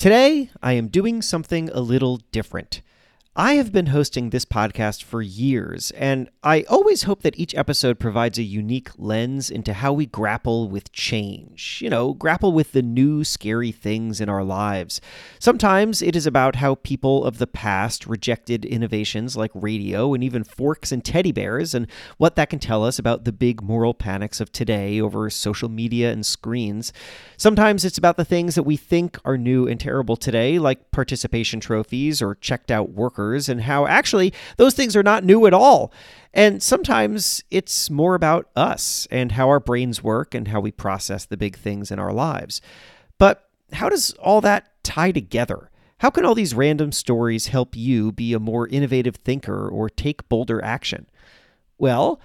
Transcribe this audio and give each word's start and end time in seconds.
Today, 0.00 0.48
I 0.62 0.72
am 0.72 0.88
doing 0.88 1.20
something 1.20 1.68
a 1.68 1.80
little 1.80 2.22
different. 2.32 2.80
I 3.36 3.54
have 3.54 3.70
been 3.70 3.86
hosting 3.86 4.30
this 4.30 4.44
podcast 4.44 5.04
for 5.04 5.22
years, 5.22 5.92
and 5.92 6.28
I 6.42 6.62
always 6.62 7.04
hope 7.04 7.22
that 7.22 7.38
each 7.38 7.54
episode 7.54 8.00
provides 8.00 8.38
a 8.38 8.42
unique 8.42 8.90
lens 8.98 9.52
into 9.52 9.72
how 9.72 9.92
we 9.92 10.06
grapple 10.06 10.68
with 10.68 10.90
change. 10.90 11.78
You 11.80 11.90
know, 11.90 12.12
grapple 12.12 12.50
with 12.50 12.72
the 12.72 12.82
new 12.82 13.22
scary 13.22 13.70
things 13.70 14.20
in 14.20 14.28
our 14.28 14.42
lives. 14.42 15.00
Sometimes 15.38 16.02
it 16.02 16.16
is 16.16 16.26
about 16.26 16.56
how 16.56 16.74
people 16.74 17.24
of 17.24 17.38
the 17.38 17.46
past 17.46 18.04
rejected 18.04 18.64
innovations 18.64 19.36
like 19.36 19.52
radio 19.54 20.12
and 20.12 20.24
even 20.24 20.42
forks 20.42 20.90
and 20.90 21.04
teddy 21.04 21.30
bears, 21.30 21.72
and 21.72 21.86
what 22.16 22.34
that 22.34 22.50
can 22.50 22.58
tell 22.58 22.84
us 22.84 22.98
about 22.98 23.24
the 23.24 23.32
big 23.32 23.62
moral 23.62 23.94
panics 23.94 24.40
of 24.40 24.50
today 24.50 25.00
over 25.00 25.30
social 25.30 25.68
media 25.68 26.10
and 26.10 26.26
screens. 26.26 26.92
Sometimes 27.36 27.84
it's 27.84 27.96
about 27.96 28.16
the 28.16 28.24
things 28.24 28.56
that 28.56 28.64
we 28.64 28.76
think 28.76 29.18
are 29.24 29.38
new 29.38 29.68
and 29.68 29.78
terrible 29.78 30.16
today, 30.16 30.58
like 30.58 30.90
participation 30.90 31.60
trophies 31.60 32.20
or 32.20 32.34
checked 32.34 32.72
out 32.72 32.90
workers 32.90 33.19
and 33.48 33.62
how 33.62 33.86
actually 33.86 34.32
those 34.56 34.74
things 34.74 34.96
are 34.96 35.02
not 35.02 35.24
new 35.24 35.46
at 35.46 35.54
all. 35.54 35.92
And 36.32 36.62
sometimes 36.62 37.42
it's 37.50 37.90
more 37.90 38.14
about 38.14 38.48
us 38.54 39.08
and 39.10 39.32
how 39.32 39.48
our 39.48 39.60
brains 39.60 40.02
work 40.02 40.34
and 40.34 40.48
how 40.48 40.60
we 40.60 40.70
process 40.70 41.24
the 41.24 41.36
big 41.36 41.56
things 41.56 41.90
in 41.90 41.98
our 41.98 42.12
lives. 42.12 42.60
But 43.18 43.48
how 43.72 43.88
does 43.88 44.12
all 44.14 44.40
that 44.42 44.70
tie 44.82 45.12
together? 45.12 45.70
How 45.98 46.10
can 46.10 46.24
all 46.24 46.34
these 46.34 46.54
random 46.54 46.92
stories 46.92 47.48
help 47.48 47.76
you 47.76 48.12
be 48.12 48.32
a 48.32 48.38
more 48.38 48.66
innovative 48.68 49.16
thinker 49.16 49.68
or 49.68 49.90
take 49.90 50.28
bolder 50.28 50.64
action? 50.64 51.06
Well, 51.78 52.20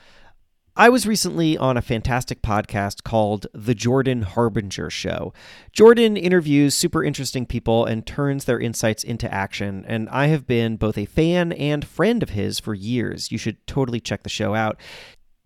I 0.78 0.90
was 0.90 1.08
recently 1.08 1.58
on 1.58 1.78
a 1.78 1.82
fantastic 1.82 2.42
podcast 2.42 3.04
called 3.04 3.48
The 3.54 3.74
Jordan 3.74 4.24
Harbinger 4.24 4.90
Show. 4.90 5.32
Jordan 5.72 6.18
interviews 6.18 6.76
super 6.76 7.02
interesting 7.02 7.46
people 7.46 7.86
and 7.86 8.06
turns 8.06 8.44
their 8.44 8.60
insights 8.60 9.02
into 9.02 9.34
action, 9.34 9.86
and 9.88 10.10
I 10.10 10.26
have 10.26 10.46
been 10.46 10.76
both 10.76 10.98
a 10.98 11.06
fan 11.06 11.54
and 11.54 11.88
friend 11.88 12.22
of 12.22 12.32
his 12.32 12.60
for 12.60 12.74
years. 12.74 13.32
You 13.32 13.38
should 13.38 13.66
totally 13.66 14.02
check 14.02 14.24
the 14.24 14.30
show 14.30 14.54
out. 14.54 14.78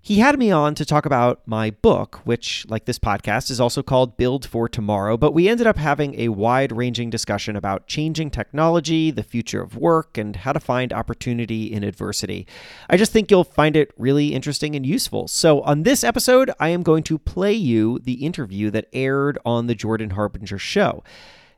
He 0.02 0.20
had 0.20 0.40
me 0.40 0.50
on 0.50 0.76
to 0.76 0.86
talk 0.86 1.06
about 1.06 1.42
my 1.46 1.72
book, 1.72 2.22
which, 2.24 2.66
like 2.70 2.86
this 2.86 2.98
podcast, 2.98 3.52
is 3.52 3.60
also 3.60 3.84
called 3.84 4.16
Build 4.16 4.46
for 4.46 4.70
Tomorrow. 4.70 5.18
But 5.18 5.34
we 5.34 5.50
ended 5.50 5.68
up 5.68 5.78
having 5.78 6.18
a 6.18 6.30
wide 6.30 6.72
ranging 6.72 7.10
discussion 7.10 7.58
about 7.58 7.86
changing 7.86 8.32
technology, 8.32 9.12
the 9.12 9.24
future 9.24 9.62
of 9.62 9.76
work, 9.76 10.18
and 10.18 10.38
how 10.38 10.54
to 10.54 10.60
find 10.60 10.94
opportunity 10.94 11.66
in 11.72 11.84
adversity. 11.84 12.48
I 12.90 12.96
just 12.96 13.12
think 13.12 13.30
you'll 13.30 13.44
find 13.44 13.76
it 13.76 13.92
really 13.98 14.34
interesting 14.34 14.74
and 14.74 14.86
useful. 14.86 15.28
So, 15.28 15.62
on 15.62 15.84
this 15.84 16.06
episode, 16.06 16.50
I 16.62 16.70
am 16.70 16.82
going 16.82 17.04
to 17.04 17.20
play 17.20 17.54
you 17.54 18.00
the 18.00 18.26
interview 18.26 18.72
that 18.72 18.88
aired 18.94 19.38
on 19.46 19.68
the 19.68 19.76
Jordan 19.76 20.12
Harbinger 20.12 20.58
show. 20.58 21.04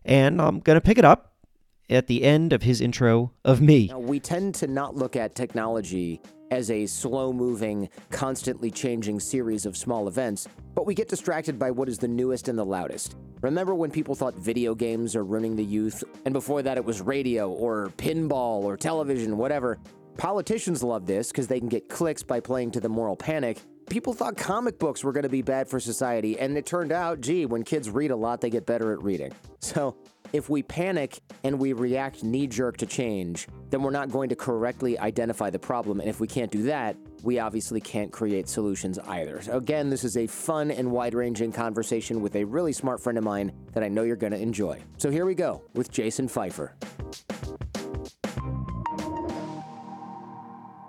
And 0.03 0.42
I'm 0.42 0.62
going 0.62 0.78
to 0.78 0.81
pick 0.81 0.97
it 0.97 1.06
up 1.06 1.31
at 1.92 2.08
the 2.08 2.23
end 2.23 2.53
of 2.53 2.64
his 2.64 2.81
intro 2.81 3.31
of 3.45 3.61
me. 3.61 3.88
Now, 3.88 4.00
we 4.00 4.20
tend 4.20 4.56
to 4.56 4.67
not 4.67 4.95
look 4.95 5.16
at 5.16 5.36
technology 5.36 6.22
as 6.50 6.72
a 6.72 6.86
slow 6.86 7.31
moving, 7.31 7.89
constantly 8.09 8.72
changing 8.72 9.20
series 9.20 9.66
of 9.66 9.78
small 9.78 10.08
events, 10.08 10.47
but 10.73 10.86
we 10.86 10.94
get 10.94 11.08
distracted 11.08 11.59
by 11.59 11.72
what 11.72 11.88
is 11.88 11.97
the 11.97 12.08
newest 12.08 12.47
and 12.47 12.58
the 12.58 12.66
loudest. 12.66 13.16
Remember 13.42 13.73
when 13.73 13.89
people 13.89 14.16
thought 14.16 14.36
video 14.36 14.75
games 14.75 15.16
are 15.16 15.23
ruining 15.23 15.56
the 15.56 15.64
youth, 15.64 16.03
and 16.25 16.34
before 16.34 16.62
that 16.62 16.78
it 16.78 16.84
was 16.84 17.02
radio 17.02 17.50
or 17.50 17.92
pinball 17.97 18.64
or 18.64 18.78
television, 18.78 19.38
whatever? 19.38 19.80
Politicians 20.17 20.84
love 20.84 21.06
this 21.06 21.30
because 21.30 21.47
they 21.47 21.59
can 21.59 21.69
get 21.69 21.89
clicks 21.89 22.22
by 22.22 22.39
playing 22.39 22.72
to 22.72 22.80
the 22.80 22.89
moral 22.89 23.16
panic. 23.16 23.59
People 23.89 24.14
thought 24.14 24.38
comic 24.38 24.78
books 24.78 25.03
were 25.03 25.12
going 25.12 25.23
to 25.23 25.30
be 25.30 25.42
bad 25.42 25.67
for 25.67 25.80
society, 25.80 26.38
and 26.38 26.58
it 26.58 26.66
turned 26.66 26.92
out, 26.92 27.22
gee, 27.22 27.45
when 27.45 27.64
kids 27.64 27.89
read 27.89 28.12
a 28.12 28.16
lot, 28.16 28.39
they 28.39 28.50
get 28.50 28.66
better 28.66 28.94
at 28.94 29.02
reading. 29.02 29.31
So, 29.59 29.95
if 30.34 30.50
we 30.50 30.64
panic 30.64 31.20
and 31.44 31.60
we 31.60 31.74
react 31.74 32.24
knee 32.24 32.48
jerk 32.48 32.78
to 32.78 32.86
change, 32.86 33.48
then 33.70 33.82
we're 33.82 33.92
not 33.92 34.12
going 34.12 34.30
to 34.30 34.36
correctly 34.36 34.98
identify 35.00 35.50
the 35.50 35.60
problem. 35.60 36.00
And 36.00 36.10
if 36.10 36.20
we 36.20 36.28
can't 36.28 36.52
do 36.52 36.64
that, 36.64 36.96
we 37.24 37.40
obviously 37.40 37.82
can't 37.82 38.12
create 38.12 38.47
solutions 38.47 38.97
either. 39.00 39.42
Again, 39.52 39.90
this 39.90 40.03
is 40.03 40.18
a 40.18 40.28
fun 40.28 40.72
and 40.72 40.92
wide 40.92 41.14
ranging 41.14 41.52
conversation 41.52 42.22
with 42.22 42.36
a 42.36 42.44
really 42.44 42.74
smart 42.74 43.02
friend 43.02 43.18
of 43.18 43.24
mine 43.24 43.52
that 43.74 43.84
I 43.84 43.88
know 43.88 44.03
you're 44.03 44.16
going 44.16 44.34
to 44.34 44.40
enjoy. 44.40 44.81
So 44.97 45.09
here 45.09 45.25
we 45.25 45.36
go 45.36 45.64
with 45.74 45.92
Jason 45.92 46.28
Feifer. 46.28 46.72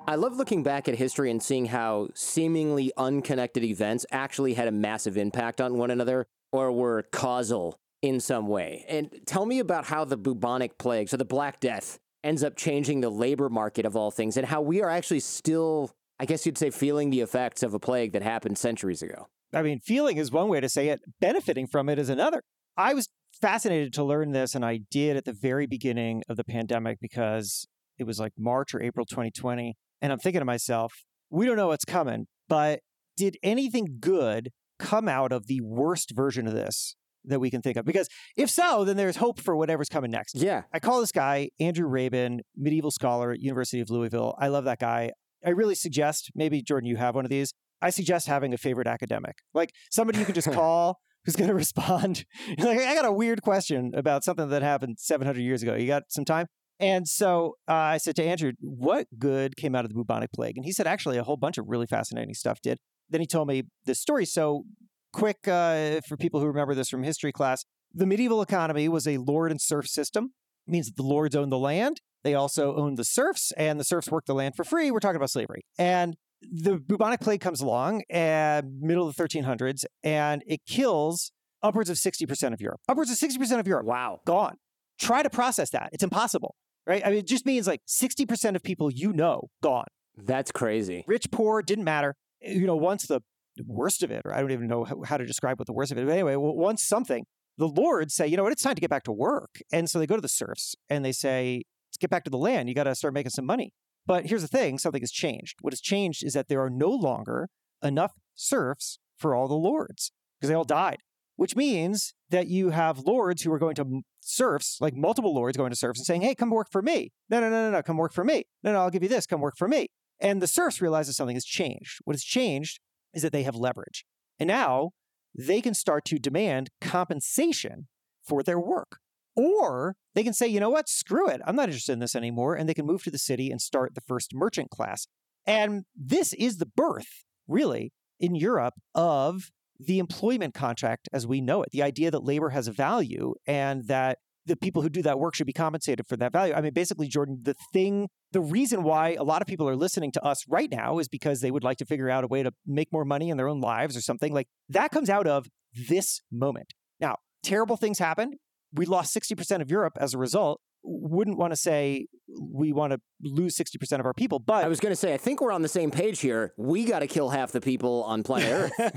I 0.07 0.17
love 0.17 0.37
looking 0.37 0.63
back 0.63 0.89
at 0.89 0.97
history 0.97 1.31
and 1.31 1.43
seeing 1.43 1.67
how 1.67 2.09
seemingly 2.15 2.93
unconnected 2.97 3.65
events 3.65 4.05
actually 4.11 4.55
had 4.55 4.69
a 4.69 4.73
massive 4.73 5.17
impact 5.17 5.61
on 5.61 5.79
one 5.79 5.91
another 5.91 6.27
or 6.51 6.71
were 6.71 7.05
causal 7.13 7.79
in 8.03 8.21
some 8.21 8.49
way. 8.49 8.85
And 8.89 9.09
tell 9.27 9.47
me 9.47 9.61
about 9.61 9.87
how 9.87 10.05
the 10.05 10.17
bubonic 10.17 10.77
plague, 10.77 11.09
so 11.09 11.17
the 11.17 11.25
Black 11.25 11.61
Death, 11.61 11.99
ends 12.25 12.45
up 12.45 12.57
changing 12.57 13.01
the 13.01 13.11
labor 13.11 13.49
market 13.49 13.85
of 13.85 13.97
all 13.97 14.11
things 14.11 14.37
and 14.37 14.47
how 14.47 14.61
we 14.61 14.81
are 14.83 14.91
actually 14.91 15.21
still, 15.21 15.91
I 16.21 16.25
guess 16.25 16.47
you'd 16.47 16.59
say, 16.59 16.71
feeling 16.71 17.11
the 17.11 17.21
effects 17.21 17.63
of 17.63 17.75
a 17.75 17.81
plague 17.81 18.13
that 18.13 18.23
happened 18.23 18.59
centuries 18.59 19.03
ago. 19.03 19.27
I 19.53 19.63
mean, 19.63 19.81
feeling 19.81 20.17
is 20.19 20.31
one 20.31 20.49
way 20.49 20.61
to 20.61 20.69
say 20.69 20.89
it, 20.89 21.01
benefiting 21.21 21.67
from 21.67 21.89
it 21.89 21.99
is 21.99 22.09
another. 22.09 22.43
I 22.77 22.95
was 22.95 23.09
fascinated 23.41 23.93
to 23.95 24.05
learn 24.05 24.33
this, 24.33 24.55
and 24.55 24.65
I 24.65 24.81
did 24.91 25.17
at 25.17 25.25
the 25.25 25.33
very 25.33 25.67
beginning 25.67 26.23
of 26.29 26.37
the 26.37 26.45
pandemic 26.45 26.99
because 27.01 27.67
it 27.99 28.05
was 28.05 28.19
like 28.19 28.33
March 28.39 28.75
or 28.75 28.83
April 28.83 29.05
2020. 29.05 29.75
And 30.01 30.13
I'm 30.13 30.19
thinking 30.19 30.41
to 30.41 30.45
myself, 30.45 30.93
we 31.29 31.45
don't 31.45 31.57
know 31.57 31.69
what's 31.69 31.85
coming, 31.85 32.27
but 32.49 32.81
did 33.17 33.37
anything 33.43 33.99
good 34.01 34.51
come 34.79 35.09
out 35.09 35.33
of 35.33 35.49
the 35.49 35.61
worst 35.61 36.13
version 36.15 36.47
of 36.47 36.55
this 36.55 36.97
that 37.25 37.41
we 37.41 37.51
can 37.51 37.63
think 37.63 37.77
of? 37.77 37.85
Because 37.85 38.09
if 38.37 38.51
so, 38.51 38.85
then 38.85 38.97
there's 38.97 39.17
hope 39.17 39.41
for 39.41 39.57
whatever's 39.57 39.89
coming 39.89 40.11
next. 40.11 40.37
Yeah. 40.37 40.63
I 40.73 40.79
call 40.79 41.01
this 41.01 41.13
guy 41.13 41.51
Andrew 41.61 41.87
Rabin, 41.87 42.41
medieval 42.57 42.91
scholar 42.91 43.33
at 43.33 43.41
University 43.41 43.81
of 43.81 43.91
Louisville. 43.91 44.35
I 44.39 44.49
love 44.49 44.65
that 44.65 44.79
guy. 44.79 45.13
I 45.45 45.51
really 45.51 45.75
suggest 45.75 46.31
maybe 46.35 46.63
Jordan, 46.63 46.89
you 46.89 46.97
have 46.97 47.15
one 47.15 47.25
of 47.25 47.31
these. 47.31 47.55
I 47.81 47.91
suggest 47.91 48.29
having 48.29 48.55
a 48.55 48.59
favorite 48.59 48.87
academic, 48.87 49.37
like 49.55 49.73
somebody 49.91 50.21
you 50.21 50.25
can 50.25 50.35
just 50.35 50.51
call 50.53 51.01
who's 51.25 51.37
going 51.37 51.49
to 51.49 51.55
respond. 51.55 52.25
like, 52.59 52.79
I 52.79 52.95
got 52.95 53.05
a 53.05 53.13
weird 53.13 53.43
question 53.43 53.93
about 53.95 54.25
something 54.25 54.49
that 54.49 54.63
happened 54.63 54.99
700 54.99 55.41
years 55.41 55.63
ago. 55.63 55.75
You 55.75 55.87
got 55.87 56.05
some 56.09 56.25
time? 56.25 56.47
And 56.81 57.07
so 57.07 57.57
uh, 57.69 57.75
I 57.75 57.99
said 57.99 58.17
to 58.17 58.25
Andrew, 58.25 58.53
what 58.61 59.07
good 59.19 59.57
came 59.57 59.75
out 59.75 59.85
of 59.85 59.91
the 59.91 59.95
bubonic 59.95 60.33
plague? 60.33 60.57
And 60.57 60.65
he 60.65 60.73
said, 60.73 60.87
actually, 60.87 61.17
a 61.17 61.23
whole 61.23 61.37
bunch 61.37 61.59
of 61.59 61.67
really 61.69 61.87
fascinating 61.87 62.35
stuff 62.35 62.61
did. 62.61 62.79
Then 63.09 63.21
he 63.21 63.27
told 63.27 63.47
me 63.47 63.65
this 63.85 64.01
story. 64.01 64.25
So 64.25 64.65
quick 65.13 65.47
uh, 65.47 66.01
for 66.09 66.17
people 66.17 66.41
who 66.41 66.47
remember 66.47 66.75
this 66.75 66.89
from 66.89 67.03
history 67.03 67.33
class 67.33 67.65
the 67.95 68.07
medieval 68.07 68.43
economy 68.43 68.89
was 68.89 69.07
a 69.07 69.19
lord 69.19 69.51
and 69.51 69.61
serf 69.61 69.87
system 69.87 70.33
it 70.67 70.71
means 70.71 70.87
that 70.87 70.97
the 70.97 71.03
lords 71.03 71.37
owned 71.37 71.53
the 71.53 71.59
land 71.59 72.01
they 72.23 72.35
also 72.35 72.77
owned 72.77 72.97
the 72.97 73.05
serfs 73.05 73.53
and 73.57 73.79
the 73.81 73.85
serfs 73.85 74.11
worked 74.11 74.27
the 74.27 74.35
land 74.35 74.55
for 74.55 74.65
free. 74.65 74.91
We're 74.91 75.01
talking 75.01 75.17
about 75.17 75.31
slavery. 75.31 75.65
And 75.79 76.17
the 76.41 76.79
bubonic 76.79 77.21
plague 77.21 77.41
comes 77.41 77.61
along 77.61 78.03
at 78.11 78.65
middle 78.81 79.09
of 79.09 79.15
the 79.15 79.23
1300s 79.23 79.85
and 80.03 80.43
it 80.47 80.61
kills 80.67 81.33
upwards 81.63 81.91
of 81.91 81.97
60% 81.97 82.53
of 82.53 82.61
europe. 82.61 82.81
Upwards 82.89 83.11
of 83.11 83.17
60% 83.17 83.61
of 83.61 83.67
europe. 83.67 83.87
Wow. 83.87 84.21
gone. 84.25 84.57
Try 84.99 85.23
to 85.23 85.31
process 85.31 85.71
that. 85.71 85.91
It's 85.93 86.03
impossible 86.03 86.55
right? 86.85 87.03
I 87.05 87.11
mean 87.11 87.21
it 87.21 87.29
just 87.29 87.47
means 87.47 87.69
like 87.69 87.81
60% 87.89 88.57
of 88.57 88.63
people 88.63 88.91
you 88.91 89.13
know 89.13 89.49
gone. 89.63 89.87
That's 90.17 90.51
crazy. 90.51 91.05
rich 91.07 91.31
poor 91.31 91.63
didn't 91.63 91.85
matter. 91.85 92.17
You 92.41 92.67
know 92.67 92.77
once 92.77 93.07
the 93.07 93.21
worst 93.67 94.03
of 94.03 94.11
it, 94.11 94.23
or 94.25 94.35
I 94.35 94.41
don't 94.41 94.53
even 94.53 94.67
know 94.67 94.85
how, 95.05 95.17
to 95.17 95.27
describe 95.27 95.59
what 95.59 95.67
the 95.67 95.73
worst 95.73 95.93
of 95.93 95.99
it. 95.99 96.07
But 96.07 96.13
anyway, 96.13 96.37
once 96.37 96.83
something, 96.83 97.25
the 97.59 97.69
lords 97.69 98.15
say, 98.15 98.27
you 98.27 98.37
know 98.37 98.43
what, 98.43 98.53
it's 98.53 98.63
time 98.63 98.75
to 98.75 98.81
get 98.81 98.91
back 98.91 99.05
to 99.05 99.13
work, 99.13 99.61
and 99.73 99.89
so 99.89 99.99
they 99.99 100.07
go 100.07 100.17
to 100.17 100.23
the 100.23 100.29
serfs 100.29 100.75
and 100.89 101.05
they 101.05 101.13
say, 101.13 101.65
let's 101.89 101.99
get 101.99 102.11
back 102.11 102.25
to 102.25 102.31
the 102.31 102.39
land. 102.39 102.69
You 102.69 102.75
got 102.75 102.85
to 102.85 102.95
start 102.95 103.15
making 103.15 103.31
some 103.31 103.45
money. 103.45 103.73
But 104.07 104.27
here's 104.27 104.43
the 104.43 104.49
thing: 104.49 104.79
something 104.79 105.03
has 105.03 105.13
changed. 105.13 105.59
What 105.61 105.73
has 105.73 105.81
changed 105.81 106.25
is 106.25 106.33
that 106.33 106.49
there 106.49 106.61
are 106.61 106.71
no 106.71 106.89
longer 106.89 107.49
enough 107.83 108.13
serfs 108.35 108.99
for 109.17 109.35
all 109.35 109.49
the 109.49 109.55
lords 109.55 110.13
because 110.39 110.49
they 110.49 110.55
all 110.55 110.65
died. 110.65 110.99
Which 111.37 111.57
means 111.57 112.15
that 112.31 112.49
you 112.49 112.71
have 112.71 113.01
lords 113.01 113.43
who 113.43 113.53
are 113.53 113.59
going 113.59 113.75
to 113.77 114.03
serfs, 114.21 114.79
like 114.81 114.95
multiple 114.95 115.35
lords 115.35 115.57
going 115.57 115.71
to 115.71 115.77
serfs 115.77 116.01
and 116.01 116.07
saying, 116.07 116.23
"Hey, 116.23 116.35
come 116.35 116.51
work 116.51 116.69
for 116.71 116.83
me." 116.83 117.11
No, 117.31 117.41
no, 117.41 117.49
no, 117.49 117.65
no, 117.65 117.71
no, 117.71 117.83
come 117.83 117.97
work 117.97 118.13
for 118.13 118.25
me. 118.25 118.45
No, 118.63 118.73
no, 118.73 118.81
I'll 118.81 118.91
give 118.91 119.03
you 119.03 119.09
this. 119.09 119.27
Come 119.27 119.41
work 119.41 119.55
for 119.57 119.69
me. 119.69 119.89
And 120.21 120.41
the 120.41 120.47
serfs 120.47 120.81
realize 120.81 121.07
that 121.07 121.15
something 121.15 121.37
has 121.37 121.45
changed. 121.45 121.99
What 122.05 122.15
has 122.15 122.23
changed 122.23 122.81
is 123.15 123.23
that 123.23 123.33
they 123.33 123.43
have 123.43 123.57
leverage. 123.57 124.05
And 124.39 124.49
now 124.49 124.91
they 125.37 125.61
can 125.61 125.75
start 125.75 126.05
to 126.07 126.19
demand 126.19 126.71
compensation 126.81 127.89
for 128.27 128.43
their 128.43 128.61
work. 128.61 128.99
Or 129.35 129.97
they 130.15 130.23
can 130.23 130.35
say, 130.35 130.47
you 130.47 130.61
know 130.61 130.71
what, 130.71 130.89
screw 130.89 131.29
it, 131.29 131.41
I'm 131.47 131.57
not 131.57 131.69
interested 131.69 131.93
in 131.93 132.01
this 132.01 132.15
anymore. 132.15 132.55
And 132.55 132.69
they 132.69 132.75
can 132.75 132.87
move 132.87 133.03
to 133.05 133.11
the 133.11 133.19
city 133.19 133.51
and 133.51 133.61
start 133.61 133.95
the 133.95 134.03
first 134.03 134.35
merchant 134.35 134.71
class. 134.71 135.07
And 135.47 135.85
this 135.97 136.33
is 136.35 136.59
the 136.59 136.67
birth, 136.67 137.25
really, 137.49 137.93
in 138.21 138.35
Europe 138.35 138.75
of 138.95 139.51
the 139.81 139.99
employment 139.99 140.55
contract 140.55 141.09
as 141.13 141.27
we 141.27 141.41
know 141.41 141.63
it. 141.63 141.71
The 141.73 141.83
idea 141.83 142.11
that 142.11 142.25
labor 142.25 142.51
has 142.51 142.69
a 142.69 142.73
value 142.73 143.35
and 143.47 143.87
that 143.89 144.19
the 144.47 144.57
people 144.57 144.83
who 144.83 144.89
do 144.89 145.03
that 145.03 145.19
work 145.19 145.35
should 145.35 145.47
be 145.47 145.53
compensated 145.53 146.07
for 146.07 146.17
that 146.17 146.33
value. 146.33 146.55
I 146.55 146.61
mean, 146.61 146.73
basically, 146.73 147.09
Jordan, 147.09 147.41
the 147.43 147.55
thing, 147.73 148.09
the 148.33 148.41
reason 148.41 148.83
why 148.83 149.15
a 149.15 149.23
lot 149.23 149.41
of 149.41 149.47
people 149.47 149.69
are 149.69 149.77
listening 149.77 150.11
to 150.13 150.25
us 150.25 150.45
right 150.49 150.71
now 150.71 150.99
is 150.99 151.09
because 151.09 151.41
they 151.41 151.51
would 151.51 151.65
like 151.65 151.79
to 151.79 151.85
figure 151.85 152.11
out 152.11 152.25
a 152.25 152.27
way 152.27 152.43
to 152.43 152.53
make 152.67 152.89
more 152.93 153.05
money 153.05 153.31
in 153.31 153.37
their 153.37 153.49
own 153.49 153.61
lives 153.61 153.97
or 153.97 154.01
something. 154.01 154.33
Like 154.33 154.49
that 154.69 154.91
comes 154.91 155.09
out 155.09 155.27
of 155.27 155.47
this 155.89 156.21
moment. 156.31 156.73
Now, 157.01 157.17
terrible 157.43 157.77
things 157.77 157.99
happened. 157.99 158.35
we 158.73 158.87
lost 158.87 159.15
60% 159.15 159.61
of 159.61 159.71
Europe 159.71 159.95
as 160.01 160.15
a 160.15 160.19
result. 160.19 160.61
Wouldn't 160.85 161.39
want 161.39 161.53
to 161.53 161.57
say 161.57 162.07
we 162.41 162.73
want 162.73 162.93
to 162.93 163.01
lose 163.23 163.57
60% 163.57 164.01
of 164.01 164.07
our 164.07 164.15
people, 164.15 164.39
but 164.39 164.65
I 164.65 164.69
was 164.69 164.81
going 164.81 164.91
to 164.93 164.97
say, 164.97 165.15
I 165.15 165.17
think 165.17 165.41
we're 165.41 165.53
on 165.53 165.63
the 165.63 165.69
same 165.69 165.91
page 165.91 166.21
here. 166.21 166.53
We 166.57 166.85
got 166.85 167.01
to 167.01 167.07
kill 167.07 167.31
half 167.31 167.53
the 167.53 167.61
people 167.61 168.03
on 168.05 168.23
planet 168.23 168.73
Earth. 168.79 168.95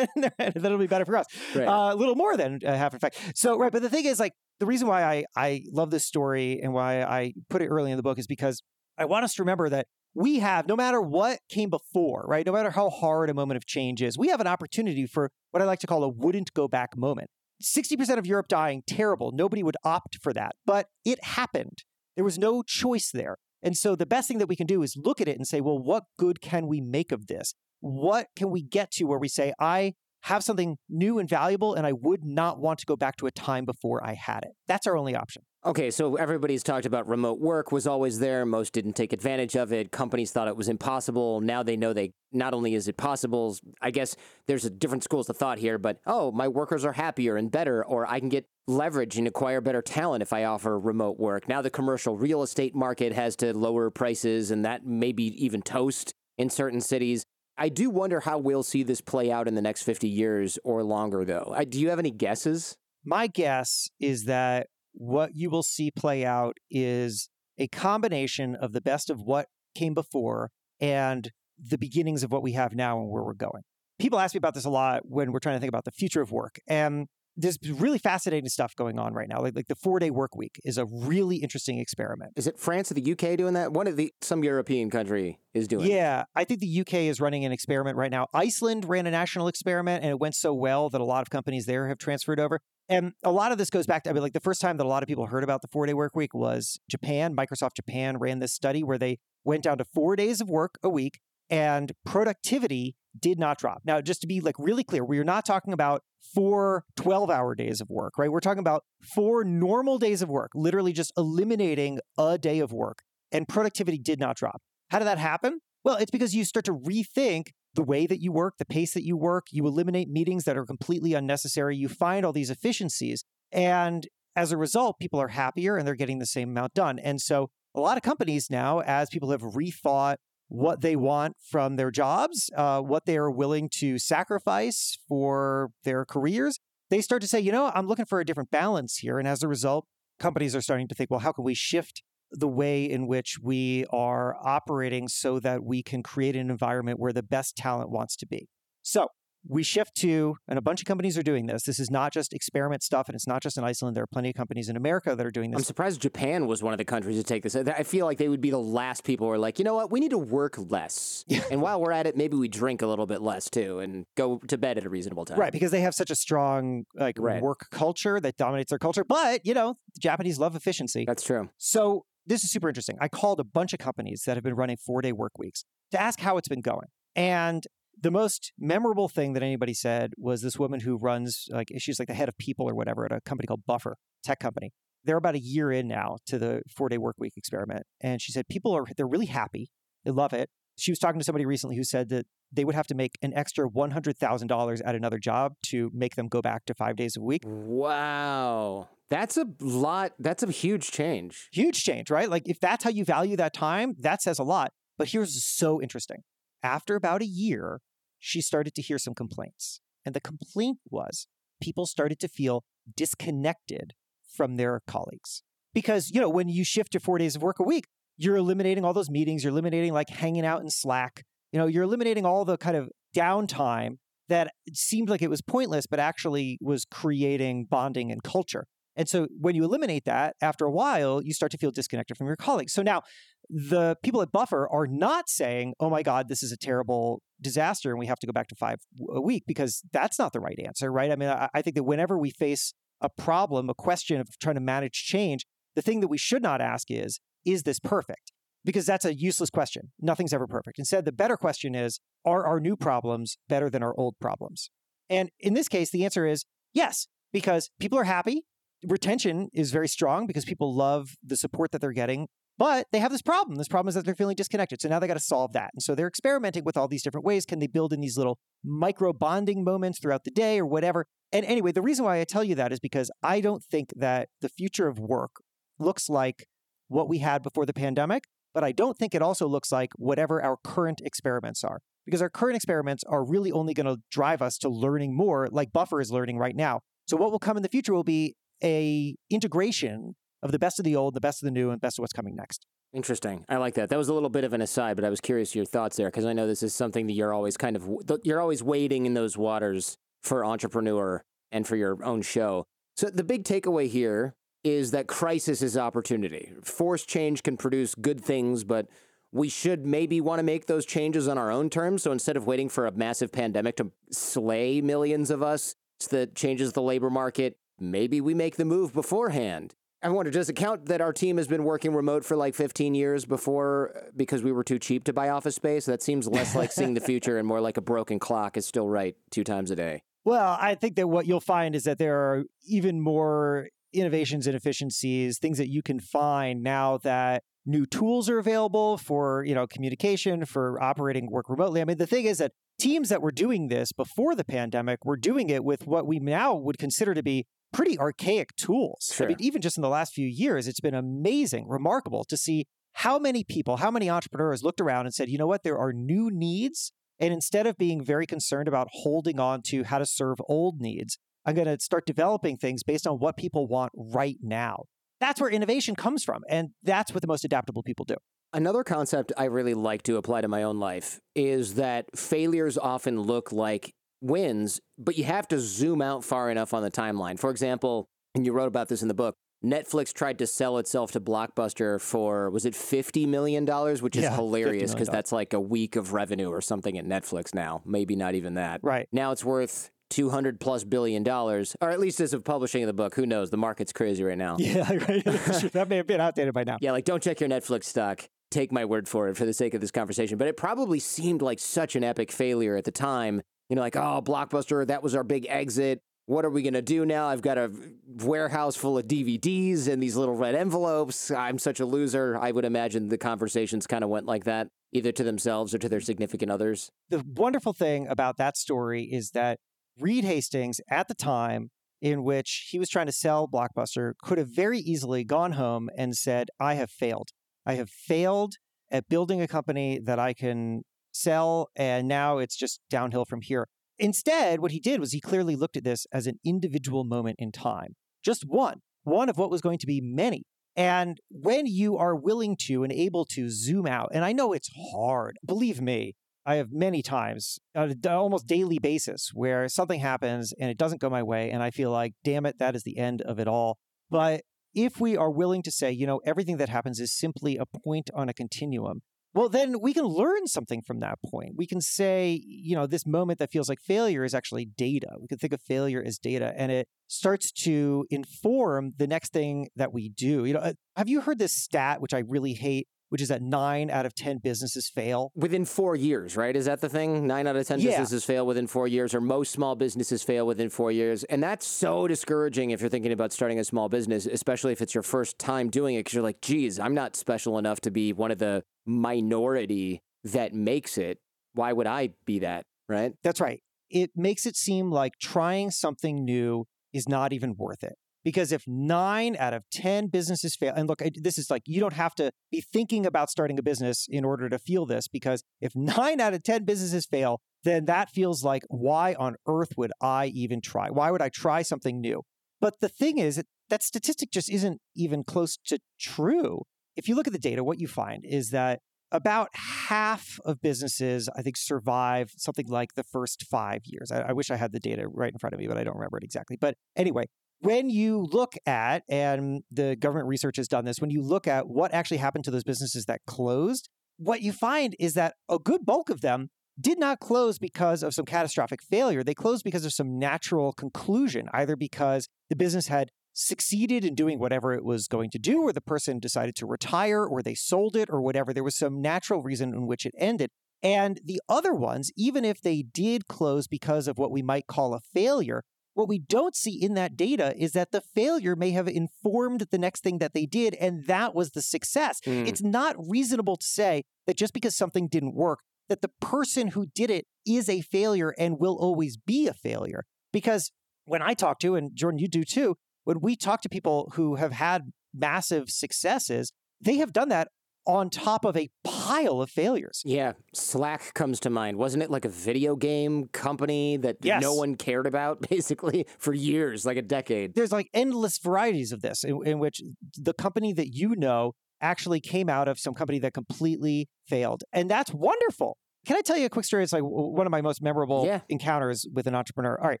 That'll 0.54 0.78
be 0.78 0.86
better 0.86 1.04
for 1.04 1.16
us. 1.16 1.26
Right. 1.54 1.66
Uh, 1.66 1.94
a 1.94 1.96
little 1.96 2.16
more 2.16 2.36
than 2.36 2.60
uh, 2.66 2.76
half, 2.76 2.92
in 2.92 3.00
fact. 3.00 3.18
So, 3.34 3.58
right. 3.58 3.70
But 3.70 3.82
the 3.82 3.90
thing 3.90 4.04
is, 4.04 4.18
like, 4.18 4.32
the 4.58 4.66
reason 4.66 4.88
why 4.88 5.04
I, 5.04 5.24
I 5.36 5.62
love 5.70 5.90
this 5.90 6.06
story 6.06 6.60
and 6.62 6.72
why 6.72 7.02
I 7.02 7.32
put 7.48 7.62
it 7.62 7.68
early 7.68 7.90
in 7.90 7.96
the 7.96 8.02
book 8.02 8.18
is 8.18 8.26
because 8.26 8.62
I 8.98 9.04
want 9.04 9.24
us 9.24 9.34
to 9.34 9.42
remember 9.42 9.68
that 9.68 9.86
we 10.14 10.40
have, 10.40 10.66
no 10.66 10.76
matter 10.76 11.00
what 11.00 11.38
came 11.48 11.70
before, 11.70 12.24
right? 12.26 12.44
No 12.44 12.52
matter 12.52 12.70
how 12.70 12.90
hard 12.90 13.30
a 13.30 13.34
moment 13.34 13.56
of 13.56 13.66
change 13.66 14.02
is, 14.02 14.18
we 14.18 14.28
have 14.28 14.40
an 14.40 14.46
opportunity 14.46 15.06
for 15.06 15.30
what 15.52 15.62
I 15.62 15.66
like 15.66 15.78
to 15.80 15.86
call 15.86 16.02
a 16.02 16.08
wouldn't 16.08 16.52
go 16.52 16.68
back 16.68 16.96
moment. 16.96 17.30
60% 17.62 18.18
of 18.18 18.26
Europe 18.26 18.48
dying, 18.48 18.82
terrible. 18.86 19.32
Nobody 19.32 19.62
would 19.62 19.76
opt 19.84 20.18
for 20.22 20.32
that, 20.32 20.52
but 20.64 20.86
it 21.04 21.22
happened. 21.24 21.84
There 22.16 22.24
was 22.24 22.38
no 22.38 22.62
choice 22.62 23.10
there. 23.12 23.36
And 23.62 23.76
so 23.76 23.94
the 23.94 24.06
best 24.06 24.28
thing 24.28 24.38
that 24.38 24.48
we 24.48 24.56
can 24.56 24.66
do 24.66 24.82
is 24.82 24.96
look 24.96 25.20
at 25.20 25.28
it 25.28 25.36
and 25.36 25.46
say, 25.46 25.60
well, 25.60 25.78
what 25.78 26.04
good 26.18 26.40
can 26.40 26.66
we 26.66 26.80
make 26.80 27.12
of 27.12 27.26
this? 27.26 27.54
What 27.80 28.28
can 28.36 28.50
we 28.50 28.62
get 28.62 28.90
to 28.92 29.04
where 29.04 29.18
we 29.18 29.28
say, 29.28 29.52
I 29.60 29.94
have 30.22 30.44
something 30.44 30.76
new 30.88 31.18
and 31.18 31.28
valuable, 31.28 31.74
and 31.74 31.86
I 31.86 31.92
would 31.92 32.24
not 32.24 32.58
want 32.58 32.78
to 32.80 32.86
go 32.86 32.96
back 32.96 33.16
to 33.16 33.26
a 33.26 33.30
time 33.30 33.64
before 33.64 34.04
I 34.04 34.14
had 34.14 34.44
it? 34.44 34.52
That's 34.68 34.86
our 34.86 34.96
only 34.96 35.14
option. 35.14 35.42
Okay, 35.62 35.90
so 35.90 36.16
everybody's 36.16 36.62
talked 36.62 36.86
about 36.86 37.06
remote 37.06 37.38
work 37.38 37.70
was 37.70 37.86
always 37.86 38.18
there. 38.18 38.46
Most 38.46 38.72
didn't 38.72 38.94
take 38.94 39.12
advantage 39.12 39.56
of 39.56 39.74
it. 39.74 39.92
Companies 39.92 40.32
thought 40.32 40.48
it 40.48 40.56
was 40.56 40.70
impossible. 40.70 41.42
Now 41.42 41.62
they 41.62 41.76
know 41.76 41.92
they 41.92 42.12
not 42.32 42.54
only 42.54 42.74
is 42.74 42.88
it 42.88 42.96
possible, 42.96 43.54
I 43.82 43.90
guess 43.90 44.16
there's 44.46 44.62
different 44.70 45.04
schools 45.04 45.28
of 45.28 45.36
thought 45.36 45.58
here, 45.58 45.76
but 45.76 45.98
oh, 46.06 46.32
my 46.32 46.48
workers 46.48 46.82
are 46.82 46.94
happier 46.94 47.36
and 47.36 47.50
better, 47.50 47.84
or 47.84 48.10
I 48.10 48.20
can 48.20 48.30
get 48.30 48.46
leverage 48.66 49.18
and 49.18 49.28
acquire 49.28 49.60
better 49.60 49.82
talent 49.82 50.22
if 50.22 50.32
I 50.32 50.44
offer 50.44 50.78
remote 50.78 51.18
work. 51.18 51.46
Now 51.46 51.60
the 51.60 51.68
commercial 51.68 52.16
real 52.16 52.42
estate 52.42 52.74
market 52.74 53.12
has 53.12 53.36
to 53.36 53.52
lower 53.52 53.90
prices 53.90 54.50
and 54.50 54.64
that 54.64 54.86
maybe 54.86 55.24
even 55.44 55.60
toast 55.60 56.14
in 56.38 56.48
certain 56.48 56.80
cities. 56.80 57.22
I 57.58 57.68
do 57.68 57.90
wonder 57.90 58.20
how 58.20 58.38
we'll 58.38 58.62
see 58.62 58.82
this 58.82 59.02
play 59.02 59.30
out 59.30 59.46
in 59.46 59.56
the 59.56 59.60
next 59.60 59.82
50 59.82 60.08
years 60.08 60.58
or 60.64 60.82
longer, 60.82 61.22
though. 61.26 61.52
I, 61.54 61.64
do 61.64 61.78
you 61.78 61.90
have 61.90 61.98
any 61.98 62.10
guesses? 62.10 62.78
My 63.04 63.26
guess 63.26 63.90
is 64.00 64.24
that 64.24 64.68
what 64.92 65.30
you 65.34 65.50
will 65.50 65.62
see 65.62 65.90
play 65.90 66.24
out 66.24 66.56
is 66.70 67.28
a 67.58 67.68
combination 67.68 68.54
of 68.54 68.72
the 68.72 68.80
best 68.80 69.10
of 69.10 69.20
what 69.20 69.46
came 69.74 69.94
before 69.94 70.50
and 70.80 71.30
the 71.58 71.78
beginnings 71.78 72.22
of 72.22 72.32
what 72.32 72.42
we 72.42 72.52
have 72.52 72.74
now 72.74 72.98
and 73.00 73.10
where 73.10 73.22
we're 73.22 73.34
going. 73.34 73.62
People 73.98 74.18
ask 74.18 74.34
me 74.34 74.38
about 74.38 74.54
this 74.54 74.64
a 74.64 74.70
lot 74.70 75.02
when 75.04 75.30
we're 75.30 75.40
trying 75.40 75.56
to 75.56 75.60
think 75.60 75.68
about 75.68 75.84
the 75.84 75.90
future 75.90 76.22
of 76.22 76.32
work. 76.32 76.58
And 76.66 77.06
there's 77.36 77.58
really 77.64 77.98
fascinating 77.98 78.48
stuff 78.48 78.74
going 78.76 78.98
on 78.98 79.14
right 79.14 79.28
now. 79.28 79.40
Like, 79.40 79.56
like 79.56 79.68
the 79.68 79.74
four 79.74 79.98
day 79.98 80.10
work 80.10 80.36
week 80.36 80.60
is 80.64 80.78
a 80.78 80.84
really 80.84 81.36
interesting 81.36 81.78
experiment. 81.78 82.32
Is 82.36 82.46
it 82.46 82.58
France 82.58 82.90
or 82.90 82.94
the 82.94 83.12
UK 83.12 83.36
doing 83.36 83.54
that? 83.54 83.72
One 83.72 83.86
of 83.86 83.96
the 83.96 84.12
some 84.20 84.44
European 84.44 84.90
country 84.90 85.38
is 85.54 85.68
doing. 85.68 85.90
Yeah, 85.90 86.24
I 86.34 86.44
think 86.44 86.60
the 86.60 86.80
UK 86.80 86.94
is 86.94 87.20
running 87.20 87.44
an 87.44 87.52
experiment 87.52 87.96
right 87.96 88.10
now. 88.10 88.26
Iceland 88.34 88.84
ran 88.84 89.06
a 89.06 89.10
national 89.10 89.48
experiment 89.48 90.02
and 90.02 90.10
it 90.10 90.18
went 90.18 90.34
so 90.34 90.52
well 90.52 90.90
that 90.90 91.00
a 91.00 91.04
lot 91.04 91.22
of 91.22 91.30
companies 91.30 91.66
there 91.66 91.88
have 91.88 91.98
transferred 91.98 92.40
over. 92.40 92.60
And 92.88 93.12
a 93.22 93.30
lot 93.30 93.52
of 93.52 93.58
this 93.58 93.70
goes 93.70 93.86
back 93.86 94.02
to, 94.02 94.10
I 94.10 94.12
mean, 94.12 94.22
like 94.22 94.32
the 94.32 94.40
first 94.40 94.60
time 94.60 94.76
that 94.78 94.84
a 94.84 94.88
lot 94.88 95.02
of 95.02 95.06
people 95.06 95.26
heard 95.26 95.44
about 95.44 95.62
the 95.62 95.68
four 95.68 95.86
day 95.86 95.94
work 95.94 96.16
week 96.16 96.34
was 96.34 96.80
Japan. 96.88 97.36
Microsoft 97.36 97.74
Japan 97.76 98.18
ran 98.18 98.40
this 98.40 98.52
study 98.52 98.82
where 98.82 98.98
they 98.98 99.18
went 99.44 99.62
down 99.62 99.78
to 99.78 99.84
four 99.84 100.16
days 100.16 100.40
of 100.40 100.48
work 100.48 100.78
a 100.82 100.88
week 100.88 101.20
and 101.48 101.92
productivity 102.04 102.96
did 103.18 103.38
not 103.38 103.58
drop. 103.58 103.82
Now, 103.84 104.00
just 104.00 104.20
to 104.22 104.26
be 104.26 104.40
like 104.40 104.56
really 104.58 104.84
clear, 104.84 105.04
we 105.04 105.18
are 105.18 105.24
not 105.24 105.44
talking 105.44 105.72
about 105.72 106.02
four 106.34 106.84
12 106.96 107.30
hour 107.30 107.54
days 107.54 107.80
of 107.80 107.90
work, 107.90 108.18
right? 108.18 108.30
We're 108.30 108.40
talking 108.40 108.60
about 108.60 108.84
four 109.14 109.44
normal 109.44 109.98
days 109.98 110.22
of 110.22 110.28
work, 110.28 110.52
literally 110.54 110.92
just 110.92 111.12
eliminating 111.16 112.00
a 112.18 112.38
day 112.38 112.60
of 112.60 112.72
work 112.72 113.02
and 113.32 113.48
productivity 113.48 113.98
did 113.98 114.20
not 114.20 114.36
drop. 114.36 114.62
How 114.90 114.98
did 114.98 115.06
that 115.06 115.18
happen? 115.18 115.60
Well, 115.84 115.96
it's 115.96 116.10
because 116.10 116.34
you 116.34 116.44
start 116.44 116.64
to 116.66 116.74
rethink 116.74 117.48
the 117.74 117.82
way 117.82 118.06
that 118.06 118.20
you 118.20 118.32
work, 118.32 118.54
the 118.58 118.64
pace 118.64 118.94
that 118.94 119.04
you 119.04 119.16
work. 119.16 119.46
You 119.50 119.66
eliminate 119.66 120.08
meetings 120.08 120.44
that 120.44 120.56
are 120.56 120.66
completely 120.66 121.14
unnecessary. 121.14 121.76
You 121.76 121.88
find 121.88 122.26
all 122.26 122.32
these 122.32 122.50
efficiencies. 122.50 123.24
And 123.52 124.08
as 124.36 124.52
a 124.52 124.56
result, 124.56 124.98
people 124.98 125.20
are 125.20 125.28
happier 125.28 125.76
and 125.76 125.86
they're 125.86 125.94
getting 125.94 126.18
the 126.18 126.26
same 126.26 126.50
amount 126.50 126.74
done. 126.74 126.98
And 126.98 127.20
so 127.20 127.50
a 127.74 127.80
lot 127.80 127.96
of 127.96 128.02
companies 128.02 128.48
now, 128.50 128.80
as 128.80 129.08
people 129.10 129.30
have 129.30 129.42
rethought 129.42 130.16
what 130.50 130.80
they 130.80 130.96
want 130.96 131.36
from 131.40 131.76
their 131.76 131.92
jobs, 131.92 132.50
uh, 132.56 132.80
what 132.80 133.06
they 133.06 133.16
are 133.16 133.30
willing 133.30 133.68
to 133.68 133.98
sacrifice 133.98 134.98
for 135.08 135.70
their 135.84 136.04
careers, 136.04 136.58
they 136.90 137.00
start 137.00 137.22
to 137.22 137.28
say, 137.28 137.38
you 137.38 137.52
know, 137.52 137.70
I'm 137.72 137.86
looking 137.86 138.04
for 138.04 138.18
a 138.18 138.24
different 138.24 138.50
balance 138.50 138.96
here. 138.96 139.20
And 139.20 139.28
as 139.28 139.44
a 139.44 139.48
result, 139.48 139.86
companies 140.18 140.56
are 140.56 140.60
starting 140.60 140.88
to 140.88 140.94
think, 140.94 141.08
well, 141.08 141.20
how 141.20 141.30
can 141.30 141.44
we 141.44 141.54
shift 141.54 142.02
the 142.32 142.48
way 142.48 142.84
in 142.84 143.06
which 143.06 143.38
we 143.40 143.86
are 143.90 144.36
operating 144.44 145.06
so 145.06 145.38
that 145.38 145.62
we 145.62 145.84
can 145.84 146.02
create 146.02 146.34
an 146.34 146.50
environment 146.50 146.98
where 146.98 147.12
the 147.12 147.22
best 147.22 147.56
talent 147.56 147.90
wants 147.90 148.16
to 148.16 148.26
be? 148.26 148.48
So 148.82 149.06
we 149.48 149.62
shift 149.62 149.94
to, 149.96 150.36
and 150.48 150.58
a 150.58 150.62
bunch 150.62 150.80
of 150.82 150.86
companies 150.86 151.16
are 151.16 151.22
doing 151.22 151.46
this. 151.46 151.62
This 151.64 151.78
is 151.80 151.90
not 151.90 152.12
just 152.12 152.32
experiment 152.32 152.82
stuff, 152.82 153.08
and 153.08 153.14
it's 153.14 153.26
not 153.26 153.42
just 153.42 153.56
in 153.56 153.64
Iceland. 153.64 153.96
There 153.96 154.02
are 154.02 154.06
plenty 154.12 154.30
of 154.30 154.34
companies 154.36 154.68
in 154.68 154.76
America 154.76 155.16
that 155.16 155.24
are 155.26 155.30
doing 155.30 155.50
this. 155.50 155.58
I'm 155.58 155.64
surprised 155.64 156.00
Japan 156.00 156.46
was 156.46 156.62
one 156.62 156.72
of 156.74 156.78
the 156.78 156.84
countries 156.84 157.16
to 157.16 157.22
take 157.24 157.42
this. 157.42 157.56
I 157.56 157.82
feel 157.82 158.06
like 158.06 158.18
they 158.18 158.28
would 158.28 158.40
be 158.40 158.50
the 158.50 158.58
last 158.58 159.04
people 159.04 159.26
who 159.26 159.32
are 159.32 159.38
like, 159.38 159.58
you 159.58 159.64
know 159.64 159.74
what, 159.74 159.90
we 159.90 160.00
need 160.00 160.10
to 160.10 160.18
work 160.18 160.56
less. 160.70 161.24
and 161.50 161.62
while 161.62 161.80
we're 161.80 161.92
at 161.92 162.06
it, 162.06 162.16
maybe 162.16 162.36
we 162.36 162.48
drink 162.48 162.82
a 162.82 162.86
little 162.86 163.06
bit 163.06 163.22
less 163.22 163.48
too 163.48 163.78
and 163.80 164.04
go 164.16 164.38
to 164.48 164.58
bed 164.58 164.76
at 164.78 164.84
a 164.84 164.88
reasonable 164.90 165.24
time. 165.24 165.38
Right, 165.38 165.52
because 165.52 165.70
they 165.70 165.80
have 165.80 165.94
such 165.94 166.10
a 166.10 166.14
strong 166.16 166.84
like 166.94 167.16
Right. 167.18 167.42
work 167.42 167.66
culture 167.70 168.20
that 168.20 168.36
dominates 168.36 168.70
their 168.70 168.78
culture. 168.78 169.04
But, 169.04 169.44
you 169.46 169.54
know, 169.54 169.76
the 169.94 170.00
Japanese 170.00 170.38
love 170.38 170.54
efficiency. 170.54 171.04
That's 171.06 171.22
true. 171.22 171.48
So 171.58 172.04
this 172.26 172.44
is 172.44 172.50
super 172.50 172.68
interesting. 172.68 172.96
I 173.00 173.08
called 173.08 173.40
a 173.40 173.44
bunch 173.44 173.72
of 173.72 173.78
companies 173.78 174.24
that 174.26 174.36
have 174.36 174.44
been 174.44 174.54
running 174.54 174.76
four 174.76 175.00
day 175.02 175.12
work 175.12 175.32
weeks 175.38 175.64
to 175.92 176.00
ask 176.00 176.20
how 176.20 176.36
it's 176.36 176.48
been 176.48 176.60
going. 176.60 176.86
And 177.16 177.66
the 178.02 178.10
most 178.10 178.52
memorable 178.58 179.08
thing 179.08 179.34
that 179.34 179.42
anybody 179.42 179.74
said 179.74 180.12
was 180.16 180.42
this 180.42 180.58
woman 180.58 180.80
who 180.80 180.96
runs, 180.96 181.46
like, 181.50 181.68
she's 181.78 181.98
like 181.98 182.08
the 182.08 182.14
head 182.14 182.28
of 182.28 182.36
people 182.38 182.68
or 182.68 182.74
whatever 182.74 183.04
at 183.04 183.12
a 183.12 183.20
company 183.20 183.46
called 183.46 183.64
Buffer, 183.66 183.96
tech 184.22 184.40
company. 184.40 184.72
They're 185.04 185.16
about 185.16 185.34
a 185.34 185.40
year 185.40 185.72
in 185.72 185.88
now 185.88 186.18
to 186.26 186.38
the 186.38 186.62
four 186.74 186.88
day 186.88 186.98
work 186.98 187.16
week 187.18 187.32
experiment. 187.36 187.86
And 188.00 188.20
she 188.20 188.32
said 188.32 188.48
people 188.48 188.76
are, 188.76 188.84
they're 188.96 189.06
really 189.06 189.26
happy. 189.26 189.70
They 190.04 190.10
love 190.10 190.32
it. 190.32 190.50
She 190.76 190.90
was 190.90 190.98
talking 190.98 191.18
to 191.18 191.24
somebody 191.24 191.44
recently 191.44 191.76
who 191.76 191.84
said 191.84 192.08
that 192.10 192.26
they 192.52 192.64
would 192.64 192.74
have 192.74 192.86
to 192.88 192.94
make 192.94 193.18
an 193.22 193.32
extra 193.34 193.68
$100,000 193.68 194.80
at 194.84 194.94
another 194.94 195.18
job 195.18 195.54
to 195.66 195.90
make 195.94 196.16
them 196.16 196.28
go 196.28 196.40
back 196.40 196.64
to 196.66 196.74
five 196.74 196.96
days 196.96 197.16
a 197.16 197.20
week. 197.20 197.42
Wow. 197.46 198.88
That's 199.08 199.36
a 199.36 199.46
lot. 199.60 200.12
That's 200.18 200.42
a 200.42 200.50
huge 200.50 200.90
change. 200.90 201.48
huge 201.52 201.82
change, 201.82 202.10
right? 202.10 202.30
Like 202.30 202.48
if 202.48 202.60
that's 202.60 202.84
how 202.84 202.90
you 202.90 203.04
value 203.04 203.36
that 203.36 203.52
time, 203.52 203.94
that 204.00 204.22
says 204.22 204.38
a 204.38 204.44
lot. 204.44 204.72
But 204.96 205.08
here's 205.08 205.44
so 205.44 205.80
interesting. 205.80 206.22
After 206.62 206.94
about 206.94 207.22
a 207.22 207.26
year, 207.26 207.80
she 208.20 208.40
started 208.40 208.74
to 208.74 208.82
hear 208.82 208.98
some 208.98 209.14
complaints. 209.14 209.80
And 210.04 210.14
the 210.14 210.20
complaint 210.20 210.78
was 210.88 211.26
people 211.60 211.86
started 211.86 212.20
to 212.20 212.28
feel 212.28 212.64
disconnected 212.96 213.94
from 214.32 214.56
their 214.56 214.80
colleagues. 214.86 215.42
Because, 215.74 216.10
you 216.10 216.20
know, 216.20 216.28
when 216.28 216.48
you 216.48 216.64
shift 216.64 216.92
to 216.92 217.00
four 217.00 217.18
days 217.18 217.36
of 217.36 217.42
work 217.42 217.58
a 217.58 217.64
week, 217.64 217.86
you're 218.16 218.36
eliminating 218.36 218.84
all 218.84 218.92
those 218.92 219.10
meetings, 219.10 219.44
you're 219.44 219.52
eliminating 219.52 219.92
like 219.92 220.10
hanging 220.10 220.44
out 220.44 220.60
in 220.60 220.70
Slack, 220.70 221.24
you 221.52 221.58
know, 221.58 221.66
you're 221.66 221.84
eliminating 221.84 222.24
all 222.24 222.44
the 222.44 222.56
kind 222.56 222.76
of 222.76 222.90
downtime 223.16 223.96
that 224.28 224.52
seemed 224.72 225.08
like 225.08 225.22
it 225.22 225.30
was 225.30 225.42
pointless, 225.42 225.86
but 225.86 225.98
actually 225.98 226.58
was 226.60 226.84
creating 226.84 227.66
bonding 227.68 228.12
and 228.12 228.22
culture. 228.22 228.66
And 228.96 229.08
so 229.08 229.28
when 229.38 229.54
you 229.54 229.64
eliminate 229.64 230.04
that, 230.04 230.36
after 230.42 230.64
a 230.66 230.70
while, 230.70 231.22
you 231.22 231.32
start 231.32 231.52
to 231.52 231.58
feel 231.58 231.70
disconnected 231.70 232.16
from 232.16 232.26
your 232.26 232.36
colleagues. 232.36 232.72
So 232.72 232.82
now 232.82 233.02
the 233.52 233.96
people 234.02 234.22
at 234.22 234.30
Buffer 234.30 234.68
are 234.70 234.86
not 234.86 235.28
saying, 235.28 235.74
oh 235.80 235.90
my 235.90 236.02
God, 236.02 236.28
this 236.28 236.42
is 236.42 236.52
a 236.52 236.56
terrible 236.56 237.20
disaster 237.40 237.90
and 237.90 237.98
we 237.98 238.06
have 238.06 238.20
to 238.20 238.26
go 238.26 238.32
back 238.32 238.46
to 238.48 238.54
five 238.54 238.78
a 239.12 239.20
week, 239.20 239.42
because 239.46 239.82
that's 239.92 240.18
not 240.18 240.32
the 240.32 240.40
right 240.40 240.58
answer, 240.64 240.92
right? 240.92 241.10
I 241.10 241.16
mean, 241.16 241.28
I, 241.28 241.48
I 241.52 241.62
think 241.62 241.74
that 241.74 241.82
whenever 241.82 242.16
we 242.16 242.30
face 242.30 242.74
a 243.00 243.08
problem, 243.08 243.68
a 243.68 243.74
question 243.74 244.20
of 244.20 244.28
trying 244.38 244.54
to 244.54 244.60
manage 244.60 244.92
change, 244.92 245.46
the 245.74 245.82
thing 245.82 246.00
that 246.00 246.08
we 246.08 246.18
should 246.18 246.42
not 246.42 246.60
ask 246.60 246.90
is, 246.90 247.18
is 247.44 247.64
this 247.64 247.80
perfect? 247.80 248.32
Because 248.64 248.86
that's 248.86 249.04
a 249.04 249.14
useless 249.14 249.50
question. 249.50 249.90
Nothing's 250.00 250.34
ever 250.34 250.46
perfect. 250.46 250.78
Instead, 250.78 251.04
the 251.04 251.12
better 251.12 251.36
question 251.36 251.74
is, 251.74 251.98
are 252.24 252.46
our 252.46 252.60
new 252.60 252.76
problems 252.76 253.38
better 253.48 253.70
than 253.70 253.82
our 253.82 253.94
old 253.96 254.14
problems? 254.20 254.70
And 255.08 255.30
in 255.40 255.54
this 255.54 255.66
case, 255.66 255.90
the 255.90 256.04
answer 256.04 256.26
is 256.26 256.44
yes, 256.74 257.08
because 257.32 257.70
people 257.80 257.98
are 257.98 258.04
happy. 258.04 258.42
Retention 258.86 259.48
is 259.52 259.70
very 259.70 259.88
strong 259.88 260.26
because 260.26 260.44
people 260.44 260.74
love 260.74 261.16
the 261.22 261.36
support 261.36 261.72
that 261.72 261.80
they're 261.80 261.92
getting. 261.92 262.28
But 262.60 262.88
they 262.92 262.98
have 262.98 263.10
this 263.10 263.22
problem. 263.22 263.56
This 263.56 263.68
problem 263.68 263.88
is 263.88 263.94
that 263.94 264.04
they're 264.04 264.14
feeling 264.14 264.36
disconnected. 264.36 264.82
So 264.82 264.90
now 264.90 264.98
they 264.98 265.06
got 265.06 265.14
to 265.14 265.20
solve 265.20 265.54
that. 265.54 265.70
And 265.72 265.82
so 265.82 265.94
they're 265.94 266.06
experimenting 266.06 266.62
with 266.62 266.76
all 266.76 266.88
these 266.88 267.02
different 267.02 267.24
ways. 267.24 267.46
Can 267.46 267.58
they 267.58 267.66
build 267.66 267.90
in 267.90 268.02
these 268.02 268.18
little 268.18 268.38
micro 268.62 269.14
bonding 269.14 269.64
moments 269.64 269.98
throughout 269.98 270.24
the 270.24 270.30
day 270.30 270.60
or 270.60 270.66
whatever? 270.66 271.06
And 271.32 271.46
anyway, 271.46 271.72
the 271.72 271.80
reason 271.80 272.04
why 272.04 272.20
I 272.20 272.24
tell 272.24 272.44
you 272.44 272.54
that 272.56 272.70
is 272.70 272.78
because 272.78 273.10
I 273.22 273.40
don't 273.40 273.64
think 273.64 273.94
that 273.96 274.28
the 274.42 274.50
future 274.50 274.88
of 274.88 274.98
work 274.98 275.30
looks 275.78 276.10
like 276.10 276.44
what 276.88 277.08
we 277.08 277.20
had 277.20 277.42
before 277.42 277.64
the 277.64 277.72
pandemic, 277.72 278.24
but 278.52 278.62
I 278.62 278.72
don't 278.72 278.98
think 278.98 279.14
it 279.14 279.22
also 279.22 279.48
looks 279.48 279.72
like 279.72 279.92
whatever 279.96 280.42
our 280.42 280.58
current 280.62 281.00
experiments 281.02 281.64
are. 281.64 281.80
Because 282.04 282.20
our 282.20 282.28
current 282.28 282.56
experiments 282.56 283.04
are 283.04 283.24
really 283.24 283.50
only 283.50 283.72
going 283.72 283.86
to 283.86 284.02
drive 284.10 284.42
us 284.42 284.58
to 284.58 284.68
learning 284.68 285.16
more, 285.16 285.48
like 285.50 285.72
Buffer 285.72 285.98
is 285.98 286.12
learning 286.12 286.36
right 286.36 286.56
now. 286.56 286.80
So 287.06 287.16
what 287.16 287.32
will 287.32 287.38
come 287.38 287.56
in 287.56 287.62
the 287.62 287.70
future 287.70 287.94
will 287.94 288.04
be 288.04 288.34
a 288.62 289.16
integration 289.30 290.14
of 290.42 290.52
the 290.52 290.58
best 290.58 290.78
of 290.78 290.84
the 290.84 290.96
old, 290.96 291.14
the 291.14 291.20
best 291.20 291.42
of 291.42 291.46
the 291.46 291.50
new, 291.50 291.70
and 291.70 291.80
best 291.80 291.98
of 291.98 292.02
what's 292.02 292.12
coming 292.12 292.34
next. 292.34 292.66
Interesting. 292.92 293.44
I 293.48 293.58
like 293.58 293.74
that. 293.74 293.88
That 293.88 293.98
was 293.98 294.08
a 294.08 294.14
little 294.14 294.28
bit 294.28 294.44
of 294.44 294.52
an 294.52 294.60
aside, 294.60 294.96
but 294.96 295.04
I 295.04 295.10
was 295.10 295.20
curious 295.20 295.54
your 295.54 295.64
thoughts 295.64 295.96
there 295.96 296.08
because 296.08 296.24
I 296.24 296.32
know 296.32 296.46
this 296.46 296.62
is 296.62 296.74
something 296.74 297.06
that 297.06 297.12
you're 297.12 297.32
always 297.32 297.56
kind 297.56 297.76
of 297.76 297.88
you're 298.24 298.40
always 298.40 298.62
wading 298.62 299.06
in 299.06 299.14
those 299.14 299.36
waters 299.36 299.96
for 300.22 300.44
entrepreneur 300.44 301.22
and 301.52 301.66
for 301.66 301.76
your 301.76 302.02
own 302.04 302.22
show. 302.22 302.66
So 302.96 303.08
the 303.08 303.24
big 303.24 303.44
takeaway 303.44 303.88
here 303.88 304.34
is 304.64 304.90
that 304.90 305.06
crisis 305.06 305.62
is 305.62 305.76
opportunity. 305.76 306.52
Forced 306.62 307.08
change 307.08 307.42
can 307.42 307.56
produce 307.56 307.94
good 307.94 308.20
things, 308.20 308.64
but 308.64 308.88
we 309.32 309.48
should 309.48 309.86
maybe 309.86 310.20
want 310.20 310.40
to 310.40 310.42
make 310.42 310.66
those 310.66 310.84
changes 310.84 311.28
on 311.28 311.38
our 311.38 311.50
own 311.50 311.70
terms. 311.70 312.02
So 312.02 312.12
instead 312.12 312.36
of 312.36 312.46
waiting 312.46 312.68
for 312.68 312.86
a 312.86 312.92
massive 312.92 313.32
pandemic 313.32 313.76
to 313.76 313.92
slay 314.10 314.80
millions 314.80 315.30
of 315.30 315.42
us 315.42 315.76
that 316.10 316.34
changes 316.34 316.72
the 316.72 316.82
labor 316.82 317.10
market, 317.10 317.56
maybe 317.78 318.20
we 318.20 318.34
make 318.34 318.56
the 318.56 318.64
move 318.64 318.92
beforehand. 318.92 319.74
I 320.02 320.08
wonder, 320.08 320.30
does 320.30 320.48
it 320.48 320.54
count 320.54 320.86
that 320.86 321.02
our 321.02 321.12
team 321.12 321.36
has 321.36 321.46
been 321.46 321.62
working 321.62 321.92
remote 321.92 322.24
for 322.24 322.34
like 322.34 322.54
15 322.54 322.94
years 322.94 323.26
before 323.26 323.92
uh, 323.94 324.00
because 324.16 324.42
we 324.42 324.50
were 324.50 324.64
too 324.64 324.78
cheap 324.78 325.04
to 325.04 325.12
buy 325.12 325.28
office 325.28 325.56
space? 325.56 325.84
That 325.84 326.02
seems 326.02 326.26
less 326.26 326.54
like 326.54 326.72
seeing 326.72 326.94
the 326.94 327.00
future 327.00 327.36
and 327.36 327.46
more 327.46 327.60
like 327.60 327.76
a 327.76 327.82
broken 327.82 328.18
clock 328.18 328.56
is 328.56 328.66
still 328.66 328.88
right 328.88 329.14
two 329.30 329.44
times 329.44 329.70
a 329.70 329.76
day. 329.76 330.02
Well, 330.24 330.56
I 330.58 330.74
think 330.74 330.96
that 330.96 331.08
what 331.08 331.26
you'll 331.26 331.40
find 331.40 331.74
is 331.74 331.84
that 331.84 331.98
there 331.98 332.16
are 332.16 332.44
even 332.66 333.00
more 333.00 333.68
innovations 333.92 334.46
and 334.46 334.56
efficiencies, 334.56 335.38
things 335.38 335.58
that 335.58 335.68
you 335.68 335.82
can 335.82 336.00
find 336.00 336.62
now 336.62 336.98
that 336.98 337.42
new 337.66 337.84
tools 337.84 338.30
are 338.30 338.38
available 338.38 338.96
for, 338.96 339.44
you 339.44 339.54
know, 339.54 339.66
communication, 339.66 340.46
for 340.46 340.82
operating 340.82 341.30
work 341.30 341.50
remotely. 341.50 341.82
I 341.82 341.84
mean, 341.84 341.98
the 341.98 342.06
thing 342.06 342.24
is 342.24 342.38
that 342.38 342.52
teams 342.78 343.10
that 343.10 343.20
were 343.20 343.32
doing 343.32 343.68
this 343.68 343.92
before 343.92 344.34
the 344.34 344.44
pandemic 344.44 345.04
were 345.04 345.16
doing 345.16 345.50
it 345.50 345.62
with 345.62 345.86
what 345.86 346.06
we 346.06 346.18
now 346.20 346.54
would 346.54 346.78
consider 346.78 347.12
to 347.12 347.22
be 347.22 347.46
pretty 347.72 347.98
archaic 347.98 348.54
tools. 348.56 349.12
Sure. 349.14 349.26
I 349.26 349.28
mean, 349.28 349.36
even 349.40 349.62
just 349.62 349.76
in 349.76 349.82
the 349.82 349.88
last 349.88 350.12
few 350.12 350.26
years, 350.26 350.68
it's 350.68 350.80
been 350.80 350.94
amazing, 350.94 351.68
remarkable 351.68 352.24
to 352.24 352.36
see 352.36 352.66
how 352.94 353.18
many 353.18 353.44
people, 353.44 353.78
how 353.78 353.90
many 353.90 354.10
entrepreneurs 354.10 354.62
looked 354.62 354.80
around 354.80 355.06
and 355.06 355.14
said, 355.14 355.28
you 355.28 355.38
know 355.38 355.46
what, 355.46 355.62
there 355.62 355.78
are 355.78 355.92
new 355.92 356.30
needs. 356.30 356.92
And 357.18 357.32
instead 357.32 357.66
of 357.66 357.76
being 357.76 358.04
very 358.04 358.26
concerned 358.26 358.66
about 358.66 358.88
holding 358.90 359.38
on 359.38 359.62
to 359.66 359.84
how 359.84 359.98
to 359.98 360.06
serve 360.06 360.38
old 360.48 360.80
needs, 360.80 361.18
I'm 361.44 361.54
going 361.54 361.66
to 361.66 361.78
start 361.80 362.06
developing 362.06 362.56
things 362.56 362.82
based 362.82 363.06
on 363.06 363.18
what 363.18 363.36
people 363.36 363.66
want 363.66 363.92
right 363.94 364.36
now. 364.42 364.84
That's 365.20 365.40
where 365.40 365.50
innovation 365.50 365.94
comes 365.94 366.24
from. 366.24 366.42
And 366.48 366.70
that's 366.82 367.12
what 367.12 367.20
the 367.20 367.26
most 367.28 367.44
adaptable 367.44 367.82
people 367.82 368.04
do. 368.04 368.16
Another 368.52 368.82
concept 368.82 369.32
I 369.36 369.44
really 369.44 369.74
like 369.74 370.02
to 370.04 370.16
apply 370.16 370.40
to 370.40 370.48
my 370.48 370.62
own 370.62 370.78
life 370.78 371.20
is 371.36 371.74
that 371.74 372.06
failures 372.18 372.76
often 372.76 373.20
look 373.20 373.52
like 373.52 373.94
wins, 374.20 374.80
but 374.98 375.16
you 375.16 375.24
have 375.24 375.48
to 375.48 375.58
zoom 375.58 376.02
out 376.02 376.24
far 376.24 376.50
enough 376.50 376.74
on 376.74 376.82
the 376.82 376.90
timeline. 376.90 377.38
For 377.38 377.50
example, 377.50 378.08
and 378.34 378.46
you 378.46 378.52
wrote 378.52 378.68
about 378.68 378.88
this 378.88 379.02
in 379.02 379.08
the 379.08 379.14
book, 379.14 379.34
Netflix 379.64 380.12
tried 380.14 380.38
to 380.38 380.46
sell 380.46 380.78
itself 380.78 381.12
to 381.12 381.20
Blockbuster 381.20 382.00
for 382.00 382.48
was 382.50 382.64
it 382.64 382.74
fifty 382.74 383.26
million 383.26 383.64
dollars, 383.64 384.00
which 384.00 384.16
is 384.16 384.22
Yeah, 384.22 384.34
hilarious 384.34 384.92
because 384.92 385.08
that's 385.08 385.32
like 385.32 385.52
a 385.52 385.60
week 385.60 385.96
of 385.96 386.12
revenue 386.14 386.48
or 386.48 386.60
something 386.62 386.96
at 386.96 387.04
Netflix 387.04 387.54
now. 387.54 387.82
Maybe 387.84 388.16
not 388.16 388.34
even 388.34 388.54
that. 388.54 388.80
Right. 388.82 389.06
Now 389.12 389.32
it's 389.32 389.44
worth 389.44 389.90
two 390.08 390.30
hundred 390.30 390.60
plus 390.60 390.84
billion 390.84 391.22
dollars, 391.22 391.76
or 391.82 391.90
at 391.90 392.00
least 392.00 392.20
as 392.20 392.32
of 392.32 392.42
publishing 392.42 392.86
the 392.86 392.94
book. 392.94 393.14
Who 393.16 393.26
knows? 393.26 393.50
The 393.50 393.58
market's 393.58 393.92
crazy 393.92 394.24
right 394.24 394.38
now. 394.38 394.56
Yeah, 394.58 394.90
right. 395.08 395.24
that 395.24 395.86
may 395.90 395.96
have 395.96 396.06
been 396.06 396.22
outdated 396.22 396.54
by 396.54 396.64
now. 396.64 396.78
Yeah, 396.80 396.92
like 396.92 397.04
don't 397.04 397.22
check 397.22 397.40
your 397.40 397.50
Netflix 397.50 397.84
stock. 397.84 398.26
Take 398.50 398.72
my 398.72 398.84
word 398.86 399.08
for 399.08 399.28
it 399.28 399.36
for 399.36 399.44
the 399.44 399.52
sake 399.52 399.74
of 399.74 399.80
this 399.82 399.90
conversation. 399.90 400.38
But 400.38 400.48
it 400.48 400.56
probably 400.56 400.98
seemed 401.00 401.42
like 401.42 401.58
such 401.60 401.96
an 401.96 402.02
epic 402.02 402.32
failure 402.32 402.76
at 402.76 402.84
the 402.84 402.90
time. 402.90 403.42
You 403.70 403.76
know, 403.76 403.82
like, 403.82 403.96
oh, 403.96 404.20
Blockbuster, 404.20 404.84
that 404.88 405.02
was 405.02 405.14
our 405.14 405.22
big 405.22 405.46
exit. 405.48 406.02
What 406.26 406.44
are 406.44 406.50
we 406.50 406.62
going 406.62 406.74
to 406.74 406.82
do 406.82 407.06
now? 407.06 407.28
I've 407.28 407.40
got 407.40 407.56
a 407.56 407.72
warehouse 408.06 408.74
full 408.74 408.98
of 408.98 409.06
DVDs 409.06 409.88
and 409.88 410.02
these 410.02 410.16
little 410.16 410.34
red 410.34 410.56
envelopes. 410.56 411.30
I'm 411.30 411.58
such 411.58 411.78
a 411.80 411.86
loser. 411.86 412.36
I 412.36 412.50
would 412.50 412.64
imagine 412.64 413.08
the 413.08 413.18
conversations 413.18 413.86
kind 413.86 414.02
of 414.02 414.10
went 414.10 414.26
like 414.26 414.44
that, 414.44 414.68
either 414.92 415.12
to 415.12 415.22
themselves 415.22 415.72
or 415.72 415.78
to 415.78 415.88
their 415.88 416.00
significant 416.00 416.50
others. 416.50 416.90
the 417.08 417.24
wonderful 417.24 417.72
thing 417.72 418.08
about 418.08 418.36
that 418.38 418.56
story 418.56 419.04
is 419.04 419.30
that 419.30 419.58
Reed 419.98 420.24
Hastings, 420.24 420.80
at 420.90 421.06
the 421.06 421.14
time 421.14 421.70
in 422.00 422.24
which 422.24 422.68
he 422.70 422.78
was 422.78 422.88
trying 422.88 423.06
to 423.06 423.12
sell 423.12 423.46
Blockbuster, 423.46 424.14
could 424.20 424.38
have 424.38 424.48
very 424.48 424.80
easily 424.80 425.22
gone 425.22 425.52
home 425.52 425.90
and 425.96 426.16
said, 426.16 426.48
I 426.58 426.74
have 426.74 426.90
failed. 426.90 427.30
I 427.64 427.74
have 427.74 427.90
failed 427.90 428.54
at 428.90 429.08
building 429.08 429.40
a 429.40 429.46
company 429.46 430.00
that 430.00 430.18
I 430.18 430.32
can 430.32 430.82
sell, 431.12 431.70
and 431.76 432.08
now 432.08 432.38
it's 432.38 432.56
just 432.56 432.80
downhill 432.90 433.24
from 433.24 433.40
here. 433.42 433.68
Instead, 433.98 434.60
what 434.60 434.72
he 434.72 434.80
did 434.80 435.00
was 435.00 435.12
he 435.12 435.20
clearly 435.20 435.56
looked 435.56 435.76
at 435.76 435.84
this 435.84 436.06
as 436.12 436.26
an 436.26 436.40
individual 436.44 437.04
moment 437.04 437.36
in 437.38 437.52
time, 437.52 437.96
just 438.24 438.44
one, 438.46 438.80
one 439.02 439.28
of 439.28 439.36
what 439.36 439.50
was 439.50 439.60
going 439.60 439.78
to 439.78 439.86
be 439.86 440.00
many. 440.00 440.44
And 440.76 441.18
when 441.30 441.66
you 441.66 441.98
are 441.98 442.16
willing 442.16 442.56
to 442.66 442.82
and 442.82 442.92
able 442.92 443.24
to 443.32 443.50
zoom 443.50 443.86
out, 443.86 444.10
and 444.12 444.24
I 444.24 444.32
know 444.32 444.52
it's 444.52 444.70
hard, 444.92 445.38
believe 445.44 445.80
me, 445.80 446.14
I 446.46 446.54
have 446.54 446.72
many 446.72 447.02
times 447.02 447.58
on 447.74 447.94
a 448.02 448.10
almost 448.10 448.46
daily 448.46 448.78
basis 448.78 449.30
where 449.34 449.68
something 449.68 450.00
happens 450.00 450.54
and 450.58 450.70
it 450.70 450.78
doesn't 450.78 451.00
go 451.00 451.10
my 451.10 451.22
way. 451.22 451.50
And 451.50 451.62
I 451.62 451.70
feel 451.70 451.90
like, 451.90 452.14
damn 452.24 452.46
it, 452.46 452.58
that 452.58 452.74
is 452.74 452.82
the 452.82 452.98
end 452.98 453.20
of 453.22 453.38
it 453.38 453.46
all. 453.46 453.78
But 454.08 454.42
if 454.74 455.00
we 455.00 455.16
are 455.16 455.30
willing 455.30 455.62
to 455.64 455.70
say, 455.70 455.92
you 455.92 456.06
know, 456.06 456.20
everything 456.24 456.56
that 456.56 456.68
happens 456.68 456.98
is 456.98 457.12
simply 457.12 457.56
a 457.56 457.66
point 457.66 458.08
on 458.14 458.28
a 458.28 458.34
continuum, 458.34 459.02
well, 459.32 459.48
then 459.48 459.80
we 459.80 459.94
can 459.94 460.04
learn 460.04 460.46
something 460.46 460.82
from 460.82 461.00
that 461.00 461.18
point. 461.24 461.52
We 461.56 461.66
can 461.66 461.80
say, 461.80 462.42
you 462.44 462.74
know, 462.74 462.86
this 462.86 463.06
moment 463.06 463.38
that 463.38 463.52
feels 463.52 463.68
like 463.68 463.80
failure 463.80 464.24
is 464.24 464.34
actually 464.34 464.66
data. 464.66 465.10
We 465.20 465.28
can 465.28 465.38
think 465.38 465.52
of 465.52 465.60
failure 465.60 466.02
as 466.04 466.18
data 466.18 466.52
and 466.56 466.72
it 466.72 466.88
starts 467.06 467.52
to 467.52 468.06
inform 468.10 468.92
the 468.96 469.06
next 469.06 469.32
thing 469.32 469.68
that 469.76 469.92
we 469.92 470.08
do. 470.08 470.44
You 470.44 470.54
know, 470.54 470.60
uh, 470.60 470.72
have 470.96 471.08
you 471.08 471.20
heard 471.20 471.38
this 471.38 471.52
stat, 471.52 472.00
which 472.00 472.14
I 472.14 472.22
really 472.26 472.54
hate, 472.54 472.88
which 473.10 473.20
is 473.20 473.28
that 473.28 473.42
nine 473.42 473.90
out 473.90 474.06
of 474.06 474.14
10 474.14 474.38
businesses 474.38 474.88
fail? 474.88 475.30
Within 475.36 475.64
four 475.64 475.94
years, 475.94 476.36
right? 476.36 476.56
Is 476.56 476.64
that 476.64 476.80
the 476.80 476.88
thing? 476.88 477.26
Nine 477.26 477.46
out 477.46 477.54
of 477.56 477.66
10 477.66 477.78
Yeah. 477.80 477.90
businesses 477.90 478.24
fail 478.24 478.46
within 478.46 478.66
four 478.66 478.88
years, 478.88 479.14
or 479.14 479.20
most 479.20 479.52
small 479.52 479.74
businesses 479.76 480.22
fail 480.22 480.46
within 480.46 480.70
four 480.70 480.90
years. 480.90 481.22
And 481.24 481.42
that's 481.42 481.66
so 481.66 482.08
discouraging 482.08 482.70
if 482.70 482.80
you're 482.80 482.90
thinking 482.90 483.12
about 483.12 483.32
starting 483.32 483.58
a 483.58 483.64
small 483.64 483.88
business, 483.88 484.26
especially 484.26 484.72
if 484.72 484.80
it's 484.80 484.94
your 484.94 485.02
first 485.02 485.38
time 485.38 485.68
doing 485.70 485.94
it, 485.94 486.00
because 486.00 486.14
you're 486.14 486.22
like, 486.22 486.40
geez, 486.40 486.78
I'm 486.80 486.94
not 486.94 487.14
special 487.16 487.58
enough 487.58 487.80
to 487.82 487.90
be 487.90 488.12
one 488.12 488.30
of 488.30 488.38
the 488.38 488.62
minority 488.86 490.00
that 490.24 490.54
makes 490.54 490.96
it. 490.98 491.18
Why 491.54 491.72
would 491.72 491.86
I 491.86 492.10
be 492.24 492.38
that, 492.40 492.64
right? 492.88 493.12
That's 493.22 493.40
right. 493.40 493.60
It 493.90 494.10
makes 494.14 494.46
it 494.46 494.56
seem 494.56 494.90
like 494.90 495.14
trying 495.20 495.70
something 495.70 496.24
new 496.24 496.66
is 496.92 497.08
not 497.08 497.32
even 497.32 497.54
worth 497.56 497.82
it. 497.82 497.96
Because 498.22 498.52
if 498.52 498.64
nine 498.66 499.36
out 499.38 499.54
of 499.54 499.64
10 499.70 500.08
businesses 500.08 500.54
fail, 500.54 500.74
and 500.76 500.88
look, 500.88 501.02
this 501.14 501.38
is 501.38 501.50
like, 501.50 501.62
you 501.66 501.80
don't 501.80 501.94
have 501.94 502.14
to 502.16 502.30
be 502.50 502.60
thinking 502.60 503.06
about 503.06 503.30
starting 503.30 503.58
a 503.58 503.62
business 503.62 504.06
in 504.10 504.24
order 504.24 504.48
to 504.48 504.58
feel 504.58 504.84
this, 504.86 505.08
because 505.08 505.42
if 505.60 505.72
nine 505.74 506.20
out 506.20 506.34
of 506.34 506.42
10 506.42 506.64
businesses 506.64 507.06
fail, 507.06 507.40
then 507.64 507.86
that 507.86 508.10
feels 508.10 508.44
like, 508.44 508.62
why 508.68 509.14
on 509.14 509.36
earth 509.46 509.72
would 509.76 509.92
I 510.00 510.26
even 510.26 510.60
try? 510.60 510.90
Why 510.90 511.10
would 511.10 511.22
I 511.22 511.28
try 511.28 511.62
something 511.62 512.00
new? 512.00 512.22
But 512.60 512.80
the 512.80 512.88
thing 512.88 513.18
is, 513.18 513.42
that 513.70 513.82
statistic 513.82 514.30
just 514.30 514.50
isn't 514.50 514.80
even 514.94 515.24
close 515.24 515.56
to 515.66 515.78
true. 515.98 516.64
If 516.96 517.08
you 517.08 517.14
look 517.14 517.26
at 517.26 517.32
the 517.32 517.38
data, 517.38 517.64
what 517.64 517.80
you 517.80 517.86
find 517.86 518.24
is 518.24 518.50
that 518.50 518.80
about 519.12 519.48
half 519.54 520.38
of 520.44 520.60
businesses, 520.60 521.28
I 521.36 521.42
think, 521.42 521.56
survive 521.56 522.32
something 522.36 522.66
like 522.68 522.94
the 522.94 523.02
first 523.02 523.44
five 523.50 523.82
years. 523.84 524.12
I, 524.12 524.20
I 524.20 524.32
wish 524.32 524.50
I 524.50 524.56
had 524.56 524.72
the 524.72 524.80
data 524.80 525.08
right 525.08 525.32
in 525.32 525.38
front 525.38 525.54
of 525.54 525.60
me, 525.60 525.66
but 525.66 525.76
I 525.76 525.84
don't 525.84 525.96
remember 525.96 526.18
it 526.18 526.24
exactly. 526.24 526.56
But 526.60 526.74
anyway, 526.96 527.24
when 527.60 527.90
you 527.90 528.26
look 528.32 528.54
at, 528.66 529.02
and 529.08 529.62
the 529.70 529.96
government 529.96 530.28
research 530.28 530.56
has 530.56 530.68
done 530.68 530.84
this, 530.84 531.00
when 531.00 531.10
you 531.10 531.22
look 531.22 531.46
at 531.46 531.68
what 531.68 531.92
actually 531.92 532.16
happened 532.16 532.44
to 532.44 532.50
those 532.50 532.64
businesses 532.64 533.04
that 533.04 533.20
closed, 533.26 533.88
what 534.16 534.42
you 534.42 534.52
find 534.52 534.96
is 534.98 535.14
that 535.14 535.34
a 535.48 535.58
good 535.58 535.84
bulk 535.84 536.10
of 536.10 536.20
them 536.20 536.48
did 536.80 536.98
not 536.98 537.20
close 537.20 537.58
because 537.58 538.02
of 538.02 538.14
some 538.14 538.24
catastrophic 538.24 538.80
failure. 538.82 539.22
They 539.22 539.34
closed 539.34 539.64
because 539.64 539.84
of 539.84 539.92
some 539.92 540.18
natural 540.18 540.72
conclusion, 540.72 541.48
either 541.52 541.76
because 541.76 542.28
the 542.48 542.56
business 542.56 542.88
had 542.88 543.10
succeeded 543.32 544.04
in 544.04 544.14
doing 544.14 544.38
whatever 544.38 544.72
it 544.72 544.84
was 544.84 545.06
going 545.06 545.30
to 545.30 545.38
do, 545.38 545.62
or 545.62 545.72
the 545.72 545.80
person 545.80 546.18
decided 546.18 546.56
to 546.56 546.66
retire, 546.66 547.24
or 547.24 547.42
they 547.42 547.54
sold 547.54 547.96
it, 547.96 548.08
or 548.10 548.20
whatever. 548.22 548.52
There 548.52 548.64
was 548.64 548.76
some 548.78 549.00
natural 549.00 549.42
reason 549.42 549.74
in 549.74 549.86
which 549.86 550.06
it 550.06 550.14
ended. 550.18 550.50
And 550.82 551.20
the 551.24 551.40
other 551.48 551.74
ones, 551.74 552.10
even 552.16 552.44
if 552.44 552.62
they 552.62 552.82
did 552.82 553.28
close 553.28 553.66
because 553.66 554.08
of 554.08 554.16
what 554.16 554.30
we 554.30 554.42
might 554.42 554.66
call 554.66 554.94
a 554.94 555.00
failure, 555.00 555.62
what 556.00 556.08
we 556.08 556.18
don't 556.18 556.56
see 556.56 556.82
in 556.82 556.94
that 556.94 557.14
data 557.14 557.54
is 557.58 557.72
that 557.72 557.90
the 557.92 558.00
failure 558.00 558.56
may 558.56 558.70
have 558.70 558.88
informed 558.88 559.66
the 559.70 559.76
next 559.76 560.02
thing 560.02 560.16
that 560.16 560.32
they 560.32 560.46
did, 560.46 560.72
and 560.76 561.06
that 561.06 561.34
was 561.34 561.50
the 561.50 561.60
success. 561.60 562.20
Mm. 562.24 562.48
It's 562.48 562.62
not 562.62 562.96
reasonable 562.98 563.58
to 563.58 563.66
say 563.66 564.04
that 564.26 564.38
just 564.38 564.54
because 564.54 564.74
something 564.74 565.08
didn't 565.08 565.34
work, 565.34 565.58
that 565.90 566.00
the 566.00 566.10
person 566.18 566.68
who 566.68 566.86
did 566.86 567.10
it 567.10 567.26
is 567.46 567.68
a 567.68 567.82
failure 567.82 568.34
and 568.38 568.58
will 568.58 568.78
always 568.78 569.18
be 569.18 569.46
a 569.46 569.52
failure. 569.52 570.04
Because 570.32 570.72
when 571.04 571.20
I 571.20 571.34
talk 571.34 571.58
to, 571.58 571.74
and 571.74 571.94
Jordan, 571.94 572.18
you 572.18 572.28
do 572.28 572.44
too, 572.44 572.76
when 573.04 573.20
we 573.20 573.36
talk 573.36 573.60
to 573.60 573.68
people 573.68 574.10
who 574.14 574.36
have 574.36 574.52
had 574.52 574.92
massive 575.14 575.68
successes, 575.68 576.50
they 576.80 576.96
have 576.96 577.12
done 577.12 577.28
that 577.28 577.48
on 577.90 578.10
top 578.10 578.44
of 578.44 578.56
a 578.56 578.70
pile 578.84 579.42
of 579.42 579.50
failures. 579.50 580.02
Yeah, 580.04 580.32
Slack 580.54 581.12
comes 581.14 581.40
to 581.40 581.50
mind. 581.50 581.76
Wasn't 581.76 582.02
it 582.02 582.10
like 582.10 582.24
a 582.24 582.28
video 582.28 582.76
game 582.76 583.28
company 583.28 583.96
that 583.98 584.16
Yes. 584.22 584.40
no 584.42 584.54
one 584.54 584.76
cared 584.76 585.06
about 585.06 585.40
basically 585.50 586.06
for 586.18 586.32
years, 586.32 586.86
like 586.86 586.96
a 586.96 587.02
decade? 587.02 587.54
There's 587.54 587.72
like 587.72 587.88
endless 587.94 588.38
varieties 588.38 588.92
of 588.92 589.02
this 589.02 589.24
in, 589.24 589.40
in 589.46 589.58
which 589.58 589.82
the 590.16 590.32
company 590.34 590.72
that 590.72 590.94
you 590.94 591.14
know 591.16 591.52
actually 591.82 592.20
came 592.20 592.48
out 592.48 592.68
of 592.68 592.78
some 592.78 592.94
company 592.94 593.18
that 593.20 593.32
completely 593.34 594.08
failed. 594.26 594.62
And 594.72 594.90
that's 594.90 595.12
wonderful. 595.12 595.76
Can 596.06 596.16
I 596.16 596.20
tell 596.20 596.36
you 596.36 596.46
a 596.46 596.50
quick 596.50 596.64
story? 596.64 596.82
It's 596.82 596.92
like 596.92 597.02
one 597.02 597.46
of 597.46 597.50
my 597.50 597.60
most 597.62 597.82
memorable 597.82 598.24
Yeah. 598.26 598.40
encounters 598.48 599.06
with 599.12 599.26
an 599.26 599.34
entrepreneur. 599.34 599.78
All 599.80 599.88
right. 599.88 600.00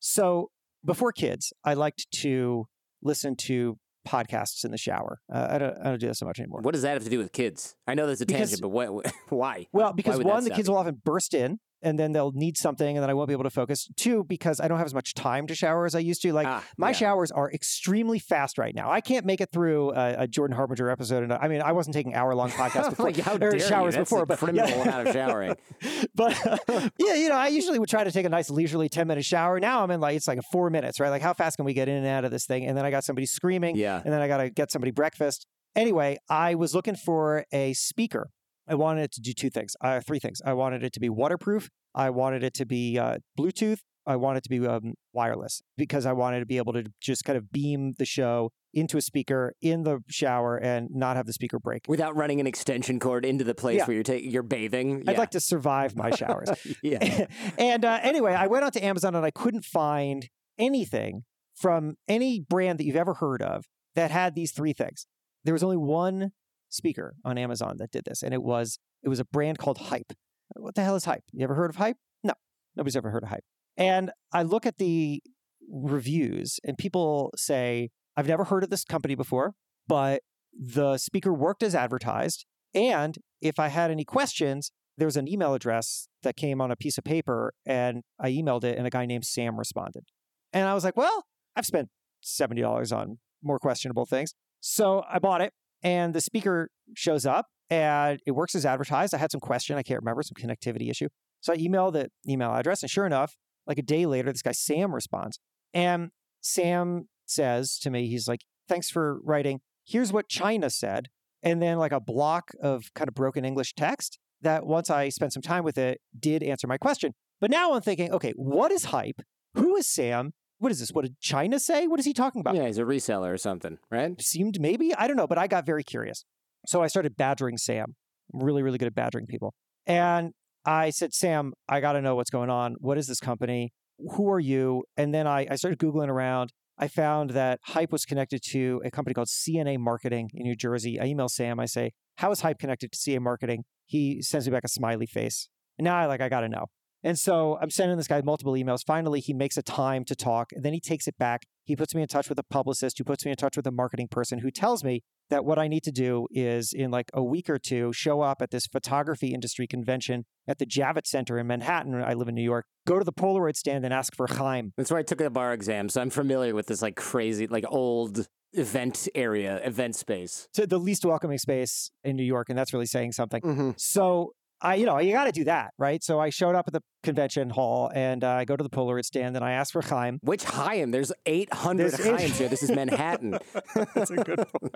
So 0.00 0.50
before 0.84 1.12
kids, 1.12 1.52
I 1.64 1.74
liked 1.74 2.06
to 2.22 2.66
listen 3.02 3.36
to 3.36 3.78
podcasts 4.08 4.64
in 4.64 4.70
the 4.70 4.78
shower. 4.78 5.20
Uh, 5.32 5.46
I, 5.50 5.58
don't, 5.58 5.78
I 5.78 5.84
don't 5.90 6.00
do 6.00 6.06
that 6.08 6.16
so 6.16 6.26
much 6.26 6.38
anymore. 6.38 6.60
What 6.62 6.72
does 6.72 6.82
that 6.82 6.94
have 6.94 7.04
to 7.04 7.10
do 7.10 7.18
with 7.18 7.32
kids? 7.32 7.74
I 7.86 7.94
know 7.94 8.06
that's 8.06 8.20
a 8.20 8.26
Because- 8.26 8.50
tangent, 8.50 8.62
but 8.62 8.70
what, 8.70 9.12
why? 9.28 9.66
Well, 9.72 9.92
because 9.92 10.18
that 10.18 10.26
one, 10.26 10.44
the 10.44 10.50
kids 10.50 10.68
will 10.68 10.76
often 10.78 11.00
burst 11.04 11.34
in 11.34 11.58
and 11.82 11.98
then 11.98 12.12
they'll 12.12 12.32
need 12.32 12.56
something 12.56 12.96
and 12.96 13.02
then 13.02 13.10
I 13.10 13.14
won't 13.14 13.28
be 13.28 13.32
able 13.34 13.44
to 13.44 13.50
focus. 13.50 13.88
Two, 13.96 14.24
because 14.24 14.60
I 14.60 14.68
don't 14.68 14.78
have 14.78 14.86
as 14.86 14.94
much 14.94 15.14
time 15.14 15.46
to 15.46 15.54
shower 15.54 15.86
as 15.86 15.94
I 15.94 16.00
used 16.00 16.22
to. 16.22 16.32
Like 16.32 16.46
Ah, 16.46 16.64
my 16.76 16.88
yeah. 16.88 16.92
showers 16.92 17.30
are 17.30 17.50
extremely 17.52 18.18
fast 18.18 18.58
right 18.58 18.74
now. 18.74 18.90
I 18.90 19.00
can't 19.00 19.24
make 19.26 19.40
it 19.40 19.50
through 19.52 19.92
a, 19.92 20.22
a 20.22 20.26
Jordan 20.26 20.56
Harbinger 20.56 20.90
episode. 20.90 21.22
And 21.22 21.32
I 21.32 21.48
mean, 21.48 21.62
I 21.62 21.72
wasn't 21.72 21.94
taking 21.94 22.14
hour 22.14 22.34
long 22.34 22.50
podcasts 22.60 22.90
before, 22.90 23.06
like, 23.06 23.16
how 23.18 23.36
dare 23.36 23.54
you? 23.54 23.60
showers 23.60 23.94
That's 23.94 24.10
before, 24.10 24.22
a 24.22 24.26
but 24.26 24.38
criminal 24.38 24.68
yeah. 24.68 24.82
amount 24.82 25.08
of 25.08 25.14
showering. 25.14 25.54
but 26.14 26.36
yeah, 26.98 27.14
you 27.14 27.28
know, 27.28 27.36
I 27.36 27.48
usually 27.48 27.78
would 27.78 27.88
try 27.88 28.04
to 28.04 28.10
take 28.12 28.26
a 28.26 28.28
nice 28.28 28.50
leisurely 28.50 28.88
10 28.88 29.06
minute 29.06 29.24
shower. 29.24 29.60
Now 29.60 29.82
I'm 29.82 29.90
in 29.90 30.00
like, 30.00 30.16
it's 30.16 30.28
like 30.28 30.40
four 30.52 30.70
minutes, 30.70 31.00
right? 31.00 31.10
Like 31.10 31.22
how 31.22 31.32
fast 31.34 31.56
can 31.56 31.64
we 31.64 31.74
get 31.74 31.88
in 31.88 31.96
and 31.96 32.06
out 32.06 32.24
of 32.24 32.30
this 32.30 32.46
thing? 32.46 32.66
And 32.66 32.76
then 32.76 32.84
I 32.84 32.90
got 32.90 33.04
somebody 33.04 33.26
screaming 33.26 33.76
Yeah. 33.76 34.00
and 34.04 34.12
then 34.12 34.20
I 34.20 34.28
got 34.28 34.38
to 34.38 34.50
get 34.50 34.70
somebody 34.70 34.90
breakfast. 34.90 35.46
Anyway, 35.76 36.16
I 36.28 36.54
was 36.56 36.74
looking 36.74 36.96
for 36.96 37.44
a 37.52 37.72
speaker. 37.74 38.30
I 38.68 38.74
wanted 38.74 39.02
it 39.04 39.12
to 39.12 39.20
do 39.20 39.32
two 39.32 39.50
things, 39.50 39.74
uh, 39.80 40.00
three 40.00 40.18
things. 40.18 40.40
I 40.44 40.52
wanted 40.52 40.82
it 40.84 40.92
to 40.94 41.00
be 41.00 41.08
waterproof. 41.08 41.68
I 41.94 42.10
wanted 42.10 42.42
it 42.44 42.54
to 42.54 42.66
be 42.66 42.98
uh, 42.98 43.18
Bluetooth. 43.38 43.78
I 44.06 44.16
wanted 44.16 44.38
it 44.38 44.44
to 44.44 44.50
be 44.50 44.66
um, 44.66 44.94
wireless 45.12 45.60
because 45.76 46.06
I 46.06 46.12
wanted 46.12 46.40
to 46.40 46.46
be 46.46 46.56
able 46.56 46.72
to 46.72 46.84
just 47.00 47.24
kind 47.24 47.36
of 47.36 47.52
beam 47.52 47.94
the 47.98 48.06
show 48.06 48.50
into 48.72 48.96
a 48.96 49.02
speaker 49.02 49.52
in 49.60 49.82
the 49.82 49.98
shower 50.08 50.56
and 50.56 50.88
not 50.90 51.16
have 51.16 51.26
the 51.26 51.32
speaker 51.32 51.58
break. 51.58 51.82
Without 51.88 52.16
running 52.16 52.40
an 52.40 52.46
extension 52.46 52.98
cord 53.00 53.24
into 53.26 53.44
the 53.44 53.54
place 53.54 53.78
Yeah. 53.78 53.86
where 53.86 53.94
you're 53.94 54.02
taking 54.02 54.30
you're 54.30 54.42
bathing. 54.42 55.04
I'd 55.06 55.18
like 55.18 55.30
to 55.30 55.40
survive 55.40 55.94
my 55.96 56.10
showers. 56.10 56.48
yeah. 56.82 57.26
and 57.58 57.84
uh, 57.84 57.98
anyway, 58.02 58.32
I 58.34 58.46
went 58.46 58.64
onto 58.64 58.80
Amazon 58.80 59.14
and 59.14 59.24
I 59.26 59.30
couldn't 59.30 59.64
find 59.64 60.28
anything 60.58 61.24
from 61.54 61.94
any 62.06 62.40
brand 62.40 62.78
that 62.78 62.84
you've 62.84 62.96
ever 62.96 63.14
heard 63.14 63.42
of 63.42 63.64
that 63.94 64.10
had 64.10 64.34
these 64.34 64.52
three 64.52 64.72
things. 64.72 65.06
There 65.44 65.54
was 65.54 65.62
only 65.62 65.76
one 65.76 66.30
speaker 66.68 67.14
on 67.24 67.38
Amazon 67.38 67.76
that 67.78 67.90
did 67.90 68.04
this, 68.04 68.22
and 68.22 68.32
it 68.34 68.42
was 68.42 68.78
it 69.02 69.08
was 69.08 69.20
a 69.20 69.24
brand 69.24 69.58
called 69.58 69.78
Hype. 69.78 70.12
What 70.56 70.74
the 70.74 70.82
hell 70.82 70.96
is 70.96 71.04
Hype? 71.04 71.24
You 71.32 71.44
ever 71.44 71.54
heard 71.54 71.70
of 71.70 71.76
Hype? 71.76 71.96
No, 72.24 72.34
nobody's 72.76 72.96
ever 72.96 73.10
heard 73.10 73.22
of 73.22 73.28
Hype. 73.28 73.44
And 73.76 74.10
I 74.32 74.42
look 74.42 74.66
at 74.66 74.78
the 74.78 75.22
reviews, 75.70 76.58
and 76.64 76.76
people 76.76 77.32
say, 77.36 77.90
"I've 78.16 78.28
never 78.28 78.44
heard 78.44 78.64
of 78.64 78.70
this 78.70 78.84
company 78.84 79.14
before, 79.14 79.54
but 79.86 80.22
the 80.52 80.98
speaker 80.98 81.32
worked 81.32 81.62
as 81.62 81.74
advertised." 81.74 82.46
And 82.74 83.16
if 83.40 83.58
I 83.58 83.68
had 83.68 83.90
any 83.90 84.04
questions, 84.04 84.70
there 84.98 85.06
was 85.06 85.16
an 85.16 85.28
email 85.28 85.54
address 85.54 86.08
that 86.22 86.36
came 86.36 86.60
on 86.60 86.70
a 86.70 86.76
piece 86.76 86.98
of 86.98 87.04
paper 87.04 87.54
and 87.64 88.02
I 88.18 88.30
emailed 88.30 88.64
it 88.64 88.76
and 88.76 88.86
a 88.86 88.90
guy 88.90 89.06
named 89.06 89.24
Sam 89.24 89.58
responded. 89.58 90.04
And 90.52 90.68
I 90.68 90.74
was 90.74 90.84
like, 90.84 90.96
well, 90.96 91.24
I've 91.56 91.66
spent 91.66 91.88
$70 92.24 92.92
on 92.94 93.18
more 93.42 93.58
questionable 93.58 94.06
things. 94.06 94.34
So 94.60 95.04
I 95.08 95.20
bought 95.20 95.40
it 95.40 95.52
and 95.82 96.14
the 96.14 96.20
speaker 96.20 96.70
shows 96.94 97.26
up 97.26 97.46
and 97.70 98.20
it 98.26 98.32
works 98.32 98.54
as 98.54 98.64
advertised. 98.64 99.14
I 99.14 99.18
had 99.18 99.30
some 99.30 99.40
question, 99.40 99.76
I 99.76 99.82
can't 99.82 100.00
remember, 100.00 100.22
some 100.22 100.34
connectivity 100.34 100.90
issue. 100.90 101.08
So 101.40 101.52
I 101.52 101.56
emailed 101.56 101.92
the 101.92 102.08
email 102.28 102.52
address 102.52 102.82
and 102.82 102.90
sure 102.90 103.06
enough, 103.06 103.36
like 103.66 103.78
a 103.78 103.82
day 103.82 104.06
later, 104.06 104.32
this 104.32 104.42
guy 104.42 104.52
Sam 104.52 104.94
responds. 104.94 105.38
And 105.74 106.10
Sam 106.40 107.08
says 107.26 107.78
to 107.80 107.90
me, 107.90 108.08
he's 108.08 108.26
like, 108.26 108.40
thanks 108.68 108.90
for 108.90 109.20
writing. 109.22 109.60
Here's 109.86 110.12
what 110.12 110.28
China 110.28 110.70
said. 110.70 111.08
And 111.42 111.62
then 111.62 111.78
like 111.78 111.92
a 111.92 112.00
block 112.00 112.50
of 112.60 112.92
kind 112.94 113.08
of 113.08 113.14
broken 113.14 113.44
English 113.44 113.74
text 113.74 114.18
that 114.40 114.66
once 114.66 114.90
I 114.90 115.08
spent 115.08 115.32
some 115.32 115.42
time 115.42 115.64
with 115.64 115.78
it, 115.78 116.00
did 116.18 116.42
answer 116.42 116.66
my 116.66 116.78
question. 116.78 117.12
But 117.40 117.50
now 117.50 117.74
I'm 117.74 117.82
thinking, 117.82 118.12
okay, 118.12 118.32
what 118.36 118.72
is 118.72 118.86
hype? 118.86 119.20
Who 119.54 119.76
is 119.76 119.86
Sam? 119.86 120.32
What 120.58 120.72
is 120.72 120.80
this? 120.80 120.90
What 120.90 121.04
did 121.04 121.20
China 121.20 121.60
say? 121.60 121.86
What 121.86 122.00
is 122.00 122.06
he 122.06 122.12
talking 122.12 122.40
about? 122.40 122.56
Yeah, 122.56 122.66
he's 122.66 122.78
a 122.78 122.82
reseller 122.82 123.32
or 123.32 123.38
something, 123.38 123.78
right? 123.90 124.20
Seemed 124.20 124.60
maybe, 124.60 124.94
I 124.94 125.06
don't 125.06 125.16
know, 125.16 125.26
but 125.26 125.38
I 125.38 125.46
got 125.46 125.64
very 125.64 125.84
curious. 125.84 126.24
So 126.66 126.82
I 126.82 126.88
started 126.88 127.16
badgering 127.16 127.58
Sam. 127.58 127.94
I'm 128.34 128.42
really, 128.42 128.62
really 128.62 128.78
good 128.78 128.88
at 128.88 128.94
badgering 128.94 129.26
people. 129.26 129.54
And 129.86 130.32
I 130.64 130.90
said, 130.90 131.14
Sam, 131.14 131.52
I 131.68 131.80
got 131.80 131.92
to 131.92 132.02
know 132.02 132.16
what's 132.16 132.30
going 132.30 132.50
on. 132.50 132.74
What 132.78 132.98
is 132.98 133.06
this 133.06 133.20
company? 133.20 133.72
Who 134.16 134.28
are 134.30 134.40
you? 134.40 134.84
And 134.96 135.14
then 135.14 135.26
I, 135.26 135.46
I 135.50 135.56
started 135.56 135.78
Googling 135.78 136.08
around. 136.08 136.52
I 136.76 136.88
found 136.88 137.30
that 137.30 137.58
Hype 137.64 137.90
was 137.90 138.04
connected 138.04 138.40
to 138.50 138.80
a 138.84 138.90
company 138.90 139.14
called 139.14 139.28
C&A 139.28 139.76
Marketing 139.76 140.30
in 140.34 140.44
New 140.44 140.54
Jersey. 140.54 141.00
I 141.00 141.06
email 141.06 141.28
Sam. 141.28 141.58
I 141.58 141.66
say, 141.66 141.92
How 142.16 142.30
is 142.30 142.40
Hype 142.40 142.58
connected 142.58 142.92
to 142.92 142.98
C&A 142.98 143.20
Marketing? 143.20 143.64
He 143.86 144.22
sends 144.22 144.46
me 144.46 144.52
back 144.52 144.64
a 144.64 144.68
smiley 144.68 145.06
face. 145.06 145.48
And 145.78 145.84
now 145.84 145.96
I 145.96 146.06
like, 146.06 146.20
I 146.20 146.28
got 146.28 146.40
to 146.40 146.48
know. 146.48 146.66
And 147.02 147.18
so 147.18 147.58
I'm 147.60 147.70
sending 147.70 147.96
this 147.96 148.08
guy 148.08 148.20
multiple 148.22 148.54
emails. 148.54 148.84
Finally, 148.84 149.20
he 149.20 149.32
makes 149.32 149.56
a 149.56 149.62
time 149.62 150.04
to 150.06 150.16
talk 150.16 150.52
and 150.52 150.64
then 150.64 150.72
he 150.72 150.80
takes 150.80 151.06
it 151.06 151.16
back. 151.18 151.46
He 151.64 151.76
puts 151.76 151.94
me 151.94 152.02
in 152.02 152.08
touch 152.08 152.28
with 152.28 152.38
a 152.38 152.42
publicist 152.42 152.98
who 152.98 153.04
puts 153.04 153.24
me 153.24 153.30
in 153.30 153.36
touch 153.36 153.56
with 153.56 153.66
a 153.66 153.70
marketing 153.70 154.08
person 154.08 154.40
who 154.40 154.50
tells 154.50 154.82
me 154.82 155.02
that 155.30 155.44
what 155.44 155.58
I 155.58 155.68
need 155.68 155.82
to 155.84 155.92
do 155.92 156.26
is 156.30 156.72
in 156.72 156.90
like 156.90 157.10
a 157.12 157.22
week 157.22 157.50
or 157.50 157.58
two 157.58 157.92
show 157.92 158.22
up 158.22 158.40
at 158.40 158.50
this 158.50 158.66
photography 158.66 159.34
industry 159.34 159.66
convention 159.66 160.24
at 160.48 160.58
the 160.58 160.66
Javits 160.66 161.08
Center 161.08 161.38
in 161.38 161.46
Manhattan. 161.46 161.94
I 161.94 162.14
live 162.14 162.28
in 162.28 162.34
New 162.34 162.42
York. 162.42 162.66
Go 162.86 162.98
to 162.98 163.04
the 163.04 163.12
Polaroid 163.12 163.56
stand 163.56 163.84
and 163.84 163.92
ask 163.92 164.14
for 164.16 164.26
Chaim. 164.26 164.72
That's 164.76 164.90
where 164.90 164.98
I 164.98 165.02
took 165.02 165.18
the 165.18 165.30
bar 165.30 165.52
exam, 165.52 165.88
so 165.90 166.00
I'm 166.00 166.10
familiar 166.10 166.54
with 166.54 166.66
this 166.66 166.80
like 166.80 166.96
crazy, 166.96 167.46
like 167.46 167.64
old 167.68 168.26
event 168.54 169.08
area, 169.14 169.60
event 169.62 169.94
space. 169.94 170.48
to 170.54 170.66
the 170.66 170.78
least 170.78 171.04
welcoming 171.04 171.38
space 171.38 171.90
in 172.02 172.16
New 172.16 172.24
York, 172.24 172.48
and 172.48 172.58
that's 172.58 172.72
really 172.72 172.86
saying 172.86 173.12
something. 173.12 173.42
Mm-hmm. 173.42 173.70
So 173.76 174.32
I, 174.60 174.74
you 174.74 174.86
know, 174.86 174.98
you 174.98 175.12
got 175.12 175.24
to 175.24 175.32
do 175.32 175.44
that, 175.44 175.72
right? 175.78 176.02
So 176.02 176.18
I 176.18 176.30
showed 176.30 176.54
up 176.54 176.64
at 176.66 176.72
the 176.72 176.82
convention 177.02 177.50
hall 177.50 177.90
and 177.94 178.24
uh, 178.24 178.30
I 178.30 178.44
go 178.44 178.56
to 178.56 178.62
the 178.64 178.70
Polaroid 178.70 179.04
stand 179.04 179.36
and 179.36 179.44
I 179.44 179.52
ask 179.52 179.72
for 179.72 179.82
Chaim. 179.82 180.18
Which 180.22 180.44
Chaim? 180.44 180.90
There's 180.90 181.12
800 181.26 181.92
There's 181.92 182.00
eight- 182.06 182.14
Chaims 182.20 182.38
here. 182.38 182.48
This 182.48 182.62
is 182.64 182.70
Manhattan. 182.70 183.38
That's 183.94 184.10
a 184.10 184.16
good 184.16 184.44
point. 184.60 184.74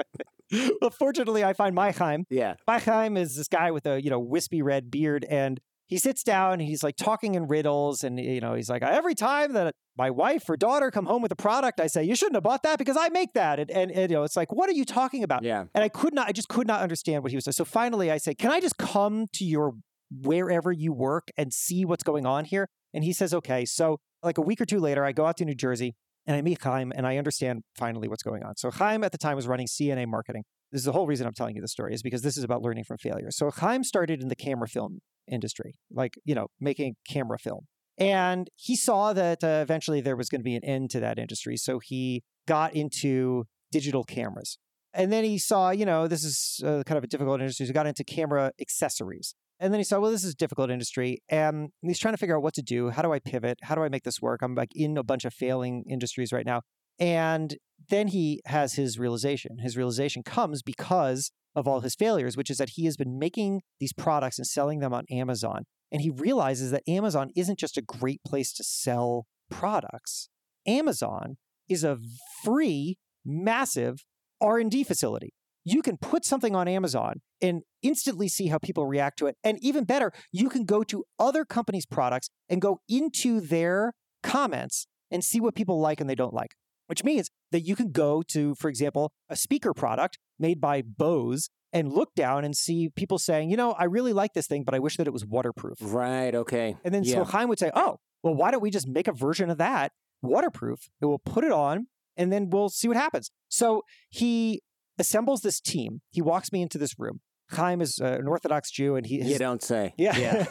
well, 0.81 0.91
fortunately, 0.91 1.43
I 1.45 1.53
find 1.53 1.75
my 1.75 1.91
Chaim. 1.91 2.27
yeah. 2.31 2.55
My 2.67 2.79
Chaim 2.79 3.17
is 3.17 3.37
this 3.37 3.49
guy 3.49 3.71
with 3.73 3.87
a 3.87 4.01
you 4.03 4.11
know 4.11 4.21
wispy 4.21 4.63
red 4.63 4.91
beard, 4.91 5.25
and 5.29 5.61
he 5.87 5.99
sits 5.99 6.23
down 6.23 6.55
and 6.55 6.63
he's 6.63 6.83
like 6.83 6.97
talking 6.97 7.35
in 7.35 7.47
riddles, 7.49 8.03
and 8.05 8.19
you 8.19 8.41
know 8.41 8.55
he's 8.55 8.71
like, 8.71 8.83
every 8.83 9.15
time 9.15 9.53
that 9.53 9.75
my 9.97 10.11
wife 10.11 10.49
or 10.49 10.57
daughter 10.57 10.91
come 10.91 11.07
home 11.07 11.23
with 11.23 11.33
a 11.33 11.37
product, 11.37 11.81
I 11.81 11.87
say 11.87 12.05
you 12.05 12.17
shouldn't 12.17 12.37
have 12.37 12.43
bought 12.43 12.63
that 12.63 12.79
because 12.79 12.97
I 12.97 13.09
make 13.11 13.35
that, 13.35 13.59
and, 13.59 13.71
and, 13.71 13.91
and 13.91 14.11
you 14.11 14.17
know 14.17 14.23
it's 14.23 14.37
like, 14.37 14.53
what 14.53 14.69
are 14.71 14.75
you 14.75 14.85
talking 14.85 15.23
about? 15.23 15.43
Yeah. 15.43 15.65
And 15.75 15.85
I 15.85 15.89
could 15.89 16.15
not, 16.15 16.29
I 16.29 16.33
just 16.33 16.49
could 16.49 16.67
not 16.67 16.81
understand 16.81 17.23
what 17.23 17.31
he 17.31 17.37
was 17.37 17.45
saying. 17.45 17.53
So 17.53 17.65
finally, 17.65 18.11
I 18.11 18.19
say, 18.19 18.35
Can 18.35 18.51
I 18.51 18.61
just 18.61 18.79
come 18.79 19.27
to 19.35 19.45
your 19.45 19.75
wherever 20.11 20.73
you 20.73 20.93
work 20.93 21.29
and 21.37 21.53
see 21.53 21.85
what's 21.85 22.03
going 22.03 22.27
on 22.27 22.45
here? 22.45 22.69
And 22.95 23.05
he 23.05 23.13
says, 23.13 23.35
Okay. 23.35 23.65
So, 23.65 23.99
like 24.23 24.39
a 24.39 24.43
week 24.43 24.61
or 24.61 24.65
two 24.65 24.79
later, 24.79 25.05
I 25.05 25.13
go 25.13 25.27
out 25.27 25.37
to 25.39 25.45
New 25.45 25.55
Jersey 25.55 25.97
and 26.27 26.37
I 26.37 26.43
meet 26.43 26.63
Chaim 26.63 26.93
and 26.95 27.07
I 27.07 27.17
understand 27.17 27.63
finally 27.77 28.09
what's 28.09 28.23
going 28.23 28.45
on. 28.45 28.57
So, 28.57 28.71
Chaim 28.71 29.05
at 29.05 29.13
the 29.13 29.19
time 29.19 29.37
was 29.37 29.47
running 29.47 29.67
C&A 29.67 30.07
marketing. 30.07 30.45
This 30.73 30.81
is 30.81 30.87
the 30.87 30.93
whole 30.93 31.07
reason 31.07 31.27
I'm 31.27 31.35
telling 31.35 31.55
you 31.55 31.63
the 31.63 31.69
story, 31.69 31.95
is 31.95 32.03
because 32.03 32.23
this 32.23 32.37
is 32.37 32.45
about 32.45 32.63
learning 32.63 32.85
from 32.85 32.97
failure. 32.99 33.31
So, 33.31 33.51
Chaim 33.51 33.85
started 33.85 34.23
in 34.23 34.29
the 34.29 34.37
camera 34.37 34.67
film 34.67 35.01
industry, 35.31 35.75
like, 35.91 36.15
you 36.25 36.35
know, 36.35 36.49
making 36.59 36.95
camera 37.09 37.39
film. 37.39 37.67
And 37.99 38.49
he 38.57 38.75
saw 38.75 39.13
that 39.13 39.45
uh, 39.45 39.61
eventually 39.63 40.01
there 40.01 40.17
was 40.17 40.29
going 40.29 40.41
to 40.41 40.45
be 40.45 40.57
an 40.57 40.65
end 40.65 40.91
to 40.91 41.01
that 41.01 41.19
industry. 41.19 41.57
So, 41.57 41.79
he 41.79 42.23
got 42.49 42.75
into 42.75 43.45
digital 43.71 44.03
cameras. 44.03 44.59
And 44.95 45.11
then 45.11 45.25
he 45.25 45.39
saw, 45.39 45.71
you 45.71 45.87
know, 45.87 46.07
this 46.07 46.23
is 46.23 46.61
uh, 46.65 46.83
kind 46.85 46.99
of 46.99 47.05
a 47.05 47.07
difficult 47.07 47.41
industry. 47.41 47.65
So 47.65 47.71
he 47.71 47.73
got 47.73 47.87
into 47.87 48.05
camera 48.05 48.53
accessories. 48.61 49.35
And 49.59 49.73
then 49.73 49.81
he 49.81 49.85
saw, 49.85 50.01
well, 50.01 50.11
this 50.11 50.25
is 50.25 50.33
a 50.33 50.37
difficult 50.37 50.71
industry. 50.71 51.23
And 51.29 51.71
he's 51.81 51.99
trying 51.99 52.15
to 52.15 52.19
figure 52.19 52.37
out 52.37 52.43
what 52.43 52.55
to 52.55 52.63
do. 52.63 52.91
How 52.91 53.01
do 53.01 53.13
I 53.13 53.19
pivot? 53.19 53.59
How 53.63 53.75
do 53.75 53.83
I 53.83 53.89
make 53.89 54.03
this 54.03 54.21
work? 54.21 54.41
I'm 54.43 54.55
like 54.55 54.71
in 54.75 54.99
a 54.99 55.03
bunch 55.03 55.25
of 55.25 55.33
failing 55.33 55.85
industries 55.89 56.33
right 56.33 56.45
now. 56.45 56.63
And 56.99 57.57
then 57.89 58.09
he 58.09 58.41
has 58.47 58.75
his 58.75 58.99
realization. 58.99 59.59
His 59.59 59.77
realization 59.77 60.23
comes 60.23 60.63
because 60.63 61.31
of 61.55 61.69
all 61.69 61.81
his 61.81 61.95
failures, 61.95 62.37
which 62.37 62.51
is 62.51 62.59
that 62.59 62.71
he 62.71 62.85
has 62.87 62.97
been 62.97 63.19
making 63.19 63.63
these 63.81 63.93
products 63.93 64.39
and 64.39 64.47
selling 64.47 64.81
them 64.81 64.95
on 64.95 65.05
Amazon. 65.11 65.65
And 65.91 66.01
he 66.01 66.11
realizes 66.11 66.71
that 66.71 66.83
Amazon 66.89 67.31
isn't 67.37 67.59
just 67.59 67.77
a 67.77 67.83
great 67.83 68.23
place 68.25 68.53
to 68.55 68.65
sell 68.65 69.27
products. 69.51 70.29
Amazon 70.67 71.37
is 71.69 71.85
a 71.85 71.99
free, 72.43 72.97
massive 73.25 73.99
R&D 74.41 74.85
facility. 74.85 75.35
You 75.65 75.83
can 75.83 75.97
put 75.97 76.25
something 76.25 76.57
on 76.57 76.67
Amazon 76.67 77.21
and 77.41 77.63
instantly 77.83 78.29
see 78.29 78.49
how 78.49 78.59
people 78.59 78.87
react 78.87 79.19
to 79.19 79.27
it. 79.27 79.37
And 79.45 79.59
even 79.61 79.85
better, 79.85 80.13
you 80.33 80.49
can 80.49 80.65
go 80.65 80.83
to 80.85 81.05
other 81.19 81.45
companies' 81.45 81.87
products 81.87 82.31
and 82.49 82.61
go 82.61 82.81
into 82.89 83.41
their 83.41 83.93
comments 84.23 84.87
and 85.11 85.23
see 85.23 85.41
what 85.41 85.55
people 85.55 85.81
like 85.81 86.01
and 86.01 86.09
they 86.09 86.15
don't 86.15 86.35
like. 86.35 86.51
Which 86.93 87.05
means 87.05 87.31
that 87.53 87.61
you 87.61 87.75
can 87.75 87.91
go 87.91 88.23
to, 88.33 88.55
for 88.57 88.69
example, 88.69 89.15
a 89.31 89.35
speaker 89.35 89.73
product 89.73 90.19
made 90.39 90.61
by 90.61 90.83
Bose 90.83 91.49
and 91.73 91.91
look 91.91 92.15
down 92.15 92.45
and 92.45 92.55
see 92.55 92.91
people 92.91 93.19
saying, 93.19 93.49
you 93.49 93.57
know, 93.57 93.73
I 93.73 93.85
really 93.85 94.13
like 94.13 94.35
this 94.35 94.47
thing, 94.47 94.63
but 94.63 94.75
I 94.75 94.79
wish 94.79 94.99
that 94.99 95.07
it 95.07 95.13
was 95.15 95.25
waterproof. 95.25 95.79
Right. 95.81 96.35
Okay. 96.35 96.77
And 96.85 96.95
then 96.95 97.03
yeah. 97.03 97.15
so 97.15 97.25
Chaim 97.25 97.49
would 97.49 97.59
say, 97.59 97.71
oh, 97.75 97.97
well, 98.23 98.35
why 98.35 98.51
don't 98.51 98.61
we 98.61 98.71
just 98.71 98.87
make 98.87 99.09
a 99.09 99.13
version 99.13 99.49
of 99.49 99.57
that 99.57 99.93
waterproof 100.21 100.91
and 101.01 101.09
we'll 101.09 101.19
put 101.19 101.45
it 101.45 101.51
on 101.51 101.87
and 102.19 102.31
then 102.31 102.51
we'll 102.51 102.69
see 102.69 102.89
what 102.89 102.99
happens. 102.99 103.31
So 103.49 103.85
he 104.11 104.61
assembles 104.99 105.41
this 105.41 105.63
team. 105.63 106.03
He 106.11 106.21
walks 106.21 106.53
me 106.53 106.61
into 106.61 106.77
this 106.77 106.99
room. 106.99 107.21
Chaim 107.53 107.81
is 107.81 108.01
uh, 108.03 108.19
an 108.21 108.29
Orthodox 108.29 108.71
Jew 108.71 108.97
and 108.97 109.07
he 109.07 109.23
You 109.23 109.39
don't 109.39 109.63
say. 109.63 109.95
yeah. 109.97 110.19
Yeah. 110.19 110.45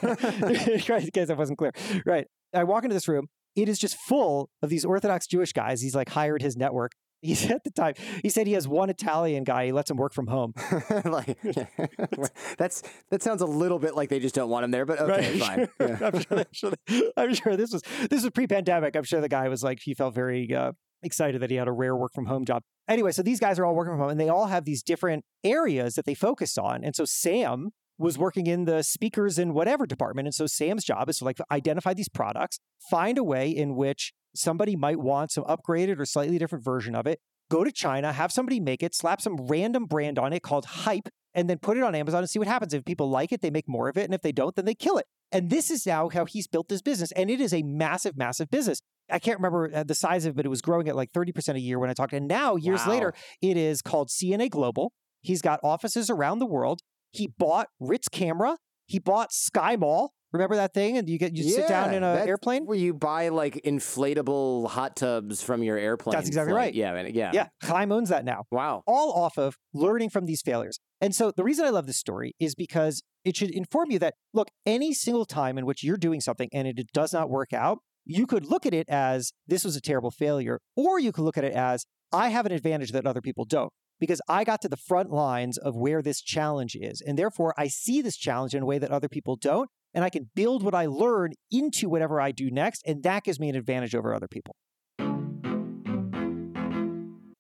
right, 0.90 1.04
in 1.04 1.12
case 1.12 1.28
that 1.28 1.38
wasn't 1.38 1.60
clear. 1.60 1.74
Right. 2.04 2.26
I 2.52 2.64
walk 2.64 2.84
into 2.84 2.96
this 2.96 3.08
room. 3.08 3.28
It 3.56 3.70
is 3.70 3.80
just 3.80 3.96
full 3.96 4.50
of 4.62 4.70
these 4.70 4.86
Orthodox 4.86 5.28
Jewish 5.28 5.54
guys. 5.54 5.82
He's 5.82 5.96
like 5.96 6.10
hired 6.10 6.42
his 6.42 6.56
network. 6.56 6.92
He 7.24 7.36
said 7.36 7.52
at 7.52 7.64
the 7.64 7.70
time, 7.70 7.94
he 8.24 8.30
said 8.30 8.48
he 8.48 8.54
has 8.54 8.68
one 8.68 8.90
Italian 8.90 9.44
guy. 9.44 9.68
He 9.68 9.72
lets 9.72 9.92
him 9.92 9.98
work 9.98 10.12
from 10.12 10.26
home. 10.26 10.56
like 11.06 11.38
that's 12.58 12.82
that 13.12 13.22
sounds 13.22 13.44
a 13.44 13.46
little 13.46 13.78
bit 13.78 13.96
like 13.96 14.10
they 14.10 14.20
just 14.20 14.34
don't 14.34 14.50
want 14.50 14.64
him 14.64 14.72
there, 14.72 14.88
but 14.88 15.00
okay, 15.00 15.38
fine. 15.38 15.70
Yeah. 15.80 15.98
I'm, 16.02 16.20
sure, 16.20 16.40
I'm, 16.40 16.46
sure, 16.52 16.74
I'm 17.16 17.34
sure 17.36 17.56
this 17.56 17.74
was 17.74 17.84
this 18.10 18.24
was 18.24 18.32
pre-pandemic. 18.32 18.96
I'm 18.96 19.04
sure 19.04 19.22
the 19.22 19.30
guy 19.30 19.50
was 19.50 19.64
like 19.64 19.82
he 19.84 19.94
felt 19.94 20.16
very 20.16 20.52
uh, 20.52 20.72
excited 21.04 21.44
that 21.44 21.52
he 21.52 21.58
had 21.58 21.68
a 21.68 21.72
rare 21.72 21.96
work 21.96 22.12
from 22.16 22.26
home 22.26 22.44
job. 22.44 22.64
Anyway, 22.88 23.12
so 23.12 23.22
these 23.22 23.40
guys 23.40 23.60
are 23.60 23.66
all 23.66 23.76
working 23.76 23.94
from 23.94 24.00
home, 24.00 24.10
and 24.10 24.20
they 24.20 24.30
all 24.30 24.48
have 24.48 24.66
these 24.66 24.82
different 24.82 25.24
areas 25.44 25.94
that 25.94 26.06
they 26.06 26.16
focus 26.16 26.58
on. 26.58 26.84
And 26.84 26.96
so 26.96 27.06
Sam 27.06 27.70
was 28.02 28.18
working 28.18 28.48
in 28.48 28.66
the 28.66 28.84
speakers 28.84 29.38
and 29.38 29.54
whatever 29.54 29.86
department, 29.86 30.28
and 30.28 30.36
so 30.36 30.48
Sam's 30.48 30.84
job 30.84 31.08
is 31.10 31.20
to 31.20 31.26
like 31.26 31.38
identify 31.52 31.94
these 31.94 32.10
products, 32.10 32.60
find 32.90 33.18
a 33.18 33.24
way 33.24 33.50
in 33.50 33.76
which 33.76 34.14
somebody 34.36 34.76
might 34.76 35.00
want 35.00 35.32
some 35.32 35.44
upgraded 35.46 36.00
or 36.00 36.06
slightly 36.06 36.38
different 36.38 36.64
version 36.64 36.96
of 36.96 37.06
it. 37.06 37.20
Go 37.50 37.64
to 37.64 37.72
China, 37.72 38.14
have 38.14 38.32
somebody 38.32 38.60
make 38.60 38.82
it, 38.82 38.96
slap 38.96 39.22
some 39.22 39.36
random 39.48 39.86
brand 39.86 40.18
on 40.18 40.32
it 40.34 40.42
called 40.42 40.66
hype, 40.66 41.10
and 41.34 41.50
then 41.50 41.60
put 41.60 41.78
it 41.78 41.84
on 41.84 41.96
Amazon 41.96 42.20
and 42.20 42.30
see 42.30 42.40
what 42.40 42.48
happens. 42.48 42.74
If 42.74 42.86
people 42.86 43.10
like 43.10 43.32
it, 43.32 43.42
they 43.42 43.50
make 43.50 43.68
more 43.68 43.90
of 43.90 43.98
it. 43.98 44.06
And 44.06 44.14
if 44.14 44.22
they 44.22 44.32
don't, 44.32 44.56
then 44.56 44.66
they 44.66 44.74
kill 44.76 44.98
it. 44.98 45.06
And 45.32 45.50
this 45.50 45.70
is 45.70 45.86
now 45.86 46.10
how 46.10 46.26
he's 46.26 46.48
built 46.48 46.70
this 46.70 46.82
business. 46.82 47.12
And 47.14 47.30
it 47.30 47.40
is 47.42 47.54
a 47.54 47.62
massive, 47.64 48.18
massive 48.18 48.50
business. 48.50 48.80
I 49.10 49.20
can't 49.20 49.38
remember 49.38 49.70
uh, 49.74 49.84
the 49.84 49.96
size 49.96 50.26
of 50.26 50.32
it, 50.32 50.36
but 50.38 50.46
it 50.46 50.50
was 50.50 50.62
growing 50.62 50.88
at 50.88 50.96
like 50.96 51.12
30% 51.12 51.56
a 51.56 51.60
year 51.60 51.78
when 51.78 51.90
I 51.90 51.94
talked. 51.94 52.14
And 52.14 52.28
now, 52.28 52.56
years 52.56 52.86
Wow. 52.86 52.92
later, 52.94 53.14
it 53.42 53.58
is 53.58 53.82
called 53.82 54.10
C&A 54.10 54.48
Global. 54.48 54.94
He's 55.22 55.42
got 55.42 55.60
offices 55.64 56.10
around 56.10 56.40
the 56.40 56.46
world. 56.46 56.82
He 57.12 57.28
bought 57.28 57.68
Ritz 57.80 58.08
Camera. 58.08 58.58
He 58.86 59.00
bought 59.00 59.32
SkyMall. 59.32 60.10
Remember 60.34 60.56
that 60.56 60.74
thing? 60.74 60.98
And 60.98 61.10
you 61.10 61.18
get 61.20 61.36
you 61.36 61.44
sit 61.44 61.68
down 61.68 61.94
in 61.94 62.04
an 62.04 62.28
airplane. 62.28 62.66
where 62.66 62.78
you 62.78 62.94
buy 62.94 63.28
like 63.28 63.62
inflatable 63.66 64.70
hot 64.70 64.96
tubs 64.96 65.44
from 65.44 65.62
your 65.62 65.78
airplane. 65.78 66.14
That's 66.14 66.28
exactly 66.28 66.54
right. 66.54 66.74
Yeah, 66.74 66.94
man, 66.94 67.14
yeah, 67.14 67.32
Yeah, 67.34 67.48
Chaim 67.64 67.92
owns 67.92 68.10
that 68.10 68.24
now. 68.24 68.44
Wow. 68.50 68.84
all 68.88 69.12
off 69.12 69.38
of 69.38 69.58
learning 69.74 70.10
from 70.10 70.26
these 70.26 70.42
failures. 70.42 70.80
And 71.02 71.14
so 71.14 71.32
the 71.36 71.44
reason 71.44 71.66
I 71.66 71.70
love 71.70 71.86
this 71.86 71.98
story 71.98 72.34
is 72.40 72.56
because 72.56 73.04
it 73.26 73.36
should 73.36 73.52
inform 73.52 73.92
you 73.92 74.00
that, 74.00 74.14
look, 74.34 74.48
any 74.66 74.94
single 74.94 75.26
time 75.26 75.58
in 75.58 75.66
which 75.66 75.84
you're 75.84 75.98
doing 75.98 76.22
something 76.22 76.48
and 76.54 76.68
it 76.68 76.78
does 76.94 77.12
not 77.12 77.30
work 77.30 77.52
out, 77.52 77.80
you 78.06 78.26
could 78.26 78.46
look 78.46 78.66
at 78.66 78.74
it 78.74 78.88
as 78.90 79.34
this 79.48 79.66
was 79.66 79.76
a 79.76 79.82
terrible 79.82 80.12
failure, 80.12 80.60
or 80.78 81.00
you 81.00 81.12
could 81.12 81.24
look 81.24 81.38
at 81.38 81.44
it 81.44 81.54
as 81.54 81.86
I 82.14 82.30
have 82.30 82.46
an 82.46 82.52
advantage 82.52 82.92
that 82.94 83.06
other 83.06 83.22
people 83.22 83.46
don't 83.46 83.72
because 84.02 84.20
I 84.28 84.44
got 84.44 84.62
to 84.64 84.68
the 84.68 84.76
front 84.76 85.12
lines 85.12 85.58
of 85.58 85.78
where 85.78 86.02
this 86.02 86.22
challenge 86.22 86.76
is. 86.76 87.02
And 87.02 87.18
therefore, 87.18 87.54
I 87.56 87.68
see 87.68 88.02
this 88.02 88.18
challenge 88.18 88.56
in 88.56 88.64
a 88.64 88.66
way 88.66 88.80
that 88.80 88.92
other 88.92 89.08
people 89.08 89.38
don't. 89.38 89.70
And 89.94 90.04
I 90.04 90.10
can 90.10 90.30
build 90.36 90.64
what 90.64 90.74
I 90.74 90.88
learn 90.88 91.34
into 91.52 91.88
whatever 91.88 92.20
I 92.20 92.32
do 92.32 92.50
next. 92.50 92.82
And 92.86 93.04
that 93.04 93.24
gives 93.24 93.40
me 93.40 93.48
an 93.50 93.56
advantage 93.56 93.94
over 93.94 94.14
other 94.14 94.28
people. 94.28 94.56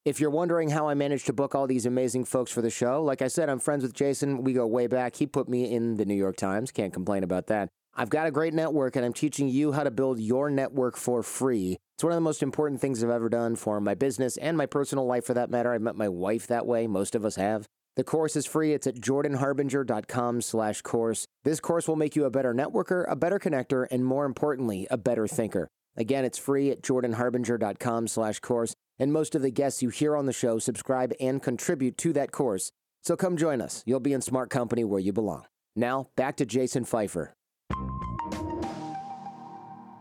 If 0.04 0.20
you're 0.20 0.32
wondering 0.32 0.70
how 0.70 0.88
I 0.88 0.94
managed 0.94 1.26
to 1.28 1.34
book 1.34 1.56
all 1.56 1.68
these 1.68 1.86
amazing 1.86 2.26
folks 2.26 2.52
for 2.52 2.62
the 2.62 2.70
show, 2.70 3.04
like 3.04 3.22
I 3.22 3.28
said, 3.28 3.50
I'm 3.50 3.60
friends 3.60 3.84
with 3.84 3.94
Jason. 3.94 4.44
We 4.44 4.54
go 4.54 4.68
way 4.68 4.88
back. 4.88 5.16
He 5.16 5.26
put 5.26 5.50
me 5.50 5.74
in 5.74 5.96
the 5.96 6.06
New 6.06 6.16
York 6.16 6.38
Times. 6.38 6.72
Can't 6.72 6.94
complain 6.94 7.24
about 7.24 7.48
that. 7.48 7.70
I've 7.94 8.10
got 8.10 8.28
a 8.28 8.32
great 8.32 8.54
network, 8.54 8.96
and 8.96 9.06
I'm 9.06 9.14
teaching 9.14 9.50
you 9.50 9.74
how 9.74 9.84
to 9.84 9.92
build 9.92 10.20
your 10.20 10.50
network 10.50 10.96
for 10.96 11.24
free. 11.24 11.78
It's 11.96 12.04
one 12.04 12.14
of 12.14 12.18
the 12.18 12.22
most 12.22 12.42
important 12.42 12.80
things 12.80 13.04
I've 13.04 13.10
ever 13.10 13.30
done 13.30 13.56
for 13.56 13.82
my 13.82 13.96
business 13.96 14.38
and 14.38 14.58
my 14.58 14.66
personal 14.66 15.06
life, 15.06 15.26
for 15.26 15.34
that 15.34 15.50
matter. 15.50 15.74
I 15.74 15.78
met 15.78 15.96
my 15.96 16.08
wife 16.08 16.48
that 16.48 16.66
way. 16.66 16.88
Most 16.88 17.16
of 17.16 17.26
us 17.26 17.36
have. 17.36 17.68
The 17.98 18.06
course 18.06 18.38
is 18.38 18.46
free. 18.46 18.74
It's 18.74 18.88
at 18.88 18.96
jordanharbinger.com 18.96 20.42
slash 20.42 20.82
course. 20.82 21.26
This 21.44 21.60
course 21.60 21.88
will 21.88 21.98
make 21.98 22.16
you 22.16 22.24
a 22.24 22.32
better 22.32 22.54
networker, 22.54 23.04
a 23.10 23.18
better 23.18 23.38
connector, 23.38 23.86
and 23.92 24.06
more 24.06 24.26
importantly, 24.26 24.88
a 24.90 24.98
better 24.98 25.28
thinker. 25.28 25.68
Again, 25.98 26.24
it's 26.24 26.38
free 26.38 26.72
at 26.72 26.82
jordanharbinger.com 26.82 28.08
slash 28.08 28.40
course. 28.40 28.74
And 28.98 29.12
most 29.12 29.36
of 29.36 29.42
the 29.42 29.52
guests 29.52 29.82
you 29.82 29.90
hear 29.90 30.16
on 30.16 30.28
the 30.28 30.34
show 30.34 30.60
subscribe 30.60 31.12
and 31.20 31.44
contribute 31.44 31.98
to 31.98 32.14
that 32.14 32.32
course. 32.32 32.72
So 33.04 33.18
come 33.18 33.36
join 33.36 33.60
us. 33.60 33.84
You'll 33.86 34.00
be 34.00 34.14
in 34.14 34.22
smart 34.22 34.50
company 34.50 34.86
where 34.86 35.00
you 35.00 35.12
belong. 35.12 35.46
Now, 35.76 36.08
back 36.16 36.38
to 36.38 36.46
Jason 36.46 36.86
Feifer. 36.86 37.34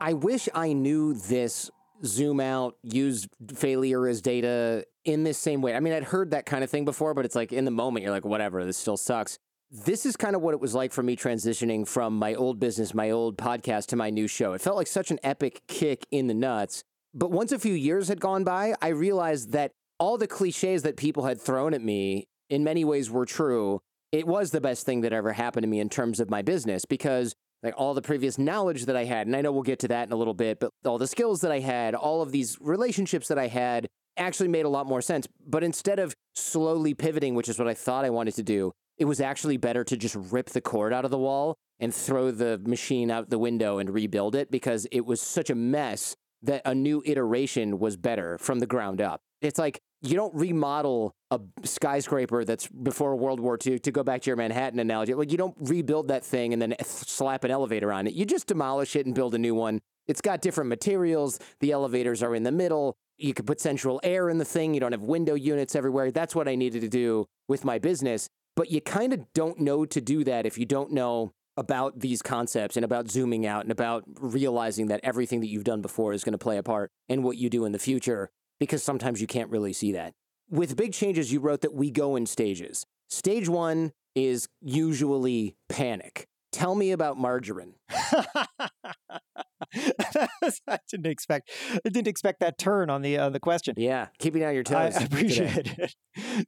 I 0.01 0.15
wish 0.15 0.49
I 0.55 0.73
knew 0.73 1.15
this 1.15 1.71
zoom 2.05 2.41
out, 2.41 2.77
use 2.83 3.29
failure 3.55 4.07
as 4.09 4.23
data 4.23 4.85
in 5.05 5.25
this 5.25 5.39
same 5.39 5.61
way. 5.61 5.75
I 5.75 5.81
mean, 5.81 5.93
I'd 5.93 6.05
heard 6.05 6.31
that 6.31 6.47
kind 6.47 6.65
of 6.65 6.71
thing 6.71 6.85
before, 6.85 7.15
but 7.15 7.25
it's 7.25 7.35
like 7.35 7.53
in 7.53 7.65
the 7.65 7.71
moment, 7.71 8.05
you're 8.05 8.13
like, 8.13 8.25
whatever, 8.25 8.65
this 8.65 8.79
still 8.79 8.97
sucks. 8.97 9.39
This 9.71 10.05
is 10.05 10.17
kind 10.17 10.35
of 10.35 10.43
what 10.43 10.55
it 10.55 10.61
was 10.61 10.75
like 10.75 10.93
for 10.93 11.03
me 11.03 11.17
transitioning 11.17 11.87
from 11.87 12.17
my 12.19 12.35
old 12.35 12.59
business, 12.59 12.95
my 12.95 13.11
old 13.11 13.37
podcast 13.37 13.87
to 13.89 13.97
my 13.97 14.11
new 14.11 14.27
show. 14.27 14.53
It 14.53 14.61
felt 14.61 14.77
like 14.77 14.87
such 14.87 15.11
an 15.11 15.21
epic 15.23 15.63
kick 15.69 16.07
in 16.11 16.27
the 16.27 16.35
nuts. 16.35 16.83
But 17.15 17.31
once 17.31 17.53
a 17.53 17.59
few 17.59 17.75
years 17.75 18.09
had 18.09 18.21
gone 18.21 18.43
by, 18.43 18.75
I 18.81 18.89
realized 18.89 19.53
that 19.53 19.73
all 19.99 20.17
the 20.17 20.27
cliches 20.27 20.83
that 20.83 20.97
people 20.97 21.25
had 21.25 21.41
thrown 21.41 21.75
at 21.75 21.83
me 21.83 22.27
in 22.49 22.65
many 22.65 22.85
ways 22.85 23.11
were 23.11 23.27
true. 23.27 23.81
It 24.11 24.27
was 24.27 24.51
the 24.51 24.61
best 24.61 24.87
thing 24.87 25.03
that 25.03 25.13
ever 25.13 25.33
happened 25.33 25.63
to 25.63 25.69
me 25.69 25.79
in 25.79 25.89
terms 25.89 26.19
of 26.19 26.31
my 26.31 26.43
business 26.43 26.85
because 26.85 27.35
like 27.63 27.75
all 27.77 27.95
the 27.95 28.03
previous 28.03 28.39
knowledge 28.39 28.87
that 28.87 28.97
I 28.97 29.05
had, 29.05 29.27
and 29.27 29.37
I 29.37 29.43
know 29.43 29.53
we'll 29.53 29.63
get 29.63 29.81
to 29.81 29.89
that 29.89 30.07
in 30.07 30.13
a 30.13 30.17
little 30.17 30.35
bit, 30.35 30.61
but 30.61 30.71
all 30.85 30.99
the 30.99 31.07
skills 31.07 31.41
that 31.43 31.53
I 31.53 31.61
had, 31.61 31.95
all 31.95 32.23
of 32.23 32.33
these 32.33 32.57
relationships 32.61 33.29
that 33.29 33.39
I 33.39 33.49
had 33.49 33.87
actually 34.17 34.49
made 34.49 34.65
a 34.65 34.71
lot 34.71 34.87
more 34.87 35.03
sense. 35.03 35.27
But 35.47 35.65
instead 35.65 35.99
of 35.99 36.15
slowly 36.35 36.95
pivoting, 36.95 37.35
which 37.35 37.49
is 37.49 37.59
what 37.59 37.69
I 37.69 37.75
thought 37.75 38.05
I 38.05 38.11
wanted 38.11 38.35
to 38.35 38.43
do, 38.43 38.73
it 38.99 39.05
was 39.05 39.21
actually 39.21 39.57
better 39.57 39.83
to 39.85 39.97
just 39.97 40.15
rip 40.15 40.51
the 40.51 40.61
cord 40.61 40.93
out 40.93 41.05
of 41.05 41.11
the 41.11 41.19
wall 41.19 41.57
and 41.79 41.95
throw 41.95 42.31
the 42.31 42.61
machine 42.67 43.11
out 43.11 43.31
the 43.31 43.39
window 43.39 43.79
and 43.79 43.91
rebuild 43.91 44.35
it 44.35 44.51
because 44.51 44.87
it 44.93 45.07
was 45.07 45.21
such 45.21 45.49
a 45.49 45.55
mess 45.55 46.15
that 46.43 46.63
a 46.65 46.75
new 46.75 47.03
iteration 47.07 47.79
was 47.79 47.97
better 47.97 48.39
from 48.39 48.59
the 48.59 48.67
ground 48.67 49.01
up. 49.01 49.21
It's 49.41 49.59
like 49.59 49.81
you 50.03 50.15
don't 50.15 50.35
remodel 50.35 51.15
a 51.31 51.41
skyscraper 51.65 52.45
that's 52.45 52.67
before 52.69 53.15
World 53.17 53.39
War 53.39 53.59
II 53.65 53.79
to 53.81 53.93
go 53.93 54.03
back 54.03 54.23
to 54.23 54.31
your 54.31 54.37
Manhattan 54.37 54.79
analogy. 54.79 55.15
Like 55.15 55.31
you 55.31 55.39
don't 55.39 55.55
rebuild 55.61 56.09
that 56.09 56.25
thing 56.25 56.53
and 56.53 56.61
then 56.61 56.75
slap 56.83 57.45
an 57.45 57.51
elevator 57.51 57.93
on 57.93 58.07
it. 58.07 58.15
You 58.15 58.25
just 58.25 58.47
demolish 58.47 58.97
it 58.97 59.07
and 59.07 59.15
build 59.15 59.35
a 59.35 59.39
new 59.39 59.55
one. 59.55 59.81
It's 60.07 60.21
got 60.21 60.41
different 60.41 60.69
materials. 60.69 61.39
The 61.61 61.73
elevators 61.73 62.23
are 62.23 62.35
in 62.35 62.43
the 62.43 62.53
middle. 62.53 62.97
You 63.19 63.35
could 63.35 63.47
put 63.47 63.61
central 63.61 64.01
air 64.03 64.31
in 64.31 64.39
the 64.39 64.45
thing. 64.45 64.73
You 64.73 64.81
don't 64.81 64.93
have 64.93 65.03
window 65.03 65.35
units 65.35 65.77
everywhere. 65.77 66.11
That's 66.11 66.35
what 66.35 66.49
I 66.49 66.55
needed 66.55 66.81
to 66.81 66.89
do 66.89 67.27
with 67.49 67.65
my 67.65 67.79
business. 67.79 68.29
But 68.57 68.71
you 68.71 68.81
kind 68.81 69.13
of 69.13 69.33
don't 69.35 69.61
know 69.61 69.85
to 69.85 70.01
do 70.01 70.25
that 70.25 70.47
if 70.47 70.57
you 70.59 70.65
don't 70.65 70.93
know 70.93 71.33
about 71.57 72.01
these 72.01 72.23
concepts 72.23 72.77
and 72.77 72.85
about 72.85 73.11
zooming 73.11 73.45
out 73.45 73.65
and 73.65 73.71
about 73.71 74.05
realizing 74.19 74.87
that 74.87 75.01
everything 75.03 75.41
that 75.41 75.49
you've 75.49 75.65
done 75.65 75.83
before 75.83 76.15
is 76.15 76.25
going 76.25 76.33
to 76.33 76.39
play 76.39 76.57
a 76.57 76.63
part 76.63 76.91
in 77.09 77.23
what 77.23 77.37
you 77.37 77.51
do 77.51 77.67
in 77.67 77.73
the 77.73 77.79
future 77.79 78.31
because 78.61 78.83
sometimes 78.83 79.21
you 79.21 79.27
can't 79.27 79.51
really 79.51 79.73
see 79.73 79.91
that. 79.93 80.13
With 80.49 80.77
big 80.77 80.93
changes, 80.93 81.33
you 81.33 81.41
wrote 81.41 81.63
that 81.63 81.75
we 81.75 81.91
go 81.91 82.15
in 82.15 82.27
stages. 82.27 82.87
Stage 83.09 83.49
one 83.49 83.93
is 84.15 84.49
usually 84.61 85.57
panic. 85.69 86.27
Tell 86.53 86.75
me 86.75 86.93
about 86.93 87.17
margarine. 87.17 87.75
I 89.73 90.79
didn't 90.91 91.07
expect. 91.07 91.51
I 91.73 91.89
didn't 91.89 92.09
expect 92.09 92.41
that 92.41 92.59
turn 92.59 92.91
on 92.91 93.03
the 93.03 93.19
uh, 93.19 93.31
the 93.31 93.39
question. 93.39 93.75
Yeah, 93.77 94.09
keeping 94.19 94.45
on 94.45 94.55
your 94.55 94.65
toes. 94.65 94.97
I 94.97 95.05
appreciate 95.05 95.79
it. 95.79 95.95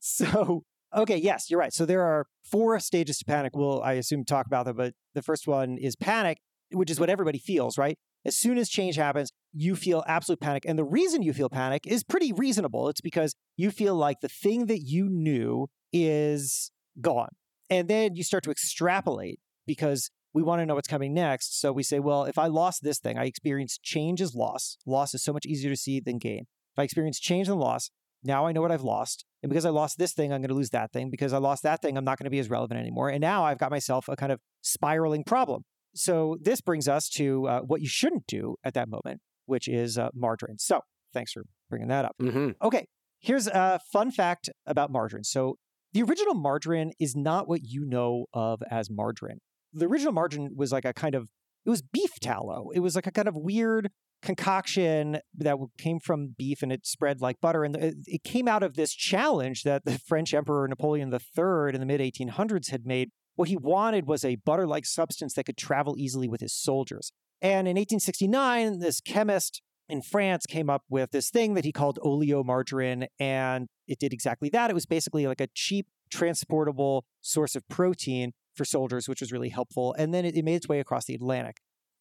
So, 0.00 0.64
okay, 0.94 1.16
yes, 1.16 1.48
you're 1.50 1.60
right. 1.60 1.72
So 1.72 1.86
there 1.86 2.02
are 2.02 2.26
four 2.44 2.78
stages 2.80 3.18
to 3.18 3.24
panic. 3.24 3.54
We'll, 3.54 3.80
I 3.82 3.92
assume, 3.92 4.24
talk 4.24 4.46
about 4.46 4.66
them. 4.66 4.76
But 4.76 4.94
the 5.14 5.22
first 5.22 5.46
one 5.46 5.78
is 5.78 5.94
panic, 5.94 6.38
which 6.72 6.90
is 6.90 6.98
what 6.98 7.08
everybody 7.08 7.38
feels, 7.38 7.78
right? 7.78 7.96
As 8.24 8.36
soon 8.36 8.58
as 8.58 8.68
change 8.68 8.96
happens, 8.96 9.30
you 9.52 9.76
feel 9.76 10.02
absolute 10.06 10.40
panic. 10.40 10.64
And 10.66 10.78
the 10.78 10.84
reason 10.84 11.22
you 11.22 11.32
feel 11.32 11.48
panic 11.48 11.86
is 11.86 12.04
pretty 12.04 12.32
reasonable. 12.32 12.88
It's 12.88 13.00
because 13.00 13.34
you 13.56 13.70
feel 13.70 13.94
like 13.94 14.20
the 14.20 14.28
thing 14.28 14.66
that 14.66 14.80
you 14.80 15.08
knew 15.08 15.68
is 15.92 16.70
gone. 17.00 17.30
And 17.70 17.88
then 17.88 18.14
you 18.14 18.24
start 18.24 18.44
to 18.44 18.50
extrapolate 18.50 19.40
because 19.66 20.10
we 20.34 20.42
want 20.42 20.60
to 20.60 20.66
know 20.66 20.74
what's 20.74 20.88
coming 20.88 21.12
next. 21.12 21.60
So 21.60 21.72
we 21.72 21.82
say, 21.82 22.00
well, 22.00 22.24
if 22.24 22.38
I 22.38 22.46
lost 22.46 22.82
this 22.82 22.98
thing, 22.98 23.18
I 23.18 23.24
experience 23.24 23.78
change 23.82 24.20
as 24.20 24.34
loss. 24.34 24.78
Loss 24.86 25.14
is 25.14 25.22
so 25.22 25.32
much 25.32 25.46
easier 25.46 25.70
to 25.70 25.76
see 25.76 26.00
than 26.00 26.18
gain. 26.18 26.46
If 26.74 26.78
I 26.78 26.82
experience 26.84 27.20
change 27.20 27.48
and 27.48 27.60
loss, 27.60 27.90
now 28.24 28.46
I 28.46 28.52
know 28.52 28.62
what 28.62 28.72
I've 28.72 28.82
lost. 28.82 29.24
And 29.42 29.50
because 29.50 29.66
I 29.66 29.70
lost 29.70 29.98
this 29.98 30.14
thing, 30.14 30.32
I'm 30.32 30.40
going 30.40 30.48
to 30.48 30.54
lose 30.54 30.70
that 30.70 30.92
thing. 30.92 31.10
Because 31.10 31.32
I 31.32 31.38
lost 31.38 31.62
that 31.64 31.82
thing, 31.82 31.98
I'm 31.98 32.04
not 32.04 32.18
going 32.18 32.24
to 32.24 32.30
be 32.30 32.38
as 32.38 32.48
relevant 32.48 32.80
anymore. 32.80 33.10
And 33.10 33.20
now 33.20 33.44
I've 33.44 33.58
got 33.58 33.70
myself 33.70 34.08
a 34.08 34.16
kind 34.16 34.32
of 34.32 34.40
spiraling 34.62 35.24
problem. 35.24 35.64
So 35.94 36.38
this 36.40 36.60
brings 36.60 36.88
us 36.88 37.08
to 37.10 37.46
uh, 37.46 37.60
what 37.60 37.82
you 37.82 37.88
shouldn't 37.88 38.26
do 38.26 38.56
at 38.64 38.74
that 38.74 38.88
moment, 38.88 39.20
which 39.46 39.68
is 39.68 39.98
uh, 39.98 40.10
margarine. 40.14 40.58
So 40.58 40.80
thanks 41.12 41.32
for 41.32 41.44
bringing 41.70 41.88
that 41.88 42.04
up. 42.04 42.14
hmm 42.20 42.50
Okay, 42.62 42.86
here's 43.20 43.46
a 43.46 43.80
fun 43.92 44.10
fact 44.10 44.50
about 44.66 44.90
margarine. 44.90 45.24
So 45.24 45.56
the 45.92 46.02
original 46.02 46.34
margarine 46.34 46.92
is 46.98 47.14
not 47.14 47.48
what 47.48 47.60
you 47.62 47.84
know 47.84 48.26
of 48.32 48.62
as 48.70 48.88
margarine. 48.90 49.38
The 49.72 49.86
original 49.86 50.12
margarine 50.12 50.50
was 50.56 50.72
like 50.72 50.84
a 50.84 50.92
kind 50.92 51.14
of, 51.14 51.28
it 51.64 51.70
was 51.70 51.82
beef 51.82 52.10
tallow. 52.20 52.70
It 52.74 52.80
was 52.80 52.94
like 52.94 53.06
a 53.06 53.10
kind 53.10 53.28
of 53.28 53.36
weird 53.36 53.90
concoction 54.22 55.18
that 55.36 55.56
came 55.78 55.98
from 55.98 56.34
beef 56.38 56.62
and 56.62 56.72
it 56.72 56.86
spread 56.86 57.20
like 57.20 57.40
butter. 57.40 57.64
And 57.64 57.76
it 58.06 58.22
came 58.24 58.48
out 58.48 58.62
of 58.62 58.74
this 58.74 58.94
challenge 58.94 59.62
that 59.64 59.84
the 59.84 59.98
French 59.98 60.32
Emperor 60.32 60.66
Napoleon 60.68 61.12
III 61.12 61.74
in 61.74 61.80
the 61.80 61.86
mid 61.86 62.00
1800s 62.00 62.70
had 62.70 62.86
made. 62.86 63.10
What 63.34 63.48
he 63.48 63.56
wanted 63.56 64.06
was 64.06 64.24
a 64.24 64.36
butter 64.36 64.66
like 64.66 64.84
substance 64.84 65.34
that 65.34 65.44
could 65.44 65.56
travel 65.56 65.96
easily 65.98 66.28
with 66.28 66.42
his 66.42 66.54
soldiers. 66.54 67.12
And 67.42 67.66
in 67.66 67.74
1869, 67.76 68.78
this 68.78 69.00
chemist 69.00 69.62
in 69.88 70.00
France 70.00 70.46
came 70.46 70.70
up 70.70 70.84
with 70.88 71.10
this 71.10 71.28
thing 71.28 71.54
that 71.54 71.64
he 71.64 71.72
called 71.72 71.98
oleomargarine, 72.02 73.08
and 73.18 73.68
it 73.88 73.98
did 73.98 74.12
exactly 74.12 74.48
that. 74.50 74.70
It 74.70 74.74
was 74.74 74.86
basically 74.86 75.26
like 75.26 75.40
a 75.40 75.48
cheap, 75.52 75.88
transportable 76.08 77.04
source 77.20 77.56
of 77.56 77.68
protein 77.68 78.32
for 78.54 78.64
soldiers, 78.64 79.08
which 79.08 79.20
was 79.20 79.32
really 79.32 79.48
helpful. 79.48 79.94
And 79.98 80.14
then 80.14 80.24
it, 80.24 80.36
it 80.36 80.44
made 80.44 80.54
its 80.54 80.68
way 80.68 80.78
across 80.78 81.06
the 81.06 81.14
Atlantic. 81.14 81.56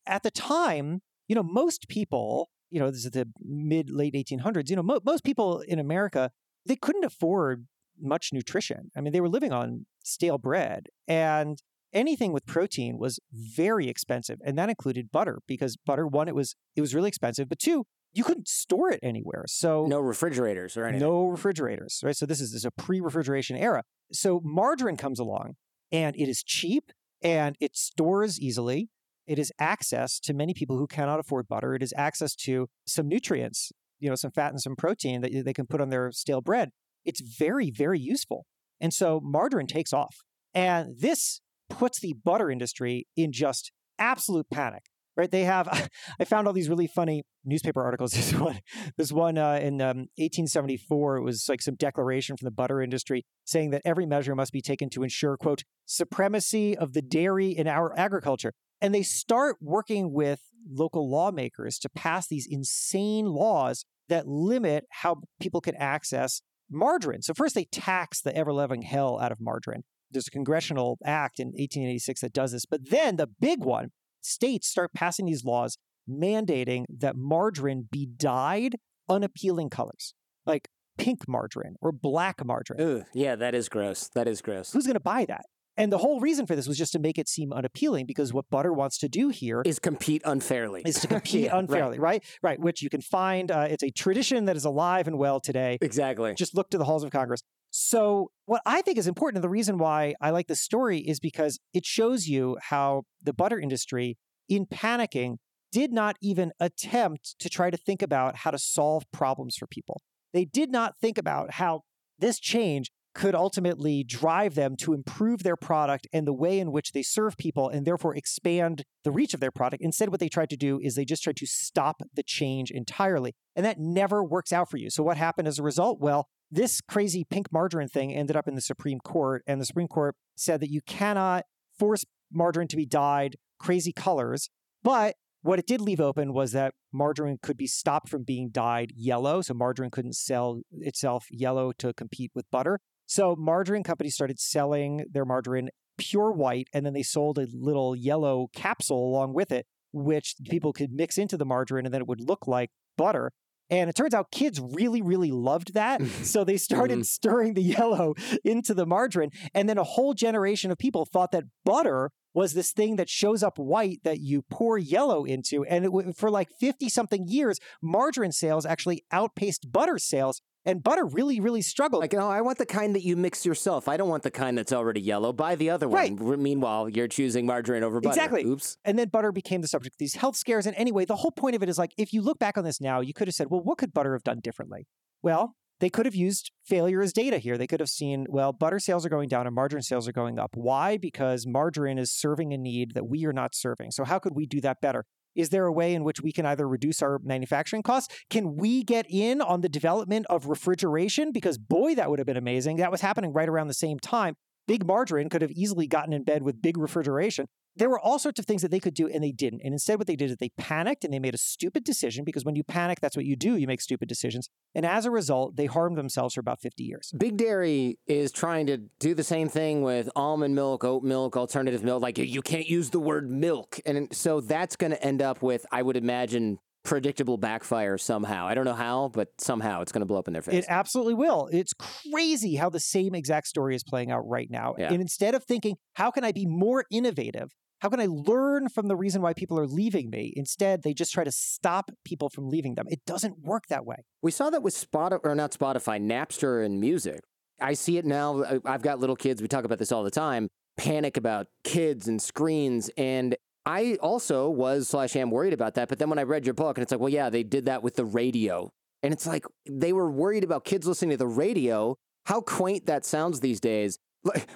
At 0.06 0.21
the 0.21 0.32
time, 0.32 1.01
you 1.27 1.36
know, 1.36 1.43
most 1.43 1.88
people, 1.88 2.49
you 2.69 2.80
know, 2.80 2.91
this 2.91 3.06
is 3.06 3.12
the 3.12 3.27
mid 3.41 3.89
late 3.89 4.13
1800s, 4.13 4.69
you 4.69 4.75
know, 4.75 4.84
mo- 4.84 5.01
most 5.04 5.23
people 5.23 5.62
in 5.62 5.80
America, 5.80 6.32
they 6.65 6.75
couldn't 6.75 7.04
afford 7.04 7.65
much 7.99 8.30
nutrition. 8.32 8.91
I 8.95 9.01
mean, 9.01 9.12
they 9.12 9.21
were 9.21 9.30
living 9.30 9.51
on 9.51 9.86
stale 10.04 10.38
bread 10.38 10.88
and 11.08 11.62
anything 11.93 12.32
with 12.32 12.45
protein 12.45 12.97
was 12.97 13.19
very 13.32 13.89
expensive 13.89 14.39
and 14.45 14.58
that 14.58 14.69
included 14.69 15.12
butter 15.12 15.39
because 15.47 15.77
butter 15.77 16.08
one 16.08 16.27
it 16.27 16.36
was 16.36 16.56
it 16.75 16.82
was 16.82 16.95
really 16.95 17.10
expensive, 17.10 17.49
but 17.49 17.60
two, 17.60 17.86
you 18.13 18.23
couldn't 18.23 18.47
store 18.47 18.89
it 18.91 18.99
anywhere. 19.01 19.45
So 19.47 19.86
no 19.86 19.99
refrigerators 19.99 20.77
or 20.77 20.86
anything. 20.86 21.08
No 21.08 21.27
refrigerators, 21.27 22.01
right? 22.04 22.15
So 22.15 22.25
this 22.25 22.41
is, 22.41 22.51
this 22.51 22.60
is 22.60 22.65
a 22.65 22.71
pre-refrigeration 22.71 23.58
era. 23.58 23.84
So 24.12 24.41
margarine 24.43 24.97
comes 24.97 25.19
along 25.19 25.56
and 25.91 26.15
it 26.15 26.27
is 26.27 26.43
cheap 26.43 26.91
and 27.21 27.56
it 27.60 27.75
stores 27.75 28.39
easily 28.39 28.89
it 29.27 29.39
is 29.39 29.51
access 29.60 30.19
to 30.21 30.34
many 30.34 30.54
people 30.54 30.77
who 30.77 30.88
cannot 30.88 31.19
afford 31.19 31.47
butter. 31.47 31.73
It 31.73 31.84
is 31.84 31.93
access 31.95 32.36
to 32.38 32.67
some 32.86 33.08
nutrients, 33.08 33.71
you 33.99 34.10
know, 34.10 34.15
some 34.15 34.32
fat 34.32 34.51
and 34.51 34.60
some 34.60 34.75
protein 34.75 35.21
that 35.21 35.45
they 35.45 35.54
can 35.54 35.67
put 35.67 35.80
on 35.80 35.89
their 35.89 36.12
stale 36.12 36.41
bread. 36.41 36.71
It's 37.06 37.21
very, 37.21 37.71
very 37.71 37.99
useful. 37.99 38.45
And 38.80 38.93
so 38.93 39.21
margarine 39.23 39.67
takes 39.67 39.93
off. 39.93 40.17
And 40.54 40.99
this 40.99 41.39
puts 41.72 42.00
the 42.00 42.16
butter 42.24 42.50
industry 42.50 43.08
in 43.16 43.32
just 43.32 43.72
absolute 44.00 44.48
panic. 44.52 44.84
Right? 45.18 45.30
They 45.30 45.44
have. 45.44 45.68
I 46.20 46.24
found 46.24 46.48
all 46.48 46.54
these 46.54 46.70
really 46.70 46.88
funny 46.88 47.24
newspaper 47.44 47.84
articles. 47.84 48.14
This 48.16 48.34
one, 48.34 48.60
this 48.98 49.12
one 49.12 49.38
uh, 49.38 49.60
in 49.62 49.82
um, 49.82 50.08
1874, 50.18 51.18
it 51.18 51.24
was 51.24 51.46
like 51.50 51.62
some 51.62 51.76
declaration 51.76 52.38
from 52.38 52.46
the 52.46 52.52
butter 52.52 52.82
industry 52.82 53.26
saying 53.44 53.72
that 53.72 53.82
every 53.84 54.06
measure 54.06 54.36
must 54.36 54.54
be 54.54 54.62
taken 54.62 54.90
to 54.92 55.04
ensure, 55.04 55.36
quote, 55.38 55.64
supremacy 55.86 56.78
of 56.78 56.94
the 56.94 57.02
dairy 57.02 57.50
in 57.50 57.68
our 57.68 57.98
agriculture. 57.98 58.54
And 58.80 58.96
they 58.96 59.04
start 59.04 59.58
working 59.62 60.14
with 60.14 60.40
local 60.70 61.10
lawmakers 61.10 61.78
to 61.80 61.90
pass 61.90 62.28
these 62.28 62.48
insane 62.50 63.26
laws 63.26 63.86
that 64.10 64.28
limit 64.28 64.86
how 64.90 65.22
people 65.40 65.62
can 65.62 65.76
access 65.76 66.42
margarine. 66.70 67.22
So, 67.22 67.34
first, 67.34 67.56
they 67.56 67.66
tax 67.66 68.22
the 68.22 68.36
ever 68.36 68.54
loving 68.54 68.84
hell 68.84 69.20
out 69.20 69.32
of 69.32 69.40
margarine. 69.42 69.84
There's 70.12 70.28
a 70.28 70.32
congressional 70.32 70.97
act 71.04 71.39
in 71.39 71.47
1886 71.47 72.21
that 72.21 72.34
does 72.34 72.52
this. 72.52 72.65
But 72.65 72.89
then 72.89 73.17
the 73.17 73.28
big 73.39 73.63
one 73.63 73.91
states 74.21 74.67
start 74.67 74.93
passing 74.93 75.26
these 75.26 75.43
laws 75.43 75.78
mandating 76.10 76.86
that 76.89 77.15
margarine 77.15 77.88
be 77.91 78.06
dyed 78.06 78.76
unappealing 79.10 79.69
colors, 79.69 80.13
like 80.45 80.69
pink 80.97 81.28
margarine 81.28 81.76
or 81.82 81.91
black 81.91 82.43
margarine. 82.45 82.82
Ugh, 82.82 83.06
yeah, 83.13 83.36
that 83.36 83.56
is 83.56 83.69
gross. 83.69 84.10
That 84.13 84.28
is 84.28 84.41
gross. 84.41 84.71
Who's 84.71 84.86
going 84.86 84.95
to 84.95 85.00
buy 85.00 85.26
that? 85.26 85.45
And 85.78 85.91
the 85.91 85.97
whole 85.97 86.19
reason 86.19 86.45
for 86.45 86.56
this 86.56 86.67
was 86.67 86.78
just 86.78 86.91
to 86.93 87.00
make 87.00 87.17
it 87.17 87.30
seem 87.30 87.54
unappealing 87.54 88.06
because 88.06 88.34
what 88.34 88.50
butter 88.50 88.74
wants 88.74 88.97
to 89.00 89.10
do 89.10 89.30
here 89.30 89.62
is 89.65 89.80
compete 89.80 90.21
unfairly. 90.26 90.82
Is 90.86 91.00
to 91.00 91.08
compete 91.08 91.45
yeah, 91.45 91.58
unfairly, 91.58 91.97
right. 91.97 92.24
right. 92.43 92.52
right? 92.52 92.60
Which 92.60 92.82
you 92.82 92.89
can 92.89 93.02
find. 93.02 93.50
Uh, 93.50 93.67
it's 93.69 93.84
a 93.84 93.89
tradition 93.89 94.45
that 94.45 94.58
is 94.58 94.65
alive 94.65 95.08
and 95.08 95.17
well 95.17 95.39
today. 95.39 95.78
Exactly. 95.82 96.34
Just 96.36 96.56
look 96.56 96.69
to 96.71 96.78
the 96.78 96.84
halls 96.84 97.04
of 97.04 97.12
Congress. 97.12 97.41
So, 97.72 98.32
what 98.46 98.62
I 98.66 98.82
think 98.82 98.98
is 98.98 99.08
important, 99.08 99.38
and 99.38 99.44
the 99.44 99.50
reason 99.50 99.78
why 99.78 100.14
I 100.20 100.32
like 100.32 100.48
this 100.48 100.62
story 100.62 101.00
is 101.00 101.22
because 101.22 101.58
it 101.74 101.86
shows 101.86 102.28
you 102.28 102.58
how 102.62 103.04
the 103.24 103.34
butter 103.34 103.58
industry, 103.58 104.18
in 104.50 104.66
panicking, 104.66 105.38
did 105.72 105.94
not 105.94 106.18
even 106.22 106.52
attempt 106.60 107.36
to 107.40 107.50
try 107.50 107.70
to 107.70 107.78
think 107.78 108.02
about 108.02 108.36
how 108.38 108.52
to 108.52 108.60
solve 108.60 109.06
problems 109.14 109.56
for 109.56 109.68
people. 109.68 110.02
They 110.34 110.44
did 110.44 110.70
not 110.70 110.96
think 111.00 111.18
about 111.18 111.54
how 111.54 111.82
this 112.20 112.40
change 112.40 112.92
could 113.14 113.36
ultimately 113.36 114.04
drive 114.04 114.56
them 114.56 114.76
to 114.78 114.94
improve 114.94 115.44
their 115.44 115.58
product 115.58 116.08
and 116.14 116.26
the 116.26 116.34
way 116.34 116.60
in 116.60 116.72
which 116.72 116.92
they 116.92 117.04
serve 117.04 117.38
people 117.38 117.68
and 117.68 117.86
therefore 117.86 118.16
expand 118.16 118.84
the 119.04 119.12
reach 119.12 119.34
of 119.34 119.40
their 119.40 119.52
product. 119.52 119.84
Instead, 119.84 120.10
what 120.10 120.20
they 120.20 120.30
tried 120.30 120.50
to 120.50 120.58
do 120.58 120.80
is 120.82 120.96
they 120.96 121.06
just 121.06 121.24
tried 121.24 121.36
to 121.38 121.46
stop 121.46 122.02
the 122.14 122.24
change 122.24 122.72
entirely. 122.72 123.34
And 123.56 123.66
that 123.66 123.80
never 123.80 124.24
works 124.24 124.54
out 124.54 124.70
for 124.70 124.78
you. 124.78 124.90
So, 124.90 125.04
what 125.04 125.18
happened 125.18 125.48
as 125.48 125.60
a 125.60 125.64
result? 125.64 126.00
Well, 126.00 126.28
this 126.52 126.82
crazy 126.82 127.24
pink 127.24 127.52
margarine 127.52 127.88
thing 127.88 128.14
ended 128.14 128.36
up 128.36 128.48
in 128.48 128.56
the 128.56 128.62
Supreme 128.62 129.00
Court, 129.00 129.44
and 129.48 129.60
the 129.60 129.66
Supreme 129.66 129.88
Court 129.88 130.16
said 130.36 130.60
that 130.60 130.70
you 130.70 130.82
cannot 130.82 131.46
force 131.78 132.04
margarine 132.32 132.68
to 132.68 132.76
be 132.76 132.86
dyed 132.86 133.38
crazy 133.60 133.94
colors. 133.94 134.50
But 134.84 135.16
what 135.42 135.60
it 135.60 135.66
did 135.66 135.82
leave 135.82 136.00
open 136.00 136.34
was 136.34 136.52
that 136.52 136.74
margarine 136.92 137.40
could 137.42 137.58
be 137.58 137.68
stopped 137.68 138.10
from 138.10 138.24
being 138.24 138.50
dyed 138.52 138.92
yellow. 138.96 139.42
So 139.42 139.54
margarine 139.54 139.92
couldn't 139.92 140.16
sell 140.16 140.62
itself 140.72 141.28
yellow 141.32 141.72
to 141.80 141.94
compete 141.94 142.32
with 142.36 142.50
butter. 142.52 142.80
So 143.06 143.36
margarine 143.38 143.84
companies 143.84 144.16
started 144.16 144.40
selling 144.40 145.06
their 145.12 145.26
margarine 145.26 145.70
pure 145.98 146.32
white, 146.32 146.68
and 146.74 146.86
then 146.86 146.94
they 146.94 147.04
sold 147.04 147.38
a 147.38 147.48
little 147.54 147.96
yellow 147.96 148.48
capsule 148.56 149.10
along 149.10 149.34
with 149.34 149.52
it, 149.52 149.66
which 149.92 150.36
people 150.50 150.74
could 150.74 150.92
mix 150.92 151.18
into 151.18 151.38
the 151.38 151.46
margarine, 151.46 151.86
and 151.86 151.94
then 151.94 152.02
it 152.02 152.08
would 152.08 152.22
look 152.22 152.48
like 152.48 152.70
butter. 152.98 153.32
And 153.72 153.90
it 153.90 153.96
turns 153.96 154.14
out 154.14 154.32
kids 154.32 154.60
really, 154.60 155.02
really 155.02 155.32
loved 155.32 155.74
that. 155.74 156.06
so 156.24 156.44
they 156.44 156.58
started 156.58 156.96
mm-hmm. 156.96 157.04
stirring 157.04 157.54
the 157.54 157.62
yellow 157.78 158.14
into 158.44 158.74
the 158.74 158.86
margarine. 158.86 159.32
And 159.54 159.68
then 159.68 159.78
a 159.78 159.84
whole 159.84 160.14
generation 160.14 160.70
of 160.70 160.78
people 160.78 161.06
thought 161.06 161.32
that 161.32 161.46
butter 161.66 162.12
was 162.34 162.54
this 162.54 162.72
thing 162.72 162.96
that 162.96 163.10
shows 163.10 163.44
up 163.44 163.58
white 163.58 164.00
that 164.04 164.20
you 164.20 164.41
pour 164.44 164.78
yellow 164.78 165.26
into. 165.26 165.63
And 165.65 165.86
it, 165.86 166.17
for 166.17 166.30
like 166.30 166.50
50 166.60 166.89
something 166.89 167.28
years, 167.28 167.60
margarine 167.82 168.32
sales 168.32 168.65
actually 168.65 169.04
outpaced 169.12 169.72
butter 169.72 169.98
sales 169.98 170.41
and 170.63 170.84
butter 170.84 171.06
really, 171.06 171.39
really 171.39 171.62
struggled. 171.62 172.02
Like, 172.02 172.13
oh, 172.13 172.30
I 172.30 172.41
want 172.41 172.58
the 172.60 172.65
kind 172.65 172.96
that 172.96 173.04
you 173.04 173.15
mix 173.15 173.46
yourself. 173.46 173.88
I 173.88 173.98
don't 173.98 174.10
want 174.10 174.24
the 174.24 174.32
kind 174.32 174.58
that's 174.58 174.72
already 174.72 175.02
yellow. 175.02 175.34
Buy 175.34 175.56
the 175.56 175.72
other 175.72 175.88
right. 175.88 176.13
one. 176.13 176.41
Meanwhile, 176.41 176.89
you're 176.89 177.08
choosing 177.08 177.46
margarine 177.46 177.84
over 177.84 178.00
butter. 178.00 178.13
Exactly. 178.13 178.44
Oops. 178.44 178.78
And 178.86 178.98
then 178.98 179.10
butter 179.10 179.32
became 179.32 179.62
the 179.62 179.67
subject 179.67 179.96
of 179.96 180.00
these 180.00 180.15
health 180.15 180.36
scares. 180.36 180.67
And 180.67 180.76
anyway, 180.76 181.06
the 181.06 181.15
whole 181.15 181.32
point 181.32 181.56
of 181.56 181.63
it 181.63 181.70
is 181.70 181.78
like, 181.80 181.94
if 181.98 182.13
you 182.13 182.22
look 182.22 182.38
back 182.38 182.58
on 182.58 182.63
this 182.63 182.80
now, 182.80 183.02
you 183.02 183.13
could 183.13 183.28
have 183.28 183.36
said, 183.36 183.48
well, 183.50 183.62
what 183.62 183.80
could 183.80 183.94
butter 183.94 184.13
have 184.13 184.24
done 184.24 184.39
differently? 184.39 184.88
Well, 185.24 185.56
they 185.82 185.89
could 185.89 186.06
have 186.06 186.15
used 186.15 186.52
failure 186.63 187.02
as 187.02 187.12
data 187.12 187.39
here. 187.39 187.58
They 187.58 187.67
could 187.67 187.80
have 187.80 187.89
seen, 187.89 188.28
well, 188.30 188.54
butter 188.54 188.80
sales 188.80 189.04
are 189.04 189.10
going 189.10 189.28
down 189.28 189.48
and 189.48 189.56
margarine 189.56 189.82
sales 189.82 190.08
are 190.08 190.13
going 190.13 190.38
up. 190.38 190.52
Why? 190.54 190.96
Because 190.96 191.48
margarine 191.48 191.98
is 191.98 192.13
serving 192.13 192.54
a 192.54 192.58
need 192.58 192.94
that 192.94 193.08
we 193.08 193.26
are 193.26 193.34
not 193.34 193.56
serving. 193.56 193.89
So, 193.91 194.06
how 194.06 194.20
could 194.20 194.36
we 194.36 194.46
do 194.46 194.62
that 194.62 194.80
better? 194.80 195.06
Is 195.36 195.50
there 195.50 195.65
a 195.65 195.72
way 195.72 195.94
in 195.96 196.04
which 196.04 196.22
we 196.22 196.32
can 196.32 196.46
either 196.46 196.67
reduce 196.67 197.02
our 197.02 197.20
manufacturing 197.24 197.84
costs? 197.84 198.13
Can 198.30 198.56
we 198.56 198.84
get 198.84 199.08
in 199.10 199.41
on 199.41 199.62
the 199.62 199.70
development 199.70 200.28
of 200.30 200.48
refrigeration? 200.48 201.32
Because 201.32 201.58
boy, 201.58 201.96
that 201.96 202.10
would 202.10 202.20
have 202.20 202.26
been 202.28 202.38
amazing. 202.38 202.78
That 202.78 202.91
was 202.91 203.02
happening 203.02 203.34
right 203.34 203.50
around 203.50 203.67
the 203.67 203.74
same 203.74 203.98
time. 203.98 204.36
Big 204.67 204.86
margarine 204.86 205.30
could 205.30 205.41
have 205.41 205.52
easily 205.52 205.88
gotten 205.88 206.13
in 206.13 206.24
bed 206.24 206.44
with 206.44 206.62
big 206.62 206.78
refrigeration. 206.78 207.48
There 207.76 207.90
were 207.90 208.00
all 208.00 208.20
sorts 208.20 208.40
of 208.40 208.46
things 208.46 208.62
that 208.62 208.72
they 208.72 208.80
could 208.80 208.94
do 208.94 209.08
and 209.08 209.24
they 209.24 209.32
didn't. 209.32 209.62
And 209.64 209.74
instead, 209.74 209.98
what 209.98 210.08
they 210.08 210.16
did 210.16 210.32
is 210.32 210.38
they 210.38 210.52
panicked 210.58 211.04
and 211.04 211.14
they 211.14 211.20
made 211.20 211.34
a 211.34 211.38
stupid 211.40 211.84
decision 211.84 212.24
because 212.26 212.44
when 212.44 212.56
you 212.56 212.64
panic, 212.64 213.00
that's 213.00 213.16
what 213.16 213.26
you 213.26 213.36
do. 213.36 213.56
You 213.56 213.68
make 213.68 213.82
stupid 213.82 214.10
decisions. 214.10 214.50
And 214.76 214.86
as 214.86 215.06
a 215.06 215.12
result, 215.12 215.56
they 215.56 215.66
harmed 215.66 215.98
themselves 215.98 216.34
for 216.34 216.42
about 216.42 216.60
50 216.62 216.84
years. 216.84 217.14
Big 217.18 217.38
Dairy 217.38 217.98
is 218.08 218.32
trying 218.32 218.68
to 218.68 218.78
do 219.00 219.14
the 219.14 219.24
same 219.24 219.50
thing 219.50 219.82
with 219.82 220.10
almond 220.16 220.56
milk, 220.56 220.84
oat 220.84 221.04
milk, 221.04 221.38
alternative 221.38 221.84
milk. 221.84 222.02
Like 222.02 222.18
you 222.18 222.42
can't 222.42 222.68
use 222.68 222.90
the 222.90 223.00
word 223.00 223.30
milk. 223.30 223.80
And 223.86 224.14
so 224.14 224.42
that's 224.42 224.76
going 224.76 224.92
to 224.92 225.04
end 225.04 225.22
up 225.22 225.42
with, 225.42 225.66
I 225.72 225.82
would 225.82 225.98
imagine, 225.98 226.60
predictable 226.84 227.38
backfire 227.38 227.98
somehow. 227.98 228.48
I 228.48 228.56
don't 228.56 228.65
know 228.65 228.74
how, 228.74 229.10
but 229.13 229.30
somehow 229.39 229.82
it's 229.82 229.91
going 229.91 230.02
to 230.02 230.06
blow 230.06 230.17
up 230.17 230.28
in 230.28 230.34
their 230.34 230.41
face. 230.41 230.63
It 230.63 230.65
absolutely 230.67 231.13
will. 231.13 231.50
It's 231.52 231.74
crazy 231.74 232.56
how 232.56 232.70
the 232.70 232.80
same 232.80 233.13
exact 233.13 233.48
story 233.48 233.76
is 233.76 233.84
playing 233.84 234.12
out 234.12 234.28
right 234.28 234.50
now. 234.50 234.76
Yeah. 234.78 234.91
And 234.91 235.02
instead 235.02 235.36
of 235.36 235.44
thinking, 235.44 235.76
how 235.94 236.12
can 236.12 236.24
I 236.24 236.32
be 236.32 236.46
more 236.46 236.86
innovative? 236.91 237.52
How 237.80 237.89
can 237.89 238.00
I 238.00 238.08
learn 238.08 238.70
from 238.70 238.88
the 238.88 238.96
reason 238.96 239.24
why 239.24 239.34
people 239.34 239.60
are 239.60 239.65
leaving 239.65 240.12
me? 240.12 240.34
Instead, 240.36 240.84
they 240.84 240.94
just 240.94 241.12
try 241.12 241.24
to 241.24 241.32
stop 241.32 241.89
people 242.06 242.30
from 242.30 242.48
leaving 242.48 242.76
them. 242.76 242.86
It 242.89 243.02
doesn't 243.08 243.39
work 243.39 243.63
that 243.70 243.86
way. 243.86 243.98
We 244.22 244.30
saw 244.30 244.52
that 244.52 244.62
with 244.62 244.76
Spotify, 244.76 245.20
or 245.24 245.34
not 245.34 245.52
Spotify, 245.52 246.00
Napster 246.00 246.63
and 246.63 246.80
music. 246.80 247.22
I 247.60 247.74
see 247.74 247.98
it 247.98 248.06
now. 248.06 248.44
I've 248.65 248.84
got 248.84 249.00
little 249.00 249.15
kids. 249.15 249.41
We 249.41 249.48
talk 249.48 249.65
about 249.65 249.80
this 249.80 249.91
all 249.91 250.04
the 250.04 250.12
time. 250.12 250.48
Panic 250.78 251.17
about 251.17 251.48
kids 251.63 252.08
and 252.08 252.22
screens. 252.22 252.89
And 252.98 253.36
I 253.65 253.97
also 254.02 254.50
was 254.50 254.88
slash 254.88 255.15
am 255.15 255.32
worried 255.32 255.54
about 255.54 255.76
that. 255.76 255.89
But 255.89 256.00
then 256.00 256.10
when 256.10 256.19
I 256.19 256.24
read 256.24 256.45
your 256.45 256.54
book, 256.54 256.78
and 256.78 256.84
it's 256.84 256.91
like, 256.91 257.02
well, 257.02 257.10
yeah, 257.10 257.30
they 257.30 257.43
did 257.43 257.65
that 257.65 257.84
with 257.84 257.95
the 257.95 258.06
radio. 258.06 258.71
And 259.04 259.13
it's 259.13 259.26
like 259.26 259.45
they 259.67 259.93
were 259.93 260.10
worried 260.10 260.43
about 260.43 260.63
kids 260.63 260.88
listening 260.88 261.12
to 261.12 261.17
the 261.17 261.28
radio, 261.28 261.97
how 262.26 262.41
quaint 262.41 262.86
that 262.86 263.06
sounds 263.06 263.39
these 263.39 263.60
days. 263.60 263.97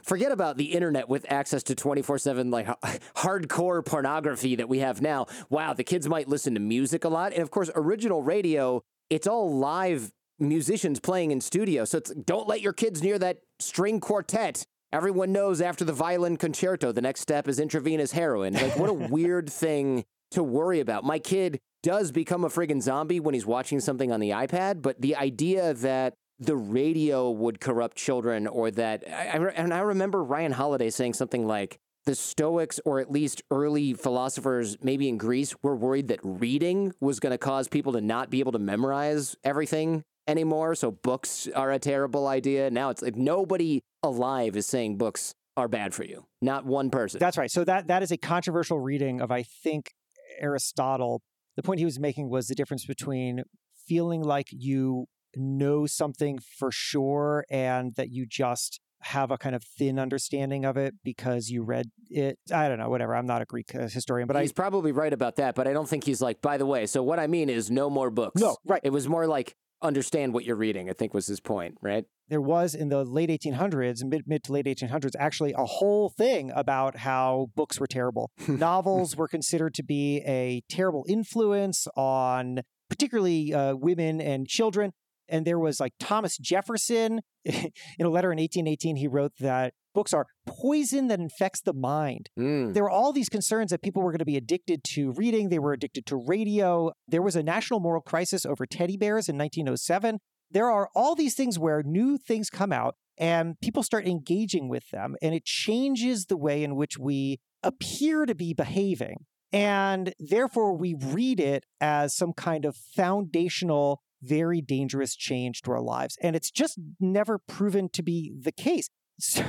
Forget 0.03 0.31
about 0.31 0.57
the 0.57 0.73
internet 0.73 1.09
with 1.09 1.25
access 1.31 1.63
to 1.63 1.75
24 1.75 2.19
7 2.19 2.51
like 2.51 2.67
hardcore 3.15 3.83
pornography 3.83 4.55
that 4.55 4.69
we 4.69 4.79
have 4.79 5.01
now. 5.01 5.25
Wow, 5.49 5.73
the 5.73 5.83
kids 5.83 6.07
might 6.07 6.27
listen 6.27 6.53
to 6.53 6.59
music 6.59 7.03
a 7.03 7.09
lot. 7.09 7.33
And 7.33 7.41
of 7.41 7.49
course, 7.49 7.71
original 7.75 8.21
radio, 8.21 8.83
it's 9.09 9.25
all 9.27 9.55
live 9.57 10.11
musicians 10.37 10.99
playing 10.99 11.31
in 11.31 11.41
studio. 11.41 11.85
So 11.85 11.97
it's 11.97 12.11
don't 12.11 12.47
let 12.47 12.61
your 12.61 12.73
kids 12.73 13.01
near 13.01 13.17
that 13.19 13.39
string 13.59 13.99
quartet. 13.99 14.65
Everyone 14.91 15.31
knows 15.31 15.61
after 15.61 15.83
the 15.83 15.93
violin 15.93 16.37
concerto, 16.37 16.91
the 16.91 17.01
next 17.01 17.21
step 17.21 17.47
is 17.47 17.59
intravenous 17.59 18.11
heroin. 18.11 18.53
Like, 18.53 18.77
what 18.77 18.89
a 18.89 18.93
weird 19.11 19.49
thing 19.49 20.05
to 20.31 20.43
worry 20.43 20.79
about. 20.79 21.03
My 21.03 21.19
kid 21.19 21.59
does 21.83 22.11
become 22.11 22.43
a 22.43 22.49
friggin' 22.49 22.81
zombie 22.81 23.19
when 23.19 23.33
he's 23.33 23.45
watching 23.45 23.79
something 23.79 24.11
on 24.11 24.19
the 24.19 24.29
iPad, 24.29 24.81
but 24.81 25.01
the 25.01 25.15
idea 25.15 25.73
that 25.73 26.13
the 26.39 26.55
radio 26.55 27.29
would 27.29 27.59
corrupt 27.59 27.97
children 27.97 28.47
or 28.47 28.71
that, 28.71 29.03
I, 29.07 29.37
I, 29.37 29.51
and 29.51 29.73
I 29.73 29.79
remember 29.79 30.23
Ryan 30.23 30.53
Holiday 30.53 30.89
saying 30.89 31.13
something 31.13 31.45
like, 31.45 31.77
the 32.05 32.15
Stoics, 32.15 32.79
or 32.85 32.99
at 32.99 33.11
least 33.11 33.41
early 33.49 33.93
philosophers, 33.93 34.77
maybe 34.81 35.09
in 35.09 35.17
Greece, 35.17 35.55
were 35.63 35.75
worried 35.75 36.09
that 36.09 36.19
reading 36.21 36.93
was 36.99 37.19
going 37.19 37.31
to 37.31 37.37
cause 37.37 37.67
people 37.67 37.93
to 37.93 38.01
not 38.01 38.29
be 38.29 38.39
able 38.39 38.51
to 38.51 38.59
memorize 38.59 39.35
everything 39.43 40.03
anymore. 40.27 40.75
So 40.75 40.91
books 40.91 41.47
are 41.55 41.71
a 41.71 41.79
terrible 41.79 42.27
idea. 42.27 42.69
Now 42.69 42.89
it's 42.89 43.01
like 43.01 43.15
nobody 43.15 43.81
alive 44.03 44.55
is 44.55 44.65
saying 44.65 44.97
books 44.97 45.33
are 45.57 45.67
bad 45.67 45.93
for 45.93 46.03
you. 46.03 46.25
Not 46.41 46.65
one 46.65 46.89
person. 46.89 47.19
That's 47.19 47.37
right. 47.37 47.51
So 47.51 47.63
that 47.63 47.87
that 47.87 48.03
is 48.03 48.11
a 48.11 48.17
controversial 48.17 48.79
reading 48.79 49.21
of 49.21 49.31
I 49.31 49.43
think 49.43 49.91
Aristotle. 50.39 51.21
The 51.55 51.63
point 51.63 51.79
he 51.79 51.85
was 51.85 51.99
making 51.99 52.29
was 52.29 52.47
the 52.47 52.55
difference 52.55 52.85
between 52.85 53.43
feeling 53.87 54.21
like 54.21 54.47
you 54.51 55.05
know 55.35 55.85
something 55.85 56.39
for 56.39 56.71
sure 56.71 57.45
and 57.49 57.95
that 57.95 58.09
you 58.09 58.25
just 58.25 58.79
have 59.01 59.29
a 59.29 59.37
kind 59.37 59.55
of 59.55 59.63
thin 59.63 59.99
understanding 59.99 60.65
of 60.65 60.77
it 60.77 60.95
because 61.03 61.49
you 61.49 61.63
read 61.63 61.91
it. 62.09 62.39
I 62.51 62.67
don't 62.67 62.79
know, 62.79 62.89
whatever. 62.89 63.15
I'm 63.15 63.27
not 63.27 63.41
a 63.41 63.45
Greek 63.45 63.75
uh, 63.75 63.87
historian, 63.87 64.27
but 64.27 64.41
he's 64.41 64.51
probably 64.51 64.91
right 64.91 65.13
about 65.13 65.35
that, 65.35 65.53
but 65.55 65.67
I 65.67 65.73
don't 65.73 65.87
think 65.87 66.05
he's 66.05 66.21
like, 66.21 66.41
by 66.41 66.57
the 66.57 66.65
way, 66.65 66.87
so 66.87 67.03
what 67.03 67.19
I 67.19 67.27
mean 67.27 67.49
is 67.49 67.69
no 67.69 67.89
more 67.89 68.09
books. 68.09 68.41
No, 68.41 68.57
right. 68.65 68.81
It 68.83 68.89
was 68.89 69.07
more 69.07 69.27
like 69.27 69.55
understand 69.85 70.33
what 70.33 70.45
you're 70.45 70.55
reading, 70.55 70.89
I 70.89 70.93
think 70.93 71.13
was 71.13 71.27
his 71.27 71.39
point, 71.39 71.77
right? 71.81 72.05
there 72.29 72.41
was 72.41 72.73
in 72.73 72.89
the 72.89 73.03
late 73.03 73.29
1800s, 73.29 74.03
mid, 74.03 74.27
mid 74.27 74.43
to 74.43 74.53
late 74.53 74.65
1800s, 74.65 75.13
actually 75.19 75.53
a 75.53 75.65
whole 75.65 76.09
thing 76.09 76.51
about 76.55 76.97
how 76.97 77.49
books 77.55 77.79
were 77.79 77.87
terrible. 77.87 78.31
Novels 78.47 79.15
were 79.15 79.27
considered 79.27 79.73
to 79.75 79.83
be 79.83 80.21
a 80.25 80.63
terrible 80.69 81.05
influence 81.07 81.87
on 81.95 82.61
particularly 82.89 83.53
uh, 83.53 83.75
women 83.75 84.21
and 84.21 84.47
children. 84.47 84.91
And 85.27 85.45
there 85.45 85.59
was 85.59 85.79
like 85.79 85.93
Thomas 85.99 86.37
Jefferson 86.37 87.21
in 87.45 87.71
a 87.99 88.09
letter 88.09 88.31
in 88.31 88.37
1818, 88.37 88.95
he 88.97 89.07
wrote 89.07 89.33
that 89.39 89.73
books 89.95 90.13
are 90.13 90.27
poison 90.45 91.07
that 91.07 91.19
infects 91.19 91.61
the 91.61 91.73
mind. 91.73 92.29
Mm. 92.37 92.75
There 92.75 92.83
were 92.83 92.91
all 92.91 93.11
these 93.11 93.29
concerns 93.29 93.71
that 93.71 93.81
people 93.81 94.03
were 94.03 94.11
going 94.11 94.19
to 94.19 94.25
be 94.25 94.37
addicted 94.37 94.83
to 94.93 95.13
reading. 95.13 95.49
They 95.49 95.57
were 95.57 95.73
addicted 95.73 96.05
to 96.07 96.15
radio. 96.15 96.91
There 97.07 97.23
was 97.23 97.35
a 97.35 97.41
national 97.41 97.79
moral 97.79 98.01
crisis 98.01 98.45
over 98.45 98.67
teddy 98.67 98.97
bears 98.97 99.27
in 99.27 99.37
1907 99.37 100.19
there 100.51 100.69
are 100.69 100.89
all 100.95 101.15
these 101.15 101.35
things 101.35 101.57
where 101.59 101.83
new 101.83 102.17
things 102.17 102.49
come 102.49 102.71
out 102.71 102.95
and 103.17 103.59
people 103.61 103.83
start 103.83 104.05
engaging 104.05 104.67
with 104.67 104.89
them, 104.91 105.15
and 105.21 105.33
it 105.33 105.45
changes 105.45 106.25
the 106.25 106.37
way 106.37 106.63
in 106.63 106.75
which 106.75 106.97
we 106.97 107.39
appear 107.63 108.25
to 108.25 108.35
be 108.35 108.53
behaving. 108.53 109.25
And 109.51 110.13
therefore, 110.19 110.75
we 110.75 110.95
read 110.99 111.39
it 111.39 111.65
as 111.79 112.15
some 112.15 112.33
kind 112.33 112.65
of 112.65 112.75
foundational, 112.75 114.01
very 114.21 114.59
dangerous 114.59 115.15
change 115.15 115.61
to 115.61 115.71
our 115.71 115.81
lives. 115.81 116.17
And 116.21 116.35
it's 116.35 116.51
just 116.51 116.77
never 116.99 117.39
proven 117.39 117.89
to 117.93 118.03
be 118.03 118.33
the 118.37 118.51
case. 118.51 118.89
So, 119.19 119.43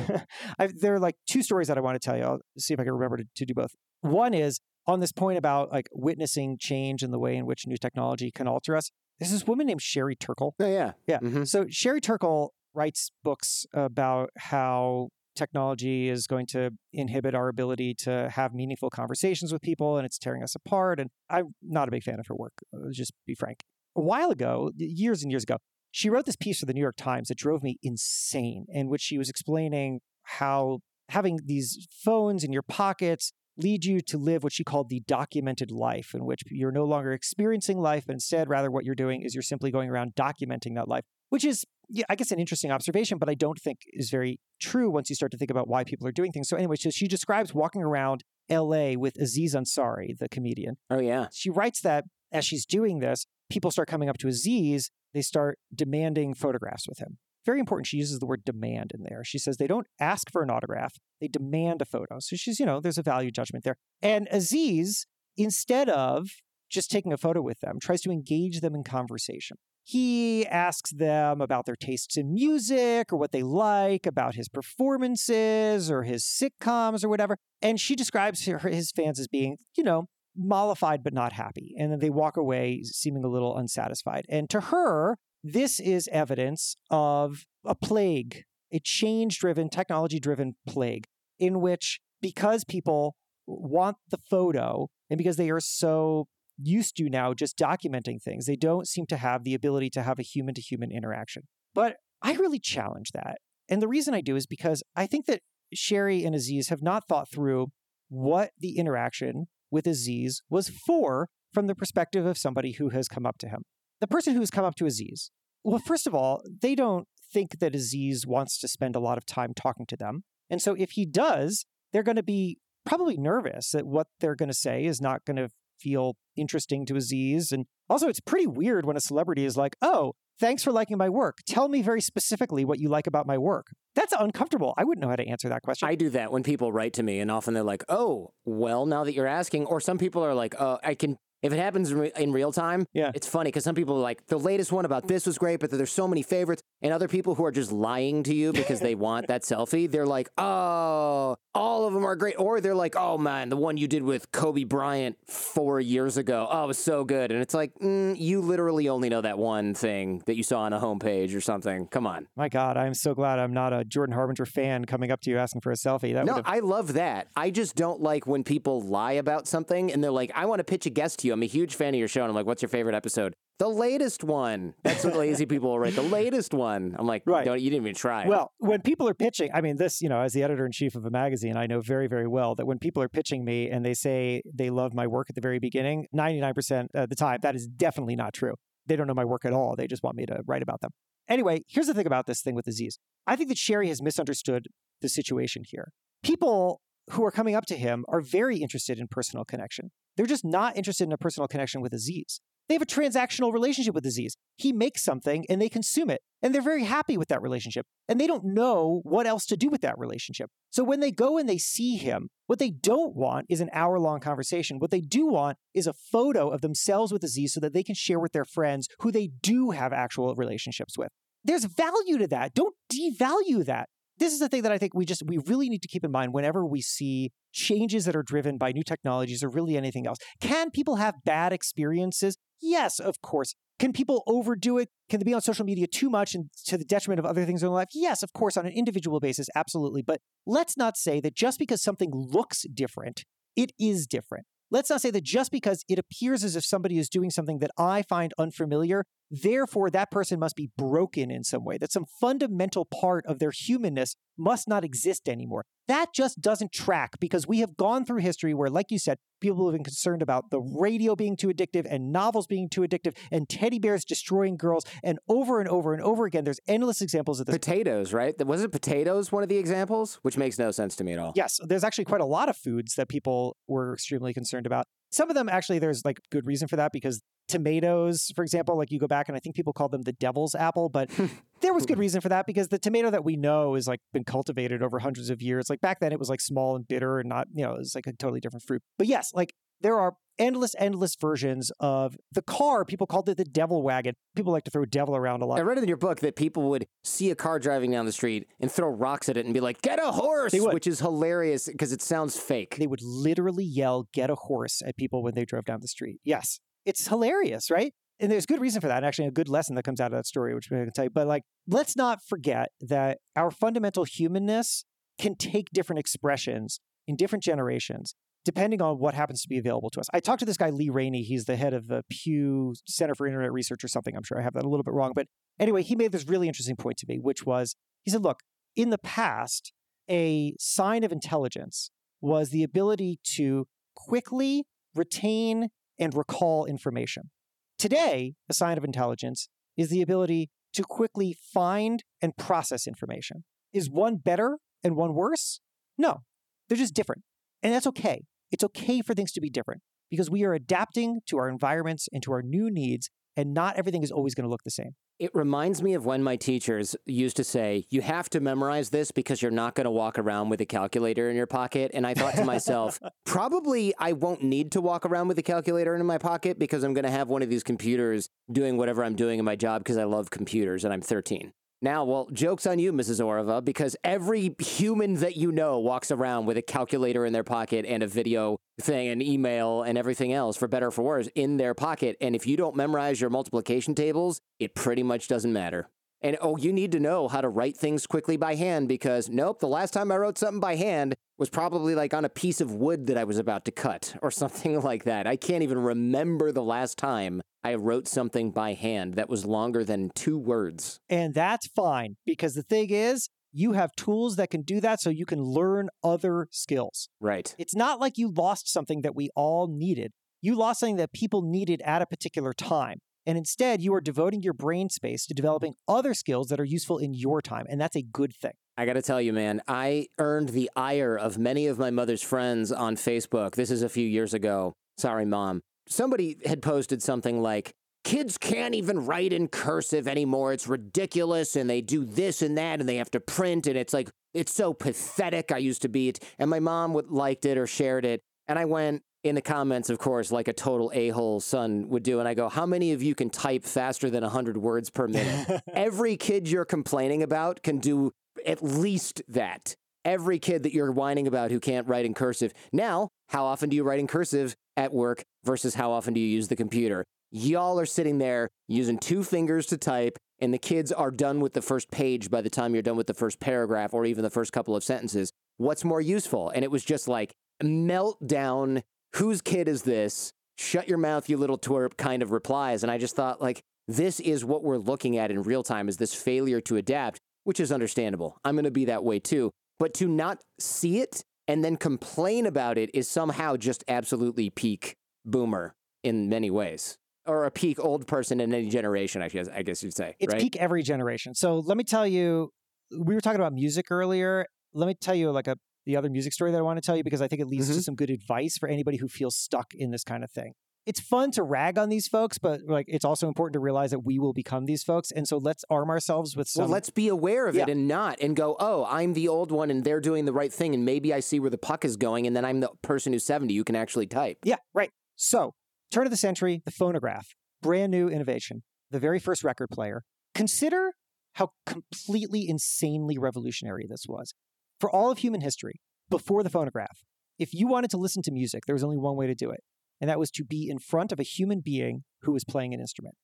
there 0.81 0.95
are 0.95 1.01
like 1.01 1.17
two 1.27 1.43
stories 1.43 1.69
that 1.69 1.77
I 1.77 1.81
want 1.81 2.01
to 2.01 2.05
tell 2.05 2.17
you. 2.17 2.23
I'll 2.25 2.41
see 2.59 2.75
if 2.75 2.81
I 2.81 2.85
can 2.85 2.93
remember 2.93 3.17
to, 3.19 3.25
to 3.35 3.45
do 3.45 3.55
both. 3.55 3.75
One 4.01 4.35
is 4.35 4.61
on 4.87 5.01
this 5.01 5.13
point 5.13 5.39
about 5.39 5.73
like 5.73 5.89
witnessing 5.93 6.57
change 6.59 7.03
in 7.03 7.11
the 7.11 7.19
way 7.19 7.37
in 7.37 7.47
which 7.47 7.67
new 7.67 7.77
technology 7.77 8.31
can 8.31 8.47
alter 8.47 8.77
us. 8.77 8.91
There's 9.19 9.33
this 9.33 9.47
woman 9.47 9.67
named 9.67 9.83
Sherry 9.83 10.15
Turkle. 10.15 10.55
Oh, 10.61 10.67
yeah. 10.67 10.93
Yeah. 11.07 11.19
Mhm. 11.21 11.49
So 11.49 11.67
Sherry 11.69 12.01
Turkle 12.01 12.53
writes 12.75 13.11
books 13.25 13.67
about 13.73 14.31
how 14.37 15.09
technology 15.35 16.09
is 16.09 16.27
going 16.27 16.47
to 16.47 16.71
inhibit 16.93 17.35
our 17.35 17.49
ability 17.49 17.95
to 17.95 18.31
have 18.31 18.55
meaningful 18.55 18.91
conversations 18.91 19.53
with 19.53 19.63
people 19.63 19.97
and 19.97 20.07
it's 20.07 20.19
tearing 20.19 20.43
us 20.43 20.55
apart. 20.55 20.99
And 21.01 21.11
I'm 21.29 21.55
not 21.63 21.89
a 21.89 21.91
big 21.91 22.03
fan 22.03 22.19
of 22.21 22.27
her 22.29 22.35
work, 22.35 22.55
uh, 22.75 22.91
just 22.91 23.13
be 23.27 23.35
frank. 23.35 23.63
A 23.97 24.01
while 24.01 24.31
ago, 24.31 24.71
years 24.77 25.23
and 25.23 25.31
years 25.33 25.43
ago, 25.43 25.57
she 25.97 26.11
wrote 26.11 26.27
this 26.27 26.37
piece 26.37 26.61
for 26.61 26.67
the 26.67 26.75
New 26.75 26.83
York 26.83 26.99
Times 26.99 27.29
that 27.29 27.39
drove 27.39 27.63
me 27.63 27.79
insane, 27.83 28.67
in 28.69 28.91
which 28.91 29.01
she 29.01 29.17
was 29.17 29.31
explaining 29.31 30.01
how 30.25 30.81
having 31.09 31.39
these 31.43 31.89
phones 32.05 32.45
in 32.45 32.53
your 32.53 32.61
pockets 32.61 33.33
lead 33.57 33.87
you 33.87 34.03
to 34.03 34.19
live 34.19 34.45
what 34.45 34.53
she 34.53 34.63
called 34.63 34.91
the 34.91 35.01
documented 35.09 35.71
life, 35.71 36.13
in 36.13 36.27
which 36.27 36.43
you're 36.51 36.71
no 36.71 36.85
longer 36.85 37.15
experiencing 37.15 37.79
life, 37.79 38.05
but 38.07 38.13
instead, 38.13 38.51
rather, 38.51 38.71
what 38.71 38.85
you're 38.85 38.95
doing 38.95 39.23
is 39.23 39.35
you're 39.35 39.41
simply 39.41 39.71
going 39.71 39.89
around 39.89 40.15
documenting 40.15 40.75
that 40.75 40.87
life, 40.87 41.05
which 41.31 41.47
is, 41.47 41.65
yeah, 41.89 42.05
I 42.11 42.15
guess, 42.15 42.31
an 42.31 42.39
interesting 42.39 42.71
observation, 42.71 43.17
but 43.17 43.31
I 43.31 43.35
don't 43.35 43.59
think 43.59 43.79
is 43.95 44.11
very 44.11 44.39
true 44.61 44.91
once 44.91 45.09
you 45.09 45.17
start 45.17 45.33
to 45.33 45.39
think 45.39 45.51
about 45.51 45.67
why 45.67 45.83
people 45.83 46.07
are 46.07 46.13
doing 46.13 46.31
things. 46.31 46.47
So, 46.47 46.59
anyway, 46.59 46.77
so 46.77 46.91
she 46.91 47.09
describes 47.09 47.55
walking 47.55 47.83
around 47.83 48.23
LA 48.51 48.99
with 48.99 49.17
Aziz 49.17 49.55
Ansari, 49.55 50.19
the 50.19 50.29
comedian. 50.29 50.77
Oh, 50.91 51.01
yeah. 51.01 51.29
She 51.33 51.49
writes 51.49 51.81
that 51.81 52.05
as 52.33 52.45
she's 52.45 52.67
doing 52.67 52.99
this, 52.99 53.25
people 53.49 53.71
start 53.71 53.89
coming 53.89 54.11
up 54.11 54.19
to 54.19 54.29
Aziz, 54.29 54.91
they 55.17 55.23
start 55.23 55.59
demanding 55.75 56.35
photographs 56.35 56.87
with 56.89 56.99
him. 56.99 57.19
Very 57.45 57.61
important, 57.61 57.87
she 57.87 57.97
uses 57.97 58.19
the 58.19 58.27
word 58.27 58.45
demand 58.45 58.93
in 58.93 59.05
there. 59.05 59.23
She 59.25 59.39
says 59.39 59.57
they 59.57 59.69
don't 59.69 59.87
ask 60.01 60.31
for 60.31 60.43
an 60.43 60.51
autograph, 60.51 60.95
they 61.21 61.29
demand 61.29 61.81
a 61.81 61.85
photo. 61.85 62.19
So 62.19 62.37
she's, 62.37 62.59
you 62.59 62.67
know, 62.67 62.81
there's 62.81 62.99
a 62.99 63.03
value 63.03 63.31
judgment 63.31 63.65
there. 63.65 63.77
And 64.03 64.29
Aziz, 64.31 65.07
instead 65.37 65.89
of 65.89 66.29
just 66.69 66.91
taking 66.91 67.13
a 67.13 67.17
photo 67.17 67.41
with 67.41 67.61
them, 67.61 67.79
tries 67.81 68.03
to 68.03 68.11
engage 68.11 68.61
them 68.61 68.75
in 68.75 68.83
conversation. 68.83 69.59
He 69.85 70.45
asks 70.49 70.91
them 70.91 71.41
about 71.41 71.65
their 71.65 71.77
tastes 71.77 72.17
in 72.17 72.35
music 72.35 73.13
or 73.13 73.17
what 73.17 73.31
they 73.31 73.45
like, 73.45 74.05
about 74.05 74.35
his 74.35 74.49
performances 74.49 75.89
or 75.89 76.03
his 76.03 76.25
sitcoms 76.25 77.05
or 77.05 77.09
whatever. 77.09 77.37
And 77.63 77.79
she 77.79 77.95
describes 77.95 78.45
her, 78.47 78.59
his 78.59 78.91
fans 78.91 79.21
as 79.21 79.29
being, 79.29 79.59
you 79.77 79.85
know, 79.85 80.09
mollified 80.37 81.03
but 81.03 81.13
not 81.13 81.33
happy. 81.33 81.75
And 81.79 81.91
then 81.93 81.99
they 81.99 82.11
walk 82.11 82.37
away 82.37 82.83
seeming 82.83 83.25
a 83.25 83.29
little 83.29 83.57
unsatisfied. 83.57 84.27
And 84.29 84.49
to 84.51 84.61
her, 84.61 85.19
this 85.43 85.81
is 85.81 86.09
evidence 86.13 86.77
of 86.91 87.45
a 87.65 87.75
plague, 87.75 88.45
a 88.73 88.81
change 88.81 89.39
driven, 89.39 89.69
technology 89.69 90.19
driven 90.19 90.57
plague, 90.67 91.07
in 91.39 91.61
which 91.61 92.01
because 92.21 92.65
people 92.65 93.17
want 93.47 93.97
the 94.11 94.19
photo 94.29 94.89
and 95.09 95.19
because 95.19 95.37
they 95.37 95.51
are 95.51 95.61
so 95.61 96.27
used 96.59 96.97
to 96.97 97.09
now 97.09 97.35
just 97.35 97.59
documenting 97.59 98.21
things, 98.21 98.47
they 98.47 98.57
don't 98.57 98.89
seem 98.89 99.07
to 99.07 99.17
have 99.17 99.45
the 99.45 99.55
ability 99.55 99.91
to 99.91 100.03
have 100.03 100.19
a 100.19 100.23
human 100.23 100.55
to 100.55 100.61
human 100.61 100.91
interaction. 100.91 101.43
But 101.75 101.97
I 102.23 102.35
really 102.35 102.59
challenge 102.59 103.13
that. 103.13 103.39
And 103.69 103.83
the 103.83 103.89
reason 103.89 104.15
I 104.15 104.21
do 104.21 104.37
is 104.37 104.47
because 104.47 104.83
I 104.95 105.07
think 105.07 105.27
that 105.27 105.41
Sherry 105.75 106.25
and 106.25 106.35
Aziz 106.35 106.69
have 106.69 106.83
not 106.83 107.07
thought 107.09 107.31
through 107.31 107.69
what 108.09 108.51
the 108.59 108.79
interaction 108.79 109.47
with 109.77 109.87
Aziz 109.87 110.41
was 110.49 110.69
hmm. 110.69 110.75
four 110.87 111.29
from 111.53 111.67
the 111.67 111.75
perspective 111.75 112.25
of 112.25 112.39
somebody 112.39 112.73
who 112.73 112.89
has 112.89 113.09
come 113.09 113.27
up 113.27 113.37
to 113.39 113.49
him. 113.49 113.63
The 114.01 114.07
person 114.07 114.35
who 114.35 114.41
has 114.41 114.51
come 114.51 114.65
up 114.65 114.75
to 114.77 114.87
Aziz, 114.87 115.31
well, 115.63 115.79
first 115.79 116.07
of 116.07 116.15
all, 116.15 116.43
they 116.63 116.75
don't 116.75 117.07
think 117.33 117.59
that 117.59 117.75
Aziz 117.75 118.27
wants 118.27 118.59
to 118.61 118.69
spend 118.69 118.97
a 118.97 119.01
lot 119.01 119.19
of 119.19 119.27
time 119.27 119.53
talking 119.55 119.87
to 119.87 119.97
them. 119.97 120.25
And 120.49 120.63
so 120.63 120.75
if 120.79 120.93
he 120.93 121.05
does, 121.05 121.67
they're 121.93 122.03
going 122.03 122.17
to 122.17 122.23
be 122.23 122.59
probably 122.87 123.17
nervous 123.17 123.73
that 123.73 123.87
what 123.87 124.07
they're 124.21 124.35
going 124.35 124.49
to 124.49 124.55
say 124.55 124.85
is 124.85 125.01
not 125.01 125.25
going 125.27 125.37
to 125.37 125.49
feel 125.81 126.17
interesting 126.37 126.87
to 126.87 126.97
Aziz. 126.97 127.53
And 127.53 127.67
also, 127.89 128.09
it's 128.09 128.21
pretty 128.21 128.47
weird 128.47 128.85
when 128.85 128.97
a 128.97 129.01
celebrity 129.01 129.45
is 129.45 129.57
like, 129.57 129.77
oh, 129.83 130.15
thanks 130.39 130.63
for 130.63 130.73
liking 130.73 130.99
my 130.99 131.09
work. 131.09 131.39
Tell 131.47 131.69
me 131.69 131.83
very 131.83 132.01
specifically 132.01 132.65
what 132.65 132.79
you 132.79 132.89
like 132.89 133.07
about 133.07 133.27
my 133.27 133.39
work. 133.39 133.69
That's 133.95 134.13
uncomfortable. 134.19 134.75
I 134.77 134.85
wouldn't 134.85 135.03
know 135.03 135.09
how 135.09 135.17
to 135.17 135.27
answer 135.27 135.49
that 135.49 135.63
question. 135.63 135.89
I 135.89 135.95
do 135.95 136.11
that 136.11 136.31
when 136.31 136.43
people 136.43 136.73
write 136.73 136.93
to 136.95 137.03
me, 137.03 137.21
and 137.21 137.31
often 137.31 137.55
they're 137.55 137.63
like, 137.63 137.85
"Oh, 137.89 138.33
well, 138.45 138.85
now 138.85 139.05
that 139.05 139.15
you're 139.15 139.27
asking," 139.27 139.67
or 139.67 139.81
some 139.81 139.97
people 139.97 140.23
are 140.23 140.35
like, 140.35 140.55
"Oh, 140.61 140.79
I 140.85 140.95
can." 140.95 141.17
If 141.47 141.53
it 141.53 141.59
happens 141.59 141.93
in, 141.93 141.99
re- 141.99 142.13
in 142.19 142.33
real 142.33 142.53
time, 142.53 142.87
Yeah. 142.93 143.13
it's 143.15 143.27
funny 143.29 143.49
because 143.49 143.63
some 143.65 143.75
people 143.77 143.97
are 143.97 144.01
like, 144.01 144.27
the 144.27 144.39
latest 144.39 144.73
one 144.73 144.85
about 144.85 145.07
this 145.07 145.27
was 145.27 145.39
great, 145.39 145.61
but 145.61 145.71
there's 145.71 145.93
so 145.93 146.09
many 146.09 146.23
favorites. 146.23 146.63
And 146.83 146.93
other 146.93 147.09
people 147.09 147.35
who 147.37 147.45
are 147.45 147.53
just 147.53 147.73
lying 147.73 148.23
to 148.25 148.35
you 148.35 148.53
because 148.53 148.81
they 148.81 148.95
want 148.95 149.29
that 149.29 149.43
selfie, 149.43 149.91
they're 149.91 150.07
like, 150.07 150.29
oh, 150.37 151.37
all 151.55 151.87
of 151.87 151.95
them 151.95 152.05
are 152.05 152.17
great. 152.17 152.35
Or 152.39 152.61
they're 152.61 152.75
like, 152.75 152.97
oh 152.97 153.17
man, 153.17 153.49
the 153.49 153.57
one 153.57 153.77
you 153.77 153.89
did 153.89 154.03
with 154.03 154.31
Kobe 154.33 154.65
Bryant 154.65 155.17
four 155.27 155.81
years 155.81 156.17
ago, 156.17 156.47
oh, 156.51 156.65
it 156.65 156.67
was 156.67 156.79
so 156.79 157.05
good. 157.05 157.31
And 157.33 157.41
it's 157.41 157.55
like, 157.55 157.73
mm, 157.81 158.19
you 158.19 158.41
literally 158.41 158.89
only 158.89 159.09
know 159.09 159.21
that 159.21 159.39
one 159.39 159.73
thing 159.75 160.23
that 160.27 160.37
you 160.37 160.43
saw 160.43 160.61
on 160.63 160.73
a 160.73 160.81
homepage 160.81 161.35
or 161.35 161.41
something. 161.41 161.87
Come 161.87 162.07
on. 162.07 162.27
My 162.37 162.49
God, 162.49 162.77
I'm 162.77 162.95
so 162.95 163.15
glad 163.15 163.39
I'm 163.39 163.53
not 163.55 163.73
a 163.73 163.85
Jordan 163.85 164.15
Harbinger 164.15 164.47
fan 164.47 164.85
coming 164.85 165.11
up 165.11 165.21
to 165.23 165.31
you 165.31 165.39
asking 165.39 165.61
for 165.63 165.73
a 165.73 165.77
selfie. 165.77 166.13
That 166.13 166.27
No, 166.27 166.43
I 166.45 166.59
love 166.59 166.95
that. 166.95 167.29
I 167.37 167.51
just 167.51 167.75
don't 167.75 168.03
like 168.03 168.27
when 168.27 168.45
people 168.45 168.83
lie 168.83 169.13
about 169.13 169.47
something 169.47 169.93
and 169.93 170.03
they're 170.05 170.11
like, 170.11 170.33
I 170.35 170.47
want 170.47 170.61
to 170.61 170.65
pitch 170.65 170.87
a 170.87 170.91
guest 170.91 171.21
to 171.21 171.29
you. 171.29 171.33
I'm 171.37 171.43
a 171.43 171.47
huge 171.47 171.75
fan 171.75 171.93
of 171.95 171.99
your 171.99 172.09
show. 172.09 172.23
And 172.23 172.31
I'm 172.31 172.35
like, 172.35 172.47
what's 172.47 172.63
your 172.63 172.71
favorite 172.71 172.95
episode? 172.95 173.35
The 173.59 173.69
latest 173.69 174.25
one. 174.25 174.73
That's 174.83 175.05
what 175.05 175.17
lazy 175.17 175.45
people 175.45 175.69
will 175.71 175.79
write. 175.79 175.95
The 175.95 176.01
latest 176.03 176.55
one. 176.55 176.97
I'm 176.99 177.07
like, 177.07 177.23
Right. 177.27 177.45
don't, 177.45 177.61
you 177.61 177.69
didn't 177.69 177.85
even 177.85 177.95
try. 177.95 178.27
Well, 178.27 178.53
when 178.59 178.81
people 178.81 179.07
are 179.09 179.15
pitching, 179.15 179.51
I 179.53 179.61
mean, 179.61 179.77
this, 179.77 180.01
you 180.01 180.09
know, 180.09 180.21
as 180.21 180.33
the 180.33 180.43
editor 180.43 180.65
in 180.65 180.73
chief 180.73 180.95
of 180.95 181.05
a 181.05 181.11
magazine, 181.11 181.57
I 181.57 181.67
know 181.67 181.81
very, 181.83 182.07
very 182.07 182.27
well 182.27 182.55
that 182.55 182.67
when 182.67 182.79
people 182.79 183.03
are 183.03 183.09
pitching 183.09 183.45
me 183.45 183.69
and 183.71 183.85
they 183.85 183.93
say 183.95 184.43
they 184.53 184.71
love 184.71 184.95
my 184.95 185.07
work 185.07 185.27
at 185.29 185.35
the 185.35 185.41
very 185.43 185.59
beginning, 185.59 186.07
99% 186.15 186.89
of 186.95 187.09
the 187.11 187.15
time, 187.17 187.39
that 187.43 187.55
is 187.55 187.67
definitely 187.67 188.17
not 188.17 188.33
true. 188.33 188.55
They 188.87 188.97
don't 188.97 189.07
know 189.07 189.15
my 189.15 189.25
work 189.25 189.45
at 189.45 189.53
all. 189.53 189.77
They 189.77 189.87
just 189.87 190.03
want 190.03 190.17
me 190.17 190.25
to 190.27 190.41
write 190.47 190.63
about 190.63 190.81
them. 190.81 190.91
Anyway, 191.29 191.63
here's 191.69 191.87
the 191.87 191.95
thing 191.95 192.07
about 192.07 192.27
this 192.27 192.41
thing 192.41 192.55
with 192.55 192.67
Aziz. 192.67 192.99
I 193.27 193.37
think 193.37 193.49
that 193.51 193.59
Sherry 193.59 193.89
has 193.89 194.01
misunderstood 194.01 194.69
the 195.03 195.09
situation 195.11 195.65
here. 195.67 195.93
People 196.23 196.81
who 197.11 197.25
are 197.25 197.31
coming 197.31 197.55
up 197.55 197.67
to 197.67 197.77
him 197.77 198.05
are 198.09 198.21
very 198.21 198.59
interested 198.59 198.99
in 198.99 199.09
personal 199.09 199.45
connection. 199.45 199.91
They're 200.17 200.27
just 200.27 200.45
not 200.45 200.77
interested 200.77 201.05
in 201.05 201.13
a 201.13 201.19
personal 201.19 201.49
connection 201.49 201.81
with 201.81 201.93
Aziz. 201.93 202.41
They 202.69 202.75
have 202.75 202.83
a 202.83 202.87
transactional 202.87 203.53
relationship 203.53 203.95
with 203.95 204.05
Aziz. 204.05 204.37
He 204.57 204.73
makes 204.73 205.05
something 205.05 205.47
and 205.49 205.63
they 205.63 205.69
consume 205.69 206.11
it, 206.11 206.21
and 206.43 206.53
they're 206.53 206.63
very 206.63 206.83
happy 206.83 207.17
with 207.17 207.29
that 207.29 207.41
relationship. 207.41 207.87
And 208.09 208.21
they 208.21 208.27
don't 208.27 208.45
know 208.45 209.03
what 209.05 209.27
else 209.27 209.47
to 209.47 209.57
do 209.57 209.69
with 209.69 209.83
that 209.83 209.99
relationship. 209.99 210.51
So 210.71 210.83
when 210.83 211.01
they 211.01 211.13
go 211.13 211.39
and 211.39 211.49
they 211.49 211.59
see 211.59 211.97
him, 211.97 212.29
what 212.47 212.59
they 212.59 212.71
don't 212.71 213.15
want 213.15 213.47
is 213.49 213.61
an 213.61 213.71
hour 213.73 214.01
long 214.01 214.19
conversation. 214.19 214.79
What 214.79 214.91
they 214.91 215.01
do 215.01 215.27
want 215.27 215.59
is 215.75 215.87
a 215.87 215.93
photo 215.93 216.49
of 216.49 216.61
themselves 216.61 217.13
with 217.13 217.23
Aziz 217.23 217.55
so 217.55 217.61
that 217.61 217.73
they 217.73 217.85
can 217.85 217.95
share 217.95 218.19
with 218.19 218.33
their 218.33 218.45
friends 218.45 218.89
who 219.01 219.13
they 219.13 219.31
do 219.43 219.71
have 219.71 219.93
actual 219.93 220.35
relationships 220.35 220.99
with. 220.99 221.11
There's 221.45 221.65
value 221.65 222.19
to 222.19 222.27
that. 222.29 222.55
Don't 222.55 222.75
devalue 222.93 223.65
that 223.65 223.89
this 224.19 224.33
is 224.33 224.39
the 224.39 224.49
thing 224.49 224.63
that 224.63 224.73
I 224.73 224.79
think 224.79 224.95
we 224.95 225.05
just 225.05 225.23
we 225.27 225.39
really 225.39 225.69
need 225.69 225.83
to 225.83 225.89
keep 225.89 226.05
in 226.05 226.11
mind 226.11 226.33
whenever 226.33 226.65
we 226.65 226.81
see 226.81 227.33
changes 227.53 228.05
that 228.05 228.17
are 228.17 228.23
driven 228.23 228.59
by 228.59 228.73
new 228.73 228.83
technologies 228.83 229.43
or 229.43 229.49
really 229.49 229.77
anything 229.77 230.07
else. 230.07 230.19
Can 230.41 230.71
people 230.71 230.97
have 230.97 231.15
bad 231.25 231.53
experiences? 231.53 232.37
Yes, 232.61 232.99
of 232.99 233.21
course. 233.23 233.55
Can 233.79 233.93
people 233.93 234.23
overdo 234.27 234.79
it? 234.79 234.89
Can 235.11 235.21
they 235.21 235.25
be 235.25 235.35
on 235.35 235.43
social 235.43 235.67
media 235.67 235.87
too 235.87 236.09
much 236.09 236.35
and 236.35 236.47
to 236.65 236.79
the 236.79 236.85
detriment 236.85 237.19
of 237.19 237.27
other 237.27 237.45
things 237.45 237.63
in 237.63 237.69
their 237.69 237.75
life? 237.75 237.89
Yes, 237.93 238.23
of 238.23 238.33
course, 238.33 238.57
on 238.57 238.65
an 238.65 238.73
individual 238.73 239.21
basis, 239.21 239.49
absolutely. 239.55 240.01
But 240.01 240.21
let's 240.47 240.77
not 240.79 240.97
say 240.97 241.21
that 241.21 241.35
just 241.35 241.59
because 241.59 241.83
something 241.83 242.11
looks 242.13 242.65
different, 242.73 243.25
it 243.55 243.73
is 243.79 244.07
different. 244.07 244.47
Let's 244.71 244.91
not 244.91 245.01
say 245.01 245.11
that 245.13 245.23
just 245.23 245.53
because 245.53 245.85
it 245.89 245.99
appears 245.99 246.43
as 246.43 246.57
if 246.57 246.65
somebody 246.65 246.99
is 246.99 247.09
doing 247.09 247.31
something 247.31 247.59
that 247.59 247.71
I 247.79 248.03
find 248.03 248.33
unfamiliar, 248.39 249.05
therefore 249.31 249.91
that 249.91 250.11
person 250.11 250.39
must 250.39 250.57
be 250.57 250.71
broken 250.77 251.31
in 251.31 251.45
some 251.45 251.65
way, 251.65 251.79
that 251.79 251.93
some 251.93 252.07
fundamental 252.21 252.85
part 252.85 253.25
of 253.27 253.39
their 253.39 253.51
humanness 253.51 254.17
must 254.39 254.69
not 254.69 254.85
exist 254.85 255.29
anymore. 255.29 255.65
That 255.89 256.13
just 256.13 256.41
doesn't 256.41 256.73
track 256.73 257.19
because 257.21 257.47
we 257.47 257.61
have 257.61 257.77
gone 257.77 258.05
through 258.05 258.19
history 258.19 258.55
where, 258.55 258.69
like 258.69 258.91
you 258.91 258.99
said, 258.99 259.19
people 259.41 259.67
have 259.67 259.73
been 259.73 259.85
concerned 259.85 260.21
about 260.21 260.51
the 260.51 260.61
radio 260.61 261.15
being 261.15 261.37
too 261.37 261.49
addictive 261.49 261.87
and 261.89 262.13
novels 262.13 262.47
being 262.47 262.69
too 262.69 262.81
addictive 262.81 263.17
and 263.31 263.49
teddy 263.49 263.79
bears 263.79 264.05
destroying 264.05 264.57
girls. 264.57 264.85
And 265.05 265.19
over 265.29 265.61
and 265.61 265.69
over 265.69 265.95
and 265.95 266.03
over 266.03 266.27
again, 266.27 266.45
there's 266.45 266.61
endless 266.67 267.01
examples 267.01 267.39
of 267.39 267.47
this. 267.47 267.55
potatoes, 267.55 268.13
right? 268.13 268.35
Wasn't 268.45 268.73
potatoes 268.73 269.31
one 269.31 269.43
of 269.43 269.49
the 269.49 269.59
examples? 269.59 270.19
Which 270.23 270.37
makes 270.37 270.59
no 270.59 270.73
sense 270.73 270.97
to 270.97 271.05
me 271.05 271.13
at 271.13 271.19
all. 271.21 271.33
Yes, 271.37 271.61
there's 271.63 271.85
actually 271.85 272.07
quite 272.07 272.21
a 272.21 272.27
lot 272.27 272.49
of 272.49 272.57
foods 272.57 272.95
that 272.97 273.09
people 273.09 273.57
were 273.69 273.95
extremely 273.95 274.35
concerned 274.35 274.67
about. 274.67 274.87
Some 275.17 275.31
of 275.31 275.35
them 275.35 275.49
actually, 275.49 275.79
there's 275.79 276.05
like 276.05 276.21
good 276.31 276.45
reason 276.45 276.69
for 276.69 276.77
that 276.77 276.93
because 276.93 277.23
tomatoes, 277.49 278.31
for 278.37 278.43
example, 278.43 278.77
like 278.77 278.91
you 278.91 278.99
go 278.99 279.07
back 279.07 279.31
and 279.31 279.37
I 279.37 279.41
think 279.41 279.57
people 279.57 279.73
call 279.73 279.89
them 279.89 280.03
the 280.03 280.13
devil's 280.13 280.55
apple, 280.55 280.91
but 280.91 281.11
there 281.63 281.73
was 281.73 281.87
good 281.87 281.99
reason 281.99 282.21
for 282.21 282.29
that 282.29 282.47
because 282.47 282.69
the 282.69 282.79
tomato 282.79 283.11
that 283.11 283.25
we 283.25 283.35
know 283.35 283.77
is 283.77 283.89
like 283.89 284.01
been 284.13 284.25
cultivated 284.25 284.83
over 284.83 284.99
hundreds 284.99 285.31
of 285.31 285.41
years. 285.41 285.71
Like 285.71 285.81
back 285.81 286.01
then 286.01 286.13
it 286.13 286.19
was 286.19 286.29
like 286.29 286.43
small 286.43 286.77
and 286.77 286.87
bitter 286.87 287.19
and 287.19 287.31
not, 287.31 287.49
you 287.55 287.65
know, 287.65 287.77
it 287.77 287.79
was 287.79 287.95
like 287.95 288.07
a 288.07 288.13
totally 288.13 288.41
different 288.41 288.65
fruit. 288.67 288.83
But 288.99 289.07
yes, 289.07 289.31
like 289.33 289.55
there 289.81 289.99
are 289.99 290.15
endless, 290.39 290.75
endless 290.79 291.17
versions 291.19 291.71
of 291.81 292.17
the 292.33 292.43
car. 292.43 292.85
People 292.85 293.07
called 293.07 293.29
it 293.29 293.37
the 293.37 293.45
devil 293.45 293.83
wagon. 293.83 294.15
People 294.35 294.53
like 294.53 294.65
to 294.65 294.71
throw 294.71 294.85
devil 294.85 295.17
around 295.17 295.43
a 295.43 295.47
lot. 295.47 295.59
I 295.59 295.63
read 295.63 295.79
in 295.79 295.89
your 295.89 295.97
book 295.97 296.21
that 296.21 296.37
people 296.37 296.69
would 296.71 296.87
see 297.05 297.31
a 297.31 297.35
car 297.35 297.59
driving 297.59 297.91
down 297.91 298.07
the 298.07 298.13
street 298.13 298.47
and 298.61 298.71
throw 298.71 298.89
rocks 298.89 299.29
at 299.29 299.37
it 299.37 299.45
and 299.45 299.55
be 299.55 299.61
like, 299.61 299.81
"Get 299.83 299.99
a 299.99 300.13
horse," 300.13 300.53
which 300.53 300.87
is 300.87 301.01
hilarious 301.01 301.67
because 301.67 301.93
it 301.93 302.03
sounds 302.03 302.39
fake. 302.39 302.77
They 302.77 302.87
would 302.87 303.03
literally 303.03 303.65
yell, 303.65 304.09
get 304.13 304.31
a 304.31 304.35
horse 304.35 304.83
at 304.85 304.97
people 304.97 305.23
when 305.23 305.35
they 305.35 305.45
drove 305.45 305.65
down 305.65 305.81
the 305.81 305.89
street. 305.89 306.21
Yes. 306.25 306.61
It's 306.85 307.09
hilarious, 307.09 307.71
right? 307.71 307.95
And 308.21 308.31
there's 308.31 308.47
good 308.47 308.61
reason 308.61 308.81
for 308.81 308.89
that. 308.89 308.99
And 308.99 309.07
actually, 309.07 309.29
a 309.29 309.33
good 309.33 309.49
lesson 309.49 309.75
that 309.75 309.83
comes 309.83 310.01
out 310.01 310.13
of 310.13 310.19
that 310.19 310.27
story, 310.27 310.55
which 310.55 310.71
I 310.71 310.77
can 310.77 310.93
tell 310.93 311.05
you. 311.05 311.11
But 311.11 311.27
like, 311.27 311.43
let's 311.67 311.97
not 311.97 312.21
forget 312.23 312.69
that 312.81 313.19
our 313.35 313.51
fundamental 313.51 314.05
humanness 314.05 314.85
can 315.19 315.35
take 315.35 315.71
different 315.71 315.99
expressions 315.99 316.81
in 317.09 317.17
different 317.17 317.43
generations, 317.43 318.15
depending 318.47 318.81
on 318.81 318.99
what 318.99 319.13
happens 319.13 319.43
to 319.43 319.49
be 319.49 319.59
available 319.59 319.91
to 319.91 319.99
us. 319.99 320.07
I 320.15 320.21
talked 320.21 320.39
to 320.39 320.47
this 320.47 320.57
guy, 320.57 320.71
Lee 320.71 320.89
Rainie. 320.89 321.25
He's 321.25 321.47
the 321.47 321.57
head 321.57 321.75
of 321.75 321.89
the 321.89 322.05
Pew 322.09 322.75
Center 322.87 323.15
for 323.17 323.27
Internet 323.27 323.53
Research 323.53 323.83
or 323.83 323.89
something. 323.89 324.17
I'm 324.17 324.23
sure 324.23 324.39
I 324.39 324.43
have 324.43 324.55
that 324.55 324.65
a 324.65 324.69
little 324.69 324.85
bit 324.85 324.95
wrong. 324.95 325.13
But 325.15 325.27
anyway, 325.59 325.83
he 325.83 325.97
made 325.97 326.13
this 326.13 326.29
really 326.29 326.47
interesting 326.47 326.77
point 326.77 326.97
to 326.99 327.07
me, 327.09 327.19
which 327.21 327.45
was 327.45 327.75
he 328.05 328.13
said, 328.13 328.23
look, 328.23 328.41
in 328.77 328.91
the 328.91 328.99
past, 328.99 329.73
a 330.09 330.55
sign 330.61 331.03
of 331.03 331.11
intelligence 331.11 331.91
was 332.21 332.51
the 332.51 332.63
ability 332.63 333.19
to 333.35 333.67
quickly 333.97 334.65
retain 334.95 335.69
and 335.99 336.15
recall 336.15 336.67
information. 336.67 337.31
Today, 337.79 338.35
a 338.49 338.55
sign 338.55 338.79
of 338.79 338.85
intelligence 338.85 339.49
is 339.77 339.91
the 339.91 340.03
ability 340.03 340.51
to 340.75 340.85
quickly 340.85 341.37
find 341.53 342.05
and 342.23 342.37
process 342.37 342.87
information. 342.87 343.43
Is 343.73 343.91
one 343.91 344.17
better 344.17 344.59
and 344.85 344.95
one 344.95 345.15
worse? 345.15 345.61
No, 345.99 346.23
they're 346.69 346.79
just 346.79 346.95
different. 346.95 347.23
And 347.63 347.75
that's 347.75 347.87
okay. 347.89 348.23
It's 348.51 348.65
okay 348.65 349.03
for 349.03 349.15
things 349.15 349.33
to 349.33 349.41
be 349.41 349.51
different 349.51 349.83
because 350.11 350.31
we 350.31 350.45
are 350.45 350.55
adapting 350.55 351.21
to 351.27 351.39
our 351.39 351.49
environments 351.49 352.09
and 352.13 352.23
to 352.23 352.33
our 352.33 352.43
new 352.43 352.71
needs, 352.71 353.11
and 353.37 353.53
not 353.53 353.77
everything 353.77 354.03
is 354.03 354.13
always 354.13 354.35
going 354.35 354.45
to 354.45 354.51
look 354.51 354.63
the 354.65 354.71
same. 354.71 354.95
It 355.19 355.31
reminds 355.33 355.83
me 355.83 355.95
of 355.95 356.05
when 356.05 356.23
my 356.23 356.37
teachers 356.37 356.95
used 357.07 357.39
to 357.39 357.45
say, 357.45 357.87
You 357.89 358.03
have 358.03 358.29
to 358.31 358.41
memorize 358.41 358.91
this 358.91 359.11
because 359.11 359.41
you're 359.41 359.51
not 359.51 359.75
going 359.75 359.87
to 359.87 359.91
walk 359.91 360.19
around 360.19 360.51
with 360.51 360.61
a 360.61 360.67
calculator 360.67 361.31
in 361.31 361.37
your 361.37 361.47
pocket. 361.47 361.91
And 361.95 362.07
I 362.07 362.13
thought 362.13 362.35
to 362.35 362.45
myself, 362.45 363.01
probably 363.25 363.95
I 363.99 364.13
won't 364.13 364.43
need 364.43 364.73
to 364.73 364.83
walk 364.83 365.07
around 365.07 365.29
with 365.29 365.39
a 365.39 365.43
calculator 365.43 365.97
in 365.97 366.05
my 366.05 366.19
pocket 366.19 366.59
because 366.59 366.83
I'm 366.83 366.93
going 366.93 367.05
to 367.05 367.11
have 367.11 367.29
one 367.29 367.41
of 367.41 367.49
these 367.49 367.63
computers 367.63 368.29
doing 368.53 368.77
whatever 368.77 369.03
I'm 369.03 369.17
doing 369.17 369.39
in 369.39 369.45
my 369.45 369.57
job 369.57 369.81
because 369.81 369.97
I 369.97 370.05
love 370.05 370.29
computers 370.29 370.85
and 370.85 370.93
I'm 370.93 371.01
13. 371.01 371.55
Now, 371.83 372.05
well, 372.05 372.29
joke's 372.33 372.67
on 372.67 372.79
you, 372.79 372.93
Mrs. 372.93 373.21
Orova, 373.21 373.63
because 373.63 373.97
every 374.03 374.55
human 374.59 375.15
that 375.17 375.37
you 375.37 375.53
know 375.53 375.79
walks 375.79 376.11
around 376.11 376.47
with 376.47 376.57
a 376.57 376.63
calculator 376.63 377.27
in 377.27 377.35
their 377.35 377.45
pocket 377.45 377.85
and 377.87 378.03
a 378.03 378.07
video 378.07 378.57
thing, 378.81 379.09
and 379.09 379.23
email 379.23 379.83
and 379.83 379.99
everything 379.99 380.33
else, 380.33 380.57
for 380.57 380.69
better 380.69 380.89
or 380.89 380.91
for 380.91 381.03
worse, 381.03 381.29
in 381.35 381.57
their 381.57 381.75
pocket. 381.75 382.17
And 382.21 382.35
if 382.35 382.47
you 382.47 382.57
don't 382.57 382.77
memorize 382.77 383.21
your 383.21 383.31
multiplication 383.31 383.95
tables, 383.95 384.41
it 384.59 384.75
pretty 384.75 385.03
much 385.03 385.29
doesn't 385.29 385.53
matter. 385.53 385.89
And 386.27 386.37
oh, 386.41 386.57
you 386.57 386.73
need 386.73 386.91
to 386.91 386.99
know 386.99 387.29
how 387.29 387.41
to 387.41 387.49
write 387.49 387.77
things 387.77 388.05
quickly 388.05 388.37
by 388.37 388.57
hand 388.57 388.89
because 388.89 389.29
nope, 389.29 389.61
the 389.61 389.69
last 389.69 389.93
time 389.93 390.11
I 390.11 390.17
wrote 390.17 390.37
something 390.37 390.59
by 390.59 390.75
hand 390.75 391.15
was 391.39 391.49
probably 391.49 391.95
like 391.95 392.13
on 392.13 392.25
a 392.25 392.29
piece 392.29 392.61
of 392.61 392.75
wood 392.75 393.07
that 393.07 393.17
I 393.17 393.23
was 393.23 393.39
about 393.39 393.65
to 393.67 393.71
cut 393.71 394.17
or 394.23 394.33
something 394.33 394.81
like 394.81 395.05
that. 395.05 395.29
I 395.29 395.37
can't 395.37 395.63
even 395.63 395.79
remember 395.79 396.51
the 396.51 396.65
last 396.65 396.99
time 396.99 397.43
I 397.63 397.77
wrote 397.77 398.09
something 398.09 398.51
by 398.51 398.73
hand 398.73 399.15
that 399.15 399.29
was 399.29 399.47
longer 399.47 399.85
than 399.85 400.11
two 400.17 400.37
words. 400.37 400.99
And 401.09 401.33
that's 401.33 401.69
fine 401.69 402.17
because 402.27 402.57
the 402.57 402.65
thing 402.65 402.91
is, 402.91 403.29
you 403.53 403.75
have 403.75 403.95
tools 403.95 404.35
that 404.35 404.51
can 404.51 404.63
do 404.63 404.81
that 404.81 405.01
so 405.01 405.11
you 405.11 405.27
can 405.27 405.45
learn 405.45 405.91
other 406.03 406.49
skills. 406.51 407.09
Right. 407.21 407.55
It's 407.57 407.77
not 407.77 408.01
like 408.01 408.19
you 408.19 408.33
lost 408.33 408.69
something 408.69 409.03
that 409.03 409.15
we 409.15 409.31
all 409.37 409.69
needed. 409.69 410.11
You 410.43 410.57
lost 410.57 410.81
something 410.81 410.97
that 410.97 411.13
people 411.13 411.43
needed 411.43 411.83
at 411.83 412.03
a 412.03 412.07
particular 412.07 412.53
time. 412.53 412.99
And 413.27 413.37
instead, 413.37 413.83
you 413.83 413.93
are 413.95 414.01
devoting 414.01 414.43
your 414.43 414.53
brain 414.53 414.89
space 414.89 415.27
to 415.27 415.35
developing 415.35 415.75
other 415.89 416.15
skills 416.15 416.49
that 416.49 416.61
are 416.61 416.65
useful 416.65 416.99
in 416.99 417.13
your 417.13 417.43
time. 417.43 417.67
And 417.69 417.81
that's 417.81 417.97
a 417.97 418.03
good 418.03 418.35
thing. 418.35 418.53
I 418.79 418.87
got 418.87 418.93
to 418.93 419.03
tell 419.03 419.21
you, 419.21 419.33
man, 419.33 419.63
I 419.67 420.07
earned 420.19 420.51
the 420.51 420.71
ire 420.77 421.17
of 421.17 421.37
many 421.37 421.67
of 421.67 421.79
my 421.79 421.91
mother's 421.91 422.23
friends 422.23 422.71
on 422.71 422.97
Facebook. 422.97 423.57
This 423.57 423.71
is 423.71 423.83
a 423.83 423.89
few 423.89 424.07
years 424.07 424.33
ago. 424.33 424.75
Sorry, 424.97 425.25
mom. 425.25 425.63
Somebody 425.89 426.37
had 426.45 426.63
posted 426.63 427.03
something 427.03 427.43
like, 427.43 427.73
Kids 428.05 428.39
can't 428.39 428.77
even 428.77 429.05
write 429.05 429.33
in 429.33 429.49
cursive 429.49 430.07
anymore. 430.07 430.53
It's 430.53 430.69
ridiculous. 430.69 431.57
And 431.57 431.69
they 431.69 431.81
do 431.81 432.05
this 432.05 432.41
and 432.41 432.57
that 432.57 432.79
and 432.79 432.89
they 432.89 432.99
have 432.99 433.11
to 433.11 433.19
print. 433.19 433.67
And 433.67 433.77
it's 433.77 433.93
like, 433.93 434.09
it's 434.33 434.55
so 434.55 434.73
pathetic. 434.73 435.51
I 435.51 435.59
used 435.59 435.83
to 435.83 435.89
be 435.89 436.11
it. 436.11 436.21
And 436.39 436.49
my 436.49 436.61
mom 436.61 436.93
would 436.93 437.11
liked 437.11 437.45
it 437.45 437.59
or 437.59 437.67
shared 437.67 438.05
it. 438.05 438.21
And 438.47 438.61
I 438.61 438.65
went 438.65 439.03
in 439.29 439.35
the 439.35 439.43
comments, 439.43 439.91
of 439.91 439.99
course, 439.99 440.31
like 440.33 440.49
a 440.49 440.53
total 440.53 440.91
a 440.95 441.11
hole 441.11 441.41
son 441.41 441.89
would 441.89 442.03
do. 442.03 442.19
And 442.21 442.29
I 442.29 442.35
go, 442.35 442.49
How 442.49 442.67
many 442.67 442.93
of 442.93 443.03
you 443.03 443.15
can 443.15 443.31
type 443.31 443.65
faster 443.65 444.11
than 444.11 444.23
100 444.23 444.57
words 444.57 444.91
per 444.91 445.09
minute? 445.09 445.63
Every 445.73 446.17
kid 446.17 446.49
you're 446.49 446.65
complaining 446.65 447.23
about 447.23 447.63
can 447.63 447.79
do 447.79 448.13
at 448.45 448.63
least 448.63 449.23
that. 449.29 449.75
Every 450.05 450.39
kid 450.39 450.63
that 450.63 450.73
you're 450.73 450.93
whining 450.93 451.27
about 451.27 451.51
who 451.51 451.59
can't 451.59 451.89
write 451.89 452.05
in 452.05 452.15
cursive. 452.15 452.53
Now, 452.73 453.09
how 453.29 453.45
often 453.45 453.69
do 453.69 453.77
you 453.77 453.83
write 453.83 453.99
in 453.99 454.07
cursive 454.07 454.55
at 454.77 454.93
work 454.93 455.25
versus 455.45 455.75
how 455.75 455.91
often 455.91 456.15
do 456.15 456.21
you 456.21 456.29
use 456.29 456.47
the 456.47 456.55
computer? 456.55 457.05
Y'all 457.33 457.81
are 457.81 457.87
sitting 457.87 458.19
there 458.19 458.49
using 458.69 458.99
two 458.99 459.25
fingers 459.25 459.67
to 459.67 459.77
type, 459.77 460.17
and 460.39 460.55
the 460.55 460.59
kids 460.59 460.93
are 460.93 461.11
done 461.11 461.41
with 461.41 461.55
the 461.55 461.63
first 461.63 461.91
page 461.91 462.31
by 462.31 462.41
the 462.41 462.51
time 462.51 462.73
you're 462.73 462.83
done 462.83 462.97
with 462.97 463.09
the 463.09 463.15
first 463.15 463.41
paragraph 463.41 463.93
or 463.93 464.07
even 464.07 464.23
the 464.23 464.31
first 464.31 464.53
couple 464.53 464.77
of 464.77 464.85
sentences. 464.85 465.33
What's 465.57 465.85
more 465.85 466.01
useful? 466.01 466.51
And 466.51 466.63
it 466.63 466.71
was 466.71 466.85
just 466.85 467.09
like 467.09 467.35
meltdown. 467.63 468.83
Whose 469.15 469.41
kid 469.41 469.69
is 469.69 469.83
this? 469.83 470.33
shut 470.57 470.89
your 470.89 470.99
mouth, 470.99 471.29
you 471.29 471.37
little 471.37 471.59
twerp 471.59 471.97
kind 471.97 472.23
of 472.23 472.33
replies. 472.33 472.83
And 472.83 472.91
I 472.91 472.99
just 472.99 473.15
thought, 473.15 473.41
like, 473.41 473.63
this 473.89 474.19
is 474.21 474.45
what 474.45 474.65
we're 474.65 474.79
looking 474.79 475.17
at 475.17 475.31
in 475.31 475.43
real 475.43 475.63
time 475.63 475.89
is 475.89 475.97
this 475.97 476.15
failure 476.15 476.61
to 476.63 476.77
adapt, 476.77 477.21
which 477.45 477.61
is 477.61 477.71
understandable. 477.71 478.37
I'm 478.45 478.57
going 478.57 478.65
to 478.65 478.71
be 478.71 478.87
that 478.87 479.05
way 479.05 479.21
too. 479.21 479.51
But 479.79 479.95
to 479.95 480.09
not 480.09 480.41
see 480.59 481.01
it 481.01 481.23
and 481.47 481.65
then 481.65 481.77
complain 481.77 482.47
about 482.47 482.79
it 482.79 482.91
is 482.95 483.09
somehow 483.09 483.57
just 483.57 483.85
absolutely 483.87 484.51
peak 484.51 484.97
boomer 485.25 485.75
in 486.03 486.29
many 486.29 486.51
ways. 486.51 486.97
Or 487.27 487.45
a 487.45 487.51
peak 487.51 487.79
old 487.79 488.07
person 488.07 488.41
in 488.41 488.55
any 488.55 488.69
generation, 488.69 489.21
I 489.21 489.29
guess, 489.29 489.49
I 489.49 489.63
guess 489.63 489.83
you'd 489.83 489.97
say. 489.97 490.15
It's 490.19 490.33
right? 490.33 490.41
peak 490.41 490.57
every 490.57 490.83
generation. 490.83 491.35
So 491.35 491.59
let 491.59 491.77
me 491.77 491.85
tell 491.85 492.07
you, 492.07 492.51
we 492.97 493.15
were 493.15 493.21
talking 493.21 493.41
about 493.41 493.53
music 493.53 493.87
earlier. 493.91 494.47
Let 494.73 494.87
me 494.87 494.95
tell 494.95 495.15
you 495.15 495.31
like 495.33 495.49
a 495.49 495.57
the 495.87 495.97
other 495.97 496.11
music 496.11 496.33
story 496.33 496.51
that 496.53 496.59
I 496.59 496.63
want 496.63 496.77
to 496.77 496.83
tell 496.85 496.97
you 496.97 497.05
because 497.05 497.23
I 497.23 497.29
think 497.29 497.41
it 497.41 497.47
leads 497.47 497.69
to 497.69 497.75
Mhm. 497.75 497.83
some 497.85 497.95
good 497.95 498.11
advice 498.11 498.59
for 498.59 498.69
anybody 498.69 498.99
who 498.99 499.09
feels 499.09 499.37
stuck 499.37 499.73
in 499.75 499.91
this 499.93 500.05
kind 500.05 500.23
of 500.25 500.31
thing. 500.31 500.53
It's 500.85 501.01
fun 501.01 501.33
to 501.33 501.43
rag 501.43 501.79
on 501.79 501.89
these 501.89 502.07
folks, 502.07 502.39
but 502.39 502.61
like 502.65 502.85
it's 502.89 503.05
also 503.05 503.27
important 503.27 503.55
to 503.55 503.61
realize 503.61 503.91
that 503.91 504.01
we 504.05 504.21
will 504.21 504.33
become 504.33 504.67
these 504.67 504.85
folks. 504.85 505.11
And 505.11 505.27
so 505.27 505.37
let's 505.37 505.65
arm 505.69 505.91
ourselves 505.91 506.37
with 506.37 506.47
some 506.49 506.63
Well, 506.63 506.71
let's 506.71 506.91
be 506.91 507.09
aware 507.09 507.49
of 507.49 507.57
it 507.57 507.69
and 507.69 507.89
not 507.89 508.21
and 508.21 508.37
go, 508.37 508.57
oh, 508.61 508.85
I'm 508.89 509.13
the 509.15 509.27
old 509.27 509.51
one 509.51 509.69
and 509.71 509.83
they're 509.83 510.01
doing 510.01 510.27
the 510.27 510.33
right 510.33 510.53
thing. 510.53 510.75
And 510.75 510.85
maybe 510.85 511.13
I 511.13 511.19
see 511.21 511.41
where 511.41 511.51
the 511.51 511.59
puck 511.59 511.85
is 511.85 511.97
going. 511.97 512.27
And 512.27 512.37
then 512.37 512.45
I'm 512.45 512.61
the 512.61 512.71
person 512.83 513.13
who's 513.13 513.25
70 513.25 513.57
who 513.57 513.65
can 513.65 513.75
actually 513.75 514.07
type. 514.07 514.39
Yeah, 514.45 514.57
right. 514.75 514.91
So, 515.17 515.55
turn 515.91 516.05
of 516.07 516.13
the 516.13 516.17
century, 516.17 516.63
the 516.65 516.71
phonograph, 516.71 517.27
brand 517.63 517.91
new 517.91 518.09
innovation, 518.09 518.63
the 518.93 519.01
very 519.01 519.19
first 519.19 519.43
record 519.43 519.71
player. 519.71 520.05
Consider 520.37 520.93
how 521.33 521.51
completely 521.67 522.49
insanely 522.49 523.19
revolutionary 523.19 523.87
this 523.89 524.05
was. 524.09 524.35
For 524.81 524.91
all 524.91 525.11
of 525.11 525.19
human 525.19 525.41
history, 525.41 525.81
before 526.11 526.43
the 526.43 526.51
phonograph, 526.51 527.05
if 527.39 527.53
you 527.53 527.67
wanted 527.67 527.91
to 527.91 527.97
listen 527.97 528.23
to 528.23 528.33
music, 528.33 528.65
there 528.67 528.75
was 528.75 528.85
only 528.85 528.97
one 528.97 529.17
way 529.17 529.27
to 529.27 529.35
do 529.35 529.51
it, 529.51 529.61
and 530.01 530.09
that 530.09 530.19
was 530.19 530.31
to 530.33 530.45
be 530.45 530.69
in 530.69 530.79
front 530.79 531.13
of 531.13 531.21
a 531.21 531.25
human 531.25 531.61
being 531.61 532.05
who 532.23 532.33
was 532.33 532.45
playing 532.45 532.75
an 532.75 532.81
instrument. 532.81 533.15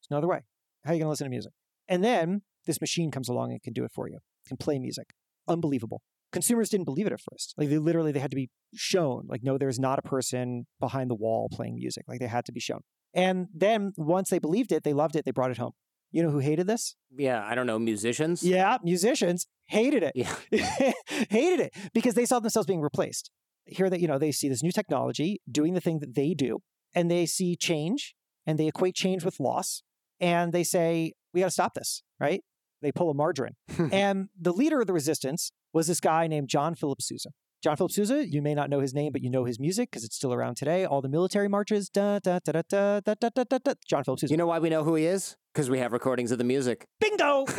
There's 0.00 0.10
no 0.10 0.18
other 0.18 0.28
way. 0.28 0.40
How 0.84 0.90
are 0.90 0.94
you 0.94 1.00
going 1.00 1.06
to 1.06 1.10
listen 1.10 1.26
to 1.26 1.30
music? 1.30 1.52
And 1.88 2.02
then 2.02 2.42
this 2.66 2.80
machine 2.80 3.10
comes 3.10 3.28
along 3.28 3.52
and 3.52 3.62
can 3.62 3.72
do 3.72 3.84
it 3.84 3.92
for 3.94 4.08
you, 4.08 4.18
can 4.46 4.56
play 4.56 4.78
music. 4.78 5.10
Unbelievable 5.48 6.02
consumers 6.32 6.70
didn't 6.70 6.86
believe 6.86 7.06
it 7.06 7.12
at 7.12 7.20
first. 7.20 7.54
Like 7.56 7.68
they 7.68 7.78
literally 7.78 8.10
they 8.10 8.18
had 8.18 8.30
to 8.30 8.36
be 8.36 8.50
shown. 8.74 9.26
Like 9.28 9.44
no, 9.44 9.58
there's 9.58 9.78
not 9.78 9.98
a 9.98 10.02
person 10.02 10.66
behind 10.80 11.10
the 11.10 11.14
wall 11.14 11.48
playing 11.52 11.76
music. 11.76 12.04
Like 12.08 12.18
they 12.18 12.26
had 12.26 12.44
to 12.46 12.52
be 12.52 12.60
shown. 12.60 12.80
And 13.14 13.48
then 13.54 13.92
once 13.96 14.30
they 14.30 14.38
believed 14.38 14.72
it, 14.72 14.82
they 14.82 14.94
loved 14.94 15.14
it. 15.14 15.24
They 15.24 15.30
brought 15.30 15.50
it 15.50 15.58
home. 15.58 15.72
You 16.12 16.22
know 16.22 16.30
who 16.30 16.38
hated 16.38 16.66
this? 16.66 16.94
Yeah, 17.16 17.42
I 17.42 17.54
don't 17.54 17.66
know, 17.66 17.78
musicians? 17.78 18.42
Yeah, 18.42 18.76
musicians 18.84 19.46
hated 19.64 20.02
it. 20.02 20.12
Yeah. 20.14 20.34
hated 21.30 21.60
it 21.60 21.74
because 21.94 22.14
they 22.14 22.26
saw 22.26 22.38
themselves 22.38 22.66
being 22.66 22.82
replaced. 22.82 23.30
Here 23.64 23.88
that 23.88 24.00
you 24.00 24.08
know 24.08 24.18
they 24.18 24.30
see 24.30 24.48
this 24.48 24.62
new 24.62 24.72
technology 24.72 25.40
doing 25.50 25.72
the 25.72 25.80
thing 25.80 26.00
that 26.00 26.14
they 26.14 26.34
do, 26.34 26.58
and 26.94 27.10
they 27.10 27.24
see 27.26 27.56
change, 27.56 28.14
and 28.46 28.58
they 28.58 28.66
equate 28.66 28.94
change 28.94 29.24
with 29.24 29.40
loss, 29.40 29.82
and 30.20 30.52
they 30.52 30.64
say 30.64 31.12
we 31.32 31.40
got 31.40 31.46
to 31.46 31.52
stop 31.52 31.74
this. 31.74 32.02
Right? 32.20 32.42
They 32.82 32.92
pull 32.92 33.10
a 33.10 33.14
margarine, 33.14 33.56
and 33.92 34.28
the 34.38 34.52
leader 34.52 34.80
of 34.80 34.86
the 34.86 34.92
resistance 34.92 35.50
was 35.72 35.86
this 35.86 36.00
guy 36.00 36.26
named 36.26 36.48
John 36.48 36.74
Philip 36.74 37.00
Sousa. 37.00 37.30
John 37.62 37.76
Philip 37.76 37.92
Sousa, 37.92 38.26
you 38.28 38.42
may 38.42 38.54
not 38.54 38.68
know 38.68 38.80
his 38.80 38.92
name, 38.92 39.12
but 39.12 39.22
you 39.22 39.30
know 39.30 39.44
his 39.44 39.60
music 39.60 39.90
because 39.90 40.02
it's 40.04 40.16
still 40.16 40.34
around 40.34 40.56
today. 40.56 40.84
All 40.84 41.00
the 41.00 41.08
military 41.08 41.48
marches, 41.48 41.88
da 41.88 42.18
da 42.18 42.40
da 42.44 42.52
da 42.52 42.62
da 42.68 43.00
da 43.00 43.14
da 43.14 43.28
da 43.32 43.44
da. 43.44 43.58
da. 43.58 43.74
John 43.88 44.02
Philip 44.02 44.18
Sousa. 44.18 44.32
You 44.32 44.36
know 44.36 44.48
why 44.48 44.58
we 44.58 44.68
know 44.68 44.82
who 44.82 44.96
he 44.96 45.06
is? 45.06 45.36
Because 45.52 45.68
we 45.68 45.78
have 45.78 45.92
recordings 45.92 46.32
of 46.32 46.38
the 46.38 46.44
music. 46.44 46.86
Bingo! 47.00 47.44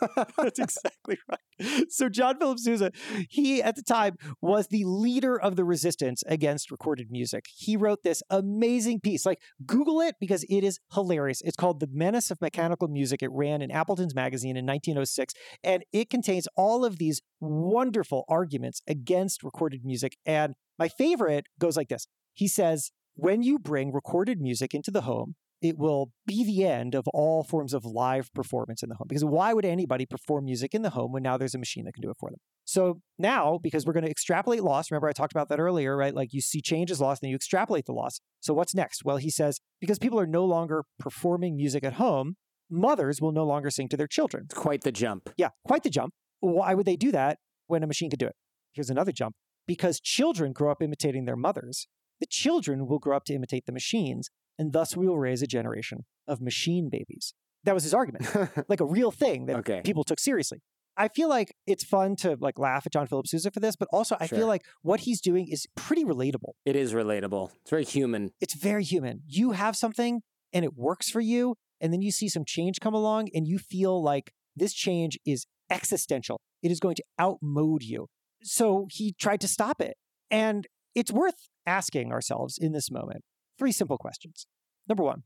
That's 0.36 0.58
exactly 0.58 1.18
right. 1.30 1.90
So 1.90 2.08
John 2.08 2.38
Philip 2.38 2.58
Sousa, 2.58 2.92
he 3.28 3.62
at 3.62 3.76
the 3.76 3.82
time 3.82 4.16
was 4.40 4.68
the 4.68 4.84
leader 4.84 5.40
of 5.40 5.56
the 5.56 5.64
resistance 5.64 6.22
against 6.26 6.70
recorded 6.70 7.10
music. 7.10 7.46
He 7.54 7.76
wrote 7.76 8.02
this 8.02 8.22
amazing 8.30 9.00
piece. 9.00 9.24
Like 9.26 9.40
Google 9.66 10.00
it 10.00 10.16
because 10.20 10.44
it 10.48 10.64
is 10.64 10.78
hilarious. 10.92 11.40
It's 11.42 11.56
called 11.56 11.80
The 11.80 11.88
Menace 11.90 12.30
of 12.30 12.40
Mechanical 12.40 12.88
Music. 12.88 13.22
It 13.22 13.30
ran 13.32 13.62
in 13.62 13.70
Appleton's 13.70 14.14
magazine 14.14 14.56
in 14.56 14.66
1906 14.66 15.34
and 15.62 15.84
it 15.92 16.10
contains 16.10 16.48
all 16.56 16.84
of 16.84 16.98
these 16.98 17.20
wonderful 17.40 18.24
arguments 18.28 18.82
against 18.86 19.42
recorded 19.42 19.84
music. 19.84 20.16
And 20.26 20.54
my 20.78 20.88
favorite 20.88 21.46
goes 21.58 21.76
like 21.76 21.88
this. 21.88 22.06
He 22.34 22.48
says, 22.48 22.92
when 23.14 23.42
you 23.42 23.58
bring 23.58 23.92
recorded 23.92 24.40
music 24.40 24.74
into 24.74 24.90
the 24.90 25.02
home, 25.02 25.34
it 25.62 25.78
will 25.78 26.10
be 26.26 26.44
the 26.44 26.64
end 26.66 26.94
of 26.94 27.06
all 27.14 27.44
forms 27.44 27.72
of 27.72 27.84
live 27.84 28.32
performance 28.34 28.82
in 28.82 28.88
the 28.88 28.96
home. 28.96 29.06
Because 29.08 29.24
why 29.24 29.54
would 29.54 29.64
anybody 29.64 30.04
perform 30.04 30.44
music 30.44 30.74
in 30.74 30.82
the 30.82 30.90
home 30.90 31.12
when 31.12 31.22
now 31.22 31.38
there's 31.38 31.54
a 31.54 31.58
machine 31.58 31.84
that 31.84 31.94
can 31.94 32.02
do 32.02 32.10
it 32.10 32.16
for 32.18 32.30
them? 32.30 32.38
So 32.64 33.00
now, 33.18 33.58
because 33.62 33.86
we're 33.86 33.92
going 33.92 34.04
to 34.04 34.10
extrapolate 34.10 34.62
loss, 34.62 34.90
remember 34.90 35.08
I 35.08 35.12
talked 35.12 35.32
about 35.32 35.48
that 35.48 35.60
earlier, 35.60 35.96
right? 35.96 36.14
Like 36.14 36.32
you 36.32 36.40
see 36.40 36.60
change 36.60 36.90
as 36.90 37.00
loss, 37.00 37.20
then 37.20 37.30
you 37.30 37.36
extrapolate 37.36 37.86
the 37.86 37.92
loss. 37.92 38.20
So 38.40 38.52
what's 38.52 38.74
next? 38.74 39.04
Well, 39.04 39.18
he 39.18 39.30
says, 39.30 39.60
because 39.80 39.98
people 39.98 40.18
are 40.18 40.26
no 40.26 40.44
longer 40.44 40.84
performing 40.98 41.56
music 41.56 41.84
at 41.84 41.94
home, 41.94 42.36
mothers 42.68 43.20
will 43.20 43.32
no 43.32 43.44
longer 43.44 43.70
sing 43.70 43.88
to 43.90 43.96
their 43.96 44.06
children. 44.06 44.48
Quite 44.52 44.82
the 44.82 44.92
jump. 44.92 45.30
Yeah, 45.36 45.50
quite 45.64 45.82
the 45.82 45.90
jump. 45.90 46.12
Why 46.40 46.74
would 46.74 46.86
they 46.86 46.96
do 46.96 47.12
that 47.12 47.38
when 47.68 47.82
a 47.82 47.86
machine 47.86 48.10
could 48.10 48.18
do 48.18 48.26
it? 48.26 48.34
Here's 48.72 48.90
another 48.90 49.12
jump. 49.12 49.36
Because 49.66 50.00
children 50.00 50.52
grow 50.52 50.72
up 50.72 50.82
imitating 50.82 51.24
their 51.24 51.36
mothers, 51.36 51.86
the 52.20 52.26
children 52.26 52.86
will 52.86 52.98
grow 52.98 53.16
up 53.16 53.24
to 53.24 53.34
imitate 53.34 53.66
the 53.66 53.72
machines, 53.72 54.28
and 54.58 54.72
thus 54.72 54.96
we 54.96 55.06
will 55.06 55.18
raise 55.18 55.42
a 55.42 55.46
generation 55.46 56.04
of 56.26 56.40
machine 56.40 56.88
babies. 56.90 57.34
That 57.64 57.74
was 57.74 57.84
his 57.84 57.94
argument, 57.94 58.26
like 58.68 58.80
a 58.80 58.84
real 58.86 59.10
thing 59.10 59.46
that 59.46 59.56
Okay. 59.56 59.82
people 59.84 60.04
took 60.04 60.18
seriously. 60.20 60.60
I 60.96 61.08
feel 61.08 61.28
like 61.28 61.54
it's 61.66 61.84
fun 61.84 62.16
to 62.16 62.36
like 62.40 62.58
laugh 62.58 62.84
at 62.86 62.92
John 62.92 63.06
Philip 63.06 63.26
Sousa 63.26 63.50
for 63.50 63.60
this, 63.60 63.76
but 63.76 63.88
also 63.92 64.16
I 64.20 64.26
Sure. 64.26 64.38
feel 64.38 64.46
like 64.46 64.62
what 64.82 65.00
he's 65.00 65.20
doing 65.20 65.46
is 65.48 65.66
pretty 65.76 66.04
relatable. 66.04 66.52
It 66.66 66.76
is 66.76 66.92
relatable. 66.92 67.50
It's 67.62 67.70
very 67.70 67.84
human. 67.84 68.30
It's 68.40 68.54
very 68.54 68.84
human. 68.84 69.22
You 69.26 69.52
have 69.52 69.76
something 69.76 70.20
and 70.52 70.64
it 70.66 70.74
works 70.76 71.08
for 71.08 71.20
you, 71.20 71.54
and 71.80 71.92
then 71.94 72.02
you 72.02 72.10
see 72.12 72.28
some 72.28 72.44
change 72.44 72.78
come 72.80 72.92
along 72.94 73.28
and 73.34 73.46
you 73.46 73.58
feel 73.58 74.02
like 74.02 74.32
this 74.54 74.74
change 74.74 75.18
is 75.24 75.46
existential. 75.70 76.40
It 76.62 76.70
is 76.70 76.78
going 76.78 76.96
to 76.96 77.04
outmode 77.18 77.82
you. 77.82 78.08
So 78.42 78.86
he 78.90 79.14
tried 79.18 79.40
to 79.40 79.48
stop 79.48 79.80
it. 79.80 79.94
And 80.30 80.66
it's 80.94 81.10
worth 81.10 81.48
asking 81.64 82.12
ourselves 82.12 82.58
in 82.60 82.72
this 82.72 82.90
moment 82.90 83.22
three 83.62 83.70
simple 83.70 83.96
questions. 83.96 84.48
Number 84.88 85.04
one, 85.04 85.22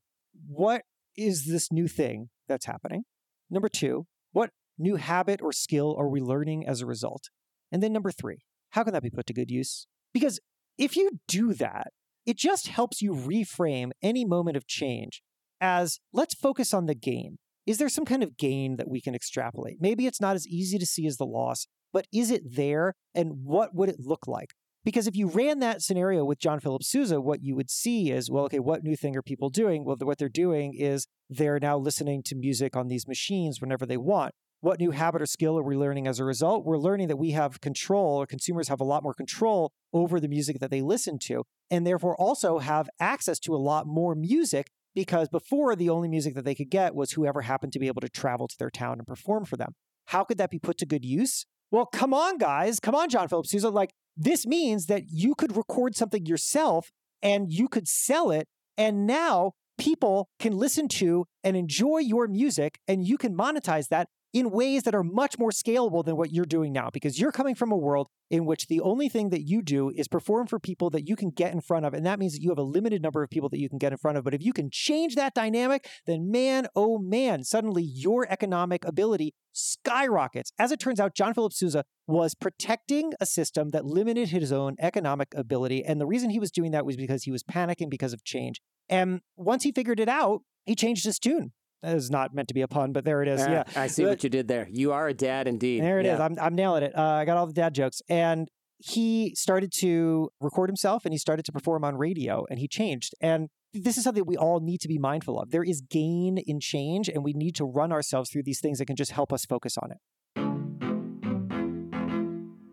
what 0.46 0.82
is 1.16 1.46
this 1.46 1.72
new 1.72 1.88
thing 1.88 2.28
that's 2.46 2.66
happening? 2.66 3.04
Number 3.48 3.70
two, 3.70 4.04
what 4.32 4.50
new 4.78 4.96
habit 4.96 5.40
or 5.40 5.52
skill 5.52 5.96
are 5.98 6.10
we 6.10 6.20
learning 6.20 6.68
as 6.68 6.82
a 6.82 6.86
result? 6.86 7.30
And 7.72 7.82
then 7.82 7.94
number 7.94 8.12
three, 8.12 8.40
how 8.72 8.84
can 8.84 8.92
that 8.92 9.02
be 9.02 9.08
put 9.08 9.24
to 9.28 9.32
good 9.32 9.50
use? 9.50 9.86
Because 10.12 10.38
if 10.76 10.96
you 10.96 11.12
do 11.26 11.54
that, 11.54 11.94
it 12.26 12.36
just 12.36 12.68
helps 12.68 13.00
you 13.00 13.12
reframe 13.14 13.92
any 14.02 14.26
moment 14.26 14.58
of 14.58 14.66
change 14.66 15.22
as 15.58 15.98
let's 16.12 16.34
focus 16.34 16.74
on 16.74 16.84
the 16.84 16.94
gain. 16.94 17.38
Is 17.64 17.78
there 17.78 17.88
some 17.88 18.04
kind 18.04 18.22
of 18.22 18.36
gain 18.36 18.76
that 18.76 18.90
we 18.90 19.00
can 19.00 19.14
extrapolate? 19.14 19.78
Maybe 19.80 20.06
it's 20.06 20.20
not 20.20 20.36
as 20.36 20.46
easy 20.46 20.76
to 20.76 20.84
see 20.84 21.06
as 21.06 21.16
the 21.16 21.24
loss, 21.24 21.68
but 21.90 22.06
is 22.12 22.30
it 22.30 22.42
there 22.44 22.96
and 23.14 23.44
what 23.44 23.74
would 23.74 23.88
it 23.88 23.96
look 23.98 24.28
like? 24.28 24.50
Because 24.86 25.08
if 25.08 25.16
you 25.16 25.26
ran 25.26 25.58
that 25.58 25.82
scenario 25.82 26.24
with 26.24 26.38
John 26.38 26.60
Philip 26.60 26.84
Sousa, 26.84 27.20
what 27.20 27.42
you 27.42 27.56
would 27.56 27.70
see 27.70 28.12
is, 28.12 28.30
well, 28.30 28.44
okay, 28.44 28.60
what 28.60 28.84
new 28.84 28.94
thing 28.94 29.16
are 29.16 29.22
people 29.22 29.50
doing? 29.50 29.84
Well, 29.84 29.96
what 30.00 30.16
they're 30.16 30.28
doing 30.28 30.74
is 30.74 31.08
they're 31.28 31.58
now 31.58 31.76
listening 31.76 32.22
to 32.22 32.36
music 32.36 32.76
on 32.76 32.86
these 32.86 33.08
machines 33.08 33.60
whenever 33.60 33.84
they 33.84 33.96
want. 33.96 34.32
What 34.60 34.78
new 34.78 34.92
habit 34.92 35.22
or 35.22 35.26
skill 35.26 35.58
are 35.58 35.62
we 35.64 35.76
learning 35.76 36.06
as 36.06 36.20
a 36.20 36.24
result? 36.24 36.64
We're 36.64 36.78
learning 36.78 37.08
that 37.08 37.16
we 37.16 37.32
have 37.32 37.60
control, 37.60 38.22
or 38.22 38.26
consumers 38.26 38.68
have 38.68 38.80
a 38.80 38.84
lot 38.84 39.02
more 39.02 39.12
control 39.12 39.72
over 39.92 40.20
the 40.20 40.28
music 40.28 40.60
that 40.60 40.70
they 40.70 40.82
listen 40.82 41.18
to, 41.24 41.42
and 41.68 41.84
therefore 41.84 42.14
also 42.14 42.60
have 42.60 42.88
access 43.00 43.40
to 43.40 43.56
a 43.56 43.58
lot 43.58 43.88
more 43.88 44.14
music 44.14 44.68
because 44.94 45.28
before 45.28 45.74
the 45.74 45.90
only 45.90 46.06
music 46.06 46.36
that 46.36 46.44
they 46.44 46.54
could 46.54 46.70
get 46.70 46.94
was 46.94 47.10
whoever 47.10 47.42
happened 47.42 47.72
to 47.72 47.80
be 47.80 47.88
able 47.88 48.02
to 48.02 48.08
travel 48.08 48.46
to 48.46 48.56
their 48.56 48.70
town 48.70 48.98
and 48.98 49.06
perform 49.08 49.46
for 49.46 49.56
them. 49.56 49.74
How 50.06 50.22
could 50.22 50.38
that 50.38 50.50
be 50.50 50.60
put 50.60 50.78
to 50.78 50.86
good 50.86 51.04
use? 51.04 51.44
Well, 51.72 51.86
come 51.86 52.14
on, 52.14 52.38
guys. 52.38 52.78
Come 52.78 52.94
on, 52.94 53.08
John 53.08 53.26
Philip 53.26 53.46
Sousa. 53.46 53.68
Like, 53.68 53.90
this 54.16 54.46
means 54.46 54.86
that 54.86 55.04
you 55.10 55.34
could 55.34 55.56
record 55.56 55.96
something 55.96 56.26
yourself 56.26 56.90
and 57.22 57.52
you 57.52 57.68
could 57.68 57.88
sell 57.88 58.30
it. 58.30 58.48
And 58.78 59.06
now 59.06 59.52
people 59.78 60.28
can 60.38 60.56
listen 60.56 60.88
to 60.88 61.26
and 61.44 61.56
enjoy 61.56 61.98
your 61.98 62.26
music 62.26 62.78
and 62.88 63.06
you 63.06 63.18
can 63.18 63.36
monetize 63.36 63.88
that 63.88 64.08
in 64.32 64.50
ways 64.50 64.82
that 64.82 64.94
are 64.94 65.02
much 65.02 65.38
more 65.38 65.50
scalable 65.50 66.04
than 66.04 66.16
what 66.16 66.32
you're 66.32 66.44
doing 66.44 66.72
now 66.72 66.90
because 66.92 67.18
you're 67.18 67.32
coming 67.32 67.54
from 67.54 67.72
a 67.72 67.76
world 67.76 68.08
in 68.30 68.44
which 68.44 68.66
the 68.66 68.80
only 68.80 69.08
thing 69.08 69.30
that 69.30 69.42
you 69.42 69.62
do 69.62 69.90
is 69.90 70.08
perform 70.08 70.46
for 70.46 70.58
people 70.58 70.90
that 70.90 71.08
you 71.08 71.16
can 71.16 71.30
get 71.30 71.52
in 71.52 71.60
front 71.60 71.86
of. 71.86 71.94
And 71.94 72.04
that 72.04 72.18
means 72.18 72.32
that 72.32 72.42
you 72.42 72.50
have 72.50 72.58
a 72.58 72.62
limited 72.62 73.02
number 73.02 73.22
of 73.22 73.30
people 73.30 73.48
that 73.50 73.60
you 73.60 73.68
can 73.68 73.78
get 73.78 73.92
in 73.92 73.98
front 73.98 74.18
of. 74.18 74.24
But 74.24 74.34
if 74.34 74.42
you 74.42 74.52
can 74.52 74.68
change 74.70 75.14
that 75.14 75.34
dynamic, 75.34 75.88
then 76.06 76.30
man, 76.30 76.66
oh 76.74 76.98
man, 76.98 77.44
suddenly 77.44 77.82
your 77.82 78.26
economic 78.30 78.84
ability 78.84 79.34
skyrockets. 79.52 80.52
As 80.58 80.70
it 80.70 80.80
turns 80.80 81.00
out, 81.00 81.14
John 81.14 81.32
Philip 81.32 81.52
Sousa 81.52 81.84
was 82.06 82.34
protecting 82.34 83.12
a 83.20 83.26
system 83.26 83.70
that 83.70 83.86
limited 83.86 84.28
his 84.28 84.52
own 84.52 84.76
economic 84.80 85.28
ability. 85.34 85.84
And 85.84 86.00
the 86.00 86.06
reason 86.06 86.30
he 86.30 86.38
was 86.38 86.50
doing 86.50 86.72
that 86.72 86.84
was 86.84 86.96
because 86.96 87.24
he 87.24 87.30
was 87.30 87.42
panicking 87.42 87.88
because 87.88 88.12
of 88.12 88.24
change. 88.24 88.60
And 88.88 89.20
once 89.36 89.62
he 89.64 89.72
figured 89.72 90.00
it 90.00 90.08
out, 90.08 90.42
he 90.64 90.74
changed 90.74 91.04
his 91.04 91.18
tune. 91.18 91.52
That 91.82 91.94
is 91.96 92.10
not 92.10 92.34
meant 92.34 92.48
to 92.48 92.54
be 92.54 92.62
a 92.62 92.68
pun, 92.68 92.92
but 92.92 93.04
there 93.04 93.22
it 93.22 93.28
is. 93.28 93.42
Ah, 93.42 93.50
yeah. 93.50 93.62
I 93.76 93.86
see 93.86 94.02
But- 94.02 94.08
what 94.10 94.24
you 94.24 94.30
did 94.30 94.48
there. 94.48 94.66
You 94.70 94.92
are 94.92 95.08
a 95.08 95.14
dad 95.14 95.46
indeed. 95.46 95.82
There 95.82 96.00
it 96.00 96.06
is. 96.06 96.18
Yeah. 96.18 96.24
I'm, 96.24 96.36
I'm 96.40 96.54
nailing 96.54 96.82
it. 96.82 96.96
Uh, 96.96 97.02
I 97.02 97.24
got 97.24 97.36
all 97.36 97.46
the 97.46 97.52
dad 97.52 97.74
jokes. 97.74 98.00
And 98.08 98.48
he 98.78 99.34
started 99.34 99.72
to 99.80 100.30
record 100.40 100.68
himself 100.68 101.04
and 101.04 101.12
he 101.14 101.18
started 101.18 101.44
to 101.46 101.52
perform 101.52 101.84
on 101.84 101.96
radio 101.96 102.44
and 102.50 102.58
he 102.58 102.66
changed. 102.68 103.14
And 103.20 103.48
this 103.72 103.96
is 103.98 104.04
something 104.04 104.24
we 104.26 104.36
all 104.36 104.60
need 104.60 104.80
to 104.80 104.88
be 104.88 104.98
mindful 104.98 105.38
of. 105.38 105.50
There 105.50 105.64
is 105.64 105.82
gain 105.82 106.38
in 106.38 106.60
change, 106.60 107.10
and 107.10 107.22
we 107.22 107.34
need 107.34 107.54
to 107.56 107.64
run 107.66 107.92
ourselves 107.92 108.30
through 108.30 108.44
these 108.44 108.58
things 108.58 108.78
that 108.78 108.86
can 108.86 108.96
just 108.96 109.10
help 109.12 109.34
us 109.34 109.44
focus 109.44 109.76
on 109.76 109.90
it. 109.90 109.98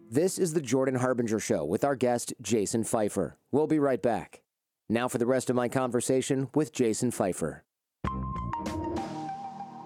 This 0.09 0.37
is 0.37 0.53
the 0.53 0.61
Jordan 0.61 0.95
Harbinger 0.95 1.39
Show 1.39 1.65
with 1.65 1.83
our 1.83 1.95
guest, 1.95 2.33
Jason 2.41 2.83
Feifer. 2.83 3.33
We'll 3.51 3.67
be 3.67 3.79
right 3.79 4.01
back. 4.01 4.43
Now 4.87 5.07
for 5.07 5.17
the 5.17 5.25
rest 5.25 5.49
of 5.49 5.55
my 5.55 5.67
conversation 5.67 6.49
with 6.53 6.71
Jason 6.71 7.11
Feifer. 7.11 7.61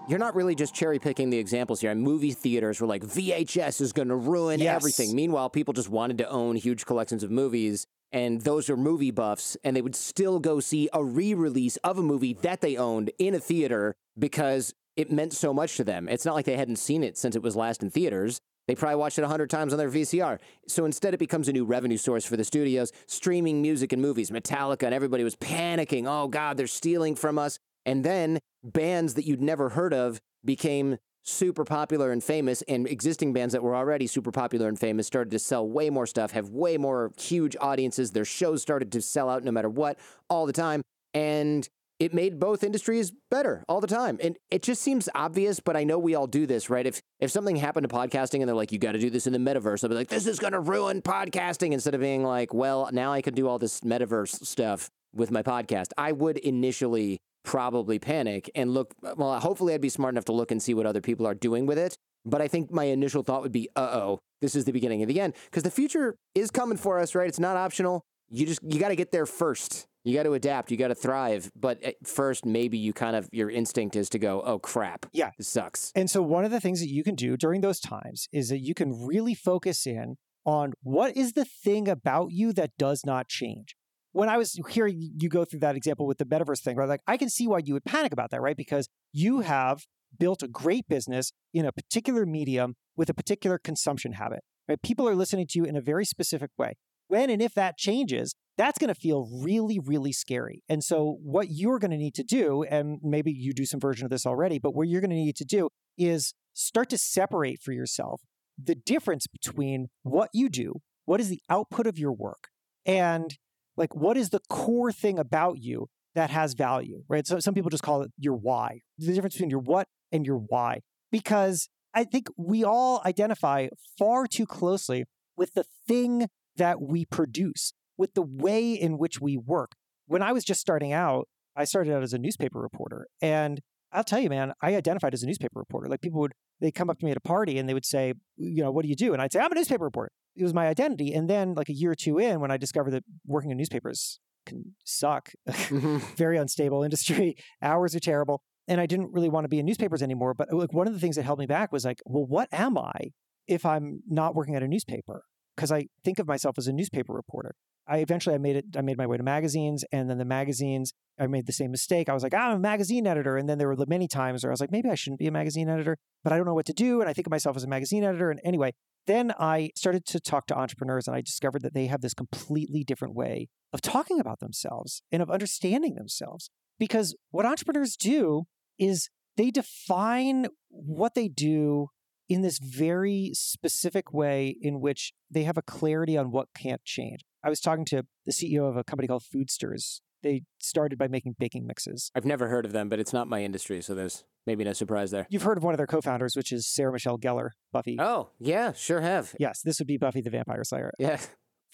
You're 0.08 0.18
not 0.18 0.34
really 0.34 0.54
just 0.54 0.74
cherry 0.74 0.98
picking 0.98 1.28
the 1.28 1.36
examples 1.38 1.80
here. 1.82 1.94
Movie 1.94 2.32
theaters 2.32 2.80
were 2.80 2.86
like, 2.86 3.02
VHS 3.04 3.80
is 3.82 3.92
going 3.92 4.08
to 4.08 4.16
ruin 4.16 4.58
Yes. 4.58 4.76
everything. 4.76 5.14
Meanwhile, 5.14 5.50
people 5.50 5.74
just 5.74 5.90
wanted 5.90 6.16
to 6.18 6.28
own 6.30 6.56
huge 6.56 6.86
collections 6.86 7.22
of 7.22 7.30
movies, 7.30 7.86
and 8.10 8.40
those 8.40 8.70
are 8.70 8.76
movie 8.76 9.10
buffs, 9.10 9.56
and 9.64 9.76
they 9.76 9.82
would 9.82 9.94
still 9.94 10.38
go 10.40 10.60
see 10.60 10.88
a 10.94 11.04
re 11.04 11.34
release 11.34 11.76
of 11.84 11.98
a 11.98 12.02
movie 12.02 12.32
that 12.40 12.62
they 12.62 12.76
owned 12.78 13.10
in 13.18 13.34
a 13.34 13.38
theater 13.38 13.94
because 14.18 14.72
it 14.96 15.12
meant 15.12 15.34
so 15.34 15.52
much 15.52 15.76
to 15.76 15.84
them. 15.84 16.08
It's 16.08 16.24
not 16.24 16.34
like 16.34 16.46
they 16.46 16.56
hadn't 16.56 16.76
seen 16.76 17.04
it 17.04 17.18
since 17.18 17.36
it 17.36 17.42
was 17.42 17.54
last 17.54 17.82
in 17.82 17.90
theaters. 17.90 18.40
They 18.66 18.74
probably 18.74 18.96
watched 18.96 19.18
it 19.18 19.22
a 19.24 19.28
hundred 19.28 19.48
times 19.50 19.72
on 19.72 19.78
their 19.78 19.88
VCR. 19.90 20.38
So 20.66 20.84
instead, 20.84 21.14
it 21.14 21.18
becomes 21.18 21.48
a 21.48 21.52
new 21.52 21.64
revenue 21.64 21.96
source 21.96 22.24
for 22.24 22.36
the 22.36 22.44
studios, 22.44 22.92
streaming 23.06 23.62
music 23.62 23.92
and 23.92 24.02
movies. 24.02 24.30
Metallica 24.30 24.82
and 24.84 24.94
everybody 24.94 25.24
was 25.24 25.36
panicking. 25.36 26.04
Oh 26.06 26.28
God, 26.28 26.56
they're 26.56 26.66
stealing 26.66 27.14
from 27.14 27.38
us. 27.38 27.58
And 27.88 28.04
then 28.04 28.38
bands 28.62 29.14
that 29.14 29.24
you'd 29.24 29.40
never 29.40 29.70
heard 29.70 29.94
of 29.94 30.20
became 30.44 30.98
super 31.24 31.64
popular 31.64 32.12
and 32.12 32.22
famous, 32.22 32.60
and 32.68 32.86
existing 32.86 33.32
bands 33.32 33.52
that 33.52 33.62
were 33.62 33.74
already 33.74 34.06
super 34.06 34.30
popular 34.30 34.68
and 34.68 34.78
famous 34.78 35.06
started 35.06 35.30
to 35.30 35.38
sell 35.38 35.66
way 35.66 35.88
more 35.88 36.06
stuff, 36.06 36.32
have 36.32 36.50
way 36.50 36.76
more 36.76 37.12
huge 37.18 37.56
audiences. 37.58 38.10
Their 38.10 38.26
shows 38.26 38.60
started 38.60 38.92
to 38.92 39.00
sell 39.00 39.30
out 39.30 39.42
no 39.42 39.50
matter 39.50 39.70
what 39.70 39.98
all 40.28 40.44
the 40.44 40.52
time. 40.52 40.82
And 41.14 41.66
it 41.98 42.12
made 42.12 42.38
both 42.38 42.62
industries 42.62 43.10
better 43.30 43.64
all 43.70 43.80
the 43.80 43.86
time. 43.86 44.18
And 44.22 44.36
it 44.50 44.62
just 44.62 44.82
seems 44.82 45.08
obvious, 45.14 45.58
but 45.58 45.74
I 45.74 45.84
know 45.84 45.98
we 45.98 46.14
all 46.14 46.26
do 46.26 46.44
this, 46.44 46.68
right? 46.68 46.86
If 46.86 47.00
if 47.20 47.30
something 47.30 47.56
happened 47.56 47.88
to 47.88 47.94
podcasting 47.94 48.40
and 48.40 48.48
they're 48.48 48.54
like, 48.54 48.70
you 48.70 48.78
got 48.78 48.92
to 48.92 48.98
do 48.98 49.08
this 49.08 49.26
in 49.26 49.32
the 49.32 49.38
metaverse, 49.38 49.82
I'll 49.82 49.88
be 49.88 49.96
like, 49.96 50.08
this 50.08 50.26
is 50.26 50.38
going 50.38 50.52
to 50.52 50.60
ruin 50.60 51.00
podcasting 51.00 51.72
instead 51.72 51.94
of 51.94 52.02
being 52.02 52.22
like, 52.22 52.52
well, 52.52 52.90
now 52.92 53.14
I 53.14 53.22
can 53.22 53.32
do 53.32 53.48
all 53.48 53.58
this 53.58 53.80
metaverse 53.80 54.44
stuff 54.44 54.90
with 55.14 55.30
my 55.30 55.42
podcast. 55.42 55.88
I 55.96 56.12
would 56.12 56.36
initially 56.36 57.18
probably 57.48 57.98
panic 57.98 58.50
and 58.54 58.74
look, 58.74 58.94
well, 59.16 59.40
hopefully 59.40 59.72
I'd 59.72 59.80
be 59.80 59.88
smart 59.88 60.12
enough 60.12 60.26
to 60.26 60.32
look 60.32 60.50
and 60.50 60.62
see 60.62 60.74
what 60.74 60.84
other 60.84 61.00
people 61.00 61.26
are 61.26 61.34
doing 61.34 61.64
with 61.64 61.78
it. 61.78 61.96
But 62.26 62.42
I 62.42 62.46
think 62.46 62.70
my 62.70 62.84
initial 62.84 63.22
thought 63.22 63.40
would 63.40 63.52
be, 63.52 63.70
uh 63.74 63.88
oh, 63.90 64.18
this 64.42 64.54
is 64.54 64.66
the 64.66 64.72
beginning 64.72 65.00
of 65.00 65.08
the 65.08 65.18
end. 65.18 65.32
Because 65.46 65.62
the 65.62 65.70
future 65.70 66.14
is 66.34 66.50
coming 66.50 66.76
for 66.76 66.98
us, 66.98 67.14
right? 67.14 67.26
It's 67.26 67.40
not 67.40 67.56
optional. 67.56 68.02
You 68.28 68.44
just, 68.44 68.60
you 68.62 68.78
got 68.78 68.90
to 68.90 68.96
get 68.96 69.12
there 69.12 69.24
first. 69.24 69.86
You 70.04 70.14
got 70.14 70.24
to 70.24 70.34
adapt. 70.34 70.70
You 70.70 70.76
got 70.76 70.88
to 70.88 70.94
thrive. 70.94 71.50
But 71.56 71.82
at 71.82 72.06
first, 72.06 72.44
maybe 72.44 72.76
you 72.76 72.92
kind 72.92 73.16
of, 73.16 73.30
your 73.32 73.48
instinct 73.48 73.96
is 73.96 74.10
to 74.10 74.18
go, 74.18 74.42
oh 74.42 74.58
crap. 74.58 75.06
Yeah. 75.12 75.30
This 75.38 75.48
sucks. 75.48 75.90
And 75.94 76.10
so, 76.10 76.20
one 76.20 76.44
of 76.44 76.50
the 76.50 76.60
things 76.60 76.80
that 76.80 76.90
you 76.90 77.02
can 77.02 77.14
do 77.14 77.38
during 77.38 77.62
those 77.62 77.80
times 77.80 78.28
is 78.30 78.50
that 78.50 78.58
you 78.58 78.74
can 78.74 79.06
really 79.06 79.34
focus 79.34 79.86
in 79.86 80.16
on 80.44 80.74
what 80.82 81.16
is 81.16 81.32
the 81.32 81.46
thing 81.46 81.88
about 81.88 82.30
you 82.30 82.52
that 82.52 82.72
does 82.76 83.06
not 83.06 83.28
change. 83.28 83.74
When 84.12 84.28
I 84.28 84.36
was 84.36 84.58
hearing 84.68 85.12
you 85.18 85.28
go 85.28 85.44
through 85.44 85.60
that 85.60 85.76
example 85.76 86.06
with 86.06 86.18
the 86.18 86.24
metaverse 86.24 86.60
thing, 86.60 86.76
right? 86.76 86.88
Like, 86.88 87.02
I 87.06 87.16
can 87.16 87.28
see 87.28 87.46
why 87.46 87.60
you 87.64 87.74
would 87.74 87.84
panic 87.84 88.12
about 88.12 88.30
that, 88.30 88.40
right? 88.40 88.56
Because 88.56 88.88
you 89.12 89.40
have 89.40 89.84
built 90.18 90.42
a 90.42 90.48
great 90.48 90.88
business 90.88 91.32
in 91.52 91.66
a 91.66 91.72
particular 91.72 92.24
medium 92.24 92.74
with 92.96 93.10
a 93.10 93.14
particular 93.14 93.58
consumption 93.58 94.12
habit, 94.12 94.40
right? 94.68 94.80
People 94.82 95.08
are 95.08 95.14
listening 95.14 95.46
to 95.48 95.58
you 95.58 95.64
in 95.64 95.76
a 95.76 95.80
very 95.80 96.04
specific 96.04 96.50
way. 96.56 96.74
When 97.08 97.30
and 97.30 97.40
if 97.40 97.54
that 97.54 97.78
changes, 97.78 98.34
that's 98.56 98.78
going 98.78 98.92
to 98.92 99.00
feel 99.00 99.28
really, 99.42 99.78
really 99.78 100.12
scary. 100.12 100.62
And 100.68 100.82
so, 100.82 101.18
what 101.22 101.48
you're 101.50 101.78
going 101.78 101.92
to 101.92 101.96
need 101.96 102.14
to 102.14 102.24
do, 102.24 102.64
and 102.64 102.98
maybe 103.02 103.30
you 103.32 103.54
do 103.54 103.64
some 103.64 103.80
version 103.80 104.04
of 104.04 104.10
this 104.10 104.26
already, 104.26 104.58
but 104.58 104.74
what 104.74 104.88
you're 104.88 105.00
going 105.00 105.10
to 105.10 105.16
need 105.16 105.36
to 105.36 105.44
do 105.44 105.70
is 105.96 106.34
start 106.54 106.90
to 106.90 106.98
separate 106.98 107.60
for 107.62 107.72
yourself 107.72 108.22
the 108.62 108.74
difference 108.74 109.26
between 109.26 109.86
what 110.02 110.28
you 110.34 110.48
do, 110.48 110.80
what 111.04 111.20
is 111.20 111.28
the 111.28 111.40
output 111.48 111.86
of 111.86 111.98
your 111.98 112.12
work, 112.12 112.48
and 112.84 113.38
like 113.78 113.94
what 113.94 114.16
is 114.18 114.30
the 114.30 114.40
core 114.50 114.92
thing 114.92 115.18
about 115.18 115.58
you 115.58 115.88
that 116.14 116.30
has 116.30 116.54
value, 116.54 117.04
right? 117.08 117.26
So, 117.26 117.38
some 117.38 117.54
people 117.54 117.70
just 117.70 117.84
call 117.84 118.02
it 118.02 118.10
your 118.18 118.34
why, 118.34 118.80
the 118.98 119.14
difference 119.14 119.34
between 119.34 119.50
your 119.50 119.60
what 119.60 119.86
and 120.12 120.26
your 120.26 120.36
why. 120.36 120.80
Because 121.10 121.68
I 121.94 122.04
think 122.04 122.28
we 122.36 122.64
all 122.64 123.00
identify 123.06 123.68
far 123.98 124.26
too 124.26 124.44
closely 124.44 125.04
with 125.36 125.54
the 125.54 125.64
thing 125.86 126.26
that 126.56 126.82
we 126.82 127.04
produce, 127.06 127.72
with 127.96 128.14
the 128.14 128.22
way 128.22 128.72
in 128.72 128.98
which 128.98 129.20
we 129.20 129.36
work. 129.36 129.72
When 130.06 130.22
I 130.22 130.32
was 130.32 130.44
just 130.44 130.60
starting 130.60 130.92
out, 130.92 131.28
I 131.56 131.64
started 131.64 131.94
out 131.94 132.02
as 132.02 132.12
a 132.12 132.18
newspaper 132.18 132.60
reporter. 132.60 133.06
And 133.22 133.60
I'll 133.92 134.04
tell 134.04 134.18
you, 134.18 134.28
man, 134.28 134.52
I 134.60 134.74
identified 134.74 135.14
as 135.14 135.22
a 135.22 135.26
newspaper 135.26 135.58
reporter. 135.58 135.88
Like 135.88 136.00
people 136.00 136.20
would, 136.20 136.32
they'd 136.60 136.74
come 136.74 136.90
up 136.90 136.98
to 136.98 137.04
me 137.04 137.10
at 137.10 137.16
a 137.16 137.20
party 137.20 137.58
and 137.58 137.68
they 137.68 137.74
would 137.74 137.86
say, 137.86 138.12
you 138.36 138.62
know, 138.62 138.70
what 138.70 138.82
do 138.82 138.88
you 138.88 138.96
do? 138.96 139.12
And 139.12 139.22
I'd 139.22 139.32
say, 139.32 139.40
I'm 139.40 139.52
a 139.52 139.54
newspaper 139.54 139.84
reporter. 139.84 140.10
It 140.38 140.42
was 140.42 140.54
my 140.54 140.66
identity. 140.68 141.12
And 141.12 141.28
then, 141.28 141.54
like 141.54 141.68
a 141.68 141.72
year 141.74 141.90
or 141.90 141.94
two 141.94 142.18
in, 142.18 142.40
when 142.40 142.50
I 142.50 142.56
discovered 142.56 142.92
that 142.92 143.04
working 143.26 143.50
in 143.50 143.56
newspapers 143.56 144.20
can 144.46 144.74
suck, 144.84 145.30
Mhm. 145.48 146.00
very 146.16 146.38
unstable 146.38 146.82
industry, 146.82 147.36
hours 147.62 147.94
are 147.94 148.00
terrible. 148.00 148.42
And 148.66 148.80
I 148.80 148.86
didn't 148.86 149.12
really 149.12 149.28
want 149.28 149.44
to 149.44 149.48
be 149.48 149.58
in 149.58 149.66
newspapers 149.66 150.02
anymore. 150.02 150.34
But 150.34 150.52
like 150.52 150.72
one 150.72 150.86
of 150.86 150.92
the 150.94 151.00
things 151.00 151.16
that 151.16 151.24
held 151.24 151.38
me 151.38 151.46
back 151.46 151.72
was 151.72 151.84
like, 151.84 152.00
well, 152.06 152.24
what 152.26 152.48
am 152.52 152.76
I 152.78 153.12
if 153.46 153.64
I'm 153.66 154.02
not 154.08 154.34
working 154.34 154.54
at 154.54 154.62
a 154.62 154.68
newspaper? 154.68 155.22
Because 155.56 155.72
I 155.72 155.86
think 156.04 156.18
of 156.18 156.26
myself 156.26 156.56
as 156.58 156.68
a 156.68 156.72
newspaper 156.72 157.12
reporter. 157.12 157.54
I 157.88 157.98
eventually 157.98 158.34
I 158.34 158.38
made 158.38 158.56
it. 158.56 158.64
I 158.76 158.82
made 158.82 158.98
my 158.98 159.06
way 159.06 159.16
to 159.16 159.22
magazines, 159.22 159.84
and 159.92 160.08
then 160.08 160.18
the 160.18 160.24
magazines. 160.24 160.92
I 161.18 161.26
made 161.26 161.46
the 161.46 161.52
same 161.52 161.70
mistake. 161.70 162.08
I 162.08 162.14
was 162.14 162.22
like, 162.22 162.34
"Ah, 162.34 162.50
I'm 162.50 162.56
a 162.56 162.60
magazine 162.60 163.06
editor, 163.06 163.36
and 163.36 163.48
then 163.48 163.58
there 163.58 163.68
were 163.68 163.76
many 163.88 164.06
times 164.06 164.44
where 164.44 164.50
I 164.50 164.54
was 164.54 164.60
like, 164.60 164.70
maybe 164.70 164.88
I 164.88 164.94
shouldn't 164.94 165.18
be 165.18 165.26
a 165.26 165.32
magazine 165.32 165.68
editor, 165.68 165.96
but 166.22 166.32
I 166.32 166.36
don't 166.36 166.46
know 166.46 166.54
what 166.54 166.66
to 166.66 166.72
do, 166.72 167.00
and 167.00 167.10
I 167.10 167.12
think 167.12 167.26
of 167.26 167.30
myself 167.30 167.56
as 167.56 167.64
a 167.64 167.68
magazine 167.68 168.04
editor. 168.04 168.30
And 168.30 168.40
anyway, 168.44 168.72
then 169.06 169.32
I 169.38 169.70
started 169.74 170.04
to 170.06 170.20
talk 170.20 170.46
to 170.48 170.56
entrepreneurs, 170.56 171.08
and 171.08 171.16
I 171.16 171.20
discovered 171.22 171.62
that 171.62 171.74
they 171.74 171.86
have 171.86 172.02
this 172.02 172.14
completely 172.14 172.84
different 172.84 173.14
way 173.14 173.48
of 173.72 173.80
talking 173.80 174.20
about 174.20 174.40
themselves 174.40 175.02
and 175.10 175.22
of 175.22 175.30
understanding 175.30 175.94
themselves. 175.94 176.50
Because 176.78 177.16
what 177.30 177.46
entrepreneurs 177.46 177.96
do 177.96 178.44
is 178.78 179.08
they 179.36 179.50
define 179.50 180.46
what 180.68 181.14
they 181.14 181.28
do 181.28 181.88
in 182.28 182.42
this 182.42 182.58
very 182.58 183.30
specific 183.34 184.12
way 184.12 184.56
in 184.60 184.80
which 184.80 185.12
they 185.30 185.44
have 185.44 185.56
a 185.56 185.62
clarity 185.62 186.16
on 186.16 186.30
what 186.30 186.48
can't 186.54 186.84
change. 186.84 187.20
I 187.44 187.48
was 187.48 187.60
talking 187.60 187.84
to 187.86 188.04
the 188.26 188.32
CEO 188.32 188.68
of 188.68 188.76
a 188.76 188.84
company 188.84 189.08
called 189.08 189.22
Foodstirs. 189.34 190.00
They 190.22 190.42
started 190.58 190.98
by 190.98 191.08
making 191.08 191.36
baking 191.38 191.66
mixes. 191.66 192.10
I've 192.14 192.24
never 192.24 192.48
heard 192.48 192.64
of 192.64 192.72
them, 192.72 192.88
but 192.88 192.98
it's 192.98 193.12
not 193.12 193.28
my 193.28 193.42
industry, 193.42 193.80
so 193.80 193.94
there's 193.94 194.24
maybe 194.46 194.64
no 194.64 194.72
surprise 194.72 195.12
there. 195.12 195.26
You've 195.30 195.42
heard 195.42 195.56
of 195.56 195.62
one 195.62 195.74
of 195.74 195.78
their 195.78 195.86
co-founders, 195.86 196.34
which 196.34 196.50
is 196.50 196.66
Sarah 196.68 196.92
Michelle 196.92 197.18
Gellar, 197.18 197.50
Buffy. 197.72 197.96
Oh, 198.00 198.30
yeah, 198.38 198.72
sure 198.72 199.00
have. 199.00 199.34
Yes, 199.38 199.62
this 199.62 199.78
would 199.78 199.86
be 199.86 199.96
Buffy 199.96 200.20
the 200.20 200.30
Vampire 200.30 200.64
Slayer. 200.64 200.92
Yeah. 200.98 201.20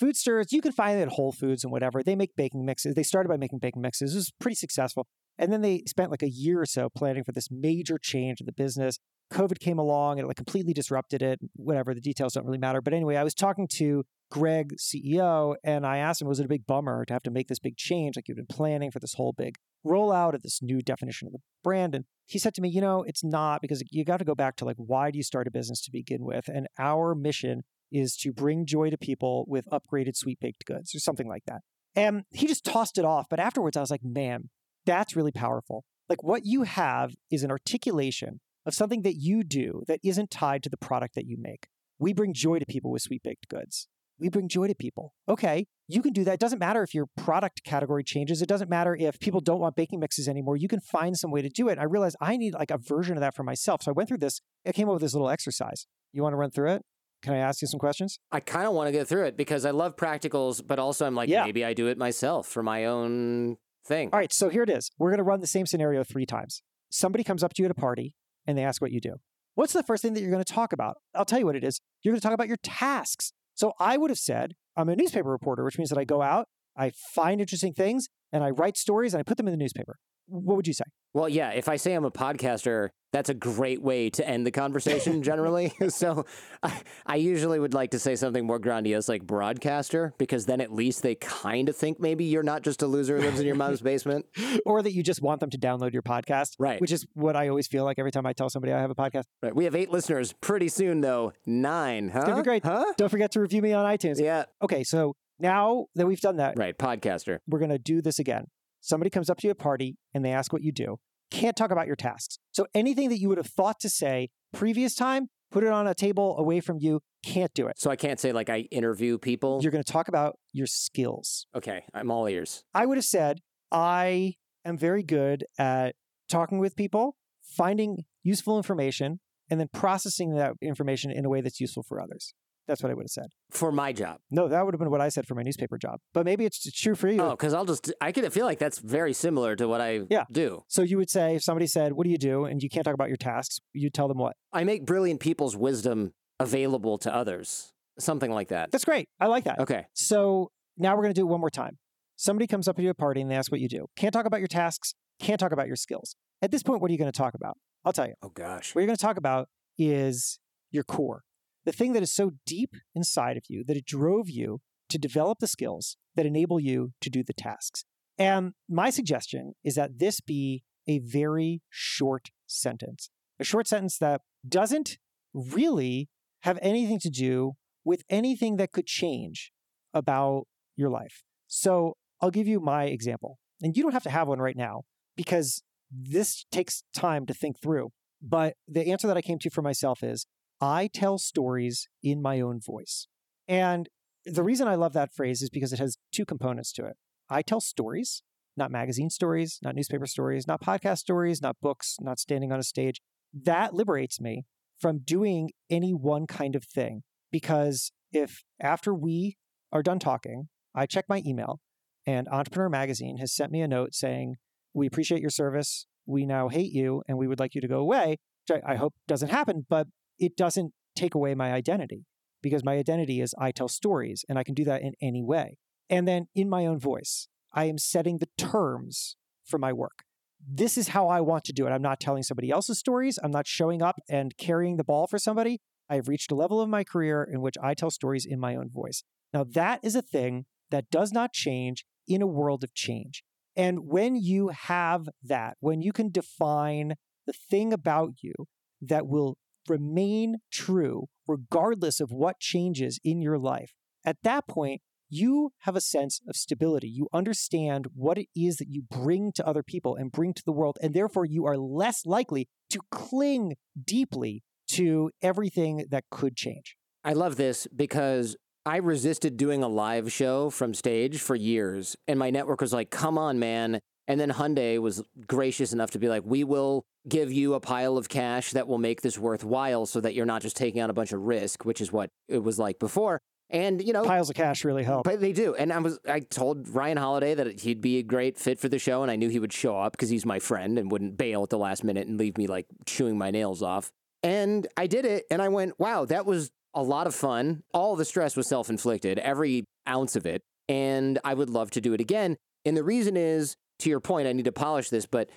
Foodstirs, 0.00 0.52
you 0.52 0.60
can 0.60 0.72
find 0.72 0.98
it 0.98 1.02
at 1.02 1.08
Whole 1.08 1.32
Foods 1.32 1.64
and 1.64 1.72
whatever. 1.72 2.02
They 2.02 2.16
make 2.16 2.36
baking 2.36 2.66
mixes. 2.66 2.94
They 2.94 3.02
started 3.02 3.28
by 3.28 3.36
making 3.36 3.60
baking 3.60 3.80
mixes. 3.80 4.12
It 4.12 4.16
was 4.16 4.32
pretty 4.40 4.56
successful. 4.56 5.06
And 5.38 5.52
then 5.52 5.62
they 5.62 5.82
spent 5.86 6.10
like 6.10 6.22
a 6.22 6.28
year 6.28 6.60
or 6.60 6.66
so 6.66 6.88
planning 6.88 7.24
for 7.24 7.32
this 7.32 7.48
major 7.50 7.98
change 7.98 8.40
in 8.40 8.46
the 8.46 8.52
business. 8.52 8.98
COVID 9.32 9.58
came 9.58 9.78
along 9.78 10.18
and 10.18 10.24
it 10.24 10.28
like 10.28 10.36
completely 10.36 10.72
disrupted 10.72 11.22
it. 11.22 11.40
Whatever, 11.56 11.94
the 11.94 12.00
details 12.00 12.34
don't 12.34 12.44
really 12.44 12.58
matter. 12.58 12.80
But 12.80 12.92
anyway, 12.92 13.16
I 13.16 13.24
was 13.24 13.34
talking 13.34 13.66
to 13.74 14.04
Greg, 14.30 14.74
CEO, 14.76 15.54
and 15.64 15.86
I 15.86 15.98
asked 15.98 16.22
him, 16.22 16.28
was 16.28 16.40
it 16.40 16.44
a 16.44 16.48
big 16.48 16.66
bummer 16.66 17.04
to 17.04 17.12
have 17.12 17.22
to 17.24 17.30
make 17.30 17.48
this 17.48 17.58
big 17.58 17.76
change? 17.76 18.16
Like 18.16 18.28
you've 18.28 18.36
been 18.36 18.46
planning 18.46 18.90
for 18.90 19.00
this 19.00 19.14
whole 19.14 19.32
big 19.32 19.56
rollout 19.84 20.34
of 20.34 20.42
this 20.42 20.60
new 20.62 20.80
definition 20.80 21.26
of 21.26 21.32
the 21.32 21.40
brand. 21.62 21.94
And 21.94 22.04
he 22.26 22.38
said 22.38 22.54
to 22.54 22.62
me, 22.62 22.68
you 22.68 22.80
know, 22.80 23.02
it's 23.02 23.24
not 23.24 23.60
because 23.60 23.82
you 23.90 24.04
got 24.04 24.18
to 24.18 24.24
go 24.24 24.34
back 24.34 24.56
to 24.56 24.64
like, 24.64 24.76
why 24.78 25.10
do 25.10 25.18
you 25.18 25.22
start 25.22 25.46
a 25.46 25.50
business 25.50 25.80
to 25.82 25.90
begin 25.90 26.24
with? 26.24 26.48
And 26.48 26.66
our 26.78 27.14
mission 27.14 27.62
is 27.92 28.16
to 28.18 28.32
bring 28.32 28.66
joy 28.66 28.90
to 28.90 28.98
people 28.98 29.44
with 29.46 29.66
upgraded 29.70 30.16
sweet 30.16 30.38
baked 30.40 30.64
goods 30.64 30.94
or 30.94 30.98
something 30.98 31.28
like 31.28 31.44
that. 31.46 31.60
And 31.94 32.24
he 32.30 32.46
just 32.46 32.64
tossed 32.64 32.98
it 32.98 33.04
off. 33.04 33.26
But 33.30 33.40
afterwards, 33.40 33.76
I 33.76 33.80
was 33.80 33.90
like, 33.90 34.02
man, 34.02 34.48
that's 34.86 35.16
really 35.16 35.32
powerful. 35.32 35.84
Like 36.08 36.22
what 36.22 36.44
you 36.44 36.62
have 36.64 37.14
is 37.30 37.42
an 37.42 37.50
articulation 37.50 38.40
of 38.66 38.74
something 38.74 39.02
that 39.02 39.14
you 39.16 39.42
do 39.42 39.82
that 39.88 40.00
isn't 40.02 40.30
tied 40.30 40.62
to 40.62 40.70
the 40.70 40.76
product 40.76 41.14
that 41.14 41.26
you 41.26 41.36
make. 41.38 41.66
We 41.98 42.12
bring 42.12 42.32
joy 42.34 42.58
to 42.58 42.66
people 42.66 42.90
with 42.90 43.02
sweet 43.02 43.22
baked 43.22 43.48
goods. 43.48 43.88
We 44.18 44.28
bring 44.28 44.48
joy 44.48 44.68
to 44.68 44.74
people. 44.74 45.12
Okay, 45.28 45.66
you 45.88 46.00
can 46.00 46.12
do 46.12 46.22
that. 46.24 46.34
It 46.34 46.40
doesn't 46.40 46.58
matter 46.60 46.82
if 46.82 46.94
your 46.94 47.06
product 47.16 47.64
category 47.64 48.04
changes. 48.04 48.42
It 48.42 48.48
doesn't 48.48 48.70
matter 48.70 48.94
if 48.98 49.18
people 49.18 49.40
don't 49.40 49.58
want 49.58 49.74
baking 49.74 49.98
mixes 50.00 50.28
anymore. 50.28 50.56
You 50.56 50.68
can 50.68 50.80
find 50.80 51.16
some 51.16 51.30
way 51.32 51.42
to 51.42 51.48
do 51.48 51.68
it. 51.68 51.72
And 51.72 51.80
I 51.80 51.84
realized 51.84 52.16
I 52.20 52.36
need 52.36 52.54
like 52.54 52.70
a 52.70 52.78
version 52.78 53.16
of 53.16 53.20
that 53.22 53.34
for 53.34 53.42
myself. 53.42 53.82
So 53.82 53.90
I 53.90 53.92
went 53.92 54.08
through 54.08 54.18
this. 54.18 54.40
I 54.66 54.72
came 54.72 54.88
up 54.88 54.94
with 54.94 55.02
this 55.02 55.14
little 55.14 55.28
exercise. 55.30 55.86
You 56.12 56.22
want 56.22 56.32
to 56.32 56.36
run 56.36 56.50
through 56.50 56.72
it? 56.74 56.82
Can 57.22 57.32
I 57.34 57.38
ask 57.38 57.60
you 57.60 57.66
some 57.68 57.80
questions? 57.80 58.18
I 58.30 58.38
kind 58.40 58.66
of 58.66 58.74
want 58.74 58.86
to 58.88 58.92
go 58.92 59.02
through 59.02 59.24
it 59.24 59.36
because 59.36 59.64
I 59.64 59.70
love 59.70 59.96
practicals, 59.96 60.64
but 60.64 60.78
also 60.78 61.06
I'm 61.06 61.14
like, 61.16 61.28
Yeah. 61.28 61.44
maybe 61.44 61.64
I 61.64 61.72
do 61.74 61.88
it 61.88 61.98
myself 61.98 62.46
for 62.46 62.62
my 62.62 62.84
own 62.84 63.56
thing. 63.86 64.10
All 64.12 64.18
right, 64.18 64.32
so 64.32 64.48
here 64.48 64.62
it 64.62 64.70
is. 64.70 64.90
We're 64.98 65.10
going 65.10 65.18
to 65.18 65.24
run 65.24 65.40
the 65.40 65.46
same 65.46 65.66
scenario 65.66 66.04
three 66.04 66.26
times. 66.26 66.62
Somebody 66.90 67.24
comes 67.24 67.42
up 67.42 67.54
to 67.54 67.62
you 67.62 67.66
at 67.66 67.70
a 67.70 67.74
party 67.74 68.14
and 68.46 68.56
they 68.56 68.64
ask 68.64 68.80
what 68.80 68.92
you 68.92 69.00
do. 69.00 69.16
What's 69.54 69.72
the 69.72 69.82
first 69.82 70.02
thing 70.02 70.14
that 70.14 70.20
you're 70.20 70.30
going 70.30 70.42
to 70.42 70.52
talk 70.52 70.72
about? 70.72 70.96
I'll 71.14 71.24
tell 71.24 71.38
you 71.38 71.46
what 71.46 71.56
it 71.56 71.64
is. 71.64 71.80
You're 72.02 72.12
going 72.12 72.20
to 72.20 72.26
talk 72.26 72.34
about 72.34 72.48
your 72.48 72.58
tasks. 72.62 73.32
So 73.54 73.72
I 73.78 73.96
would 73.96 74.10
have 74.10 74.18
said, 74.18 74.54
I'm 74.76 74.88
a 74.88 74.96
newspaper 74.96 75.30
reporter, 75.30 75.64
which 75.64 75.78
means 75.78 75.90
that 75.90 75.98
I 75.98 76.04
go 76.04 76.22
out, 76.22 76.48
I 76.76 76.90
find 77.14 77.40
interesting 77.40 77.72
things, 77.72 78.08
and 78.32 78.42
I 78.42 78.50
write 78.50 78.76
stories 78.76 79.14
and 79.14 79.20
I 79.20 79.22
put 79.22 79.36
them 79.36 79.46
in 79.46 79.52
the 79.52 79.58
newspaper. 79.58 79.96
What 80.26 80.56
would 80.56 80.66
you 80.66 80.72
say? 80.72 80.84
Well, 81.12 81.28
yeah, 81.28 81.50
if 81.50 81.68
I 81.68 81.76
say 81.76 81.94
I'm 81.94 82.04
a 82.04 82.10
podcaster, 82.10 82.88
that's 83.14 83.30
a 83.30 83.34
great 83.34 83.80
way 83.80 84.10
to 84.10 84.28
end 84.28 84.44
the 84.44 84.50
conversation 84.50 85.22
generally. 85.22 85.72
so 85.88 86.26
I, 86.64 86.82
I, 87.06 87.16
usually 87.16 87.60
would 87.60 87.72
like 87.72 87.92
to 87.92 87.98
say 88.00 88.16
something 88.16 88.44
more 88.44 88.58
grandiose 88.58 89.08
like 89.08 89.24
broadcaster, 89.24 90.12
because 90.18 90.46
then 90.46 90.60
at 90.60 90.72
least 90.72 91.04
they 91.04 91.14
kind 91.14 91.68
of 91.68 91.76
think 91.76 92.00
maybe 92.00 92.24
you're 92.24 92.42
not 92.42 92.62
just 92.62 92.82
a 92.82 92.88
loser 92.88 93.16
who 93.16 93.22
lives 93.22 93.38
in 93.38 93.46
your 93.46 93.54
mom's 93.54 93.80
basement. 93.82 94.26
or 94.66 94.82
that 94.82 94.92
you 94.92 95.04
just 95.04 95.22
want 95.22 95.38
them 95.38 95.48
to 95.50 95.58
download 95.58 95.92
your 95.92 96.02
podcast. 96.02 96.56
Right. 96.58 96.80
Which 96.80 96.90
is 96.90 97.06
what 97.14 97.36
I 97.36 97.46
always 97.46 97.68
feel 97.68 97.84
like 97.84 98.00
every 98.00 98.10
time 98.10 98.26
I 98.26 98.32
tell 98.32 98.50
somebody 98.50 98.72
I 98.72 98.80
have 98.80 98.90
a 98.90 98.96
podcast. 98.96 99.24
Right. 99.40 99.54
We 99.54 99.62
have 99.62 99.76
eight 99.76 99.90
listeners. 99.90 100.34
Pretty 100.40 100.68
soon, 100.68 101.00
though, 101.00 101.32
nine. 101.46 102.08
Huh? 102.08 102.18
It's 102.18 102.24
going 102.26 102.36
to 102.38 102.42
be 102.42 102.46
great. 102.46 102.64
Huh? 102.64 102.84
Don't 102.96 103.10
forget 103.10 103.30
to 103.32 103.40
review 103.40 103.62
me 103.62 103.72
on 103.72 103.86
iTunes. 103.86 104.20
Yeah. 104.20 104.46
Okay, 104.60 104.82
so 104.82 105.14
now 105.38 105.86
that 105.94 106.06
we've 106.08 106.20
done 106.20 106.38
that, 106.38 106.58
right, 106.58 106.76
podcaster, 106.76 107.38
we're 107.46 107.60
going 107.60 107.70
to 107.70 107.78
do 107.78 108.02
this 108.02 108.18
again. 108.18 108.48
Somebody 108.80 109.10
comes 109.10 109.30
up 109.30 109.38
to 109.38 109.46
you 109.46 109.50
at 109.50 109.56
a 109.60 109.62
party 109.62 109.98
and 110.12 110.24
they 110.24 110.32
ask 110.32 110.52
what 110.52 110.62
you 110.62 110.72
do. 110.72 110.98
Can't 111.30 111.56
talk 111.56 111.70
about 111.70 111.86
your 111.86 111.96
tasks. 111.96 112.38
So 112.52 112.66
anything 112.74 113.08
that 113.08 113.18
you 113.18 113.28
would 113.28 113.38
have 113.38 113.48
thought 113.48 113.80
to 113.80 113.88
say 113.88 114.30
previous 114.52 114.94
time, 114.94 115.28
put 115.50 115.64
it 115.64 115.70
on 115.70 115.86
a 115.86 115.94
table 115.94 116.36
away 116.38 116.60
from 116.60 116.78
you. 116.78 117.00
Can't 117.24 117.52
do 117.54 117.66
it. 117.66 117.78
So 117.78 117.90
I 117.90 117.96
can't 117.96 118.20
say 118.20 118.32
like 118.32 118.50
I 118.50 118.60
interview 118.70 119.18
people. 119.18 119.60
You're 119.62 119.72
going 119.72 119.84
to 119.84 119.92
talk 119.92 120.08
about 120.08 120.36
your 120.52 120.66
skills. 120.66 121.46
Okay, 121.54 121.84
I'm 121.94 122.10
all 122.10 122.28
ears. 122.28 122.64
I 122.74 122.86
would 122.86 122.98
have 122.98 123.04
said 123.04 123.40
I 123.72 124.34
am 124.64 124.76
very 124.76 125.02
good 125.02 125.44
at 125.58 125.94
talking 126.28 126.58
with 126.58 126.76
people, 126.76 127.16
finding 127.42 128.04
useful 128.22 128.56
information, 128.56 129.20
and 129.50 129.60
then 129.60 129.68
processing 129.72 130.34
that 130.34 130.54
information 130.62 131.10
in 131.10 131.24
a 131.24 131.28
way 131.28 131.40
that's 131.40 131.60
useful 131.60 131.82
for 131.82 132.00
others. 132.00 132.34
That's 132.66 132.82
what 132.82 132.90
I 132.90 132.94
would 132.94 133.04
have 133.04 133.10
said. 133.10 133.26
For 133.50 133.70
my 133.70 133.92
job. 133.92 134.18
No, 134.30 134.48
that 134.48 134.64
would 134.64 134.74
have 134.74 134.78
been 134.78 134.90
what 134.90 135.00
I 135.00 135.08
said 135.08 135.26
for 135.26 135.34
my 135.34 135.42
newspaper 135.42 135.76
job. 135.76 136.00
But 136.12 136.24
maybe 136.24 136.44
it's 136.44 136.60
true 136.72 136.94
for 136.94 137.08
you. 137.08 137.20
Oh, 137.20 137.30
because 137.30 137.52
I'll 137.52 137.66
just, 137.66 137.92
I 138.00 138.10
could 138.12 138.30
feel 138.32 138.46
like 138.46 138.58
that's 138.58 138.78
very 138.78 139.12
similar 139.12 139.54
to 139.56 139.68
what 139.68 139.80
I 139.80 140.00
yeah. 140.08 140.24
do. 140.32 140.62
So 140.68 140.82
you 140.82 140.96
would 140.96 141.10
say, 141.10 141.36
if 141.36 141.42
somebody 141.42 141.66
said, 141.66 141.92
What 141.92 142.04
do 142.04 142.10
you 142.10 142.18
do? 142.18 142.44
and 142.44 142.62
you 142.62 142.68
can't 142.68 142.84
talk 142.84 142.94
about 142.94 143.08
your 143.08 143.16
tasks, 143.16 143.60
you 143.72 143.90
tell 143.90 144.08
them 144.08 144.18
what? 144.18 144.34
I 144.52 144.64
make 144.64 144.86
brilliant 144.86 145.20
people's 145.20 145.56
wisdom 145.56 146.12
available 146.40 146.98
to 146.98 147.14
others. 147.14 147.72
Something 147.98 148.30
like 148.30 148.48
that. 148.48 148.72
That's 148.72 148.84
great. 148.84 149.08
I 149.20 149.26
like 149.26 149.44
that. 149.44 149.60
Okay. 149.60 149.86
So 149.92 150.50
now 150.76 150.96
we're 150.96 151.02
going 151.02 151.14
to 151.14 151.20
do 151.20 151.26
it 151.26 151.30
one 151.30 151.40
more 151.40 151.50
time. 151.50 151.78
Somebody 152.16 152.46
comes 152.46 152.68
up 152.68 152.76
to 152.76 152.82
you 152.82 152.88
at 152.88 152.92
a 152.92 152.94
party 152.94 153.20
and 153.20 153.30
they 153.30 153.36
ask 153.36 153.52
what 153.52 153.60
you 153.60 153.68
do. 153.68 153.86
Can't 153.96 154.12
talk 154.12 154.26
about 154.26 154.40
your 154.40 154.48
tasks, 154.48 154.94
can't 155.20 155.38
talk 155.38 155.52
about 155.52 155.66
your 155.66 155.76
skills. 155.76 156.16
At 156.42 156.50
this 156.50 156.62
point, 156.62 156.80
what 156.80 156.90
are 156.90 156.92
you 156.92 156.98
going 156.98 157.10
to 157.10 157.16
talk 157.16 157.34
about? 157.34 157.56
I'll 157.84 157.92
tell 157.92 158.06
you. 158.06 158.14
Oh, 158.22 158.30
gosh. 158.30 158.74
What 158.74 158.80
you're 158.80 158.86
going 158.86 158.96
to 158.96 159.02
talk 159.02 159.16
about 159.16 159.48
is 159.78 160.38
your 160.70 160.84
core 160.84 161.22
the 161.64 161.72
thing 161.72 161.92
that 161.92 162.02
is 162.02 162.12
so 162.12 162.32
deep 162.46 162.74
inside 162.94 163.36
of 163.36 163.44
you 163.48 163.64
that 163.66 163.76
it 163.76 163.86
drove 163.86 164.28
you 164.28 164.60
to 164.88 164.98
develop 164.98 165.38
the 165.38 165.46
skills 165.46 165.96
that 166.14 166.26
enable 166.26 166.60
you 166.60 166.92
to 167.00 167.10
do 167.10 167.22
the 167.22 167.32
tasks. 167.32 167.84
And 168.18 168.52
my 168.68 168.90
suggestion 168.90 169.54
is 169.64 169.74
that 169.74 169.98
this 169.98 170.20
be 170.20 170.62
a 170.86 170.98
very 171.00 171.62
short 171.70 172.30
sentence, 172.46 173.10
a 173.40 173.44
short 173.44 173.66
sentence 173.66 173.98
that 173.98 174.20
doesn't 174.46 174.98
really 175.32 176.08
have 176.42 176.58
anything 176.62 177.00
to 177.00 177.10
do 177.10 177.52
with 177.84 178.02
anything 178.08 178.56
that 178.56 178.72
could 178.72 178.86
change 178.86 179.52
about 179.92 180.46
your 180.76 180.90
life. 180.90 181.22
So 181.46 181.96
I'll 182.20 182.30
give 182.30 182.46
you 182.46 182.60
my 182.60 182.84
example. 182.84 183.38
And 183.62 183.76
you 183.76 183.82
don't 183.82 183.92
have 183.92 184.02
to 184.04 184.10
have 184.10 184.28
one 184.28 184.38
right 184.38 184.56
now 184.56 184.82
because 185.16 185.62
this 185.90 186.44
takes 186.50 186.84
time 186.94 187.26
to 187.26 187.34
think 187.34 187.60
through. 187.60 187.90
But 188.22 188.54
the 188.68 188.90
answer 188.90 189.06
that 189.06 189.16
I 189.16 189.22
came 189.22 189.38
to 189.40 189.50
for 189.50 189.62
myself 189.62 190.02
is 190.02 190.26
I 190.60 190.88
tell 190.92 191.18
stories 191.18 191.88
in 192.02 192.22
my 192.22 192.40
own 192.40 192.60
voice. 192.60 193.06
And 193.48 193.88
the 194.24 194.42
reason 194.42 194.68
I 194.68 194.74
love 194.74 194.92
that 194.94 195.12
phrase 195.12 195.42
is 195.42 195.50
because 195.50 195.72
it 195.72 195.78
has 195.78 195.98
two 196.12 196.24
components 196.24 196.72
to 196.74 196.86
it. 196.86 196.96
I 197.28 197.42
tell 197.42 197.60
stories, 197.60 198.22
not 198.56 198.70
magazine 198.70 199.10
stories, 199.10 199.58
not 199.62 199.74
newspaper 199.74 200.06
stories, 200.06 200.46
not 200.46 200.62
podcast 200.62 200.98
stories, 200.98 201.42
not 201.42 201.56
books, 201.60 201.96
not 202.00 202.18
standing 202.18 202.52
on 202.52 202.60
a 202.60 202.64
stage. 202.64 203.00
That 203.32 203.74
liberates 203.74 204.20
me 204.20 204.44
from 204.78 204.98
doing 204.98 205.50
any 205.70 205.92
one 205.92 206.26
kind 206.26 206.54
of 206.56 206.64
thing. 206.64 207.02
Because 207.30 207.92
if 208.12 208.44
after 208.60 208.94
we 208.94 209.36
are 209.72 209.82
done 209.82 209.98
talking, 209.98 210.48
I 210.74 210.86
check 210.86 211.06
my 211.08 211.22
email 211.26 211.60
and 212.06 212.28
Entrepreneur 212.28 212.68
Magazine 212.68 213.18
has 213.18 213.32
sent 213.32 213.50
me 213.52 213.60
a 213.60 213.68
note 213.68 213.94
saying, 213.94 214.36
We 214.72 214.86
appreciate 214.86 215.20
your 215.20 215.30
service. 215.30 215.86
We 216.06 216.26
now 216.26 216.48
hate 216.48 216.72
you 216.72 217.02
and 217.08 217.16
we 217.16 217.26
would 217.26 217.40
like 217.40 217.54
you 217.54 217.60
to 217.60 217.68
go 217.68 217.78
away, 217.78 218.18
which 218.46 218.62
I, 218.66 218.76
hope 218.76 218.94
doesn't 219.08 219.30
happen. 219.30 219.64
But 219.68 219.86
it 220.18 220.36
doesn't 220.36 220.72
take 220.96 221.14
away 221.14 221.34
my 221.34 221.52
identity 221.52 222.06
because 222.42 222.64
my 222.64 222.74
identity 222.74 223.20
is 223.20 223.34
I 223.38 223.50
tell 223.50 223.68
stories 223.68 224.24
and 224.28 224.38
I 224.38 224.44
can 224.44 224.54
do 224.54 224.64
that 224.64 224.82
in 224.82 224.94
any 225.00 225.22
way. 225.22 225.58
And 225.90 226.06
then 226.06 226.26
in 226.34 226.48
my 226.48 226.66
own 226.66 226.78
voice, 226.78 227.28
I 227.52 227.64
am 227.64 227.78
setting 227.78 228.18
the 228.18 228.28
terms 228.36 229.16
for 229.44 229.58
my 229.58 229.72
work. 229.72 230.04
This 230.46 230.76
is 230.76 230.88
how 230.88 231.08
I 231.08 231.20
want 231.20 231.44
to 231.44 231.52
do 231.52 231.66
it. 231.66 231.70
I'm 231.70 231.82
not 231.82 232.00
telling 232.00 232.22
somebody 232.22 232.50
else's 232.50 232.78
stories. 232.78 233.18
I'm 233.22 233.30
not 233.30 233.46
showing 233.46 233.82
up 233.82 233.96
and 234.08 234.36
carrying 234.36 234.76
the 234.76 234.84
ball 234.84 235.06
for 235.06 235.18
somebody. 235.18 235.60
I 235.88 235.96
have 235.96 236.08
reached 236.08 236.30
a 236.30 236.34
level 236.34 236.60
of 236.60 236.68
my 236.68 236.84
career 236.84 237.22
in 237.22 237.40
which 237.40 237.56
I 237.62 237.74
tell 237.74 237.90
stories 237.90 238.26
in 238.26 238.40
my 238.40 238.56
own 238.56 238.70
voice. 238.70 239.02
Now, 239.32 239.44
that 239.54 239.80
is 239.82 239.94
a 239.94 240.02
thing 240.02 240.46
that 240.70 240.90
does 240.90 241.12
not 241.12 241.32
change 241.32 241.84
in 242.06 242.22
a 242.22 242.26
world 242.26 242.62
of 242.62 242.74
change. 242.74 243.22
And 243.56 243.86
when 243.86 244.16
you 244.16 244.48
have 244.48 245.08
that, 245.22 245.56
when 245.60 245.82
you 245.82 245.92
can 245.92 246.10
define 246.10 246.94
the 247.26 247.32
thing 247.32 247.72
about 247.72 248.14
you 248.22 248.34
that 248.82 249.06
will 249.06 249.38
remain 249.68 250.36
true 250.52 251.06
regardless 251.26 252.00
of 252.00 252.12
what 252.12 252.38
changes 252.38 252.98
in 253.04 253.20
your 253.22 253.38
life, 253.38 253.72
at 254.04 254.16
that 254.22 254.46
point, 254.46 254.82
you 255.08 255.52
have 255.60 255.76
a 255.76 255.80
sense 255.80 256.20
of 256.28 256.36
stability. 256.36 256.88
You 256.88 257.08
understand 257.12 257.88
what 257.94 258.18
it 258.18 258.26
is 258.34 258.56
that 258.56 258.68
you 258.68 258.82
bring 258.82 259.32
to 259.36 259.46
other 259.46 259.62
people 259.62 259.96
and 259.96 260.10
bring 260.10 260.34
to 260.34 260.42
the 260.44 260.52
world. 260.52 260.76
And 260.82 260.94
therefore, 260.94 261.24
you 261.24 261.46
are 261.46 261.56
less 261.56 262.04
likely 262.04 262.48
to 262.70 262.80
cling 262.90 263.54
deeply 263.82 264.42
to 264.72 265.10
everything 265.22 265.86
that 265.90 266.04
could 266.10 266.36
change. 266.36 266.76
I 267.04 267.12
love 267.12 267.36
this 267.36 267.68
because 267.74 268.36
I 268.66 268.78
resisted 268.78 269.36
doing 269.36 269.62
a 269.62 269.68
live 269.68 270.10
show 270.10 270.50
from 270.50 270.72
stage 270.72 271.20
for 271.20 271.36
years. 271.36 271.96
And 272.08 272.18
my 272.18 272.30
network 272.30 272.60
was 272.60 272.72
like, 272.72 272.90
come 272.90 273.18
on, 273.18 273.38
man. 273.38 273.80
And 274.06 274.20
then 274.20 274.30
Hyundai 274.30 274.78
was 274.78 275.02
gracious 275.26 275.72
enough 275.72 275.90
to 275.92 275.98
be 275.98 276.08
like, 276.08 276.22
we 276.24 276.44
will 276.44 276.84
give 277.08 277.32
you 277.32 277.54
a 277.54 277.60
pile 277.60 277.96
of 277.96 278.08
cash 278.08 278.50
that 278.52 278.68
will 278.68 278.78
make 278.78 279.02
this 279.02 279.18
worthwhile 279.18 279.86
so 279.86 280.00
that 280.00 280.14
you're 280.14 280.26
not 280.26 280.42
just 280.42 280.56
taking 280.56 280.82
on 280.82 280.90
a 280.90 280.92
bunch 280.92 281.12
of 281.12 281.20
risk, 281.22 281.64
which 281.64 281.80
is 281.80 281.92
what 281.92 282.10
it 282.28 282.42
was 282.42 282.58
like 282.58 282.78
before. 282.78 283.20
And 283.50 283.82
you 283.82 283.92
know, 283.92 284.04
piles 284.04 284.30
of 284.30 284.36
cash 284.36 284.64
really 284.64 284.84
help. 284.84 285.04
But 285.04 285.20
they 285.20 285.32
do. 285.32 285.54
And 285.54 285.72
I 285.72 285.78
was 285.78 285.98
I 286.08 286.20
told 286.20 286.68
Ryan 286.68 286.96
Holiday 286.96 287.34
that 287.34 287.60
he'd 287.60 287.80
be 287.80 287.98
a 287.98 288.02
great 288.02 288.38
fit 288.38 288.58
for 288.58 288.68
the 288.68 288.78
show, 288.78 289.02
and 289.02 289.10
I 289.10 289.16
knew 289.16 289.28
he 289.28 289.38
would 289.38 289.52
show 289.52 289.78
up 289.78 289.92
because 289.92 290.08
he's 290.08 290.24
my 290.24 290.38
friend 290.38 290.78
and 290.78 290.90
wouldn't 290.90 291.16
bail 291.16 291.42
at 291.42 291.50
the 291.50 291.58
last 291.58 291.84
minute 291.84 292.06
and 292.06 292.18
leave 292.18 292.38
me 292.38 292.46
like 292.46 292.66
chewing 292.86 293.18
my 293.18 293.30
nails 293.30 293.62
off. 293.62 293.90
And 294.22 294.66
I 294.76 294.86
did 294.86 295.04
it, 295.04 295.26
and 295.30 295.42
I 295.42 295.48
went, 295.48 295.78
wow, 295.78 296.06
that 296.06 296.24
was 296.24 296.50
a 296.72 296.82
lot 296.82 297.06
of 297.06 297.14
fun. 297.14 297.62
All 297.72 297.96
the 297.96 298.04
stress 298.04 298.36
was 298.36 298.48
self 298.48 298.70
inflicted, 298.70 299.18
every 299.18 299.64
ounce 299.86 300.16
of 300.16 300.26
it. 300.26 300.42
And 300.68 301.18
I 301.22 301.34
would 301.34 301.50
love 301.50 301.70
to 301.72 301.80
do 301.80 301.92
it 301.92 302.00
again. 302.00 302.36
And 302.64 302.76
the 302.76 302.82
reason 302.82 303.16
is, 303.16 303.56
to 303.84 303.90
your 303.90 304.00
point, 304.00 304.26
I 304.26 304.32
need 304.32 304.44
to 304.46 304.52
polish 304.52 304.90
this, 304.90 305.06
but 305.06 305.30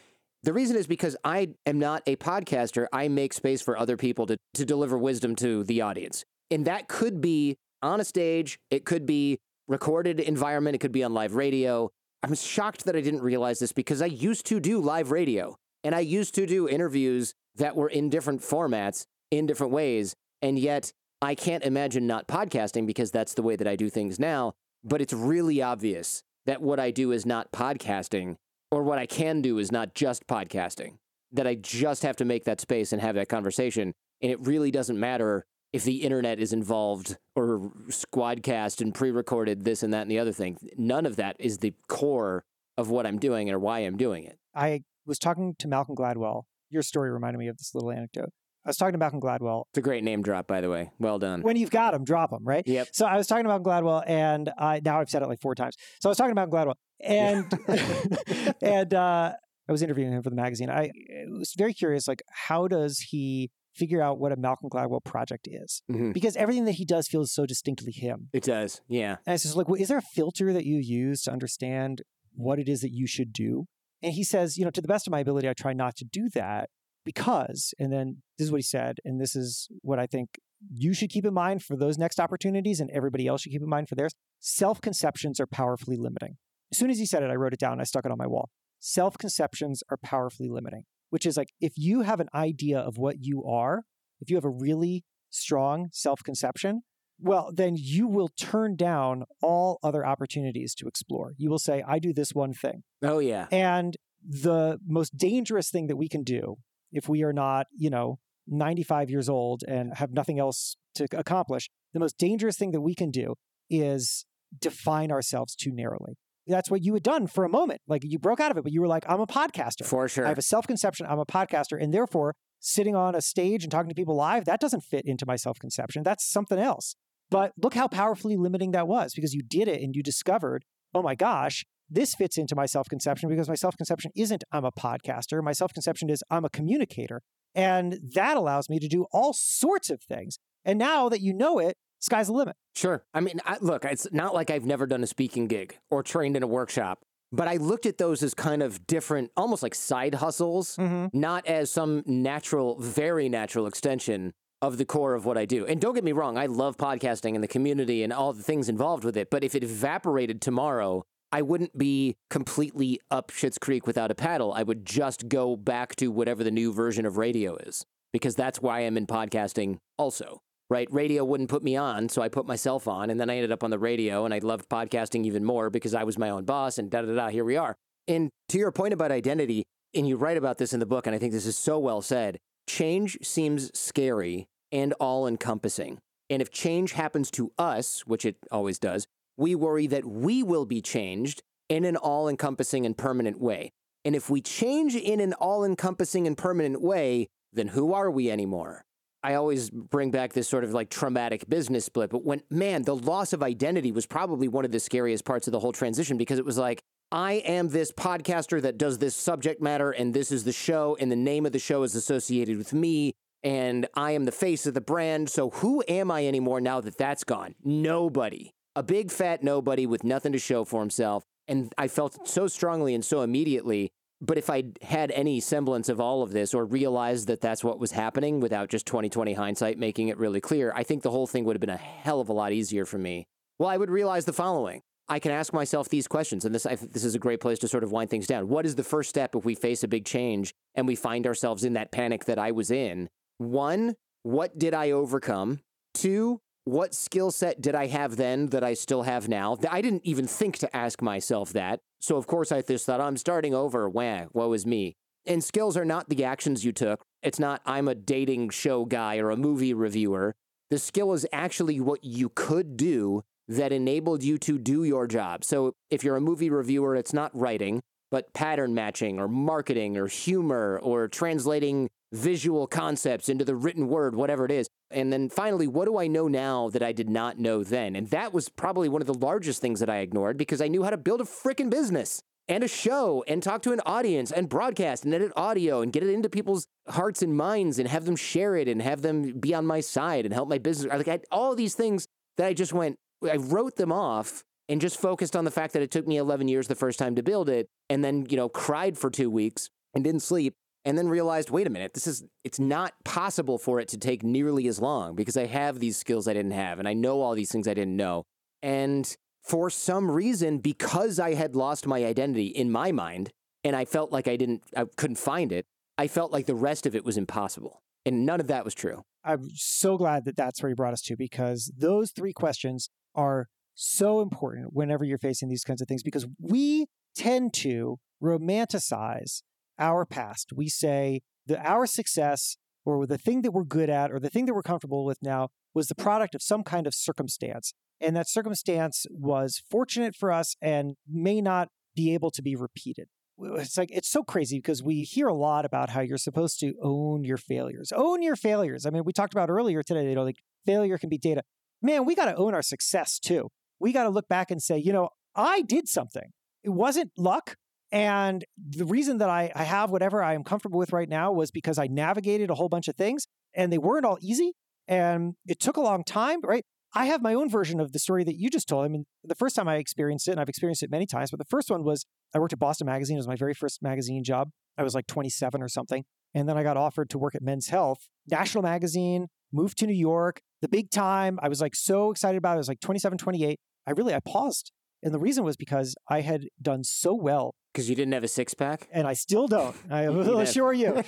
the 0.43 0.53
reason 0.53 0.75
is 0.75 0.87
because 0.87 1.15
I 1.23 1.49
am 1.65 1.79
not 1.79 2.03
a 2.05 2.15
podcaster. 2.15 2.87
I 2.93 3.07
make 3.07 3.33
space 3.33 3.61
for 3.61 3.77
other 3.77 3.97
people 3.97 4.25
to, 4.27 4.37
to 4.53 4.65
deliver 4.65 4.97
wisdom 4.97 5.35
to 5.37 5.63
the 5.63 5.81
audience. 5.81 6.23
And 6.51 6.65
that 6.65 6.87
could 6.87 7.21
be 7.21 7.57
on 7.81 7.99
a 7.99 8.05
stage, 8.05 8.59
it 8.71 8.85
could 8.85 9.05
be 9.05 9.39
recorded 9.67 10.19
environment, 10.19 10.75
it 10.75 10.79
could 10.79 10.91
be 10.91 11.03
on 11.03 11.13
live 11.13 11.35
radio. 11.35 11.89
I'm 12.23 12.33
shocked 12.33 12.85
that 12.85 12.95
I 12.95 13.01
didn't 13.01 13.21
realize 13.21 13.59
this 13.59 13.71
because 13.71 14.01
I 14.01 14.07
used 14.07 14.45
to 14.47 14.59
do 14.59 14.79
live 14.79 15.11
radio 15.11 15.57
and 15.83 15.93
I 15.93 15.99
used 15.99 16.33
to 16.35 16.45
do 16.45 16.67
interviews 16.67 17.33
that 17.55 17.75
were 17.75 17.89
in 17.89 18.09
different 18.09 18.41
formats 18.41 19.05
in 19.31 19.45
different 19.45 19.73
ways. 19.73 20.15
And 20.41 20.57
yet 20.57 20.91
I 21.21 21.35
can't 21.35 21.63
imagine 21.63 22.07
not 22.07 22.27
podcasting 22.27 22.87
because 22.87 23.11
that's 23.11 23.33
the 23.33 23.43
way 23.43 23.55
that 23.55 23.67
I 23.67 23.75
do 23.75 23.89
things 23.89 24.19
now. 24.19 24.53
But 24.83 25.01
it's 25.01 25.13
really 25.13 25.61
obvious 25.61 26.23
that 26.47 26.61
what 26.61 26.79
I 26.79 26.91
do 26.91 27.11
is 27.11 27.25
not 27.25 27.51
podcasting 27.51 28.37
or 28.71 28.81
what 28.81 28.97
I 28.97 29.05
can 29.05 29.41
do 29.41 29.59
is 29.59 29.71
not 29.71 29.93
just 29.93 30.25
podcasting, 30.27 30.97
that 31.31 31.45
I 31.45 31.55
just 31.55 32.03
have 32.03 32.15
to 32.17 32.25
make 32.25 32.45
that 32.45 32.59
space 32.59 32.91
and 32.91 33.01
have 33.01 33.15
that 33.15 33.29
conversation. 33.29 33.93
And 34.21 34.31
it 34.31 34.39
really 34.41 34.71
doesn't 34.71 34.99
matter 34.99 35.45
if 35.73 35.83
the 35.83 35.97
internet 35.97 36.39
is 36.39 36.53
involved 36.53 37.17
or 37.35 37.71
SquadCast 37.89 38.81
and 38.81 38.95
pre 38.95 39.11
recorded 39.11 39.63
this 39.63 39.83
and 39.83 39.93
that 39.93 40.03
and 40.03 40.11
the 40.11 40.19
other 40.19 40.31
thing. 40.31 40.57
None 40.77 41.05
of 41.05 41.17
that 41.17 41.35
is 41.39 41.59
the 41.59 41.73
core 41.87 42.43
of 42.77 42.89
what 42.89 43.05
I'm 43.05 43.19
doing 43.19 43.51
or 43.51 43.59
why 43.59 43.79
I'm 43.79 43.97
doing 43.97 44.23
it. 44.23 44.39
I 44.55 44.83
was 45.05 45.19
talking 45.19 45.55
to 45.59 45.67
Malcolm 45.67 45.95
Gladwell. 45.95 46.43
Your 46.69 46.81
story 46.81 47.11
reminded 47.11 47.39
me 47.39 47.47
of 47.47 47.57
this 47.57 47.75
little 47.75 47.91
anecdote. 47.91 48.31
I 48.67 48.69
was 48.69 48.75
talking 48.77 48.91
to 48.91 48.97
Malcolm 48.97 49.21
Gladwell. 49.21 49.63
It's 49.71 49.77
a 49.77 49.81
great 49.81 50.03
name 50.03 50.21
drop, 50.21 50.45
by 50.45 50.59
the 50.59 50.69
way. 50.69 50.91
Well 50.99 51.19
done. 51.19 51.41
When 51.41 51.55
you've 51.55 51.71
got 51.71 51.93
him, 51.93 52.03
drop 52.03 52.33
him, 52.33 52.43
right? 52.43 52.67
Yep. 52.67 52.89
So 52.91 53.05
I 53.05 53.15
was 53.15 53.25
talking 53.25 53.45
about 53.45 53.63
Gladwell, 53.63 54.03
and 54.05 54.51
I 54.57 54.81
now 54.83 54.99
I've 54.99 55.09
said 55.09 55.21
it 55.21 55.29
like 55.29 55.39
four 55.39 55.55
times. 55.55 55.77
So 56.01 56.09
I 56.09 56.11
was 56.11 56.17
talking 56.17 56.33
about 56.33 56.49
Gladwell, 56.49 56.75
and 57.01 57.45
and 58.61 58.93
uh, 58.93 59.31
I 59.67 59.71
was 59.71 59.81
interviewing 59.81 60.11
him 60.11 60.21
for 60.21 60.29
the 60.29 60.35
magazine. 60.35 60.69
I 60.69 60.91
was 61.29 61.53
very 61.57 61.73
curious, 61.73 62.09
like 62.09 62.21
how 62.47 62.67
does 62.67 62.99
he 63.09 63.51
figure 63.73 64.01
out 64.01 64.19
what 64.19 64.31
a 64.31 64.35
Malcolm 64.35 64.69
Gladwell 64.69 65.03
project 65.03 65.47
is 65.49 65.81
Mhm. 65.89 66.11
because 66.13 66.35
everything 66.35 66.65
that 66.65 66.73
he 66.73 66.83
does 66.83 67.07
feels 67.07 67.31
so 67.31 67.45
distinctly 67.45 67.91
him. 67.93 68.27
It 68.33 68.43
does. 68.43 68.81
Yeah. 68.89 69.17
And 69.25 69.35
it's 69.35 69.43
just 69.43 69.55
like, 69.55 69.69
well, 69.69 69.79
is 69.79 69.87
there 69.87 69.99
a 69.99 70.09
filter 70.15 70.51
that 70.51 70.65
you 70.65 70.77
use 70.79 71.21
to 71.23 71.31
understand 71.31 72.01
what 72.33 72.57
it 72.59 72.67
is 72.67 72.81
that 72.81 72.91
you 72.91 73.05
should 73.05 73.31
do? 73.31 73.65
And 74.01 74.13
he 74.13 74.23
says, 74.23 74.57
you 74.57 74.65
know, 74.65 74.71
to 74.71 74.81
the 74.81 74.87
best 74.87 75.05
of 75.07 75.11
my 75.11 75.19
ability, 75.19 75.47
I 75.47 75.53
try 75.53 75.73
not 75.73 75.95
to 75.97 76.05
do 76.05 76.27
that 76.33 76.69
because, 77.07 77.73
and 77.79 77.89
then 77.89 78.21
this 78.37 78.47
is 78.47 78.51
what 78.51 78.57
he 78.57 78.63
said, 78.63 78.97
and 79.05 79.21
this 79.21 79.33
is 79.33 79.69
what 79.81 79.97
I 79.97 80.07
think 80.07 80.39
you 80.69 80.93
should 80.93 81.09
keep 81.09 81.23
in 81.25 81.33
mind 81.33 81.63
for 81.63 81.77
those 81.77 81.97
next 81.97 82.19
opportunities, 82.19 82.81
and 82.81 82.89
everybody 82.91 83.27
else 83.27 83.43
should 83.43 83.53
keep 83.53 83.61
in 83.61 83.69
mind 83.69 83.87
for 83.87 83.95
theirs. 83.95 84.11
Self 84.41 84.81
conceptions 84.81 85.39
are 85.39 85.47
powerfully 85.47 85.95
limiting. 85.95 86.35
As 86.69 86.77
soon 86.77 86.89
as 86.89 86.99
he 86.99 87.05
said 87.05 87.23
it, 87.23 87.31
I 87.31 87.35
wrote 87.35 87.53
it 87.53 87.59
down, 87.59 87.79
I 87.79 87.85
stuck 87.85 88.05
it 88.05 88.11
on 88.11 88.17
my 88.17 88.27
wall. 88.27 88.49
Self 88.81 89.17
conceptions 89.17 89.83
are 89.89 89.95
powerfully 90.03 90.49
limiting, 90.49 90.83
which 91.09 91.25
is 91.25 91.37
like 91.37 91.53
if 91.61 91.73
you 91.77 92.01
have 92.01 92.19
an 92.19 92.27
idea 92.35 92.77
of 92.77 92.97
what 92.97 93.15
you 93.21 93.45
are, 93.45 93.83
if 94.19 94.29
you 94.29 94.35
have 94.35 94.43
a 94.43 94.49
really 94.49 95.05
strong 95.29 95.87
self 95.93 96.21
conception, 96.25 96.81
well, 97.21 97.51
then 97.53 97.75
you 97.77 98.05
will 98.09 98.31
turn 98.37 98.75
down 98.75 99.23
all 99.41 99.79
other 99.81 100.05
opportunities 100.05 100.75
to 100.75 100.87
explore. 100.87 101.35
You 101.37 101.49
will 101.49 101.57
say, 101.57 101.85
I 101.87 101.99
do 101.99 102.11
this 102.11 102.33
one 102.33 102.53
thing. 102.53 102.83
Oh 103.01 103.19
yeah. 103.19 103.47
And 103.49 103.95
the 104.27 104.77
most 104.85 105.15
dangerous 105.15 105.69
thing 105.69 105.87
that 105.87 105.95
we 105.95 106.09
can 106.09 106.23
do 106.23 106.57
if 106.91 107.09
we 107.09 107.23
are 107.23 107.33
not, 107.33 107.67
you 107.75 107.89
know, 107.89 108.19
95 108.47 109.09
years 109.09 109.29
old 109.29 109.63
and 109.67 109.93
have 109.95 110.11
nothing 110.11 110.39
else 110.39 110.77
to 110.95 111.07
accomplish, 111.13 111.69
the 111.93 111.99
most 111.99 112.17
dangerous 112.17 112.57
thing 112.57 112.71
that 112.71 112.81
we 112.81 112.95
can 112.95 113.11
do 113.11 113.35
is 113.69 114.25
define 114.59 115.11
ourselves 115.11 115.55
too 115.55 115.71
narrowly. 115.73 116.17
That's 116.47 116.71
what 116.71 116.81
you 116.81 116.93
had 116.93 117.03
done 117.03 117.27
for 117.27 117.43
a 117.43 117.49
moment. 117.49 117.81
Like 117.87 118.03
you 118.05 118.17
broke 118.19 118.39
out 118.39 118.51
of 118.51 118.57
it, 118.57 118.63
but 118.63 118.71
you 118.71 118.79
were 118.79 118.87
like, 118.87 119.03
I'm 119.07 119.19
a 119.19 119.27
podcaster. 119.27 119.85
For 119.85 120.07
sure. 120.07 120.25
I 120.25 120.29
have 120.29 120.37
a 120.37 120.43
self 120.43 120.65
conception. 120.65 121.05
I'm 121.09 121.19
a 121.19 121.25
podcaster. 121.25 121.81
And 121.81 121.93
therefore, 121.93 122.35
sitting 122.59 122.95
on 122.95 123.15
a 123.15 123.21
stage 123.21 123.63
and 123.63 123.71
talking 123.71 123.89
to 123.89 123.95
people 123.95 124.15
live, 124.15 124.45
that 124.45 124.61
doesn't 124.61 124.81
fit 124.81 125.03
into 125.05 125.25
my 125.25 125.35
self 125.35 125.59
conception. 125.59 126.03
That's 126.03 126.25
something 126.25 126.57
else. 126.57 126.95
But 127.29 127.51
look 127.61 127.73
how 127.73 127.89
powerfully 127.89 128.37
limiting 128.37 128.71
that 128.71 128.87
was 128.87 129.13
because 129.13 129.33
you 129.33 129.41
did 129.43 129.67
it 129.67 129.81
and 129.81 129.93
you 129.93 130.01
discovered, 130.01 130.63
oh 130.93 131.01
my 131.01 131.15
gosh, 131.15 131.65
this 131.89 132.15
fits 132.15 132.37
into 132.37 132.55
my 132.55 132.65
self 132.65 132.87
conception 132.89 133.29
because 133.29 133.47
my 133.49 133.55
self 133.55 133.75
conception 133.77 134.11
isn't 134.15 134.43
I'm 134.51 134.65
a 134.65 134.71
podcaster. 134.71 135.43
My 135.43 135.53
self 135.53 135.73
conception 135.73 136.09
is 136.09 136.23
I'm 136.29 136.45
a 136.45 136.49
communicator. 136.49 137.21
And 137.55 137.99
that 138.13 138.37
allows 138.37 138.69
me 138.69 138.79
to 138.79 138.87
do 138.87 139.05
all 139.11 139.33
sorts 139.33 139.89
of 139.89 140.01
things. 140.03 140.37
And 140.65 140.77
now 140.77 141.09
that 141.09 141.21
you 141.21 141.33
know 141.33 141.59
it, 141.59 141.77
sky's 141.99 142.27
the 142.27 142.33
limit. 142.33 142.55
Sure. 142.75 143.03
I 143.13 143.19
mean, 143.21 143.39
I, 143.45 143.57
look, 143.61 143.85
it's 143.85 144.07
not 144.11 144.33
like 144.35 144.51
I've 144.51 144.65
never 144.65 144.85
done 144.85 145.01
a 145.03 145.07
speaking 145.07 145.47
gig 145.47 145.77
or 145.89 146.03
trained 146.03 146.35
in 146.35 146.43
a 146.43 146.47
workshop, 146.47 146.99
but 147.31 147.47
I 147.47 147.55
looked 147.55 147.85
at 147.87 147.97
those 147.97 148.21
as 148.21 148.33
kind 148.35 148.61
of 148.61 148.85
different, 148.85 149.31
almost 149.35 149.63
like 149.63 149.73
side 149.73 150.15
hustles, 150.15 150.75
Mm-hmm. 150.77 151.17
not 151.17 151.47
as 151.47 151.71
some 151.71 152.03
natural, 152.05 152.77
very 152.79 153.29
natural 153.29 153.65
extension 153.65 154.33
of 154.61 154.77
the 154.77 154.85
core 154.85 155.13
of 155.13 155.25
what 155.25 155.37
I 155.37 155.45
do. 155.45 155.65
And 155.65 155.79
don't 155.81 155.95
get 155.95 156.03
me 156.03 156.11
wrong, 156.11 156.37
I 156.37 156.47
love 156.47 156.77
podcasting 156.77 157.33
and 157.35 157.43
the 157.43 157.47
community 157.47 158.03
and 158.03 158.11
all 158.11 158.33
the 158.33 158.43
things 158.43 158.69
involved 158.69 159.03
with 159.03 159.15
it. 159.17 159.29
But 159.31 159.43
if 159.43 159.55
it 159.55 159.63
evaporated 159.63 160.41
tomorrow, 160.41 161.05
I 161.31 161.41
wouldn't 161.41 161.77
be 161.77 162.15
completely 162.29 162.99
up 163.11 163.31
Schitt's 163.31 163.57
Creek 163.57 163.85
without 163.85 164.11
a 164.11 164.15
paddle. 164.15 164.53
I 164.53 164.63
would 164.63 164.85
just 164.85 165.27
go 165.27 165.55
back 165.55 165.95
to 165.97 166.07
whatever 166.07 166.43
the 166.43 166.51
new 166.51 166.71
version 166.71 167.05
of 167.05 167.17
radio 167.17 167.55
is, 167.57 167.85
because 168.13 168.35
that's 168.35 168.61
why 168.61 168.79
I'm 168.81 168.97
in 168.97 169.07
podcasting 169.07 169.77
also. 169.97 170.39
Right? 170.69 170.91
Radio 170.91 171.23
wouldn't 171.23 171.49
put 171.49 171.63
me 171.63 171.77
on, 171.77 172.09
so 172.09 172.21
I 172.21 172.27
put 172.27 172.45
myself 172.45 172.89
on, 172.89 173.09
and 173.09 173.19
then 173.19 173.29
I 173.29 173.35
ended 173.35 173.53
up 173.53 173.63
on 173.63 173.69
the 173.69 173.79
radio, 173.79 174.25
and 174.25 174.33
I 174.33 174.39
loved 174.39 174.67
podcasting 174.67 175.25
even 175.25 175.45
more 175.45 175.69
because 175.69 175.93
I 175.93 176.03
was 176.03 176.17
my 176.17 176.29
own 176.29 176.43
boss, 176.43 176.77
and 176.77 176.89
da 176.89 177.03
da 177.03 177.15
da. 177.15 177.29
Here 177.29 177.45
we 177.45 177.55
are. 177.55 177.75
And 178.07 178.29
to 178.49 178.57
your 178.57 178.73
point 178.73 178.93
about 178.93 179.11
identity, 179.11 179.63
and 179.95 180.07
you 180.07 180.17
write 180.17 180.35
about 180.35 180.57
this 180.57 180.73
in 180.73 180.81
the 180.81 180.85
book, 180.85 181.07
and 181.07 181.15
I 181.15 181.19
think 181.19 181.31
this 181.31 181.45
is 181.45 181.57
so 181.57 181.79
well 181.79 182.01
said. 182.01 182.37
Change 182.67 183.17
seems 183.23 183.71
scary 183.77 184.47
and 184.71 184.93
all 184.99 185.25
encompassing. 185.25 185.99
And 186.29 186.41
if 186.41 186.51
change 186.51 186.91
happens 186.91 187.31
to 187.31 187.53
us, 187.57 188.01
which 188.05 188.25
it 188.25 188.35
always 188.51 188.77
does, 188.77 189.07
we 189.37 189.55
worry 189.55 189.87
that 189.87 190.05
we 190.05 190.43
will 190.43 190.65
be 190.65 190.81
changed 190.81 191.41
in 191.69 191.85
an 191.85 191.95
all 191.95 192.27
encompassing 192.27 192.85
and 192.85 192.97
permanent 192.97 193.39
way. 193.39 193.71
And 194.03 194.15
if 194.15 194.29
we 194.29 194.41
change 194.41 194.95
in 194.95 195.19
an 195.19 195.33
all 195.33 195.63
encompassing 195.63 196.27
and 196.27 196.37
permanent 196.37 196.81
way, 196.81 197.27
then 197.53 197.67
who 197.67 197.93
are 197.93 198.09
we 198.09 198.31
anymore? 198.31 198.83
I 199.23 199.33
always 199.33 199.69
bring 199.69 200.11
back 200.11 200.33
this 200.33 200.47
sort 200.47 200.63
of 200.63 200.73
like 200.73 200.89
traumatic 200.89 201.49
business 201.49 201.85
split, 201.85 202.09
but 202.09 202.23
when, 202.23 202.41
man, 202.49 202.83
the 202.83 202.95
loss 202.95 203.33
of 203.33 203.43
identity 203.43 203.91
was 203.91 204.05
probably 204.05 204.47
one 204.47 204.63
of 204.63 204.71
the 204.71 204.79
scariest 204.79 205.25
parts 205.25 205.47
of 205.47 205.51
the 205.51 205.59
whole 205.59 205.73
transition 205.73 206.17
because 206.17 206.39
it 206.39 206.45
was 206.45 206.57
like, 206.57 206.81
I 207.11 207.33
am 207.33 207.69
this 207.69 207.91
podcaster 207.91 208.61
that 208.61 208.77
does 208.77 208.97
this 208.99 209.15
subject 209.15 209.61
matter, 209.61 209.91
and 209.91 210.13
this 210.13 210.31
is 210.31 210.43
the 210.43 210.51
show, 210.51 210.97
and 210.99 211.11
the 211.11 211.15
name 211.15 211.45
of 211.45 211.51
the 211.51 211.59
show 211.59 211.83
is 211.83 211.95
associated 211.95 212.57
with 212.57 212.73
me, 212.73 213.13
and 213.43 213.87
I 213.95 214.11
am 214.11 214.25
the 214.25 214.31
face 214.31 214.65
of 214.65 214.73
the 214.73 214.81
brand. 214.81 215.29
So 215.29 215.49
who 215.49 215.83
am 215.87 216.11
I 216.11 216.25
anymore 216.27 216.59
now 216.59 216.81
that 216.81 216.97
that's 216.97 217.23
gone? 217.23 217.55
Nobody. 217.63 218.51
A 218.77 218.83
big 218.83 219.09
fat 219.09 219.41
nobody 219.41 219.87
with 219.87 220.03
nothing 220.03 220.33
to 220.33 220.37
show 220.37 220.63
for 220.63 220.81
himself. 220.81 221.23
And 221.47 221.73
I 221.79 221.87
felt 221.87 222.27
so 222.27 222.45
strongly 222.45 222.93
and 222.93 223.03
so 223.03 223.21
immediately. 223.21 223.89
But 224.21 224.37
if 224.37 224.51
I'd 224.51 224.77
had 224.83 225.09
any 225.09 225.39
semblance 225.39 225.89
of 225.89 225.99
all 225.99 226.21
of 226.21 226.31
this 226.31 226.53
or 226.53 226.63
realized 226.63 227.25
that 227.25 227.41
that's 227.41 227.63
what 227.63 227.79
was 227.79 227.93
happening 227.93 228.39
without 228.39 228.69
just 228.69 228.85
2020 228.85 229.33
hindsight 229.33 229.79
making 229.79 230.09
it 230.09 230.19
really 230.19 230.39
clear, 230.39 230.71
I 230.75 230.83
think 230.83 231.01
the 231.01 231.09
whole 231.09 231.25
thing 231.25 231.43
would 231.45 231.55
have 231.55 231.59
been 231.59 231.71
a 231.71 231.75
hell 231.77 232.21
of 232.21 232.29
a 232.29 232.33
lot 232.33 232.51
easier 232.51 232.85
for 232.85 232.99
me. 232.99 233.25
Well, 233.57 233.67
I 233.67 233.77
would 233.77 233.89
realize 233.89 234.25
the 234.25 234.33
following. 234.33 234.81
I 235.09 235.17
can 235.17 235.31
ask 235.31 235.53
myself 235.53 235.89
these 235.89 236.07
questions, 236.07 236.45
and 236.45 236.53
this 236.53 236.67
I 236.67 236.75
this 236.75 237.03
is 237.03 237.15
a 237.15 237.19
great 237.19 237.39
place 237.39 237.57
to 237.59 237.67
sort 237.67 237.83
of 237.83 237.91
wind 237.91 238.11
things 238.11 238.27
down. 238.27 238.47
What 238.47 238.67
is 238.67 238.75
the 238.75 238.83
first 238.83 239.09
step 239.09 239.33
if 239.33 239.43
we 239.43 239.55
face 239.55 239.81
a 239.83 239.87
big 239.87 240.05
change 240.05 240.53
and 240.75 240.85
we 240.85 240.95
find 240.95 241.25
ourselves 241.25 241.63
in 241.63 241.73
that 241.73 241.91
panic 241.91 242.25
that 242.25 242.37
I 242.37 242.51
was 242.51 242.69
in? 242.69 243.09
One, 243.39 243.95
what 244.21 244.59
did 244.59 244.75
I 244.75 244.91
overcome? 244.91 245.61
Two, 245.95 246.41
what 246.67 246.93
skill 246.93 247.31
set 247.31 247.61
did 247.61 247.75
I 247.75 247.87
have 247.87 248.17
then 248.17 248.47
that 248.47 248.61
I 248.61 248.73
still 248.73 249.03
have 249.03 249.29
now? 249.29 249.57
I 249.69 249.81
didn't 249.81 250.05
even 250.05 250.27
think 250.27 250.57
to 250.57 250.75
ask 250.75 251.01
myself 251.01 251.53
that. 251.53 251.79
So, 252.01 252.17
of 252.17 252.27
course, 252.27 252.51
I 252.51 252.61
just 252.61 252.85
thought, 252.85 252.99
I'm 252.99 253.15
starting 253.15 253.55
over. 253.55 253.87
Wah, 253.87 254.25
woe 254.33 254.51
is 254.51 254.65
me. 254.65 254.97
And 255.25 255.41
skills 255.41 255.77
are 255.77 255.85
not 255.85 256.09
the 256.09 256.25
actions 256.25 256.65
you 256.65 256.73
took. 256.73 257.05
It's 257.23 257.39
not, 257.39 257.61
I'm 257.65 257.87
a 257.87 257.95
dating 257.95 258.49
show 258.49 258.83
guy 258.83 259.17
or 259.17 259.31
a 259.31 259.37
movie 259.37 259.73
reviewer. 259.73 260.35
The 260.69 260.77
skill 260.77 261.13
is 261.13 261.25
actually 261.31 261.79
what 261.79 262.03
you 262.03 262.27
could 262.35 262.75
do 262.75 263.23
that 263.47 263.71
enabled 263.71 264.21
you 264.21 264.37
to 264.39 264.57
do 264.57 264.83
your 264.83 265.07
job. 265.07 265.45
So, 265.45 265.73
if 265.89 266.03
you're 266.03 266.17
a 266.17 266.21
movie 266.21 266.49
reviewer, 266.49 266.97
it's 266.97 267.13
not 267.13 267.31
writing, 267.33 267.81
but 268.11 268.33
pattern 268.33 268.73
matching 268.73 269.19
or 269.19 269.29
marketing 269.29 269.95
or 269.95 270.07
humor 270.07 270.81
or 270.83 271.07
translating 271.07 271.89
visual 272.11 272.67
concepts 272.67 273.29
into 273.29 273.45
the 273.45 273.55
written 273.55 273.87
word, 273.87 274.15
whatever 274.15 274.43
it 274.43 274.51
is. 274.51 274.67
And 274.89 275.11
then 275.11 275.29
finally, 275.29 275.67
what 275.67 275.85
do 275.85 275.97
I 275.97 276.07
know 276.07 276.27
now 276.27 276.69
that 276.69 276.81
I 276.81 276.91
did 276.93 277.09
not 277.09 277.37
know 277.37 277.63
then? 277.63 277.95
And 277.95 278.09
that 278.11 278.33
was 278.33 278.49
probably 278.49 278.87
one 278.87 279.01
of 279.01 279.07
the 279.07 279.13
largest 279.13 279.61
things 279.61 279.79
that 279.81 279.89
I 279.89 279.97
ignored 279.97 280.37
because 280.37 280.61
I 280.61 280.67
knew 280.67 280.83
how 280.83 280.89
to 280.89 280.97
build 280.97 281.21
a 281.21 281.25
freaking 281.25 281.69
business 281.69 282.21
and 282.47 282.63
a 282.63 282.67
show 282.67 283.23
and 283.27 283.43
talk 283.43 283.61
to 283.63 283.73
an 283.73 283.81
audience 283.85 284.31
and 284.31 284.47
broadcast 284.47 285.03
and 285.03 285.13
edit 285.13 285.33
audio 285.35 285.81
and 285.81 285.91
get 285.91 286.03
it 286.03 286.09
into 286.09 286.29
people's 286.29 286.67
hearts 286.87 287.21
and 287.21 287.35
minds 287.35 287.79
and 287.79 287.89
have 287.89 288.05
them 288.05 288.15
share 288.15 288.55
it 288.55 288.67
and 288.67 288.81
have 288.81 289.01
them 289.01 289.39
be 289.39 289.53
on 289.53 289.65
my 289.65 289.81
side 289.81 290.23
and 290.25 290.33
help 290.33 290.47
my 290.47 290.57
business. 290.57 290.91
Like 290.91 291.07
I 291.07 291.11
had 291.11 291.25
all 291.31 291.55
these 291.55 291.75
things 291.75 292.07
that 292.37 292.47
I 292.47 292.53
just 292.53 292.71
went, 292.71 292.95
I 293.29 293.35
wrote 293.35 293.75
them 293.75 293.91
off 293.91 294.43
and 294.69 294.79
just 294.79 294.99
focused 294.99 295.35
on 295.35 295.43
the 295.43 295.51
fact 295.51 295.73
that 295.73 295.81
it 295.81 295.91
took 295.91 296.07
me 296.07 296.17
11 296.17 296.47
years 296.47 296.67
the 296.67 296.75
first 296.75 296.99
time 296.99 297.15
to 297.15 297.23
build 297.23 297.49
it 297.49 297.67
and 297.89 298.03
then, 298.03 298.25
you 298.29 298.37
know, 298.37 298.47
cried 298.47 298.97
for 298.97 299.09
two 299.09 299.29
weeks 299.29 299.69
and 299.93 300.03
didn't 300.03 300.21
sleep 300.21 300.55
and 300.87 300.97
then 300.97 301.09
realized, 301.09 301.49
wait 301.49 301.67
a 301.67 301.69
minute, 301.69 301.93
this 301.93 302.07
is 302.07 302.23
it's 302.45 302.61
not 302.61 302.93
possible 303.03 303.57
for 303.57 303.81
it 303.81 303.89
to 303.89 303.97
take 303.97 304.23
nearly 304.23 304.69
as 304.69 304.79
long 304.79 305.15
because 305.15 305.35
I 305.35 305.45
have 305.45 305.79
these 305.79 305.97
skills 305.97 306.29
I 306.29 306.33
didn't 306.33 306.51
have 306.51 306.79
and 306.79 306.87
I 306.87 306.93
know 306.93 307.21
all 307.21 307.35
these 307.35 307.51
things 307.51 307.67
I 307.67 307.73
didn't 307.73 307.97
know. 307.97 308.23
And 308.63 309.13
for 309.43 309.69
some 309.69 310.09
reason, 310.09 310.59
because 310.59 311.19
I 311.19 311.33
had 311.33 311.57
lost 311.57 311.87
my 311.87 312.05
identity 312.05 312.47
in 312.47 312.71
my 312.71 312.93
mind 312.93 313.31
and 313.65 313.75
I 313.75 313.83
felt 313.83 314.13
like 314.13 314.29
I 314.29 314.37
didn't 314.37 314.63
I 314.77 314.85
couldn't 314.95 315.17
find 315.17 315.51
it, 315.51 315.65
I 315.97 316.07
felt 316.07 316.31
like 316.31 316.45
the 316.45 316.55
rest 316.55 316.85
of 316.85 316.95
it 316.95 317.03
was 317.03 317.17
impossible. 317.17 317.81
And 318.05 318.25
none 318.25 318.39
of 318.39 318.47
that 318.47 318.63
was 318.63 318.73
true. 318.73 319.03
I'm 319.25 319.49
so 319.55 319.97
glad 319.97 320.23
that 320.23 320.37
that's 320.37 320.63
where 320.63 320.69
you 320.69 320.75
brought 320.75 320.93
us 320.93 321.01
to 321.01 321.17
because 321.17 321.69
those 321.77 322.11
three 322.11 322.31
questions 322.31 322.87
are 323.13 323.47
so 323.75 324.21
important 324.21 324.71
whenever 324.71 325.03
you're 325.03 325.17
facing 325.17 325.49
these 325.49 325.65
kinds 325.65 325.81
of 325.81 325.89
things 325.89 326.01
because 326.01 326.25
we 326.39 326.85
tend 327.13 327.53
to 327.55 327.97
romanticize 328.23 329.41
our 329.79 330.05
past. 330.05 330.51
We 330.55 330.69
say 330.69 331.21
that 331.47 331.65
our 331.65 331.85
success 331.85 332.57
or 332.85 333.05
the 333.05 333.17
thing 333.17 333.41
that 333.41 333.51
we're 333.51 333.63
good 333.63 333.89
at 333.89 334.11
or 334.11 334.19
the 334.19 334.29
thing 334.29 334.45
that 334.45 334.53
we're 334.53 334.63
comfortable 334.63 335.05
with 335.05 335.17
now 335.21 335.49
was 335.73 335.87
the 335.87 335.95
product 335.95 336.35
of 336.35 336.41
some 336.41 336.63
kind 336.63 336.87
of 336.87 336.93
circumstance. 336.93 337.73
And 337.99 338.15
that 338.15 338.29
circumstance 338.29 339.05
was 339.09 339.61
fortunate 339.69 340.15
for 340.15 340.31
us 340.31 340.55
and 340.61 340.95
may 341.07 341.41
not 341.41 341.69
be 341.95 342.13
able 342.13 342.31
to 342.31 342.41
be 342.41 342.55
repeated. 342.55 343.07
It's 343.39 343.77
like, 343.77 343.89
it's 343.91 344.09
so 344.09 344.23
crazy 344.23 344.57
because 344.57 344.81
we 344.81 345.01
hear 345.01 345.27
a 345.27 345.33
lot 345.33 345.65
about 345.65 345.91
how 345.91 346.01
you're 346.01 346.17
supposed 346.17 346.59
to 346.61 346.73
own 346.81 347.23
your 347.23 347.37
failures. 347.37 347.91
Own 347.95 348.21
your 348.21 348.35
failures. 348.35 348.85
I 348.85 348.89
mean, 348.89 349.03
we 349.05 349.13
talked 349.13 349.33
about 349.33 349.49
earlier 349.49 349.83
today, 349.83 350.07
you 350.07 350.15
know, 350.15 350.23
like 350.23 350.39
failure 350.65 350.97
can 350.97 351.09
be 351.09 351.17
data. 351.17 351.43
Man, 351.81 352.05
we 352.05 352.15
got 352.15 352.25
to 352.25 352.35
own 352.35 352.53
our 352.55 352.63
success 352.63 353.19
too. 353.19 353.49
We 353.79 353.91
got 353.91 354.03
to 354.03 354.09
look 354.09 354.27
back 354.27 354.49
and 354.49 354.61
say, 354.61 354.77
you 354.77 354.91
know, 354.91 355.09
I 355.35 355.61
did 355.61 355.87
something. 355.87 356.31
It 356.63 356.71
wasn't 356.71 357.11
luck. 357.17 357.57
And 357.91 358.43
the 358.57 358.85
reason 358.85 359.19
that 359.19 359.29
I, 359.29 359.51
I 359.55 359.63
have 359.63 359.91
whatever 359.91 360.21
I 360.21 360.33
am 360.33 360.43
comfortable 360.43 360.79
with 360.79 360.91
right 360.91 361.07
now 361.07 361.31
was 361.31 361.51
because 361.51 361.77
I 361.77 361.87
navigated 361.87 362.49
a 362.49 362.55
whole 362.55 362.69
bunch 362.69 362.87
of 362.87 362.95
things 362.95 363.27
and 363.55 363.71
they 363.71 363.77
weren't 363.77 364.05
all 364.05 364.17
easy. 364.21 364.53
And 364.87 365.35
it 365.45 365.59
took 365.59 365.77
a 365.77 365.81
long 365.81 366.03
time, 366.03 366.39
right? 366.41 366.65
I 366.93 367.05
have 367.05 367.21
my 367.21 367.33
own 367.33 367.49
version 367.49 367.79
of 367.79 367.91
the 367.91 367.99
story 367.99 368.23
that 368.23 368.37
you 368.37 368.49
just 368.49 368.67
told. 368.67 368.85
I 368.85 368.87
mean, 368.87 369.05
the 369.23 369.35
first 369.35 369.55
time 369.55 369.67
I 369.67 369.75
experienced 369.75 370.27
it, 370.27 370.31
and 370.31 370.39
I've 370.39 370.49
experienced 370.49 370.83
it 370.83 370.89
many 370.89 371.05
times, 371.05 371.31
but 371.31 371.39
the 371.39 371.45
first 371.45 371.69
one 371.69 371.83
was 371.83 372.05
I 372.33 372.39
worked 372.39 372.53
at 372.53 372.59
Boston 372.59 372.87
Magazine. 372.87 373.17
It 373.17 373.19
was 373.19 373.27
my 373.27 373.35
very 373.35 373.53
first 373.53 373.81
magazine 373.81 374.23
job. 374.23 374.49
I 374.77 374.83
was 374.83 374.95
like 374.95 375.07
27 375.07 375.61
or 375.61 375.67
something. 375.67 376.03
And 376.33 376.47
then 376.47 376.57
I 376.57 376.63
got 376.63 376.77
offered 376.77 377.09
to 377.11 377.17
work 377.17 377.35
at 377.35 377.41
Men's 377.41 377.67
Health, 377.67 378.07
national 378.29 378.63
magazine, 378.63 379.27
moved 379.51 379.77
to 379.79 379.87
New 379.87 379.93
York, 379.93 380.41
the 380.61 380.67
big 380.67 380.89
time. 380.91 381.39
I 381.41 381.49
was 381.49 381.61
like 381.61 381.75
so 381.75 382.11
excited 382.11 382.37
about 382.37 382.51
it. 382.51 382.55
I 382.55 382.57
was 382.57 382.67
like 382.67 382.79
27, 382.79 383.17
28. 383.17 383.59
I 383.85 383.91
really, 383.91 384.13
I 384.13 384.19
paused. 384.19 384.71
And 385.03 385.13
the 385.13 385.19
reason 385.19 385.43
was 385.43 385.55
because 385.55 385.95
I 386.09 386.21
had 386.21 386.47
done 386.61 386.83
so 386.83 387.13
well. 387.13 387.55
Because 387.77 387.91
you 387.91 387.95
didn't 387.95 388.15
have 388.15 388.23
a 388.23 388.27
six 388.27 388.55
pack? 388.55 388.87
And 388.91 389.05
I 389.05 389.13
still 389.13 389.47
don't. 389.47 389.75
I 389.87 390.09
will 390.09 390.39
assure 390.39 390.73
you. 390.73 391.03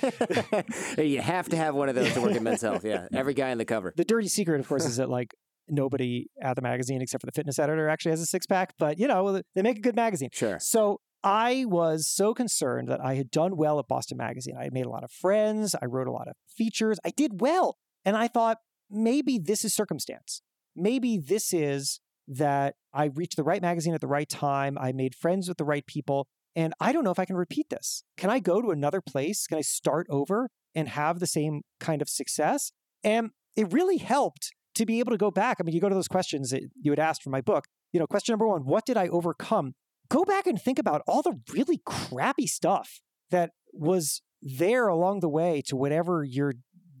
you 0.98 1.20
have 1.20 1.48
to 1.48 1.56
have 1.56 1.74
one 1.74 1.88
of 1.88 1.96
those 1.96 2.12
to 2.14 2.20
work 2.20 2.30
at 2.30 2.42
Men's 2.42 2.62
Health. 2.62 2.84
Yeah. 2.84 3.08
Every 3.12 3.34
guy 3.34 3.48
in 3.48 3.58
the 3.58 3.64
cover. 3.64 3.92
The 3.96 4.04
dirty 4.04 4.28
secret, 4.28 4.60
of 4.60 4.68
course, 4.68 4.86
is 4.86 4.98
that 4.98 5.10
like 5.10 5.34
nobody 5.68 6.28
at 6.40 6.54
the 6.54 6.62
magazine 6.62 7.02
except 7.02 7.22
for 7.22 7.26
the 7.26 7.32
fitness 7.32 7.58
editor 7.58 7.88
actually 7.88 8.12
has 8.12 8.20
a 8.20 8.26
six 8.26 8.46
pack. 8.46 8.74
But, 8.78 9.00
you 9.00 9.08
know, 9.08 9.42
they 9.56 9.62
make 9.62 9.78
a 9.78 9.80
good 9.80 9.96
magazine. 9.96 10.28
Sure. 10.32 10.58
So 10.60 11.00
I 11.24 11.64
was 11.66 12.06
so 12.06 12.34
concerned 12.34 12.86
that 12.86 13.00
I 13.04 13.16
had 13.16 13.32
done 13.32 13.56
well 13.56 13.80
at 13.80 13.88
Boston 13.88 14.16
Magazine. 14.16 14.54
I 14.56 14.62
had 14.62 14.72
made 14.72 14.86
a 14.86 14.90
lot 14.90 15.02
of 15.02 15.10
friends. 15.10 15.74
I 15.82 15.86
wrote 15.86 16.06
a 16.06 16.12
lot 16.12 16.28
of 16.28 16.36
features. 16.56 17.00
I 17.04 17.10
did 17.10 17.40
well. 17.40 17.78
And 18.04 18.16
I 18.16 18.28
thought 18.28 18.58
maybe 18.88 19.40
this 19.40 19.64
is 19.64 19.74
circumstance. 19.74 20.40
Maybe 20.76 21.18
this 21.18 21.52
is 21.52 21.98
that 22.28 22.76
I 22.94 23.06
reached 23.06 23.36
the 23.36 23.42
right 23.42 23.60
magazine 23.60 23.92
at 23.92 24.00
the 24.00 24.06
right 24.06 24.28
time. 24.28 24.78
I 24.78 24.92
made 24.92 25.16
friends 25.16 25.48
with 25.48 25.58
the 25.58 25.64
right 25.64 25.84
people. 25.84 26.28
And 26.56 26.74
I 26.80 26.92
don't 26.92 27.04
know 27.04 27.10
if 27.10 27.18
I 27.18 27.24
can 27.24 27.36
repeat 27.36 27.70
this. 27.70 28.02
Can 28.16 28.30
I 28.30 28.38
go 28.38 28.60
to 28.60 28.70
another 28.70 29.00
place? 29.00 29.46
Can 29.46 29.58
I 29.58 29.62
start 29.62 30.06
over 30.10 30.48
and 30.74 30.88
have 30.88 31.20
the 31.20 31.26
same 31.26 31.62
kind 31.78 32.02
of 32.02 32.08
success? 32.08 32.72
And 33.04 33.30
it 33.56 33.72
really 33.72 33.98
helped 33.98 34.50
to 34.74 34.86
be 34.86 34.98
able 35.00 35.12
to 35.12 35.18
go 35.18 35.30
back. 35.30 35.58
I 35.58 35.64
mean, 35.64 35.74
you 35.74 35.80
go 35.80 35.88
to 35.88 35.94
those 35.94 36.08
questions 36.08 36.50
that 36.50 36.62
you 36.80 36.90
had 36.92 36.98
asked 36.98 37.22
for 37.22 37.30
my 37.30 37.40
book. 37.40 37.64
You 37.92 38.00
know, 38.00 38.06
question 38.06 38.32
number 38.32 38.46
one, 38.46 38.62
what 38.62 38.84
did 38.84 38.96
I 38.96 39.08
overcome? 39.08 39.74
Go 40.08 40.24
back 40.24 40.46
and 40.46 40.60
think 40.60 40.78
about 40.78 41.02
all 41.06 41.22
the 41.22 41.38
really 41.52 41.80
crappy 41.84 42.46
stuff 42.46 43.00
that 43.30 43.50
was 43.72 44.22
there 44.42 44.88
along 44.88 45.20
the 45.20 45.28
way 45.28 45.62
to 45.66 45.76
whatever 45.76 46.24
you're 46.24 46.54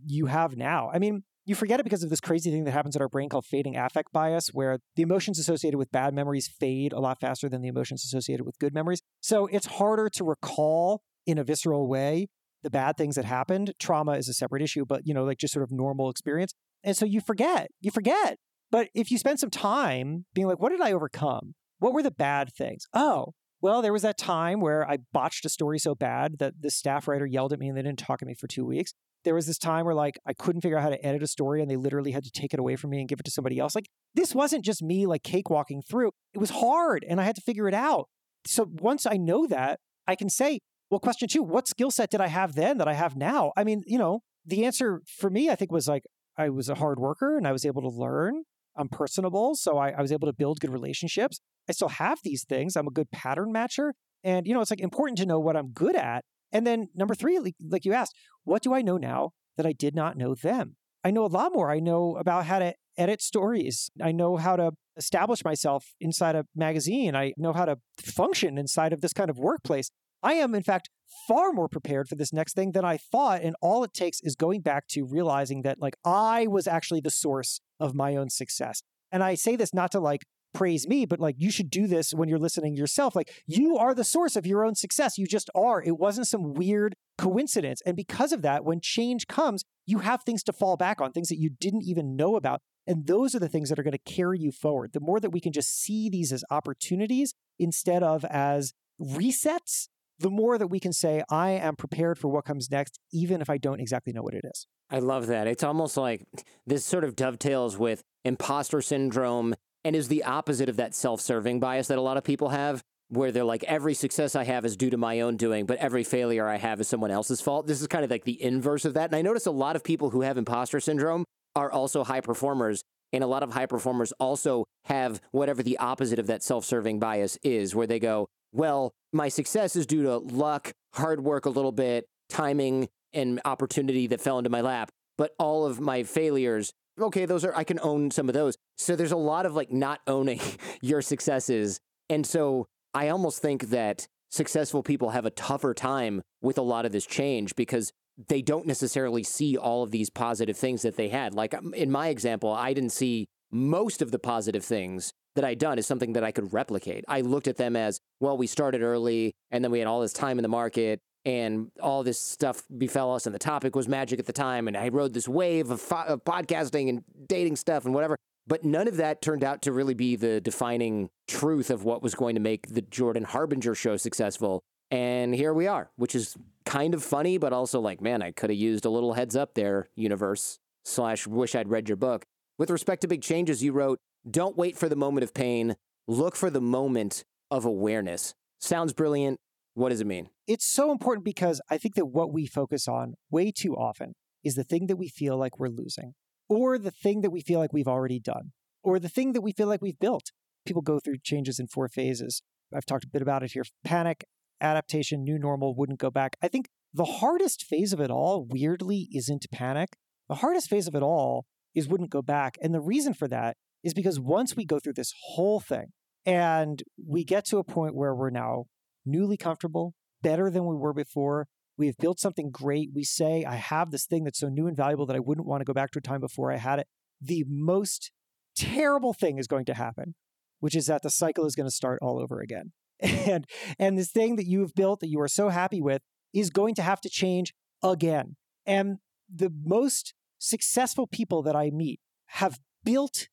you 0.06 0.26
have 0.26 0.56
now. 0.56 0.90
I 0.92 0.98
mean, 0.98 1.24
you 1.44 1.54
forget 1.54 1.80
it 1.80 1.84
because 1.84 2.02
of 2.02 2.10
this 2.10 2.20
crazy 2.20 2.50
thing 2.50 2.64
that 2.64 2.72
happens 2.72 2.94
in 2.94 3.02
our 3.02 3.08
brain 3.08 3.28
called 3.28 3.46
fading 3.46 3.76
affect 3.76 4.12
bias, 4.12 4.48
where 4.52 4.78
the 4.96 5.02
emotions 5.02 5.38
associated 5.38 5.78
with 5.78 5.90
bad 5.90 6.14
memories 6.14 6.48
fade 6.48 6.92
a 6.92 7.00
lot 7.00 7.20
faster 7.20 7.48
than 7.48 7.62
the 7.62 7.68
emotions 7.68 8.04
associated 8.04 8.44
with 8.44 8.58
good 8.58 8.74
memories. 8.74 9.00
So 9.20 9.46
it's 9.46 9.66
harder 9.66 10.08
to 10.10 10.24
recall 10.24 11.02
in 11.26 11.38
a 11.38 11.44
visceral 11.44 11.88
way 11.88 12.28
the 12.62 12.70
bad 12.70 12.96
things 12.96 13.16
that 13.16 13.24
happened. 13.24 13.72
Trauma 13.78 14.12
is 14.12 14.28
a 14.28 14.34
separate 14.34 14.62
issue, 14.62 14.84
but 14.84 15.06
you 15.06 15.14
know, 15.14 15.24
like 15.24 15.38
just 15.38 15.54
sort 15.54 15.64
of 15.64 15.72
normal 15.72 16.10
experience. 16.10 16.52
And 16.84 16.96
so 16.96 17.04
you 17.04 17.20
forget, 17.20 17.70
you 17.80 17.90
forget. 17.90 18.38
But 18.70 18.88
if 18.94 19.10
you 19.10 19.18
spend 19.18 19.40
some 19.40 19.50
time 19.50 20.26
being 20.34 20.46
like, 20.46 20.60
what 20.60 20.70
did 20.70 20.80
I 20.80 20.92
overcome? 20.92 21.54
What 21.78 21.92
were 21.92 22.02
the 22.02 22.10
bad 22.10 22.52
things? 22.54 22.86
Oh, 22.92 23.34
well, 23.62 23.82
there 23.82 23.92
was 23.92 24.02
that 24.02 24.16
time 24.16 24.60
where 24.60 24.88
I 24.88 24.98
botched 25.12 25.44
a 25.44 25.48
story 25.48 25.78
so 25.78 25.94
bad 25.94 26.38
that 26.38 26.54
the 26.60 26.70
staff 26.70 27.08
writer 27.08 27.26
yelled 27.26 27.52
at 27.52 27.58
me 27.58 27.68
and 27.68 27.76
they 27.76 27.82
didn't 27.82 27.98
talk 27.98 28.20
to 28.20 28.26
me 28.26 28.34
for 28.34 28.46
two 28.46 28.64
weeks 28.64 28.94
there 29.24 29.34
was 29.34 29.46
this 29.46 29.58
time 29.58 29.84
where 29.84 29.94
like 29.94 30.18
I 30.26 30.32
couldn't 30.32 30.62
figure 30.62 30.78
out 30.78 30.82
how 30.82 30.90
to 30.90 31.06
edit 31.06 31.22
a 31.22 31.26
story 31.26 31.60
and 31.60 31.70
they 31.70 31.76
literally 31.76 32.12
had 32.12 32.24
to 32.24 32.30
take 32.30 32.54
it 32.54 32.60
away 32.60 32.76
from 32.76 32.90
me 32.90 33.00
and 33.00 33.08
give 33.08 33.20
it 33.20 33.24
to 33.24 33.30
somebody 33.30 33.58
else. 33.58 33.74
Like 33.74 33.88
this 34.14 34.34
wasn't 34.34 34.64
just 34.64 34.82
me 34.82 35.06
like 35.06 35.22
cakewalking 35.22 35.86
through. 35.88 36.12
It 36.34 36.38
was 36.38 36.50
hard 36.50 37.04
and 37.08 37.20
I 37.20 37.24
had 37.24 37.36
to 37.36 37.42
figure 37.42 37.68
it 37.68 37.74
out. 37.74 38.08
So 38.46 38.66
once 38.70 39.06
I 39.06 39.16
know 39.16 39.46
that, 39.46 39.80
I 40.06 40.16
can 40.16 40.30
say, 40.30 40.60
well, 40.90 41.00
question 41.00 41.28
two, 41.28 41.42
what 41.42 41.68
skill 41.68 41.90
set 41.90 42.10
did 42.10 42.20
I 42.20 42.28
have 42.28 42.54
then 42.54 42.78
that 42.78 42.88
I 42.88 42.94
have 42.94 43.16
now? 43.16 43.52
I 43.56 43.64
mean, 43.64 43.82
you 43.86 43.98
know, 43.98 44.20
the 44.44 44.64
answer 44.64 45.02
for 45.06 45.30
me, 45.30 45.50
I 45.50 45.54
think, 45.54 45.70
was 45.70 45.86
like 45.86 46.02
I 46.36 46.48
was 46.48 46.68
a 46.68 46.74
hard 46.74 46.98
worker 46.98 47.36
and 47.36 47.46
I 47.46 47.52
was 47.52 47.64
able 47.64 47.82
to 47.82 47.88
learn. 47.88 48.42
I'm 48.76 48.88
personable. 48.88 49.54
So 49.54 49.78
I, 49.78 49.90
I 49.90 50.00
was 50.00 50.12
able 50.12 50.26
to 50.26 50.32
build 50.32 50.60
good 50.60 50.72
relationships. 50.72 51.40
I 51.68 51.72
still 51.72 51.88
have 51.88 52.18
these 52.24 52.44
things. 52.44 52.76
I'm 52.76 52.86
a 52.86 52.92
good 52.92 53.10
pattern 53.10 53.52
matcher. 53.52 53.92
And, 54.24 54.46
you 54.46 54.54
know, 54.54 54.60
it's 54.60 54.70
like 54.70 54.80
important 54.80 55.18
to 55.18 55.26
know 55.26 55.38
what 55.38 55.56
I'm 55.56 55.68
good 55.68 55.96
at 55.96 56.24
and 56.52 56.66
then 56.66 56.88
number 56.94 57.14
three, 57.14 57.38
like, 57.38 57.54
like 57.60 57.84
you 57.84 57.92
asked, 57.92 58.14
what 58.44 58.62
do 58.62 58.74
I 58.74 58.82
know 58.82 58.96
now 58.96 59.30
that 59.56 59.66
I 59.66 59.72
did 59.72 59.94
not 59.94 60.16
know 60.16 60.34
then? 60.34 60.76
I 61.04 61.10
know 61.10 61.24
a 61.24 61.28
lot 61.28 61.52
more. 61.52 61.70
I 61.70 61.80
know 61.80 62.16
about 62.16 62.46
how 62.46 62.58
to 62.58 62.74
edit 62.98 63.22
stories. 63.22 63.90
I 64.02 64.12
know 64.12 64.36
how 64.36 64.56
to 64.56 64.72
establish 64.96 65.44
myself 65.44 65.86
inside 66.00 66.34
a 66.34 66.44
magazine. 66.54 67.16
I 67.16 67.32
know 67.36 67.52
how 67.52 67.64
to 67.64 67.78
function 67.98 68.58
inside 68.58 68.92
of 68.92 69.00
this 69.00 69.12
kind 69.12 69.30
of 69.30 69.38
workplace. 69.38 69.90
I 70.22 70.34
am, 70.34 70.54
in 70.54 70.62
fact, 70.62 70.90
far 71.26 71.52
more 71.52 71.68
prepared 71.68 72.08
for 72.08 72.14
this 72.14 72.32
next 72.32 72.54
thing 72.54 72.72
than 72.72 72.84
I 72.84 72.98
thought. 72.98 73.40
And 73.42 73.56
all 73.62 73.82
it 73.84 73.94
takes 73.94 74.20
is 74.22 74.36
going 74.36 74.60
back 74.60 74.86
to 74.88 75.04
realizing 75.04 75.62
that, 75.62 75.80
like, 75.80 75.96
I 76.04 76.46
was 76.46 76.66
actually 76.66 77.00
the 77.00 77.10
source 77.10 77.60
of 77.78 77.94
my 77.94 78.16
own 78.16 78.28
success. 78.28 78.82
And 79.10 79.22
I 79.22 79.34
say 79.34 79.56
this 79.56 79.72
not 79.72 79.90
to 79.92 80.00
like 80.00 80.24
praise 80.52 80.86
me, 80.86 81.06
but 81.06 81.20
like 81.20 81.36
you 81.38 81.50
should 81.50 81.70
do 81.70 81.86
this 81.86 82.12
when 82.12 82.28
you're 82.28 82.38
listening 82.38 82.76
yourself. 82.76 83.14
Like 83.14 83.32
you 83.46 83.76
are 83.76 83.94
the 83.94 84.04
source 84.04 84.36
of 84.36 84.46
your 84.46 84.64
own 84.64 84.74
success. 84.74 85.18
You 85.18 85.26
just 85.26 85.50
are. 85.54 85.82
It 85.82 85.98
wasn't 85.98 86.26
some 86.26 86.54
weird 86.54 86.94
coincidence. 87.18 87.82
And 87.84 87.96
because 87.96 88.32
of 88.32 88.42
that, 88.42 88.64
when 88.64 88.80
change 88.80 89.26
comes, 89.26 89.64
you 89.86 89.98
have 89.98 90.22
things 90.22 90.42
to 90.44 90.52
fall 90.52 90.76
back 90.76 91.00
on, 91.00 91.12
things 91.12 91.28
that 91.28 91.38
you 91.38 91.50
didn't 91.50 91.84
even 91.84 92.16
know 92.16 92.36
about. 92.36 92.60
And 92.86 93.06
those 93.06 93.34
are 93.34 93.38
the 93.38 93.48
things 93.48 93.68
that 93.68 93.78
are 93.78 93.82
going 93.82 93.92
to 93.92 93.98
carry 93.98 94.38
you 94.38 94.52
forward. 94.52 94.92
The 94.92 95.00
more 95.00 95.20
that 95.20 95.30
we 95.30 95.40
can 95.40 95.52
just 95.52 95.80
see 95.80 96.08
these 96.08 96.32
as 96.32 96.44
opportunities 96.50 97.34
instead 97.58 98.02
of 98.02 98.24
as 98.24 98.72
resets, 99.00 99.88
the 100.18 100.30
more 100.30 100.58
that 100.58 100.66
we 100.66 100.80
can 100.80 100.92
say, 100.92 101.22
I 101.30 101.50
am 101.50 101.76
prepared 101.76 102.18
for 102.18 102.28
what 102.28 102.44
comes 102.44 102.70
next, 102.70 102.98
even 103.12 103.40
if 103.40 103.48
I 103.48 103.58
don't 103.58 103.80
exactly 103.80 104.12
know 104.12 104.22
what 104.22 104.34
it 104.34 104.44
is. 104.44 104.66
I 104.90 104.98
love 104.98 105.28
that. 105.28 105.46
It's 105.46 105.62
almost 105.62 105.96
like 105.96 106.26
this 106.66 106.84
sort 106.84 107.04
of 107.04 107.16
dovetails 107.16 107.78
with 107.78 108.02
imposter 108.24 108.82
syndrome 108.82 109.54
and 109.84 109.96
is 109.96 110.08
the 110.08 110.24
opposite 110.24 110.68
of 110.68 110.76
that 110.76 110.94
self 110.94 111.20
serving 111.20 111.60
bias 111.60 111.88
that 111.88 111.98
a 111.98 112.02
lot 112.02 112.16
of 112.16 112.24
people 112.24 112.50
have, 112.50 112.82
where 113.08 113.32
they're 113.32 113.44
like, 113.44 113.64
every 113.64 113.94
success 113.94 114.36
I 114.36 114.44
have 114.44 114.64
is 114.64 114.76
due 114.76 114.90
to 114.90 114.96
my 114.96 115.20
own 115.20 115.36
doing, 115.36 115.66
but 115.66 115.78
every 115.78 116.04
failure 116.04 116.46
I 116.46 116.56
have 116.56 116.80
is 116.80 116.88
someone 116.88 117.10
else's 117.10 117.40
fault. 117.40 117.66
This 117.66 117.80
is 117.80 117.88
kind 117.88 118.04
of 118.04 118.10
like 118.10 118.24
the 118.24 118.40
inverse 118.42 118.84
of 118.84 118.94
that. 118.94 119.10
And 119.10 119.16
I 119.16 119.22
notice 119.22 119.46
a 119.46 119.50
lot 119.50 119.76
of 119.76 119.82
people 119.82 120.10
who 120.10 120.22
have 120.22 120.38
imposter 120.38 120.80
syndrome 120.80 121.24
are 121.56 121.70
also 121.70 122.04
high 122.04 122.20
performers. 122.20 122.82
And 123.12 123.24
a 123.24 123.26
lot 123.26 123.42
of 123.42 123.52
high 123.52 123.66
performers 123.66 124.12
also 124.20 124.64
have 124.84 125.20
whatever 125.32 125.64
the 125.64 125.78
opposite 125.78 126.20
of 126.20 126.28
that 126.28 126.44
self 126.44 126.64
serving 126.64 127.00
bias 127.00 127.36
is, 127.42 127.74
where 127.74 127.88
they 127.88 127.98
go, 127.98 128.28
well, 128.52 128.92
my 129.12 129.28
success 129.28 129.74
is 129.74 129.86
due 129.86 130.04
to 130.04 130.18
luck, 130.18 130.72
hard 130.94 131.20
work 131.24 131.46
a 131.46 131.50
little 131.50 131.72
bit, 131.72 132.06
timing, 132.28 132.88
and 133.12 133.40
opportunity 133.44 134.06
that 134.06 134.20
fell 134.20 134.38
into 134.38 134.50
my 134.50 134.60
lap. 134.60 134.90
But 135.18 135.32
all 135.38 135.66
of 135.66 135.80
my 135.80 136.04
failures 136.04 136.72
okay, 137.02 137.26
those 137.26 137.44
are, 137.44 137.54
I 137.56 137.64
can 137.64 137.78
own 137.82 138.10
some 138.10 138.28
of 138.28 138.34
those. 138.34 138.56
So 138.76 138.96
there's 138.96 139.12
a 139.12 139.16
lot 139.16 139.46
of 139.46 139.54
like 139.54 139.70
not 139.70 140.00
owning 140.06 140.40
your 140.80 141.02
successes. 141.02 141.80
And 142.08 142.26
so 142.26 142.66
I 142.94 143.08
almost 143.08 143.40
think 143.40 143.70
that 143.70 144.06
successful 144.30 144.82
people 144.82 145.10
have 145.10 145.26
a 145.26 145.30
tougher 145.30 145.74
time 145.74 146.22
with 146.40 146.58
a 146.58 146.62
lot 146.62 146.86
of 146.86 146.92
this 146.92 147.06
change 147.06 147.54
because 147.56 147.92
they 148.28 148.42
don't 148.42 148.66
necessarily 148.66 149.22
see 149.22 149.56
all 149.56 149.82
of 149.82 149.90
these 149.90 150.10
positive 150.10 150.56
things 150.56 150.82
that 150.82 150.96
they 150.96 151.08
had. 151.08 151.34
Like 151.34 151.54
um, 151.54 151.74
in 151.74 151.90
my 151.90 152.08
example, 152.08 152.52
I 152.52 152.72
didn't 152.74 152.92
see 152.92 153.26
most 153.50 154.02
of 154.02 154.10
the 154.10 154.18
positive 154.18 154.64
things 154.64 155.12
that 155.34 155.44
I'd 155.44 155.58
done 155.58 155.78
as 155.78 155.86
something 155.86 156.12
that 156.14 156.24
I 156.24 156.32
could 156.32 156.52
replicate. 156.52 157.04
I 157.08 157.20
looked 157.20 157.48
at 157.48 157.56
them 157.56 157.76
as, 157.76 158.00
well, 158.18 158.36
we 158.36 158.46
started 158.46 158.82
early 158.82 159.32
and 159.50 159.64
then 159.64 159.70
we 159.70 159.78
had 159.78 159.88
all 159.88 160.00
this 160.00 160.12
time 160.12 160.38
in 160.38 160.42
the 160.42 160.48
market 160.48 161.00
and 161.24 161.70
all 161.82 162.02
this 162.02 162.18
stuff 162.18 162.62
befell 162.76 163.14
us 163.14 163.26
and 163.26 163.34
the 163.34 163.38
topic 163.38 163.76
was 163.76 163.86
magic 163.86 164.18
at 164.18 164.26
the 164.26 164.32
time 164.32 164.68
and 164.68 164.76
i 164.76 164.88
rode 164.88 165.12
this 165.12 165.28
wave 165.28 165.70
of, 165.70 165.80
fo- 165.80 166.04
of, 166.04 166.24
podcasting 166.24 166.88
and 166.88 167.04
dating 167.26 167.56
stuff 167.56 167.84
and 167.84 167.94
whatever 167.94 168.16
but 168.46 168.64
none 168.64 168.88
of 168.88 168.96
that 168.96 169.20
turned 169.20 169.44
out 169.44 169.62
to 169.62 169.72
really 169.72 169.94
be 169.94 170.16
the 170.16 170.40
defining 170.40 171.10
truth 171.28 171.70
of 171.70 171.84
what 171.84 172.02
was 172.02 172.14
going 172.14 172.34
to 172.34 172.40
make 172.40 172.68
the 172.68 172.82
jordan 172.82 173.24
harbinger 173.24 173.74
show 173.74 173.96
successful 173.96 174.62
and 174.90 175.34
here 175.34 175.52
we 175.52 175.66
are 175.66 175.90
which 175.96 176.14
is 176.14 176.36
kind 176.64 176.94
of 176.94 177.02
funny 177.02 177.36
but 177.36 177.52
also 177.52 177.80
like 177.80 178.00
man 178.00 178.22
i 178.22 178.30
could 178.30 178.50
have 178.50 178.58
used 178.58 178.84
a 178.84 178.90
little 178.90 179.12
heads 179.12 179.36
up 179.36 179.54
there 179.54 179.88
universe 179.94 180.58
slash 180.84 181.26
wish 181.26 181.54
i'd 181.54 181.68
read 181.68 181.88
your 181.88 181.96
book. 181.96 182.24
With 182.58 182.70
respect 182.70 183.02
to 183.02 183.08
big 183.08 183.22
changes 183.22 183.62
you 183.62 183.72
wrote 183.72 183.98
don't 184.30 184.56
wait 184.56 184.76
for 184.76 184.88
the 184.88 184.96
moment 184.96 185.24
of 185.24 185.34
pain 185.34 185.76
look 186.06 186.36
for 186.36 186.50
the 186.50 186.60
moment 186.60 187.24
of 187.50 187.64
awareness. 187.64 188.34
Sounds 188.60 188.92
brilliant 188.92 189.38
what 189.74 189.90
does 189.90 190.00
it 190.00 190.06
mean? 190.06 190.28
It's 190.46 190.66
so 190.66 190.90
important 190.90 191.24
because 191.24 191.60
I 191.70 191.78
think 191.78 191.94
that 191.94 192.06
what 192.06 192.32
we 192.32 192.46
focus 192.46 192.88
on 192.88 193.14
way 193.30 193.52
too 193.52 193.74
often 193.74 194.14
is 194.42 194.54
the 194.54 194.64
thing 194.64 194.86
that 194.86 194.96
we 194.96 195.08
feel 195.08 195.36
like 195.36 195.58
we're 195.58 195.68
losing, 195.68 196.14
or 196.48 196.78
the 196.78 196.90
thing 196.90 197.20
that 197.20 197.30
we 197.30 197.40
feel 197.40 197.60
like 197.60 197.72
we've 197.72 197.88
already 197.88 198.18
done, 198.18 198.52
or 198.82 198.98
the 198.98 199.08
thing 199.08 199.32
that 199.32 199.42
we 199.42 199.52
feel 199.52 199.68
like 199.68 199.82
we've 199.82 199.98
built. 199.98 200.32
People 200.66 200.82
go 200.82 200.98
through 200.98 201.18
changes 201.22 201.58
in 201.58 201.66
four 201.66 201.88
phases. 201.88 202.42
I've 202.74 202.86
talked 202.86 203.04
a 203.04 203.08
bit 203.08 203.22
about 203.22 203.42
it 203.42 203.52
here 203.52 203.64
panic, 203.84 204.24
adaptation, 204.60 205.22
new 205.22 205.38
normal, 205.38 205.74
wouldn't 205.74 205.98
go 205.98 206.10
back. 206.10 206.36
I 206.42 206.48
think 206.48 206.68
the 206.92 207.04
hardest 207.04 207.64
phase 207.64 207.92
of 207.92 208.00
it 208.00 208.10
all, 208.10 208.46
weirdly, 208.48 209.08
isn't 209.14 209.46
panic. 209.52 209.90
The 210.28 210.36
hardest 210.36 210.68
phase 210.68 210.86
of 210.86 210.94
it 210.94 211.02
all 211.02 211.46
is 211.74 211.88
wouldn't 211.88 212.10
go 212.10 212.22
back. 212.22 212.56
And 212.60 212.74
the 212.74 212.80
reason 212.80 213.14
for 213.14 213.28
that 213.28 213.56
is 213.82 213.94
because 213.94 214.20
once 214.20 214.56
we 214.56 214.64
go 214.64 214.78
through 214.78 214.94
this 214.94 215.14
whole 215.32 215.60
thing 215.60 215.92
and 216.26 216.82
we 217.04 217.24
get 217.24 217.44
to 217.46 217.58
a 217.58 217.64
point 217.64 217.94
where 217.94 218.14
we're 218.14 218.30
now 218.30 218.64
newly 219.04 219.36
comfortable, 219.36 219.94
better 220.22 220.50
than 220.50 220.66
we 220.66 220.76
were 220.76 220.92
before. 220.92 221.48
We 221.76 221.86
have 221.86 221.96
built 221.96 222.20
something 222.20 222.50
great. 222.50 222.90
We 222.94 223.04
say, 223.04 223.44
I 223.44 223.56
have 223.56 223.90
this 223.90 224.06
thing 224.06 224.24
that's 224.24 224.38
so 224.38 224.48
new 224.48 224.66
and 224.66 224.76
valuable 224.76 225.06
that 225.06 225.16
I 225.16 225.20
wouldn't 225.20 225.46
want 225.46 225.60
to 225.62 225.64
go 225.64 225.72
back 225.72 225.90
to 225.92 225.98
a 225.98 226.02
time 226.02 226.20
before 226.20 226.52
I 226.52 226.56
had 226.56 226.78
it. 226.78 226.86
The 227.20 227.44
most 227.48 228.10
terrible 228.56 229.14
thing 229.14 229.38
is 229.38 229.46
going 229.46 229.64
to 229.66 229.74
happen, 229.74 230.14
which 230.58 230.74
is 230.74 230.86
that 230.86 231.02
the 231.02 231.10
cycle 231.10 231.46
is 231.46 231.54
going 231.54 231.68
to 231.68 231.74
start 231.74 231.98
all 232.02 232.20
over 232.20 232.40
again. 232.40 232.72
And, 233.02 233.46
and 233.78 233.96
this 233.96 234.10
thing 234.10 234.36
that 234.36 234.46
you 234.46 234.60
have 234.60 234.74
built 234.74 235.00
that 235.00 235.08
you 235.08 235.20
are 235.20 235.28
so 235.28 235.48
happy 235.48 235.80
with 235.80 236.02
is 236.34 236.50
going 236.50 236.74
to 236.74 236.82
have 236.82 237.00
to 237.00 237.08
change 237.08 237.54
again. 237.82 238.36
And 238.66 238.98
the 239.34 239.50
most 239.64 240.12
successful 240.38 241.06
people 241.06 241.42
that 241.42 241.56
I 241.56 241.70
meet 241.70 242.00
have 242.26 242.58
built 242.84 243.28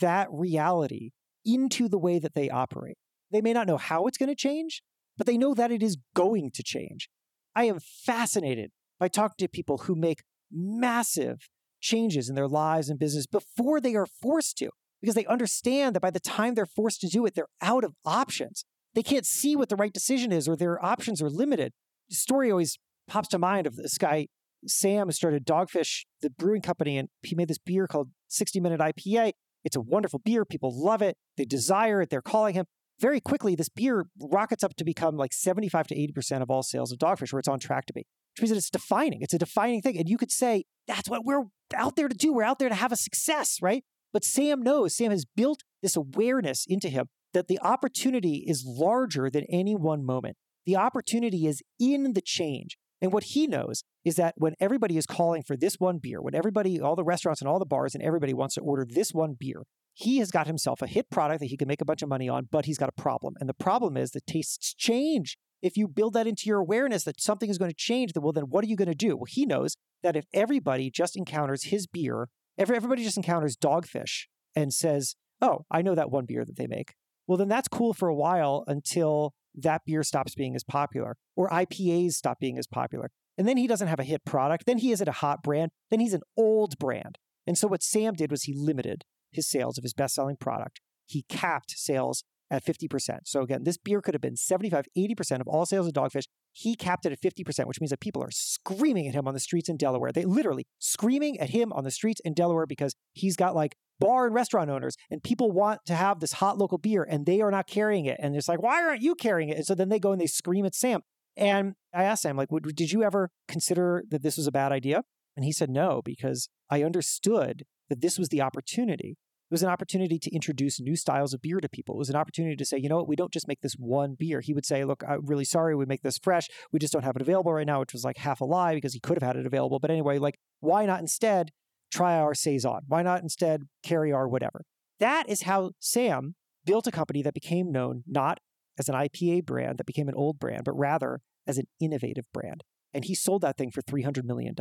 that 0.00 0.28
reality 0.32 1.10
into 1.44 1.88
the 1.88 1.98
way 1.98 2.18
that 2.18 2.34
they 2.34 2.50
operate. 2.50 2.96
They 3.30 3.40
may 3.40 3.52
not 3.52 3.66
know 3.66 3.78
how 3.78 4.06
it's 4.06 4.18
going 4.18 4.28
to 4.28 4.34
change, 4.34 4.82
but 5.16 5.26
they 5.26 5.38
know 5.38 5.54
that 5.54 5.70
it 5.70 5.82
is 5.82 5.96
going 6.14 6.50
to 6.54 6.62
change. 6.62 7.08
I 7.54 7.64
am 7.64 7.78
fascinated 7.80 8.70
by 8.98 9.08
talking 9.08 9.34
to 9.38 9.48
people 9.48 9.78
who 9.78 9.94
make 9.94 10.22
massive 10.50 11.48
changes 11.80 12.28
in 12.28 12.34
their 12.34 12.48
lives 12.48 12.88
and 12.88 12.98
business 12.98 13.26
before 13.26 13.80
they 13.80 13.94
are 13.94 14.06
forced 14.06 14.56
to, 14.58 14.70
because 15.00 15.14
they 15.14 15.26
understand 15.26 15.94
that 15.94 16.02
by 16.02 16.10
the 16.10 16.20
time 16.20 16.54
they're 16.54 16.66
forced 16.66 17.00
to 17.00 17.08
do 17.08 17.26
it, 17.26 17.34
they're 17.34 17.46
out 17.60 17.84
of 17.84 17.94
options. 18.04 18.64
They 18.94 19.02
can't 19.02 19.26
see 19.26 19.56
what 19.56 19.68
the 19.68 19.76
right 19.76 19.92
decision 19.92 20.32
is, 20.32 20.48
or 20.48 20.56
their 20.56 20.82
options 20.84 21.20
are 21.20 21.30
limited. 21.30 21.72
The 22.08 22.16
story 22.16 22.50
always 22.50 22.78
pops 23.08 23.28
to 23.28 23.38
mind 23.38 23.66
of 23.66 23.76
this 23.76 23.98
guy, 23.98 24.28
Sam, 24.66 25.08
who 25.08 25.12
started 25.12 25.44
Dogfish, 25.44 26.04
the 26.20 26.30
brewing 26.30 26.62
company, 26.62 26.96
and 26.98 27.08
he 27.22 27.34
made 27.34 27.48
this 27.48 27.58
beer 27.58 27.86
called 27.86 28.10
60 28.28 28.60
Minute 28.60 28.80
IPA. 28.80 29.32
It's 29.64 29.76
a 29.76 29.80
wonderful 29.80 30.20
beer. 30.24 30.44
People 30.44 30.72
love 30.74 31.02
it. 31.02 31.16
They 31.36 31.44
desire 31.44 32.02
it. 32.02 32.10
They're 32.10 32.22
calling 32.22 32.54
him. 32.54 32.66
Very 33.02 33.20
quickly, 33.20 33.56
this 33.56 33.68
beer 33.68 34.06
rockets 34.20 34.62
up 34.62 34.76
to 34.76 34.84
become 34.84 35.16
like 35.16 35.32
75 35.32 35.88
to 35.88 35.96
80% 35.96 36.40
of 36.40 36.50
all 36.50 36.62
sales 36.62 36.92
of 36.92 36.98
Dogfish, 37.00 37.32
where 37.32 37.40
it's 37.40 37.48
on 37.48 37.58
track 37.58 37.84
to 37.86 37.92
be, 37.92 38.06
which 38.32 38.42
means 38.42 38.50
that 38.50 38.56
it's 38.56 38.70
defining. 38.70 39.22
It's 39.22 39.34
a 39.34 39.38
defining 39.38 39.82
thing. 39.82 39.98
And 39.98 40.08
you 40.08 40.16
could 40.16 40.30
say, 40.30 40.66
that's 40.86 41.10
what 41.10 41.24
we're 41.24 41.46
out 41.74 41.96
there 41.96 42.06
to 42.06 42.14
do. 42.14 42.32
We're 42.32 42.44
out 42.44 42.60
there 42.60 42.68
to 42.68 42.76
have 42.76 42.92
a 42.92 42.96
success, 42.96 43.58
right? 43.60 43.82
But 44.12 44.24
Sam 44.24 44.62
knows, 44.62 44.96
Sam 44.96 45.10
has 45.10 45.24
built 45.24 45.64
this 45.82 45.96
awareness 45.96 46.64
into 46.68 46.88
him 46.88 47.08
that 47.34 47.48
the 47.48 47.58
opportunity 47.60 48.44
is 48.46 48.64
larger 48.64 49.28
than 49.28 49.46
any 49.50 49.74
one 49.74 50.04
moment. 50.04 50.36
The 50.64 50.76
opportunity 50.76 51.48
is 51.48 51.60
in 51.80 52.12
the 52.12 52.20
change. 52.20 52.78
And 53.00 53.12
what 53.12 53.24
he 53.24 53.48
knows 53.48 53.82
is 54.04 54.14
that 54.14 54.34
when 54.36 54.54
everybody 54.60 54.96
is 54.96 55.06
calling 55.06 55.42
for 55.42 55.56
this 55.56 55.74
one 55.80 55.98
beer, 55.98 56.22
when 56.22 56.36
everybody, 56.36 56.80
all 56.80 56.94
the 56.94 57.02
restaurants 57.02 57.40
and 57.40 57.48
all 57.48 57.58
the 57.58 57.66
bars 57.66 57.96
and 57.96 58.04
everybody 58.04 58.32
wants 58.32 58.54
to 58.54 58.60
order 58.60 58.86
this 58.88 59.12
one 59.12 59.34
beer, 59.36 59.64
he 59.94 60.18
has 60.18 60.30
got 60.30 60.46
himself 60.46 60.82
a 60.82 60.86
hit 60.86 61.10
product 61.10 61.40
that 61.40 61.46
he 61.46 61.56
can 61.56 61.68
make 61.68 61.80
a 61.80 61.84
bunch 61.84 62.02
of 62.02 62.08
money 62.08 62.28
on, 62.28 62.48
but 62.50 62.64
he's 62.64 62.78
got 62.78 62.88
a 62.88 63.00
problem. 63.00 63.34
And 63.38 63.48
the 63.48 63.54
problem 63.54 63.96
is 63.96 64.12
that 64.12 64.26
tastes 64.26 64.74
change. 64.74 65.36
If 65.60 65.76
you 65.76 65.86
build 65.86 66.14
that 66.14 66.26
into 66.26 66.44
your 66.46 66.58
awareness 66.58 67.04
that 67.04 67.20
something 67.20 67.48
is 67.48 67.58
going 67.58 67.70
to 67.70 67.76
change, 67.76 68.12
then 68.12 68.22
well, 68.22 68.32
then 68.32 68.44
what 68.44 68.64
are 68.64 68.68
you 68.68 68.76
going 68.76 68.88
to 68.88 68.94
do? 68.94 69.16
Well, 69.16 69.26
he 69.28 69.46
knows 69.46 69.76
that 70.02 70.16
if 70.16 70.24
everybody 70.32 70.90
just 70.90 71.16
encounters 71.16 71.64
his 71.64 71.86
beer, 71.86 72.28
everybody 72.58 73.04
just 73.04 73.16
encounters 73.16 73.56
dogfish 73.56 74.26
and 74.56 74.72
says, 74.72 75.14
Oh, 75.40 75.64
I 75.70 75.82
know 75.82 75.94
that 75.94 76.10
one 76.10 76.24
beer 76.24 76.44
that 76.44 76.56
they 76.56 76.66
make. 76.66 76.94
Well, 77.26 77.38
then 77.38 77.48
that's 77.48 77.68
cool 77.68 77.94
for 77.94 78.08
a 78.08 78.14
while 78.14 78.64
until 78.66 79.34
that 79.54 79.82
beer 79.84 80.02
stops 80.02 80.34
being 80.34 80.54
as 80.54 80.64
popular 80.64 81.16
or 81.36 81.48
IPAs 81.50 82.12
stop 82.12 82.38
being 82.40 82.58
as 82.58 82.66
popular. 82.66 83.10
And 83.38 83.48
then 83.48 83.56
he 83.56 83.66
doesn't 83.66 83.88
have 83.88 84.00
a 84.00 84.04
hit 84.04 84.24
product. 84.24 84.66
Then 84.66 84.78
he 84.78 84.92
isn't 84.92 85.08
a 85.08 85.12
hot 85.12 85.42
brand. 85.42 85.70
Then 85.90 86.00
he's 86.00 86.14
an 86.14 86.22
old 86.36 86.78
brand. 86.78 87.18
And 87.46 87.58
so 87.58 87.66
what 87.66 87.82
Sam 87.82 88.14
did 88.14 88.30
was 88.30 88.44
he 88.44 88.54
limited 88.54 89.04
his 89.32 89.48
sales 89.48 89.78
of 89.78 89.84
his 89.84 89.94
best 89.94 90.14
selling 90.14 90.36
product. 90.36 90.80
He 91.06 91.24
capped 91.28 91.72
sales 91.72 92.24
at 92.52 92.64
50%. 92.64 93.20
So 93.24 93.40
again, 93.40 93.64
this 93.64 93.78
beer 93.78 94.02
could 94.02 94.14
have 94.14 94.20
been 94.20 94.36
75, 94.36 94.86
80% 94.96 95.40
of 95.40 95.48
all 95.48 95.64
sales 95.64 95.86
of 95.86 95.94
Dogfish. 95.94 96.24
He 96.52 96.76
capped 96.76 97.06
it 97.06 97.12
at 97.12 97.20
50%, 97.20 97.66
which 97.66 97.80
means 97.80 97.90
that 97.90 98.00
people 98.00 98.22
are 98.22 98.30
screaming 98.30 99.08
at 99.08 99.14
him 99.14 99.26
on 99.26 99.32
the 99.32 99.40
streets 99.40 99.70
in 99.70 99.78
Delaware. 99.78 100.12
They 100.12 100.26
literally 100.26 100.66
screaming 100.78 101.40
at 101.40 101.50
him 101.50 101.72
on 101.72 101.84
the 101.84 101.90
streets 101.90 102.20
in 102.24 102.34
Delaware 102.34 102.66
because 102.66 102.94
he's 103.14 103.36
got 103.36 103.54
like 103.54 103.74
bar 103.98 104.26
and 104.26 104.34
restaurant 104.34 104.68
owners 104.68 104.96
and 105.10 105.22
people 105.22 105.50
want 105.50 105.80
to 105.86 105.94
have 105.94 106.20
this 106.20 106.34
hot 106.34 106.58
local 106.58 106.76
beer 106.76 107.06
and 107.08 107.24
they 107.24 107.40
are 107.40 107.50
not 107.50 107.66
carrying 107.66 108.04
it. 108.04 108.18
And 108.20 108.36
it's 108.36 108.48
like, 108.48 108.62
why 108.62 108.82
aren't 108.82 109.00
you 109.00 109.14
carrying 109.14 109.48
it? 109.48 109.56
And 109.56 109.66
so 109.66 109.74
then 109.74 109.88
they 109.88 109.98
go 109.98 110.12
and 110.12 110.20
they 110.20 110.26
scream 110.26 110.66
at 110.66 110.74
Sam. 110.74 111.00
And 111.38 111.72
I 111.94 112.04
asked 112.04 112.22
Sam, 112.22 112.36
like, 112.36 112.48
did 112.74 112.92
you 112.92 113.02
ever 113.02 113.30
consider 113.48 114.04
that 114.10 114.22
this 114.22 114.36
was 114.36 114.46
a 114.46 114.52
bad 114.52 114.72
idea? 114.72 115.04
And 115.36 115.46
he 115.46 115.52
said, 115.52 115.70
no, 115.70 116.02
because 116.04 116.50
I 116.68 116.82
understood 116.82 117.64
that 117.92 118.00
this 118.00 118.18
was 118.18 118.30
the 118.30 118.40
opportunity. 118.40 119.18
It 119.50 119.54
was 119.54 119.62
an 119.62 119.68
opportunity 119.68 120.18
to 120.18 120.34
introduce 120.34 120.80
new 120.80 120.96
styles 120.96 121.34
of 121.34 121.42
beer 121.42 121.60
to 121.60 121.68
people. 121.68 121.96
It 121.96 121.98
was 121.98 122.08
an 122.08 122.16
opportunity 122.16 122.56
to 122.56 122.64
say, 122.64 122.78
you 122.78 122.88
know 122.88 122.96
what, 122.96 123.06
we 123.08 123.16
don't 123.16 123.32
just 123.32 123.46
make 123.46 123.60
this 123.60 123.74
one 123.74 124.16
beer. 124.18 124.40
He 124.40 124.54
would 124.54 124.64
say, 124.64 124.82
look, 124.82 125.04
I'm 125.06 125.26
really 125.26 125.44
sorry 125.44 125.76
we 125.76 125.84
make 125.84 126.00
this 126.00 126.16
fresh. 126.16 126.48
We 126.72 126.78
just 126.78 126.94
don't 126.94 127.04
have 127.04 127.16
it 127.16 127.22
available 127.22 127.52
right 127.52 127.66
now, 127.66 127.80
which 127.80 127.92
was 127.92 128.02
like 128.02 128.16
half 128.16 128.40
a 128.40 128.46
lie 128.46 128.74
because 128.74 128.94
he 128.94 129.00
could 129.00 129.20
have 129.20 129.22
had 129.22 129.36
it 129.36 129.44
available. 129.44 129.78
But 129.78 129.90
anyway, 129.90 130.18
like, 130.18 130.38
why 130.60 130.86
not 130.86 131.00
instead 131.00 131.50
try 131.90 132.16
our 132.16 132.32
Saison? 132.32 132.80
Why 132.86 133.02
not 133.02 133.22
instead 133.22 133.64
carry 133.82 134.10
our 134.10 134.26
whatever? 134.26 134.64
That 135.00 135.28
is 135.28 135.42
how 135.42 135.72
Sam 135.80 136.34
built 136.64 136.86
a 136.86 136.90
company 136.90 137.20
that 137.22 137.34
became 137.34 137.70
known 137.70 138.04
not 138.06 138.38
as 138.78 138.88
an 138.88 138.94
IPA 138.94 139.44
brand 139.44 139.76
that 139.76 139.86
became 139.86 140.08
an 140.08 140.14
old 140.14 140.38
brand, 140.38 140.64
but 140.64 140.78
rather 140.78 141.20
as 141.46 141.58
an 141.58 141.66
innovative 141.78 142.24
brand. 142.32 142.64
And 142.94 143.04
he 143.04 143.14
sold 143.14 143.42
that 143.42 143.58
thing 143.58 143.70
for 143.70 143.82
$300 143.82 144.24
million. 144.24 144.54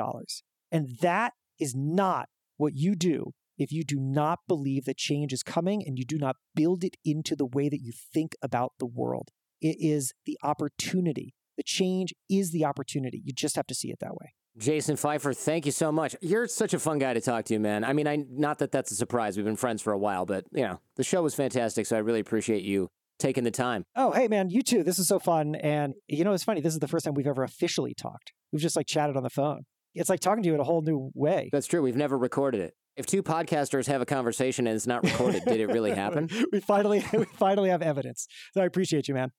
And 0.70 0.98
that 1.00 1.32
is 1.60 1.74
not 1.76 2.28
what 2.62 2.76
you 2.76 2.96
do 2.96 3.32
if 3.58 3.72
you 3.72 3.84
do 3.84 3.98
not 4.00 4.40
believe 4.48 4.86
that 4.86 4.98
change 4.98 5.34
is 5.34 5.44
coming 5.44 5.84
and 5.86 5.98
you 5.98 6.06
do 6.06 6.18
not 6.18 6.36
build 6.56 6.84
it 6.84 6.96
into 7.04 7.36
the 7.36 7.46
way 7.46 7.70
that 7.70 7.82
you 7.82 7.92
think 7.92 8.36
about 8.42 8.74
the 8.80 8.86
world. 8.86 9.30
It 9.60 9.78
is 9.80 10.14
the 10.26 10.38
opportunity. 10.44 11.34
The 11.58 11.64
change 11.64 12.14
is 12.30 12.52
the 12.52 12.66
opportunity. 12.66 13.22
You 13.24 13.34
just 13.34 13.56
have 13.56 13.68
to 13.68 13.76
see 13.76 13.90
it 13.90 14.00
that 14.00 14.14
way. 14.14 14.34
Jason 14.58 14.96
Feifer, 14.96 15.36
thank 15.36 15.66
you 15.66 15.72
so 15.72 15.92
much. 15.92 16.16
You're 16.22 16.48
such 16.48 16.74
a 16.74 16.80
fun 16.80 17.00
guy 17.00 17.14
to 17.14 17.22
talk 17.22 17.46
to, 17.46 17.58
man. 17.60 17.84
I 17.84 17.94
mean, 17.94 18.08
I 18.08 18.26
not 18.30 18.60
that 18.60 18.72
that's 18.72 18.92
a 18.92 18.96
surprise. 18.96 19.38
We've 19.38 19.46
been 19.46 19.56
friends 19.56 19.82
for 19.82 19.94
a 19.94 19.98
while, 19.98 20.26
but 20.26 20.46
you 20.52 20.64
know, 20.64 20.80
the 20.98 21.04
show 21.04 21.24
was 21.24 21.36
fantastic, 21.36 21.86
so 21.86 21.96
I 21.96 22.00
really 22.00 22.20
appreciate 22.20 22.64
you 22.64 22.90
taking 23.18 23.44
the 23.44 23.52
time. 23.52 23.86
Oh, 23.96 24.12
hey 24.12 24.28
man, 24.28 24.50
you 24.50 24.62
too. 24.62 24.84
This 24.84 25.00
is 25.00 25.08
so 25.08 25.20
fun. 25.20 25.56
And 25.56 25.94
you 26.08 26.24
know, 26.26 26.34
it's 26.34 26.44
funny. 26.44 26.60
This 26.60 26.74
is 26.74 26.80
the 26.80 26.88
first 26.88 27.06
time 27.06 27.14
we've 27.14 27.28
ever 27.28 27.44
officially 27.44 27.94
talked. 27.94 28.34
We've 28.52 28.62
just 28.62 28.76
like 28.76 28.88
chatted 28.88 29.16
on 29.16 29.24
the 29.24 29.30
phone. 29.30 29.66
It's 29.94 30.10
like 30.10 30.20
talking 30.20 30.44
to 30.44 30.48
you 30.48 30.56
in 30.56 30.62
a 30.62 30.64
whole 30.64 30.82
new 30.82 31.12
way. 31.14 31.50
That's 31.52 31.68
true. 31.68 31.82
We've 31.82 31.96
never 31.96 32.18
recorded 32.18 32.62
it. 32.62 32.74
If 32.96 33.06
two 33.06 33.24
podcasters 33.24 33.88
have 33.88 34.02
a 34.02 34.06
conversation 34.06 34.68
and 34.68 34.76
it's 34.76 34.88
not 34.88 35.04
recorded, 35.04 35.44
did 35.46 35.60
it 35.60 35.68
really 35.68 35.92
happen? 35.96 36.30
we 36.52 36.60
finally 36.60 37.04
we 37.14 37.26
finally 37.26 37.70
have 37.70 37.82
evidence. 37.82 38.28
So 38.54 38.62
I 38.62 38.66
appreciate 38.66 39.08
you, 39.08 39.14
man. 39.14 39.32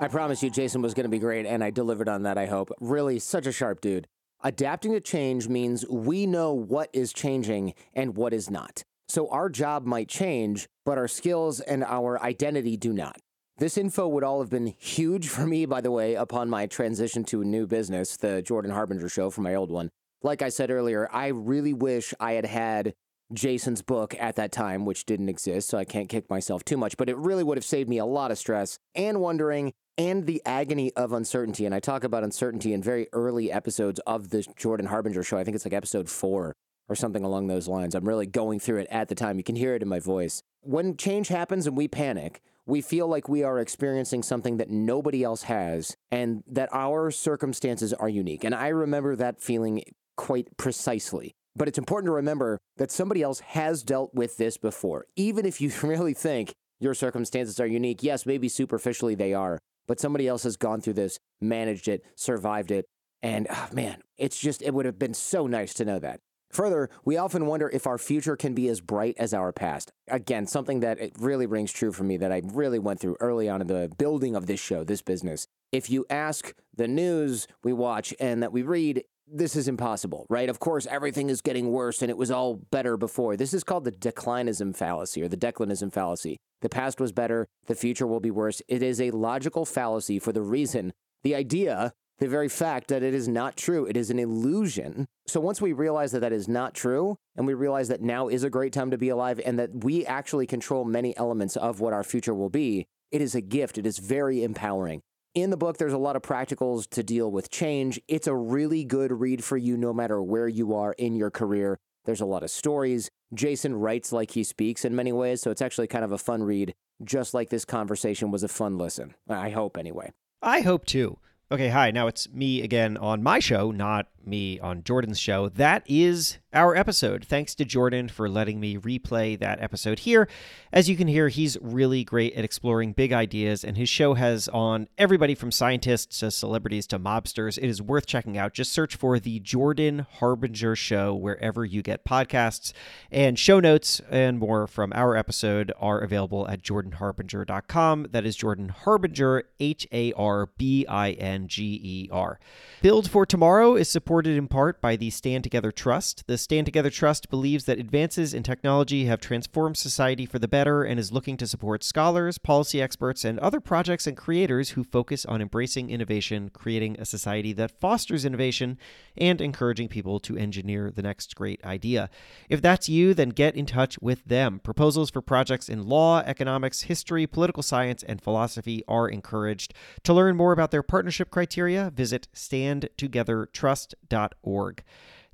I 0.00 0.06
promise 0.08 0.42
you, 0.44 0.50
Jason 0.50 0.80
was 0.80 0.94
going 0.94 1.04
to 1.04 1.10
be 1.10 1.18
great, 1.18 1.44
and 1.44 1.62
I 1.62 1.70
delivered 1.70 2.08
on 2.08 2.22
that, 2.22 2.38
I 2.38 2.46
hope. 2.46 2.70
Really, 2.80 3.18
such 3.18 3.46
a 3.46 3.52
sharp 3.52 3.80
dude. 3.80 4.06
Adapting 4.44 4.92
to 4.92 5.00
change 5.00 5.48
means 5.48 5.84
we 5.88 6.24
know 6.24 6.52
what 6.52 6.88
is 6.92 7.12
changing 7.12 7.74
and 7.94 8.16
what 8.16 8.32
is 8.32 8.48
not. 8.48 8.84
So 9.08 9.28
our 9.30 9.48
job 9.48 9.84
might 9.86 10.08
change, 10.08 10.68
but 10.84 10.98
our 10.98 11.08
skills 11.08 11.58
and 11.58 11.82
our 11.82 12.22
identity 12.22 12.76
do 12.76 12.92
not. 12.92 13.16
This 13.58 13.76
info 13.76 14.06
would 14.06 14.22
all 14.22 14.38
have 14.38 14.50
been 14.50 14.68
huge 14.78 15.28
for 15.28 15.44
me, 15.44 15.66
by 15.66 15.80
the 15.80 15.90
way, 15.90 16.14
upon 16.14 16.48
my 16.48 16.66
transition 16.66 17.24
to 17.24 17.42
a 17.42 17.44
new 17.44 17.66
business, 17.66 18.16
the 18.16 18.40
Jordan 18.40 18.70
Harbinger 18.70 19.08
show 19.08 19.30
from 19.30 19.44
my 19.44 19.56
old 19.56 19.72
one. 19.72 19.90
Like 20.22 20.42
I 20.42 20.48
said 20.48 20.70
earlier, 20.70 21.08
I 21.12 21.26
really 21.26 21.72
wish 21.72 22.14
I 22.20 22.34
had 22.34 22.46
had 22.46 22.94
Jason's 23.32 23.82
book 23.82 24.14
at 24.20 24.36
that 24.36 24.52
time, 24.52 24.84
which 24.84 25.06
didn't 25.06 25.28
exist, 25.28 25.68
so 25.68 25.76
I 25.76 25.84
can't 25.84 26.08
kick 26.08 26.30
myself 26.30 26.64
too 26.64 26.76
much, 26.76 26.96
but 26.96 27.08
it 27.08 27.16
really 27.16 27.42
would 27.42 27.58
have 27.58 27.64
saved 27.64 27.88
me 27.88 27.98
a 27.98 28.06
lot 28.06 28.30
of 28.30 28.38
stress 28.38 28.78
and 28.94 29.20
wondering 29.20 29.72
and 29.96 30.26
the 30.26 30.40
agony 30.46 30.92
of 30.92 31.12
uncertainty. 31.12 31.66
And 31.66 31.74
I 31.74 31.80
talk 31.80 32.04
about 32.04 32.22
uncertainty 32.22 32.72
in 32.72 32.80
very 32.80 33.08
early 33.12 33.50
episodes 33.50 33.98
of 34.06 34.30
the 34.30 34.46
Jordan 34.56 34.86
Harbinger 34.86 35.24
show. 35.24 35.36
I 35.36 35.42
think 35.42 35.56
it's 35.56 35.66
like 35.66 35.74
episode 35.74 36.08
four 36.08 36.54
or 36.88 36.94
something 36.94 37.24
along 37.24 37.48
those 37.48 37.66
lines. 37.66 37.96
I'm 37.96 38.06
really 38.06 38.26
going 38.26 38.60
through 38.60 38.78
it 38.78 38.88
at 38.88 39.08
the 39.08 39.16
time. 39.16 39.36
You 39.36 39.42
can 39.42 39.56
hear 39.56 39.74
it 39.74 39.82
in 39.82 39.88
my 39.88 39.98
voice. 39.98 40.42
When 40.60 40.96
change 40.96 41.26
happens 41.26 41.66
and 41.66 41.76
we 41.76 41.88
panic, 41.88 42.40
we 42.68 42.82
feel 42.82 43.08
like 43.08 43.30
we 43.30 43.42
are 43.42 43.58
experiencing 43.58 44.22
something 44.22 44.58
that 44.58 44.68
nobody 44.68 45.24
else 45.24 45.44
has 45.44 45.96
and 46.10 46.44
that 46.46 46.68
our 46.70 47.10
circumstances 47.10 47.94
are 47.94 48.10
unique. 48.10 48.44
And 48.44 48.54
I 48.54 48.68
remember 48.68 49.16
that 49.16 49.40
feeling 49.40 49.82
quite 50.18 50.54
precisely. 50.58 51.32
But 51.56 51.66
it's 51.66 51.78
important 51.78 52.08
to 52.08 52.12
remember 52.12 52.58
that 52.76 52.90
somebody 52.90 53.22
else 53.22 53.40
has 53.40 53.82
dealt 53.82 54.14
with 54.14 54.36
this 54.36 54.58
before. 54.58 55.06
Even 55.16 55.46
if 55.46 55.62
you 55.62 55.72
really 55.82 56.12
think 56.12 56.52
your 56.78 56.92
circumstances 56.92 57.58
are 57.58 57.66
unique, 57.66 58.02
yes, 58.02 58.26
maybe 58.26 58.50
superficially 58.50 59.14
they 59.14 59.32
are, 59.32 59.58
but 59.86 59.98
somebody 59.98 60.28
else 60.28 60.42
has 60.42 60.58
gone 60.58 60.82
through 60.82 60.92
this, 60.92 61.18
managed 61.40 61.88
it, 61.88 62.04
survived 62.16 62.70
it. 62.70 62.84
And 63.22 63.46
oh, 63.50 63.68
man, 63.72 64.02
it's 64.18 64.38
just, 64.38 64.60
it 64.60 64.74
would 64.74 64.84
have 64.84 64.98
been 64.98 65.14
so 65.14 65.46
nice 65.46 65.72
to 65.74 65.86
know 65.86 65.98
that. 66.00 66.20
Further, 66.50 66.88
we 67.04 67.16
often 67.16 67.46
wonder 67.46 67.68
if 67.68 67.86
our 67.86 67.98
future 67.98 68.36
can 68.36 68.54
be 68.54 68.68
as 68.68 68.80
bright 68.80 69.14
as 69.18 69.34
our 69.34 69.52
past. 69.52 69.92
Again, 70.08 70.46
something 70.46 70.80
that 70.80 70.98
it 70.98 71.12
really 71.18 71.46
rings 71.46 71.72
true 71.72 71.92
for 71.92 72.04
me 72.04 72.16
that 72.16 72.32
I 72.32 72.42
really 72.44 72.78
went 72.78 73.00
through 73.00 73.16
early 73.20 73.48
on 73.48 73.60
in 73.60 73.66
the 73.66 73.90
building 73.98 74.34
of 74.34 74.46
this 74.46 74.60
show, 74.60 74.82
this 74.82 75.02
business. 75.02 75.46
If 75.72 75.90
you 75.90 76.06
ask 76.08 76.54
the 76.74 76.88
news 76.88 77.46
we 77.62 77.72
watch 77.72 78.14
and 78.18 78.42
that 78.42 78.52
we 78.52 78.62
read, 78.62 79.04
this 79.30 79.56
is 79.56 79.68
impossible, 79.68 80.26
right? 80.30 80.48
Of 80.48 80.58
course, 80.58 80.86
everything 80.86 81.28
is 81.28 81.42
getting 81.42 81.70
worse 81.70 82.00
and 82.00 82.10
it 82.10 82.16
was 82.16 82.30
all 82.30 82.54
better 82.70 82.96
before. 82.96 83.36
This 83.36 83.52
is 83.52 83.62
called 83.62 83.84
the 83.84 83.92
declinism 83.92 84.74
fallacy 84.74 85.22
or 85.22 85.28
the 85.28 85.36
declinism 85.36 85.92
fallacy. 85.92 86.38
The 86.62 86.70
past 86.70 86.98
was 86.98 87.12
better, 87.12 87.46
the 87.66 87.74
future 87.74 88.06
will 88.06 88.20
be 88.20 88.30
worse. 88.30 88.62
It 88.68 88.82
is 88.82 89.00
a 89.00 89.10
logical 89.10 89.66
fallacy 89.66 90.18
for 90.18 90.32
the 90.32 90.42
reason, 90.42 90.94
the 91.22 91.34
idea, 91.34 91.92
the 92.18 92.28
very 92.28 92.48
fact 92.48 92.88
that 92.88 93.02
it 93.02 93.14
is 93.14 93.28
not 93.28 93.56
true. 93.56 93.86
It 93.86 93.96
is 93.96 94.10
an 94.10 94.18
illusion. 94.18 95.06
So 95.26 95.40
once 95.40 95.60
we 95.60 95.72
realize 95.72 96.12
that 96.12 96.20
that 96.20 96.32
is 96.32 96.48
not 96.48 96.74
true, 96.74 97.16
and 97.36 97.46
we 97.46 97.54
realize 97.54 97.88
that 97.88 98.02
now 98.02 98.28
is 98.28 98.42
a 98.42 98.50
great 98.50 98.72
time 98.72 98.90
to 98.90 98.98
be 98.98 99.08
alive 99.08 99.40
and 99.44 99.58
that 99.58 99.84
we 99.84 100.04
actually 100.04 100.46
control 100.46 100.84
many 100.84 101.16
elements 101.16 101.56
of 101.56 101.80
what 101.80 101.92
our 101.92 102.02
future 102.02 102.34
will 102.34 102.50
be, 102.50 102.86
it 103.10 103.20
is 103.20 103.34
a 103.34 103.40
gift. 103.40 103.78
It 103.78 103.86
is 103.86 103.98
very 103.98 104.42
empowering. 104.42 105.00
In 105.34 105.50
the 105.50 105.56
book, 105.56 105.78
there's 105.78 105.92
a 105.92 105.98
lot 105.98 106.16
of 106.16 106.22
practicals 106.22 106.88
to 106.90 107.02
deal 107.02 107.30
with 107.30 107.50
change. 107.50 108.00
It's 108.08 108.26
a 108.26 108.34
really 108.34 108.84
good 108.84 109.12
read 109.12 109.44
for 109.44 109.56
you 109.56 109.76
no 109.76 109.92
matter 109.92 110.20
where 110.22 110.48
you 110.48 110.74
are 110.74 110.94
in 110.94 111.14
your 111.14 111.30
career. 111.30 111.78
There's 112.04 112.20
a 112.20 112.26
lot 112.26 112.42
of 112.42 112.50
stories. 112.50 113.10
Jason 113.34 113.74
writes 113.74 114.10
like 114.10 114.32
he 114.32 114.42
speaks 114.42 114.84
in 114.84 114.96
many 114.96 115.12
ways, 115.12 115.42
so 115.42 115.50
it's 115.50 115.62
actually 115.62 115.86
kind 115.86 116.04
of 116.04 116.12
a 116.12 116.18
fun 116.18 116.42
read, 116.42 116.74
just 117.04 117.34
like 117.34 117.50
this 117.50 117.66
conversation 117.66 118.30
was 118.30 118.42
a 118.42 118.48
fun 118.48 118.78
listen. 118.78 119.14
I 119.28 119.50
hope, 119.50 119.76
anyway. 119.76 120.12
I 120.42 120.62
hope 120.62 120.86
too. 120.86 121.18
Okay, 121.50 121.70
hi. 121.70 121.90
Now 121.90 122.08
it's 122.08 122.28
me 122.30 122.60
again 122.60 122.98
on 122.98 123.22
my 123.22 123.38
show, 123.38 123.70
not 123.70 124.08
me 124.22 124.60
on 124.60 124.84
Jordan's 124.84 125.18
show. 125.18 125.48
That 125.48 125.82
is 125.86 126.36
our 126.52 126.74
episode. 126.74 127.24
Thanks 127.24 127.54
to 127.56 127.64
Jordan 127.64 128.08
for 128.08 128.28
letting 128.28 128.58
me 128.58 128.76
replay 128.78 129.38
that 129.38 129.60
episode 129.62 130.00
here. 130.00 130.28
As 130.72 130.88
you 130.88 130.96
can 130.96 131.08
hear, 131.08 131.28
he's 131.28 131.58
really 131.60 132.04
great 132.04 132.34
at 132.34 132.44
exploring 132.44 132.92
big 132.92 133.12
ideas, 133.12 133.64
and 133.64 133.76
his 133.76 133.88
show 133.88 134.14
has 134.14 134.48
on 134.48 134.88
everybody 134.96 135.34
from 135.34 135.52
scientists 135.52 136.20
to 136.20 136.30
celebrities 136.30 136.86
to 136.88 136.98
mobsters. 136.98 137.58
It 137.58 137.64
is 137.64 137.82
worth 137.82 138.06
checking 138.06 138.38
out. 138.38 138.54
Just 138.54 138.72
search 138.72 138.96
for 138.96 139.18
The 139.18 139.40
Jordan 139.40 140.06
Harbinger 140.18 140.74
Show 140.74 141.14
wherever 141.14 141.64
you 141.64 141.82
get 141.82 142.04
podcasts. 142.04 142.72
And 143.10 143.38
show 143.38 143.60
notes 143.60 144.00
and 144.10 144.38
more 144.38 144.66
from 144.66 144.92
our 144.94 145.16
episode 145.16 145.72
are 145.78 145.98
available 145.98 146.48
at 146.48 146.62
jordanharbinger.com. 146.62 148.08
That 148.10 148.24
is 148.24 148.36
Jordan 148.36 148.70
Harbinger, 148.70 149.44
H 149.60 149.86
A 149.92 150.12
R 150.14 150.46
B 150.56 150.86
I 150.88 151.12
N 151.12 151.48
G 151.48 151.80
E 151.82 152.08
R. 152.10 152.38
Build 152.80 153.10
for 153.10 153.26
Tomorrow 153.26 153.76
is 153.76 153.88
supported 153.88 154.36
in 154.36 154.48
part 154.48 154.80
by 154.80 154.96
the 154.96 155.10
Stand 155.10 155.44
Together 155.44 155.70
Trust. 155.70 156.24
The 156.38 156.44
Stand 156.44 156.66
Together 156.66 156.88
Trust 156.88 157.30
believes 157.30 157.64
that 157.64 157.80
advances 157.80 158.32
in 158.32 158.44
technology 158.44 159.06
have 159.06 159.20
transformed 159.20 159.76
society 159.76 160.24
for 160.24 160.38
the 160.38 160.46
better 160.46 160.84
and 160.84 161.00
is 161.00 161.10
looking 161.10 161.36
to 161.38 161.48
support 161.48 161.82
scholars, 161.82 162.38
policy 162.38 162.80
experts, 162.80 163.24
and 163.24 163.40
other 163.40 163.58
projects 163.58 164.06
and 164.06 164.16
creators 164.16 164.70
who 164.70 164.84
focus 164.84 165.26
on 165.26 165.42
embracing 165.42 165.90
innovation, 165.90 166.48
creating 166.50 166.94
a 167.00 167.04
society 167.04 167.52
that 167.54 167.80
fosters 167.80 168.24
innovation, 168.24 168.78
and 169.16 169.40
encouraging 169.40 169.88
people 169.88 170.20
to 170.20 170.36
engineer 170.36 170.92
the 170.94 171.02
next 171.02 171.34
great 171.34 171.60
idea. 171.64 172.08
If 172.48 172.62
that's 172.62 172.88
you, 172.88 173.14
then 173.14 173.30
get 173.30 173.56
in 173.56 173.66
touch 173.66 173.98
with 174.00 174.24
them. 174.24 174.60
Proposals 174.60 175.10
for 175.10 175.20
projects 175.20 175.68
in 175.68 175.88
law, 175.88 176.22
economics, 176.24 176.82
history, 176.82 177.26
political 177.26 177.64
science, 177.64 178.04
and 178.04 178.22
philosophy 178.22 178.84
are 178.86 179.08
encouraged. 179.08 179.74
To 180.04 180.14
learn 180.14 180.36
more 180.36 180.52
about 180.52 180.70
their 180.70 180.84
partnership 180.84 181.32
criteria, 181.32 181.90
visit 181.90 182.28
standtogethertrust.org. 182.32 184.84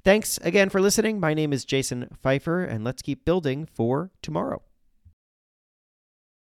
Thanks 0.05 0.37
again 0.43 0.69
for 0.69 0.83
listening. 0.83 1.19
My 1.19 1.33
name 1.33 1.51
is 1.51 1.65
Jason 1.65 2.15
Feifer, 2.23 2.69
and 2.69 2.85
let's 2.85 3.01
keep 3.01 3.25
building 3.25 3.65
for 3.65 4.11
tomorrow. 4.21 4.61